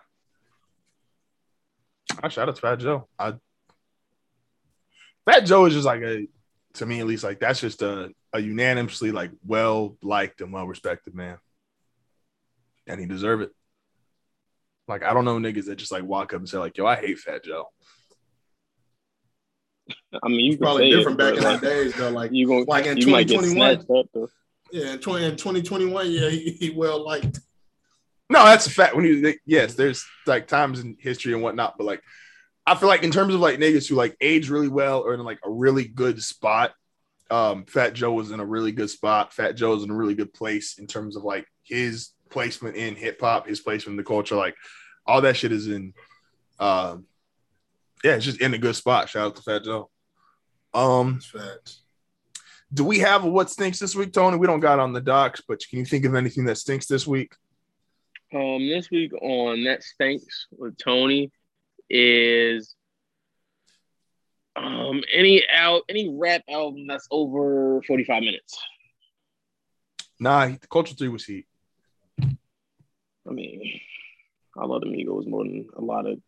I 2.22 2.28
shout 2.28 2.48
out 2.48 2.56
to 2.56 2.60
Fat 2.60 2.76
Joe. 2.76 3.08
I 3.18 3.34
Fat 5.24 5.40
Joe 5.40 5.64
is 5.64 5.72
just 5.72 5.86
like 5.86 6.02
a 6.02 6.26
to 6.74 6.86
me 6.86 7.00
at 7.00 7.06
least 7.06 7.24
like 7.24 7.38
that's 7.40 7.60
just 7.60 7.82
a, 7.82 8.10
a 8.32 8.40
unanimously 8.40 9.12
like 9.12 9.30
well 9.46 9.96
liked 10.02 10.40
and 10.40 10.52
well 10.52 10.66
respected 10.66 11.14
man. 11.14 11.38
And 12.86 13.00
he 13.00 13.06
deserve 13.06 13.40
it. 13.40 13.50
Like 14.88 15.04
I 15.04 15.14
don't 15.14 15.24
know 15.24 15.38
niggas 15.38 15.66
that 15.66 15.76
just 15.76 15.92
like 15.92 16.04
walk 16.04 16.34
up 16.34 16.40
and 16.40 16.48
say 16.48 16.58
like, 16.58 16.76
yo, 16.76 16.86
I 16.86 16.96
hate 16.96 17.18
Fat 17.18 17.44
Joe. 17.44 17.68
I 20.22 20.28
mean, 20.28 20.40
you 20.40 20.52
can 20.52 20.60
Probably 20.60 20.90
different 20.90 21.20
it, 21.20 21.34
back 21.36 21.42
but, 21.42 21.54
in 21.54 21.60
the 21.60 21.66
days 21.66 21.94
though. 21.94 22.10
Like 22.10 22.32
You 22.32 22.46
gonna 22.46 22.64
like 22.66 22.86
in 22.86 22.98
you 22.98 23.08
might 23.08 23.28
get 23.28 23.40
2021. 23.40 23.86
snatched 23.86 23.90
up 23.90 24.06
though. 24.12 24.28
Yeah, 24.70 24.92
in 24.94 24.98
20 24.98 25.24
in 25.24 25.36
2021, 25.36 26.10
yeah, 26.10 26.28
he, 26.30 26.50
he 26.52 26.70
well 26.70 27.04
liked. 27.04 27.40
No, 28.30 28.44
that's 28.44 28.66
a 28.66 28.70
fact. 28.70 28.96
When 28.96 29.04
you 29.04 29.34
yes, 29.44 29.74
there's 29.74 30.04
like 30.26 30.46
times 30.46 30.80
in 30.80 30.96
history 30.98 31.34
and 31.34 31.42
whatnot, 31.42 31.76
but 31.76 31.84
like 31.84 32.02
I 32.66 32.74
feel 32.74 32.88
like 32.88 33.02
in 33.02 33.10
terms 33.10 33.34
of 33.34 33.40
like 33.40 33.58
niggas 33.58 33.88
who 33.88 33.94
like 33.94 34.16
age 34.20 34.48
really 34.48 34.68
well 34.68 35.00
or 35.00 35.14
in 35.14 35.20
like 35.20 35.40
a 35.44 35.50
really 35.50 35.84
good 35.84 36.22
spot, 36.22 36.72
um, 37.30 37.64
Fat 37.66 37.92
Joe 37.92 38.12
was 38.12 38.30
in 38.30 38.40
a 38.40 38.46
really 38.46 38.72
good 38.72 38.88
spot. 38.88 39.32
Fat 39.32 39.56
Joe 39.56 39.70
was 39.70 39.84
in 39.84 39.90
a 39.90 39.94
really 39.94 40.14
good 40.14 40.32
place 40.32 40.78
in 40.78 40.86
terms 40.86 41.16
of 41.16 41.24
like 41.24 41.46
his 41.64 42.10
placement 42.32 42.76
in 42.76 42.96
hip 42.96 43.20
hop, 43.20 43.46
his 43.46 43.60
placement 43.60 43.92
in 43.92 43.96
the 43.96 44.04
culture, 44.04 44.36
like 44.36 44.56
all 45.06 45.20
that 45.20 45.36
shit 45.36 45.52
is 45.52 45.68
in 45.68 45.92
um 46.58 47.06
yeah, 48.02 48.14
it's 48.16 48.24
just 48.24 48.40
in 48.40 48.54
a 48.54 48.58
good 48.58 48.74
spot. 48.74 49.08
Shout 49.08 49.26
out 49.26 49.36
to 49.36 49.42
Fat 49.42 49.62
Joe. 49.64 49.88
Um, 50.74 51.14
That's 51.14 51.26
facts. 51.26 51.82
do 52.72 52.84
we 52.84 52.98
have 52.98 53.24
a 53.24 53.28
what 53.28 53.50
stinks 53.50 53.78
this 53.78 53.94
week, 53.94 54.12
Tony? 54.12 54.38
We 54.38 54.46
don't 54.46 54.60
got 54.60 54.80
on 54.80 54.92
the 54.92 55.00
docs, 55.00 55.42
but 55.46 55.62
can 55.68 55.78
you 55.78 55.84
think 55.84 56.04
of 56.04 56.14
anything 56.14 56.44
that 56.46 56.56
stinks 56.58 56.86
this 56.86 57.06
week? 57.06 57.32
Um, 58.34 58.66
this 58.66 58.90
week 58.90 59.12
on 59.20 59.62
That 59.64 59.82
Stinks 59.82 60.46
with 60.52 60.76
Tony 60.78 61.30
is 61.90 62.74
um 64.56 65.02
any 65.12 65.44
out 65.54 65.82
any 65.88 66.08
rap 66.18 66.42
album 66.48 66.86
that's 66.86 67.06
over 67.10 67.82
45 67.86 68.22
minutes. 68.22 68.58
Nah, 70.18 70.46
the 70.46 70.66
Culture 70.70 70.94
Three 70.94 71.08
was 71.08 71.24
heat. 71.24 71.46
I 73.28 73.32
mean, 73.32 73.80
I 74.58 74.64
love 74.66 74.80
the 74.82 74.86
Migos 74.88 75.26
more 75.26 75.44
than 75.44 75.68
a 75.76 75.80
lot 75.80 76.06
of 76.06 76.18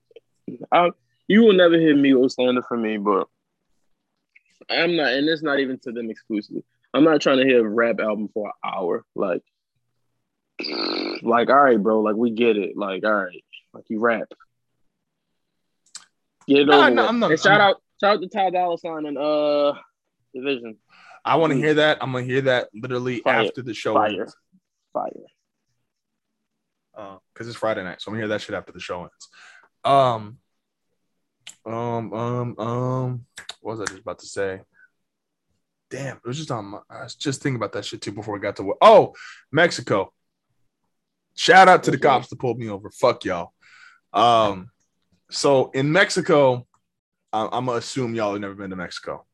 I, 0.70 0.90
you 1.26 1.42
will 1.42 1.54
never 1.54 1.78
hear 1.78 1.94
Migos 1.94 2.32
standard 2.32 2.64
for 2.66 2.76
me, 2.76 2.98
but 2.98 3.26
I'm 4.70 4.96
not, 4.96 5.12
and 5.12 5.28
it's 5.28 5.42
not 5.42 5.58
even 5.58 5.78
to 5.80 5.92
them 5.92 6.10
exclusively. 6.10 6.62
I'm 6.92 7.04
not 7.04 7.20
trying 7.20 7.38
to 7.38 7.44
hear 7.44 7.66
a 7.66 7.68
rap 7.68 7.98
album 8.00 8.28
for 8.32 8.48
an 8.48 8.52
hour. 8.72 9.04
Like, 9.14 9.42
like, 11.22 11.50
all 11.50 11.60
right, 11.62 11.82
bro, 11.82 12.00
like 12.00 12.14
we 12.16 12.30
get 12.30 12.56
it. 12.56 12.76
Like, 12.76 13.04
all 13.04 13.12
right, 13.24 13.42
like 13.72 13.84
you 13.88 13.98
rap. 14.00 14.28
Get 16.46 16.58
it 16.60 16.66
No, 16.66 16.78
over 16.82 16.90
no, 16.90 17.02
with. 17.02 17.08
I'm 17.10 17.18
not- 17.20 17.30
and 17.32 17.40
shout 17.40 17.60
I'm- 17.60 17.70
out, 17.70 17.82
shout 18.00 18.16
out 18.16 18.22
to 18.22 18.28
Ty 18.28 18.50
Dolla 18.50 18.78
Sign 18.78 19.06
and 19.06 19.18
uh 19.18 19.74
dvsn. 20.36 20.76
I 21.24 21.36
want 21.36 21.52
to 21.52 21.58
hear 21.58 21.74
that. 21.74 21.98
I'm 22.02 22.12
gonna 22.12 22.24
hear 22.24 22.42
that 22.42 22.68
literally 22.74 23.20
Fire. 23.20 23.46
after 23.46 23.62
the 23.62 23.72
show 23.74 23.94
Fire. 23.94 24.20
ends. 24.20 24.36
Fire. 24.92 25.08
Because 26.94 27.48
it's 27.48 27.56
Friday 27.56 27.82
night, 27.82 28.00
so 28.00 28.08
I'm 28.08 28.14
gonna 28.14 28.22
hear 28.22 28.28
that 28.28 28.40
shit 28.40 28.54
after 28.54 28.72
the 28.72 28.80
show 28.80 29.02
ends. 29.02 29.28
Um, 29.84 30.38
um, 31.66 32.12
um, 32.12 32.58
um, 32.58 33.26
what 33.60 33.78
was 33.78 33.80
I 33.80 33.86
just 33.86 34.02
about 34.02 34.18
to 34.20 34.26
say? 34.26 34.60
Damn, 35.90 36.16
it 36.16 36.26
was 36.26 36.38
just 36.38 36.50
on 36.50 36.64
my. 36.66 36.78
I 36.90 37.04
was 37.04 37.14
just 37.14 37.42
thinking 37.42 37.56
about 37.56 37.72
that 37.72 37.84
shit 37.84 38.00
too 38.00 38.12
before 38.12 38.34
we 38.34 38.40
got 38.40 38.56
to. 38.56 38.74
Oh, 38.80 39.14
Mexico. 39.52 40.12
Shout 41.36 41.68
out 41.68 41.82
to 41.84 41.90
the 41.90 41.98
cops 41.98 42.28
that 42.28 42.38
pulled 42.38 42.58
me 42.58 42.68
over. 42.68 42.90
Fuck 42.90 43.24
y'all. 43.24 43.52
Um, 44.12 44.70
so 45.30 45.70
in 45.72 45.90
Mexico, 45.90 46.66
I- 47.32 47.48
I'm 47.50 47.66
gonna 47.66 47.78
assume 47.78 48.14
y'all 48.14 48.32
have 48.32 48.40
never 48.40 48.54
been 48.54 48.70
to 48.70 48.76
Mexico. 48.76 49.26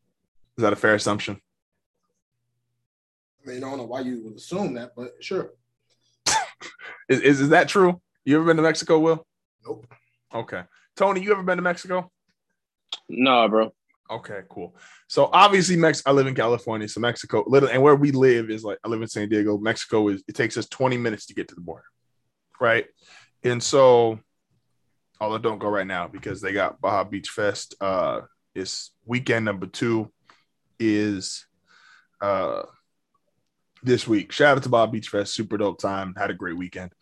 Is 0.56 0.62
that 0.62 0.72
a 0.72 0.76
fair 0.76 0.94
assumption? 0.94 1.40
I 3.44 3.48
mean, 3.48 3.64
I 3.64 3.68
don't 3.68 3.78
know 3.78 3.84
why 3.84 4.00
you 4.00 4.22
would 4.24 4.36
assume 4.36 4.74
that, 4.74 4.92
but 4.96 5.12
sure. 5.20 5.52
Is, 7.08 7.20
is, 7.20 7.40
is 7.40 7.48
that 7.50 7.68
true? 7.68 8.00
You 8.24 8.36
ever 8.36 8.44
been 8.44 8.56
to 8.56 8.62
Mexico, 8.62 8.98
Will? 8.98 9.26
Nope. 9.64 9.86
Okay. 10.34 10.62
Tony, 10.96 11.22
you 11.22 11.32
ever 11.32 11.42
been 11.42 11.56
to 11.56 11.62
Mexico? 11.62 12.10
Nah, 13.08 13.48
bro. 13.48 13.72
Okay, 14.10 14.40
cool. 14.48 14.76
So 15.08 15.30
obviously, 15.32 15.76
Mex. 15.76 16.02
I 16.04 16.10
live 16.10 16.26
in 16.26 16.34
California, 16.34 16.88
so 16.88 17.00
Mexico, 17.00 17.44
little, 17.46 17.68
and 17.68 17.80
where 17.80 17.94
we 17.94 18.10
live 18.10 18.50
is 18.50 18.64
like 18.64 18.78
I 18.84 18.88
live 18.88 19.02
in 19.02 19.08
San 19.08 19.28
Diego. 19.28 19.56
Mexico 19.58 20.08
is 20.08 20.24
it 20.26 20.34
takes 20.34 20.56
us 20.56 20.68
20 20.68 20.96
minutes 20.96 21.26
to 21.26 21.34
get 21.34 21.48
to 21.48 21.54
the 21.54 21.60
border, 21.60 21.84
right? 22.60 22.86
And 23.44 23.62
so, 23.62 24.18
although 25.20 25.38
don't 25.38 25.60
go 25.60 25.68
right 25.68 25.86
now 25.86 26.08
because 26.08 26.40
they 26.40 26.52
got 26.52 26.80
Baja 26.80 27.04
Beach 27.04 27.28
Fest. 27.28 27.76
Uh, 27.80 28.22
it's 28.54 28.90
weekend 29.06 29.44
number 29.44 29.66
two 29.66 30.10
is 30.80 31.46
uh 32.20 32.62
this 33.82 34.06
week. 34.06 34.32
Shout 34.32 34.56
out 34.56 34.62
to 34.62 34.68
Baja 34.68 34.86
Beach 34.86 35.08
Fest, 35.08 35.34
super 35.34 35.56
dope 35.58 35.80
time. 35.80 36.14
Had 36.16 36.30
a 36.30 36.34
great 36.34 36.56
weekend. 36.56 36.92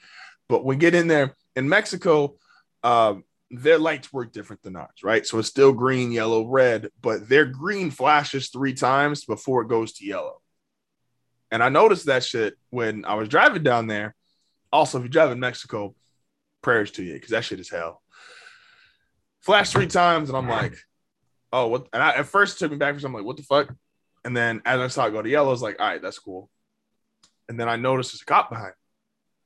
But 0.48 0.64
we 0.64 0.76
get 0.76 0.94
in 0.94 1.08
there 1.08 1.34
in 1.56 1.68
Mexico, 1.68 2.36
um, 2.82 3.24
their 3.50 3.78
lights 3.78 4.12
work 4.12 4.32
different 4.32 4.62
than 4.62 4.76
ours, 4.76 5.02
right? 5.02 5.26
So 5.26 5.38
it's 5.38 5.48
still 5.48 5.72
green, 5.72 6.12
yellow, 6.12 6.46
red, 6.46 6.88
but 7.00 7.28
their 7.28 7.46
green 7.46 7.90
flashes 7.90 8.48
three 8.48 8.74
times 8.74 9.24
before 9.24 9.62
it 9.62 9.68
goes 9.68 9.92
to 9.94 10.06
yellow. 10.06 10.40
And 11.50 11.62
I 11.62 11.70
noticed 11.70 12.06
that 12.06 12.24
shit 12.24 12.54
when 12.70 13.04
I 13.04 13.14
was 13.14 13.28
driving 13.28 13.62
down 13.62 13.86
there. 13.86 14.14
Also, 14.70 14.98
if 14.98 15.04
you 15.04 15.10
drive 15.10 15.32
in 15.32 15.40
Mexico, 15.40 15.94
prayers 16.62 16.90
to 16.92 17.02
you 17.02 17.14
because 17.14 17.30
that 17.30 17.44
shit 17.44 17.60
is 17.60 17.70
hell. 17.70 18.02
Flash 19.40 19.70
three 19.70 19.86
times, 19.86 20.28
and 20.28 20.36
I'm 20.36 20.48
like, 20.48 20.76
oh, 21.52 21.68
what? 21.68 21.88
And 21.92 22.02
I, 22.02 22.16
at 22.16 22.26
first 22.26 22.58
took 22.58 22.70
me 22.70 22.76
back 22.76 22.94
for 22.94 23.00
something 23.00 23.16
like, 23.16 23.26
what 23.26 23.38
the 23.38 23.42
fuck? 23.44 23.74
And 24.24 24.36
then 24.36 24.60
as 24.66 24.80
I 24.80 24.88
saw 24.88 25.06
it 25.06 25.12
go 25.12 25.22
to 25.22 25.28
yellow, 25.28 25.48
I 25.48 25.52
was 25.52 25.62
like, 25.62 25.80
all 25.80 25.86
right, 25.86 26.02
that's 26.02 26.18
cool. 26.18 26.50
And 27.48 27.58
then 27.58 27.68
I 27.68 27.76
noticed 27.76 28.12
there's 28.12 28.22
a 28.22 28.26
cop 28.26 28.50
behind 28.50 28.74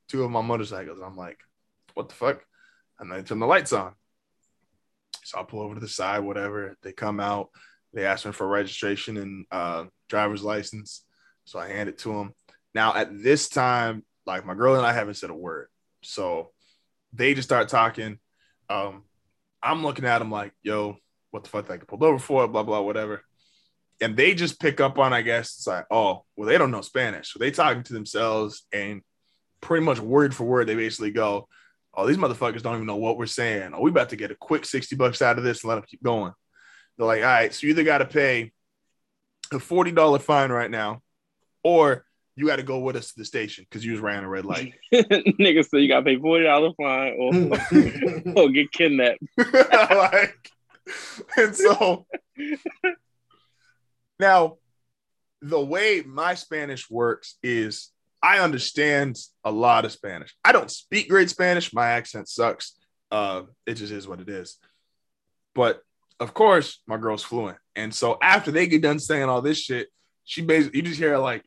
two 0.07 0.23
of 0.23 0.31
my 0.31 0.41
motorcycles. 0.41 0.99
I'm 1.03 1.17
like, 1.17 1.39
what 1.93 2.09
the 2.09 2.15
fuck? 2.15 2.43
And 2.99 3.11
they 3.11 3.21
turn 3.23 3.39
the 3.39 3.47
lights 3.47 3.73
on. 3.73 3.93
So 5.23 5.39
I 5.39 5.43
pull 5.43 5.61
over 5.61 5.75
to 5.75 5.79
the 5.79 5.87
side, 5.87 6.19
whatever. 6.19 6.77
They 6.83 6.91
come 6.91 7.19
out. 7.19 7.49
They 7.93 8.05
ask 8.05 8.25
me 8.25 8.31
for 8.31 8.47
registration 8.47 9.17
and 9.17 9.45
uh, 9.51 9.85
driver's 10.09 10.43
license. 10.43 11.05
So 11.45 11.59
I 11.59 11.67
hand 11.67 11.89
it 11.89 11.97
to 11.99 12.13
them. 12.13 12.33
Now 12.73 12.95
at 12.95 13.23
this 13.23 13.49
time, 13.49 14.03
like 14.25 14.45
my 14.45 14.55
girl 14.55 14.75
and 14.75 14.85
I 14.85 14.93
haven't 14.93 15.15
said 15.15 15.29
a 15.29 15.35
word. 15.35 15.67
So 16.01 16.51
they 17.13 17.33
just 17.33 17.47
start 17.47 17.69
talking. 17.69 18.19
Um, 18.69 19.03
I'm 19.61 19.83
looking 19.83 20.05
at 20.05 20.19
them 20.19 20.31
like, 20.31 20.53
yo, 20.63 20.97
what 21.31 21.43
the 21.43 21.49
fuck 21.49 21.69
I 21.69 21.77
get 21.77 21.87
pulled 21.87 22.03
over 22.03 22.19
for? 22.19 22.47
Blah 22.47 22.63
blah 22.63 22.81
whatever. 22.81 23.23
And 24.03 24.17
they 24.17 24.33
just 24.33 24.59
pick 24.59 24.81
up 24.81 24.99
on, 24.99 25.13
I 25.13 25.21
guess, 25.21 25.55
it's 25.55 25.67
like, 25.67 25.85
oh, 25.89 26.25
well, 26.35 26.47
they 26.47 26.57
don't 26.57 26.71
know 26.71 26.81
Spanish. 26.81 27.31
So 27.31 27.39
they 27.39 27.51
talking 27.51 27.83
to 27.83 27.93
themselves 27.93 28.65
and 28.73 29.01
pretty 29.61 29.85
much 29.85 29.99
word 29.99 30.35
for 30.35 30.43
word, 30.43 30.67
they 30.67 30.75
basically 30.75 31.11
go, 31.11 31.47
oh, 31.93 32.05
these 32.05 32.17
motherfuckers 32.17 32.61
don't 32.61 32.75
even 32.75 32.85
know 32.85 32.97
what 32.97 33.17
we're 33.17 33.25
saying. 33.27 33.71
Oh, 33.73 33.81
we 33.81 33.91
about 33.91 34.09
to 34.09 34.17
get 34.17 34.31
a 34.31 34.35
quick 34.35 34.65
60 34.65 34.97
bucks 34.97 35.21
out 35.21 35.37
of 35.37 35.45
this 35.45 35.63
and 35.63 35.69
let 35.69 35.75
them 35.75 35.85
keep 35.87 36.03
going. 36.03 36.33
They're 36.97 37.07
like, 37.07 37.21
all 37.21 37.27
right, 37.27 37.53
so 37.53 37.65
you 37.65 37.71
either 37.71 37.85
got 37.85 37.99
to 37.99 38.05
pay 38.05 38.51
a 39.51 39.55
$40 39.55 40.21
fine 40.21 40.51
right 40.51 40.69
now, 40.69 41.01
or 41.63 42.05
you 42.35 42.47
got 42.47 42.57
to 42.57 42.63
go 42.63 42.79
with 42.79 42.95
us 42.97 43.13
to 43.13 43.19
the 43.19 43.25
station 43.25 43.65
because 43.69 43.85
you 43.85 43.93
just 43.93 44.03
ran 44.03 44.23
a 44.23 44.29
red 44.29 44.45
light. 44.45 44.73
Nigga 44.93 45.65
said 45.65 45.81
you 45.81 45.87
got 45.87 46.01
to 46.01 46.05
pay 46.05 46.17
$40 46.17 46.75
fine 46.75 48.33
or, 48.35 48.43
or 48.43 48.49
get 48.49 48.71
kidnapped. 48.71 49.23
like, 49.37 50.51
and 51.37 51.55
so 51.55 52.05
now 54.19 54.57
the 55.41 55.59
way 55.59 56.01
my 56.05 56.35
Spanish 56.35 56.89
works 56.89 57.37
is 57.43 57.89
I 58.21 58.39
understand 58.39 59.17
a 59.43 59.51
lot 59.51 59.83
of 59.83 59.91
Spanish. 59.91 60.33
I 60.45 60.53
don't 60.53 60.71
speak 60.71 61.09
great 61.09 61.29
Spanish. 61.29 61.73
My 61.73 61.87
accent 61.87 62.29
sucks. 62.29 62.77
Uh, 63.11 63.43
it 63.67 63.75
just 63.75 63.91
is 63.91 64.07
what 64.07 64.21
it 64.21 64.29
is. 64.29 64.57
But 65.53 65.81
of 66.21 66.33
course, 66.33 66.81
my 66.87 66.97
girl's 66.97 67.23
fluent. 67.23 67.57
And 67.75 67.93
so 67.93 68.17
after 68.21 68.49
they 68.49 68.67
get 68.67 68.81
done 68.81 68.99
saying 68.99 69.27
all 69.27 69.41
this 69.41 69.59
shit, 69.59 69.89
she 70.23 70.41
basically 70.41 70.79
you 70.79 70.83
just 70.83 70.99
hear 70.99 71.17
like 71.17 71.43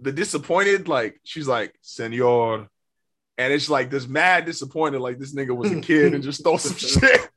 the 0.00 0.10
disappointed, 0.10 0.88
like 0.88 1.20
she's 1.22 1.46
like, 1.46 1.72
Senor. 1.82 2.68
And 3.38 3.52
it's 3.52 3.70
like 3.70 3.88
this 3.88 4.08
mad 4.08 4.44
disappointed, 4.44 5.00
like 5.00 5.18
this 5.20 5.34
nigga 5.34 5.56
was 5.56 5.70
a 5.70 5.80
kid 5.82 6.14
and 6.14 6.24
just 6.24 6.40
stole 6.40 6.58
some 6.58 6.76
shit. 6.76 7.28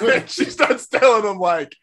and 0.00 0.28
she 0.30 0.44
starts 0.44 0.86
telling 0.88 1.22
them 1.22 1.38
like, 1.38 1.74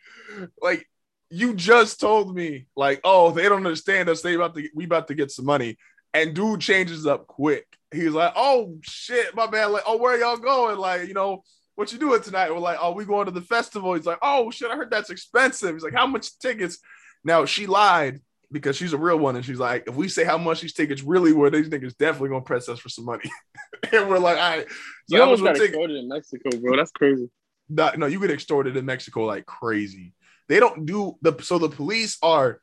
like 0.61 0.87
you 1.29 1.53
just 1.53 1.99
told 1.99 2.35
me 2.35 2.67
like, 2.75 3.01
oh, 3.03 3.31
they 3.31 3.43
don't 3.43 3.65
understand 3.65 4.09
us. 4.09 4.21
They 4.21 4.35
about 4.35 4.55
to 4.55 4.67
we 4.73 4.85
about 4.85 5.07
to 5.07 5.15
get 5.15 5.31
some 5.31 5.45
money. 5.45 5.77
And 6.13 6.33
dude 6.33 6.61
changes 6.61 7.05
up 7.05 7.27
quick. 7.27 7.65
He's 7.91 8.11
like, 8.11 8.33
oh 8.35 8.77
shit, 8.81 9.35
my 9.35 9.47
bad. 9.47 9.67
Like, 9.67 9.83
oh, 9.85 9.97
where 9.97 10.19
y'all 10.19 10.37
going? 10.37 10.77
Like, 10.77 11.07
you 11.07 11.13
know, 11.13 11.43
what 11.75 11.93
you 11.93 11.99
doing 11.99 12.21
tonight? 12.21 12.51
We're 12.51 12.59
like, 12.59 12.79
oh, 12.81 12.91
we 12.91 13.05
going 13.05 13.25
to 13.25 13.31
the 13.31 13.41
festival. 13.41 13.93
He's 13.93 14.05
like, 14.05 14.19
oh 14.21 14.49
shit, 14.51 14.71
I 14.71 14.75
heard 14.75 14.91
that's 14.91 15.11
expensive. 15.11 15.73
He's 15.73 15.83
like, 15.83 15.93
how 15.93 16.07
much 16.07 16.37
tickets? 16.39 16.79
Now 17.23 17.45
she 17.45 17.67
lied 17.67 18.21
because 18.51 18.75
she's 18.75 18.93
a 18.93 18.97
real 18.97 19.17
one, 19.17 19.35
and 19.35 19.45
she's 19.45 19.59
like, 19.59 19.83
if 19.87 19.95
we 19.95 20.07
say 20.07 20.23
how 20.23 20.37
much 20.37 20.61
these 20.61 20.73
tickets 20.73 21.03
really 21.03 21.33
were, 21.33 21.51
these 21.51 21.69
niggas 21.69 21.95
definitely 21.97 22.29
gonna 22.29 22.41
press 22.41 22.67
us 22.67 22.79
for 22.79 22.89
some 22.89 23.05
money. 23.05 23.29
and 23.91 24.09
we're 24.09 24.17
like, 24.17 24.37
all 24.37 24.57
right. 24.57 24.67
So 25.07 25.15
you 25.15 25.21
almost 25.21 25.43
got 25.43 25.57
extorted 25.57 25.97
in 25.97 26.07
Mexico, 26.07 26.49
bro. 26.57 26.75
That's 26.75 26.91
crazy. 26.91 27.29
No, 27.69 27.91
no, 27.95 28.05
you 28.07 28.19
get 28.19 28.31
extorted 28.31 28.75
in 28.75 28.85
Mexico 28.85 29.25
like 29.25 29.45
crazy. 29.45 30.13
They 30.49 30.59
don't 30.59 30.85
do 30.85 31.15
the 31.21 31.37
so 31.41 31.57
the 31.57 31.69
police 31.69 32.17
are 32.21 32.59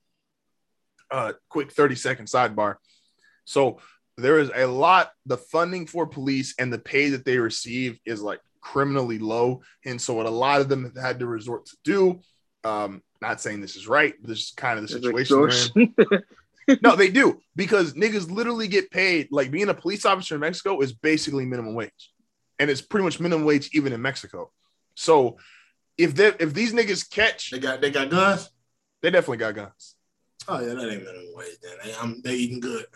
uh 1.11 1.33
quick 1.49 1.73
30 1.73 1.95
second 1.95 2.27
sidebar. 2.27 2.77
So 3.45 3.79
there 4.19 4.39
is 4.39 4.51
a 4.55 4.67
lot 4.67 5.13
the 5.25 5.37
funding 5.37 5.87
for 5.87 6.07
police 6.07 6.55
and 6.59 6.73
the 6.73 6.79
pay 6.79 7.11
that 7.11 7.25
they 7.25 7.39
receive 7.39 7.99
is 8.05 8.21
like 8.21 8.41
criminally 8.61 9.19
low. 9.19 9.63
And 9.85 10.01
so 10.01 10.15
what 10.15 10.27
a 10.27 10.31
lot 10.31 10.61
of 10.61 10.69
them 10.69 10.85
have 10.85 10.97
had 10.97 11.21
to 11.21 11.27
resort 11.27 11.67
to 11.67 11.77
do, 11.85 12.21
um, 12.65 13.03
not 13.23 13.41
saying 13.41 13.61
this 13.61 13.77
is 13.77 13.87
right, 13.87 14.15
but 14.21 14.29
this 14.29 14.41
is 14.41 14.51
kind 14.57 14.79
of 14.79 14.83
the 14.83 14.89
situation. 14.89 15.95
no, 16.83 16.97
they 16.97 17.11
do 17.11 17.41
because 17.55 17.95
niggas 17.95 18.31
literally 18.31 18.67
get 18.67 18.91
paid. 18.91 19.29
Like 19.31 19.51
being 19.51 19.69
a 19.69 19.75
police 19.75 20.05
officer 20.05 20.35
in 20.35 20.41
Mexico 20.41 20.81
is 20.81 20.93
basically 20.93 21.47
minimum 21.47 21.75
wage, 21.75 22.13
and 22.59 22.69
it's 22.69 22.83
pretty 22.83 23.05
much 23.05 23.21
minimum 23.21 23.45
wage 23.45 23.71
even 23.73 23.93
in 23.93 24.03
Mexico. 24.03 24.51
So 24.95 25.37
if 25.99 26.15
they 26.15 26.33
if 26.39 26.53
these 26.53 26.73
niggas 26.73 27.11
catch, 27.11 27.51
they 27.51 27.59
got 27.59 27.81
they 27.81 27.91
got 27.91 28.11
guns. 28.11 28.51
They 29.03 29.11
definitely 29.11 29.39
got 29.39 29.55
guns. 29.55 29.95
Oh 30.49 30.61
yeah, 30.61 30.75
that 30.75 30.91
ain't 30.91 31.05
minimum 31.05 31.33
wage. 31.35 31.57
Then 31.63 31.73
they, 31.85 31.95
I'm, 31.95 32.23
they 32.23 32.35
eating 32.35 32.61
good. 32.61 32.87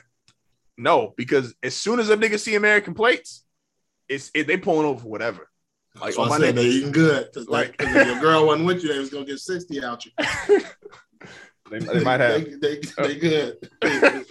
No, 0.76 1.12
because 1.16 1.54
as 1.62 1.74
soon 1.74 2.00
as 2.00 2.10
a 2.10 2.16
nigga 2.16 2.38
see 2.38 2.54
American 2.54 2.94
plates, 2.94 3.44
it's 4.08 4.30
it, 4.34 4.46
they 4.46 4.56
pulling 4.56 4.86
over 4.86 5.06
whatever. 5.06 5.48
Like, 6.00 6.14
oh, 6.16 6.26
my 6.26 6.38
name, 6.38 6.54
they 6.54 6.66
eating 6.66 6.92
good. 6.92 7.28
Like, 7.48 7.74
if 7.80 8.06
your 8.06 8.20
girl 8.20 8.46
wasn't 8.46 8.66
with 8.66 8.82
you, 8.82 8.92
they 8.92 8.98
was 8.98 9.10
gonna 9.10 9.24
get 9.24 9.38
sixty 9.40 9.82
out 9.82 10.06
you. 10.06 10.12
they, 11.70 11.78
they, 11.80 12.04
might 12.04 12.20
have. 12.20 12.44
they, 12.44 12.78
they, 12.78 12.80
they 13.02 13.16
good. 13.16 13.56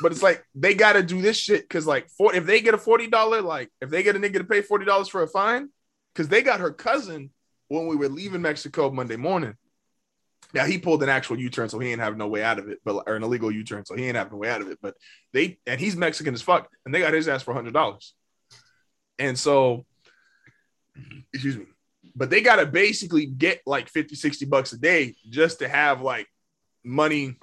but 0.00 0.12
it's 0.12 0.22
like 0.22 0.44
they 0.54 0.74
got 0.74 0.94
to 0.94 1.02
do 1.02 1.20
this 1.20 1.36
shit 1.36 1.62
because 1.62 1.86
like 1.86 2.08
for 2.10 2.34
if 2.34 2.46
they 2.46 2.60
get 2.60 2.74
a 2.74 2.78
forty 2.78 3.06
dollar 3.06 3.42
like 3.42 3.70
if 3.80 3.90
they 3.90 4.02
get 4.02 4.16
a 4.16 4.18
nigga 4.18 4.38
to 4.38 4.44
pay 4.44 4.62
forty 4.62 4.84
dollars 4.84 5.08
for 5.08 5.22
a 5.22 5.28
fine 5.28 5.68
because 6.14 6.28
they 6.28 6.42
got 6.42 6.60
her 6.60 6.70
cousin 6.70 7.30
when 7.72 7.86
we 7.86 7.96
were 7.96 8.08
leaving 8.08 8.42
Mexico 8.42 8.90
Monday 8.90 9.16
morning. 9.16 9.54
Now 10.52 10.66
he 10.66 10.76
pulled 10.78 11.02
an 11.02 11.08
actual 11.08 11.38
U-turn, 11.38 11.70
so 11.70 11.78
he 11.78 11.90
ain't 11.90 12.00
have 12.00 12.18
no 12.18 12.28
way 12.28 12.42
out 12.42 12.58
of 12.58 12.68
it, 12.68 12.80
but 12.84 13.04
or 13.06 13.16
an 13.16 13.22
illegal 13.22 13.50
U-turn, 13.50 13.86
so 13.86 13.94
he 13.94 14.06
ain't 14.06 14.16
have 14.16 14.30
no 14.30 14.36
way 14.36 14.50
out 14.50 14.60
of 14.60 14.68
it. 14.70 14.78
But 14.82 14.96
they 15.32 15.58
and 15.66 15.80
he's 15.80 15.96
Mexican 15.96 16.34
as 16.34 16.42
fuck, 16.42 16.68
and 16.84 16.94
they 16.94 16.98
got 16.98 17.14
his 17.14 17.28
ass 17.28 17.42
for 17.42 17.54
hundred 17.54 17.72
dollars. 17.72 18.12
And 19.18 19.38
so, 19.38 19.86
excuse 21.32 21.56
me, 21.56 21.64
but 22.14 22.28
they 22.28 22.42
gotta 22.42 22.66
basically 22.66 23.24
get 23.24 23.62
like 23.64 23.88
50, 23.88 24.16
60 24.16 24.44
bucks 24.44 24.74
a 24.74 24.78
day 24.78 25.14
just 25.30 25.60
to 25.60 25.68
have 25.68 26.02
like 26.02 26.26
money 26.84 27.38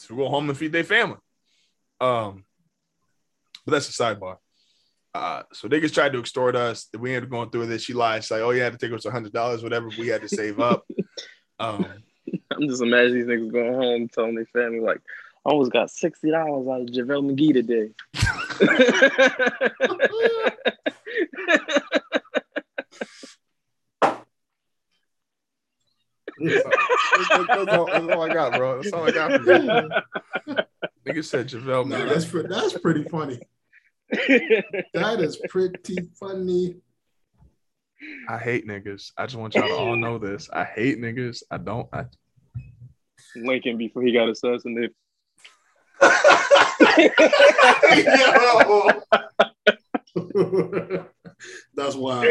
to 0.00 0.16
go 0.16 0.28
home 0.28 0.48
and 0.48 0.56
feed 0.56 0.72
their 0.72 0.84
family. 0.84 1.18
Um, 2.00 2.44
but 3.66 3.72
that's 3.72 3.88
a 3.88 4.02
sidebar. 4.02 4.36
Uh, 5.18 5.42
so 5.52 5.68
niggas 5.68 5.92
tried 5.92 6.12
to 6.12 6.20
extort 6.20 6.54
us. 6.54 6.86
We 6.96 7.10
ended 7.10 7.24
up 7.24 7.30
going 7.30 7.50
through 7.50 7.66
this. 7.66 7.82
She 7.82 7.92
lied. 7.92 8.22
She's 8.22 8.30
like, 8.30 8.40
"Oh, 8.40 8.50
you 8.50 8.62
had 8.62 8.70
to 8.70 8.78
take 8.78 8.96
us 8.96 9.04
a 9.04 9.10
hundred 9.10 9.32
dollars, 9.32 9.64
whatever 9.64 9.88
we 9.98 10.06
had 10.06 10.22
to 10.22 10.28
save 10.28 10.60
up." 10.60 10.86
Um, 11.60 11.84
I'm 12.52 12.68
just 12.68 12.80
imagining 12.80 13.26
these 13.26 13.36
niggas 13.36 13.52
going 13.52 13.74
home 13.74 14.08
telling 14.14 14.36
their 14.36 14.46
family 14.52 14.78
like, 14.78 15.00
"I 15.44 15.50
almost 15.50 15.72
got 15.72 15.90
sixty 15.90 16.30
dollars 16.30 16.68
out 16.68 16.82
of 16.82 16.86
JaVale 16.86 17.34
McGee 17.34 17.52
today." 17.52 17.90
that's, 26.38 26.64
all, 27.32 27.86
that's, 27.86 28.08
all, 28.08 28.22
I 28.22 28.32
got, 28.32 28.52
bro. 28.56 28.80
That's 28.80 28.92
all 28.92 29.08
I 29.08 29.10
got. 29.10 29.30
Nigga 31.04 31.24
said 31.24 31.48
JaVale. 31.48 31.88
No, 31.88 32.06
that's 32.06 32.30
that's 32.30 32.78
pretty 32.78 33.02
funny 33.02 33.40
that 34.94 35.20
is 35.20 35.36
pretty 35.48 36.08
funny. 36.18 36.76
I 38.28 38.38
hate 38.38 38.66
niggas. 38.66 39.12
I 39.16 39.26
just 39.26 39.36
want 39.36 39.54
y'all 39.54 39.68
to 39.68 39.74
all 39.74 39.96
know 39.96 40.18
this. 40.18 40.48
I 40.52 40.64
hate 40.64 40.98
niggas. 40.98 41.42
I 41.50 41.58
don't. 41.58 41.88
I... 41.92 42.04
Lincoln 43.36 43.76
before 43.76 44.02
he 44.02 44.12
got 44.12 44.28
assassinated. 44.28 44.92
That's 46.00 46.24
wild. 48.46 49.02
That 51.74 51.76
is 51.76 51.96
wild. 51.96 52.24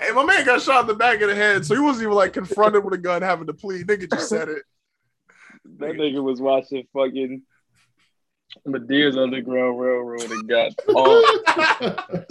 Hey, 0.00 0.12
my 0.12 0.24
man 0.24 0.46
got 0.46 0.62
shot 0.62 0.82
in 0.82 0.86
the 0.86 0.94
back 0.94 1.20
of 1.20 1.28
the 1.28 1.34
head, 1.34 1.66
so 1.66 1.74
he 1.74 1.80
wasn't 1.80 2.04
even 2.04 2.14
like 2.14 2.32
confronted 2.32 2.84
with 2.84 2.94
a 2.94 2.98
gun 2.98 3.20
having 3.20 3.48
to 3.48 3.52
plead. 3.52 3.88
Nigga 3.88 4.08
just 4.10 4.28
said 4.28 4.48
it. 4.48 4.62
That 5.78 5.96
nigga 5.96 6.22
was 6.22 6.40
watching 6.40 6.86
fucking 6.94 7.42
Madea's 8.66 9.16
Underground 9.16 9.78
Railroad 9.78 10.30
and 10.30 10.48
got 10.48 10.72
on. 10.88 12.24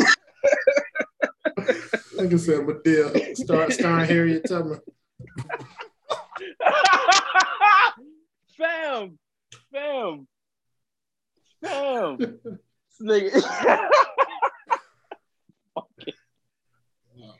Like 2.15 2.33
I 2.33 2.37
said, 2.37 2.61
Madea, 2.61 3.35
star, 3.35 3.69
starring 3.71 4.07
Harriet 4.07 4.43
Tubman. 4.47 4.79
fam, 8.57 9.19
fam, 9.71 10.27
fam. 11.63 12.17
This 12.17 12.39
nigga. 13.03 13.89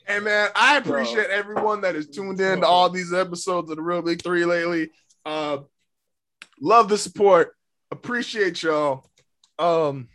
Hey 0.05 0.19
man, 0.19 0.49
I 0.55 0.77
appreciate 0.77 1.29
everyone 1.29 1.81
that 1.81 1.95
is 1.95 2.07
tuned 2.07 2.39
in 2.39 2.61
to 2.61 2.67
all 2.67 2.89
these 2.89 3.11
episodes 3.13 3.69
of 3.69 3.75
the 3.75 3.83
Real 3.83 4.01
Big 4.01 4.21
Three 4.23 4.45
lately. 4.45 4.91
Uh, 5.25 5.59
love 6.61 6.87
the 6.87 6.97
support. 6.97 7.56
Appreciate 7.91 8.64
y'all. 8.64 9.05
Um, 9.57 10.09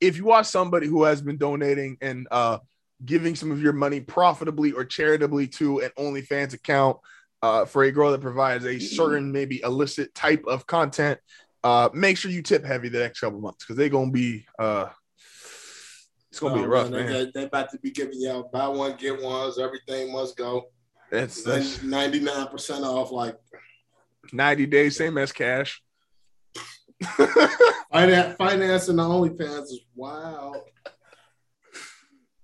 if 0.00 0.16
you 0.16 0.30
are 0.30 0.44
somebody 0.44 0.86
who 0.86 1.04
has 1.04 1.22
been 1.22 1.38
donating 1.38 1.96
and 2.00 2.28
uh, 2.30 2.58
giving 3.04 3.34
some 3.34 3.50
of 3.50 3.62
your 3.62 3.72
money 3.72 4.00
profitably 4.00 4.72
or 4.72 4.84
charitably 4.84 5.48
to 5.48 5.80
an 5.80 5.90
OnlyFans 5.98 6.52
account 6.52 6.98
uh, 7.42 7.64
for 7.64 7.84
a 7.84 7.92
girl 7.92 8.12
that 8.12 8.20
provides 8.20 8.64
a 8.64 8.78
certain 8.78 9.32
maybe 9.32 9.60
illicit 9.62 10.14
type 10.14 10.44
of 10.46 10.66
content, 10.66 11.18
uh, 11.64 11.88
make 11.92 12.16
sure 12.16 12.30
you 12.30 12.42
tip 12.42 12.64
heavy 12.64 12.88
the 12.88 12.98
next 12.98 13.20
couple 13.20 13.40
months 13.40 13.64
because 13.64 13.76
they're 13.76 13.88
gonna 13.88 14.10
be 14.10 14.46
uh, 14.58 14.88
it's 16.30 16.40
gonna 16.40 16.54
be 16.54 16.60
Oh, 16.60 16.68
rough, 16.68 16.90
man. 16.90 17.06
man. 17.06 17.12
They, 17.12 17.30
they 17.34 17.46
about 17.46 17.70
to 17.70 17.78
be 17.78 17.90
giving 17.90 18.20
you 18.20 18.30
out 18.30 18.52
buy 18.52 18.68
one, 18.68 18.96
get 18.96 19.22
ones, 19.22 19.58
everything 19.58 20.12
must 20.12 20.36
go. 20.36 20.66
That's, 21.10 21.42
that's 21.42 21.78
99% 21.78 22.82
off. 22.82 23.10
Like, 23.10 23.36
90 24.32 24.66
days, 24.66 24.96
same 24.96 25.18
as 25.18 25.32
cash. 25.32 25.80
Finance, 27.04 28.36
financing 28.36 28.96
the 28.96 29.02
OnlyFans 29.02 29.64
is 29.64 29.80
wild. 29.94 30.56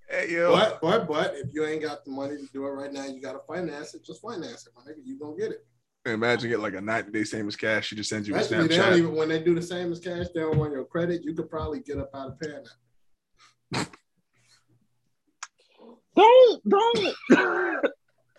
Hey 0.09 0.31
yo, 0.31 0.53
But, 0.53 0.81
but, 0.83 1.09
but, 1.09 1.35
if 1.37 1.55
you 1.55 1.65
ain't 1.65 1.83
got 1.83 2.05
the 2.05 2.11
money 2.11 2.37
to 2.37 2.47
do 2.53 2.67
it 2.67 2.71
right 2.71 2.93
now, 2.93 3.07
you 3.07 3.21
got 3.23 3.33
to 3.33 3.41
finance 3.49 3.95
it. 3.95 4.05
Just 4.05 4.21
finance 4.21 4.67
it, 4.67 4.73
my 4.77 4.83
nigga. 4.83 4.99
You 5.05 5.19
gonna 5.19 5.37
get 5.37 5.53
it. 5.53 5.65
imagine 6.05 6.53
it 6.53 6.61
like 6.61 6.75
a 6.75 6.83
90 6.83 7.13
day 7.13 7.25
same 7.25 7.49
as 7.49 7.57
cash. 7.57 7.87
She 7.87 7.97
just 7.97 8.11
sends 8.11 8.29
you 8.29 8.35
a 8.35 8.39
Actually, 8.39 8.69
they 8.69 8.77
don't 8.77 8.93
Snapchat. 8.93 8.99
even 8.99 9.15
when 9.15 9.31
they 9.31 9.43
do 9.43 9.55
the 9.55 9.63
same 9.63 9.91
as 9.91 10.01
cash, 10.01 10.27
they 10.35 10.41
don't 10.41 10.59
want 10.59 10.73
your 10.73 10.85
credit. 10.85 11.23
You 11.25 11.33
could 11.35 11.49
probably 11.49 11.81
get 11.81 11.97
up 11.97 12.11
out 12.15 12.29
of 12.29 12.41
paying 12.41 12.63
that. 13.73 13.89
don't, 16.15 16.69
don't. 16.69 17.87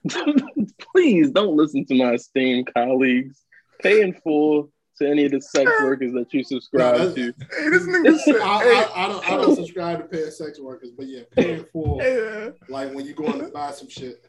Please 0.94 1.32
don't 1.32 1.56
listen 1.56 1.86
to 1.86 1.96
my 1.96 2.14
esteemed 2.14 2.70
colleagues. 2.72 3.46
Pay 3.82 4.02
in 4.02 4.14
full 4.14 4.73
to 4.98 5.08
any 5.10 5.26
of 5.26 5.32
the 5.32 5.42
sex 5.42 5.72
workers 5.84 6.14
that 6.14 6.34
you 6.34 6.44
subscribe 6.44 6.98
No, 7.00 7.14
to. 7.16 7.34
Hey, 7.58 7.70
this 7.70 7.84
nigga 7.84 8.18
said, 8.20 8.36
I, 8.42 8.90
I, 8.96 9.06
I 9.06 9.08
don't 9.08 9.30
I 9.32 9.38
don't 9.38 9.56
subscribe 9.56 10.00
to 10.00 10.06
paying 10.06 10.32
sex 10.32 10.60
workers, 10.60 10.92
but 10.96 11.08
yeah, 11.08 11.22
paying 11.32 11.66
for 11.72 12.02
hey, 12.02 12.52
like 12.70 12.94
when 12.94 13.06
you 13.06 13.14
going 13.14 13.40
to 13.40 13.48
buy 13.50 13.72
some 13.72 13.90
shit. 13.90 14.26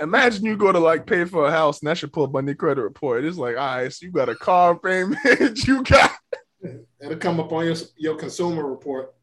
imagine 0.00 0.44
you 0.44 0.56
go 0.56 0.72
to 0.72 0.78
like 0.78 1.06
pay 1.06 1.24
for 1.24 1.46
a 1.46 1.50
house 1.50 1.80
and 1.80 1.88
that 1.88 1.98
should 1.98 2.12
pull 2.12 2.24
up 2.24 2.34
on 2.34 2.46
your 2.46 2.54
credit 2.56 2.82
report. 2.82 3.24
It's 3.24 3.36
like, 3.36 3.56
all 3.56 3.76
right, 3.76 3.92
so 3.92 4.06
you 4.06 4.12
got 4.12 4.28
a 4.28 4.34
car 4.34 4.78
payment, 4.78 5.66
you 5.66 5.82
got 5.82 6.12
It'll 7.00 7.16
come 7.18 7.40
up 7.40 7.52
on 7.52 7.64
your 7.66 7.76
your 7.96 8.16
consumer 8.16 8.68
report. 8.68 9.14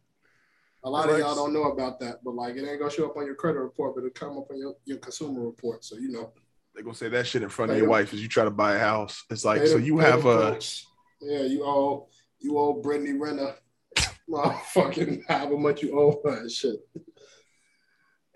A 0.84 0.90
lot 0.90 1.06
of 1.10 1.12
Right. 1.16 1.20
y'all 1.22 1.36
don't 1.36 1.54
know 1.54 1.64
about 1.72 2.00
that, 2.00 2.24
but 2.24 2.36
like 2.36 2.56
it 2.56 2.68
ain't 2.68 2.80
gonna 2.80 2.92
show 2.92 3.06
up 3.06 3.18
on 3.18 3.26
your 3.26 3.36
credit 3.36 3.60
report, 3.60 3.96
but 3.96 4.02
it'll 4.02 4.12
come 4.12 4.38
up 4.38 4.50
on 4.52 4.58
your, 4.58 4.76
your 4.86 4.98
consumer 4.98 5.42
report. 5.46 5.84
So 5.84 5.96
you 5.98 6.10
know. 6.10 6.32
They're 6.80 6.86
gonna 6.86 6.96
say 6.96 7.10
that 7.10 7.28
shit 7.28 7.44
in 7.44 7.50
front 7.50 7.72
of 7.72 7.78
your 7.78 7.90
wife 7.90 8.14
as 8.14 8.22
you 8.22 8.30
try 8.30 8.46
to 8.46 8.50
buy 8.50 8.76
a 8.76 8.80
house. 8.80 9.26
It's 9.30 9.44
like, 9.44 9.68
so 9.68 9.76
you 9.76 9.98
have 9.98 10.26
a 10.26 10.58
yeah, 11.20 11.42
you 11.42 11.66
owe 11.66 12.08
you 12.40 12.58
owe 12.58 12.82
Brittany 12.82 13.20
Renner 13.20 13.54
motherfucking 14.30 15.24
however 15.28 15.58
much 15.58 15.84
you 15.84 16.00
owe 16.00 16.22
her 16.24 16.40
and 16.40 16.50
shit. 16.50 16.78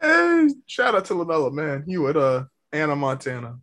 hey, 0.01 0.49
shout 0.65 0.93
out 0.93 1.05
to 1.05 1.13
LaMelo, 1.13 1.53
man. 1.53 1.85
You 1.87 2.05
at 2.09 2.17
uh 2.17 2.43
Anna 2.73 2.97
Montana. 2.97 3.59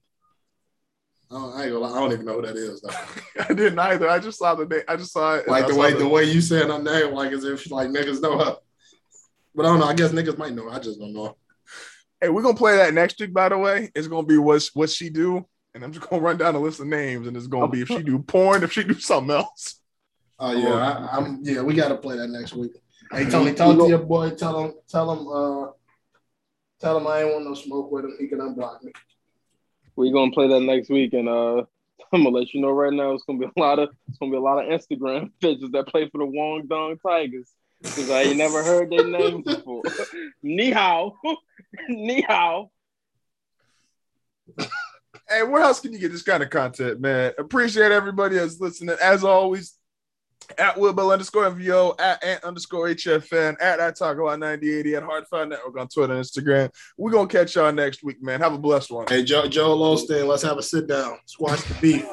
I 1.31 1.35
don't, 1.35 1.53
I 1.53 1.63
ain't 1.65 1.73
gonna 1.73 1.85
lie, 1.85 1.99
I 1.99 2.01
don't 2.01 2.13
even 2.13 2.25
know 2.25 2.41
who 2.41 2.47
that 2.47 2.57
is 2.57 2.81
though. 2.81 3.43
I 3.51 3.53
didn't 3.53 3.79
either. 3.79 4.09
I 4.09 4.19
just 4.19 4.39
saw 4.39 4.55
the 4.55 4.65
name. 4.65 4.85
I 4.89 4.97
just 4.97 5.13
saw 5.13 5.35
it. 5.35 5.47
Like 5.47 5.67
the 5.67 5.77
way 5.77 5.93
the 5.93 6.09
way 6.09 6.25
you 6.25 6.41
saying 6.41 6.71
her 6.71 6.83
name, 6.83 7.13
like 7.13 7.33
as 7.33 7.45
if 7.45 7.71
like 7.71 7.91
niggas 7.91 8.23
know 8.23 8.39
her. 8.39 8.57
But 9.55 9.67
I 9.67 9.69
don't 9.69 9.81
know. 9.81 9.89
I 9.89 9.93
guess 9.93 10.13
niggas 10.13 10.39
might 10.39 10.55
know. 10.55 10.71
her. 10.71 10.75
I 10.75 10.79
just 10.79 10.99
don't 10.99 11.13
know. 11.13 11.37
Hey, 12.21 12.29
we're 12.29 12.43
gonna 12.43 12.55
play 12.55 12.77
that 12.77 12.93
next 12.93 13.19
week, 13.19 13.33
by 13.33 13.49
the 13.49 13.57
way. 13.57 13.91
It's 13.95 14.07
gonna 14.07 14.27
be 14.27 14.37
what's 14.37 14.75
what 14.75 14.91
she 14.91 15.09
do, 15.09 15.47
and 15.75 15.83
I'm 15.83 15.91
just 15.91 16.07
gonna 16.07 16.21
run 16.21 16.37
down 16.37 16.55
a 16.55 16.61
list 16.61 16.79
of 16.81 16.87
names, 16.87 17.27
and 17.27 17.35
it's 17.35 17.47
gonna 17.47 17.69
be 17.69 17.81
if 17.81 17.89
she 17.89 18.03
do 18.03 18.19
porn, 18.19 18.63
if 18.63 18.73
she 18.73 18.85
do 18.85 18.95
something 18.95 19.35
else. 19.35 19.81
Oh 20.39 20.53
yeah, 20.53 20.75
I, 20.75 21.17
I'm 21.17 21.41
yeah. 21.43 21.63
We 21.63 21.73
gotta 21.73 21.97
play 21.97 22.19
that 22.19 22.29
next 22.29 22.53
week. 22.53 22.73
Hey 23.11 23.25
Tony, 23.25 23.55
talk 23.55 23.79
to 23.79 23.89
your 23.89 23.99
boy. 24.01 24.31
Tell 24.31 24.65
him, 24.65 24.75
tell 24.87 25.11
him, 25.11 25.29
uh, 25.29 25.73
tell 26.79 26.99
him 26.99 27.07
I 27.07 27.23
ain't 27.23 27.33
want 27.33 27.47
no 27.47 27.55
smoke 27.55 27.91
with 27.91 28.05
him. 28.05 28.17
He 28.21 28.29
can 28.29 28.41
unblock 28.41 28.83
me. 28.83 28.93
We're 29.97 30.13
gonna 30.13 30.33
play 30.33 30.49
that 30.49 30.61
next 30.61 30.91
week, 30.91 31.15
and 31.15 31.27
uh, 31.27 31.65
I'm 32.13 32.23
gonna 32.23 32.37
let 32.37 32.53
you 32.53 32.61
know 32.61 32.71
right 32.71 32.93
now. 32.93 33.13
It's 33.13 33.25
gonna 33.25 33.39
be 33.39 33.47
a 33.47 33.61
lot 33.61 33.79
of 33.79 33.89
it's 34.09 34.19
gonna 34.19 34.31
be 34.31 34.37
a 34.37 34.41
lot 34.41 34.63
of 34.63 34.69
Instagram 34.69 35.31
pictures 35.41 35.71
that 35.73 35.87
play 35.87 36.07
for 36.11 36.19
the 36.19 36.27
Guangdong 36.27 37.01
Tigers 37.01 37.51
because 37.83 38.11
I 38.11 38.23
ain't 38.23 38.37
never 38.37 38.63
heard 38.63 38.91
their 38.91 39.07
names 39.07 39.45
before. 39.47 39.83
Ni 40.43 40.71
hao, 40.71 41.15
ni 41.89 42.23
hao. 42.23 42.71
Hey, 45.29 45.45
where 45.45 45.63
else 45.63 45.81
can 45.81 45.93
you 45.93 45.99
get 45.99 46.11
this 46.13 46.23
kind 46.23 46.43
of 46.43 46.51
content, 46.51 47.01
man? 47.01 47.33
Appreciate 47.39 47.93
everybody 47.93 48.37
that's 48.37 48.61
listening. 48.61 48.97
As 49.01 49.23
always, 49.23 49.77
at 50.59 50.75
Wilbell 50.75 51.13
underscore 51.13 51.51
MVO, 51.51 52.01
at 52.01 52.23
Ant 52.25 52.43
underscore 52.43 52.89
HFN, 52.89 53.57
at 53.61 53.81
I 53.81 53.93
Talk 53.93 54.19
About 54.19 54.41
9080, 54.41 54.97
at 54.97 55.03
Hard 55.05 55.25
Hardfire 55.25 55.49
Network 55.49 55.79
on 55.79 55.89
Twitter 55.89 56.15
and 56.15 56.25
Instagram. 56.25 56.71
We're 56.97 57.13
gonna 57.13 57.29
catch 57.29 57.55
y'all 57.55 57.73
next 57.73 58.03
week, 58.03 58.23
man. 58.23 58.41
Have 58.41 58.55
a 58.55 58.59
blessed 58.59 58.91
one. 58.91 59.07
Hey 59.09 59.23
Joe, 59.23 59.47
Joel 59.47 59.97
Osteen, 59.97 60.27
let's 60.27 60.43
have 60.43 60.59
a 60.59 60.63
sit 60.63 60.89
down. 60.89 61.19
Squash 61.27 61.63
the 61.63 61.75
beef. 61.81 62.07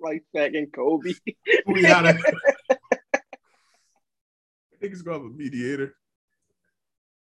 like 0.00 0.22
Shaq 0.34 0.56
and 0.56 0.72
Kobe. 0.72 1.14
We 1.66 1.82
gotta. 1.82 2.16
Niggas 4.84 5.02
gonna 5.02 5.18
have 5.18 5.26
a 5.26 5.30
mediator. 5.30 5.94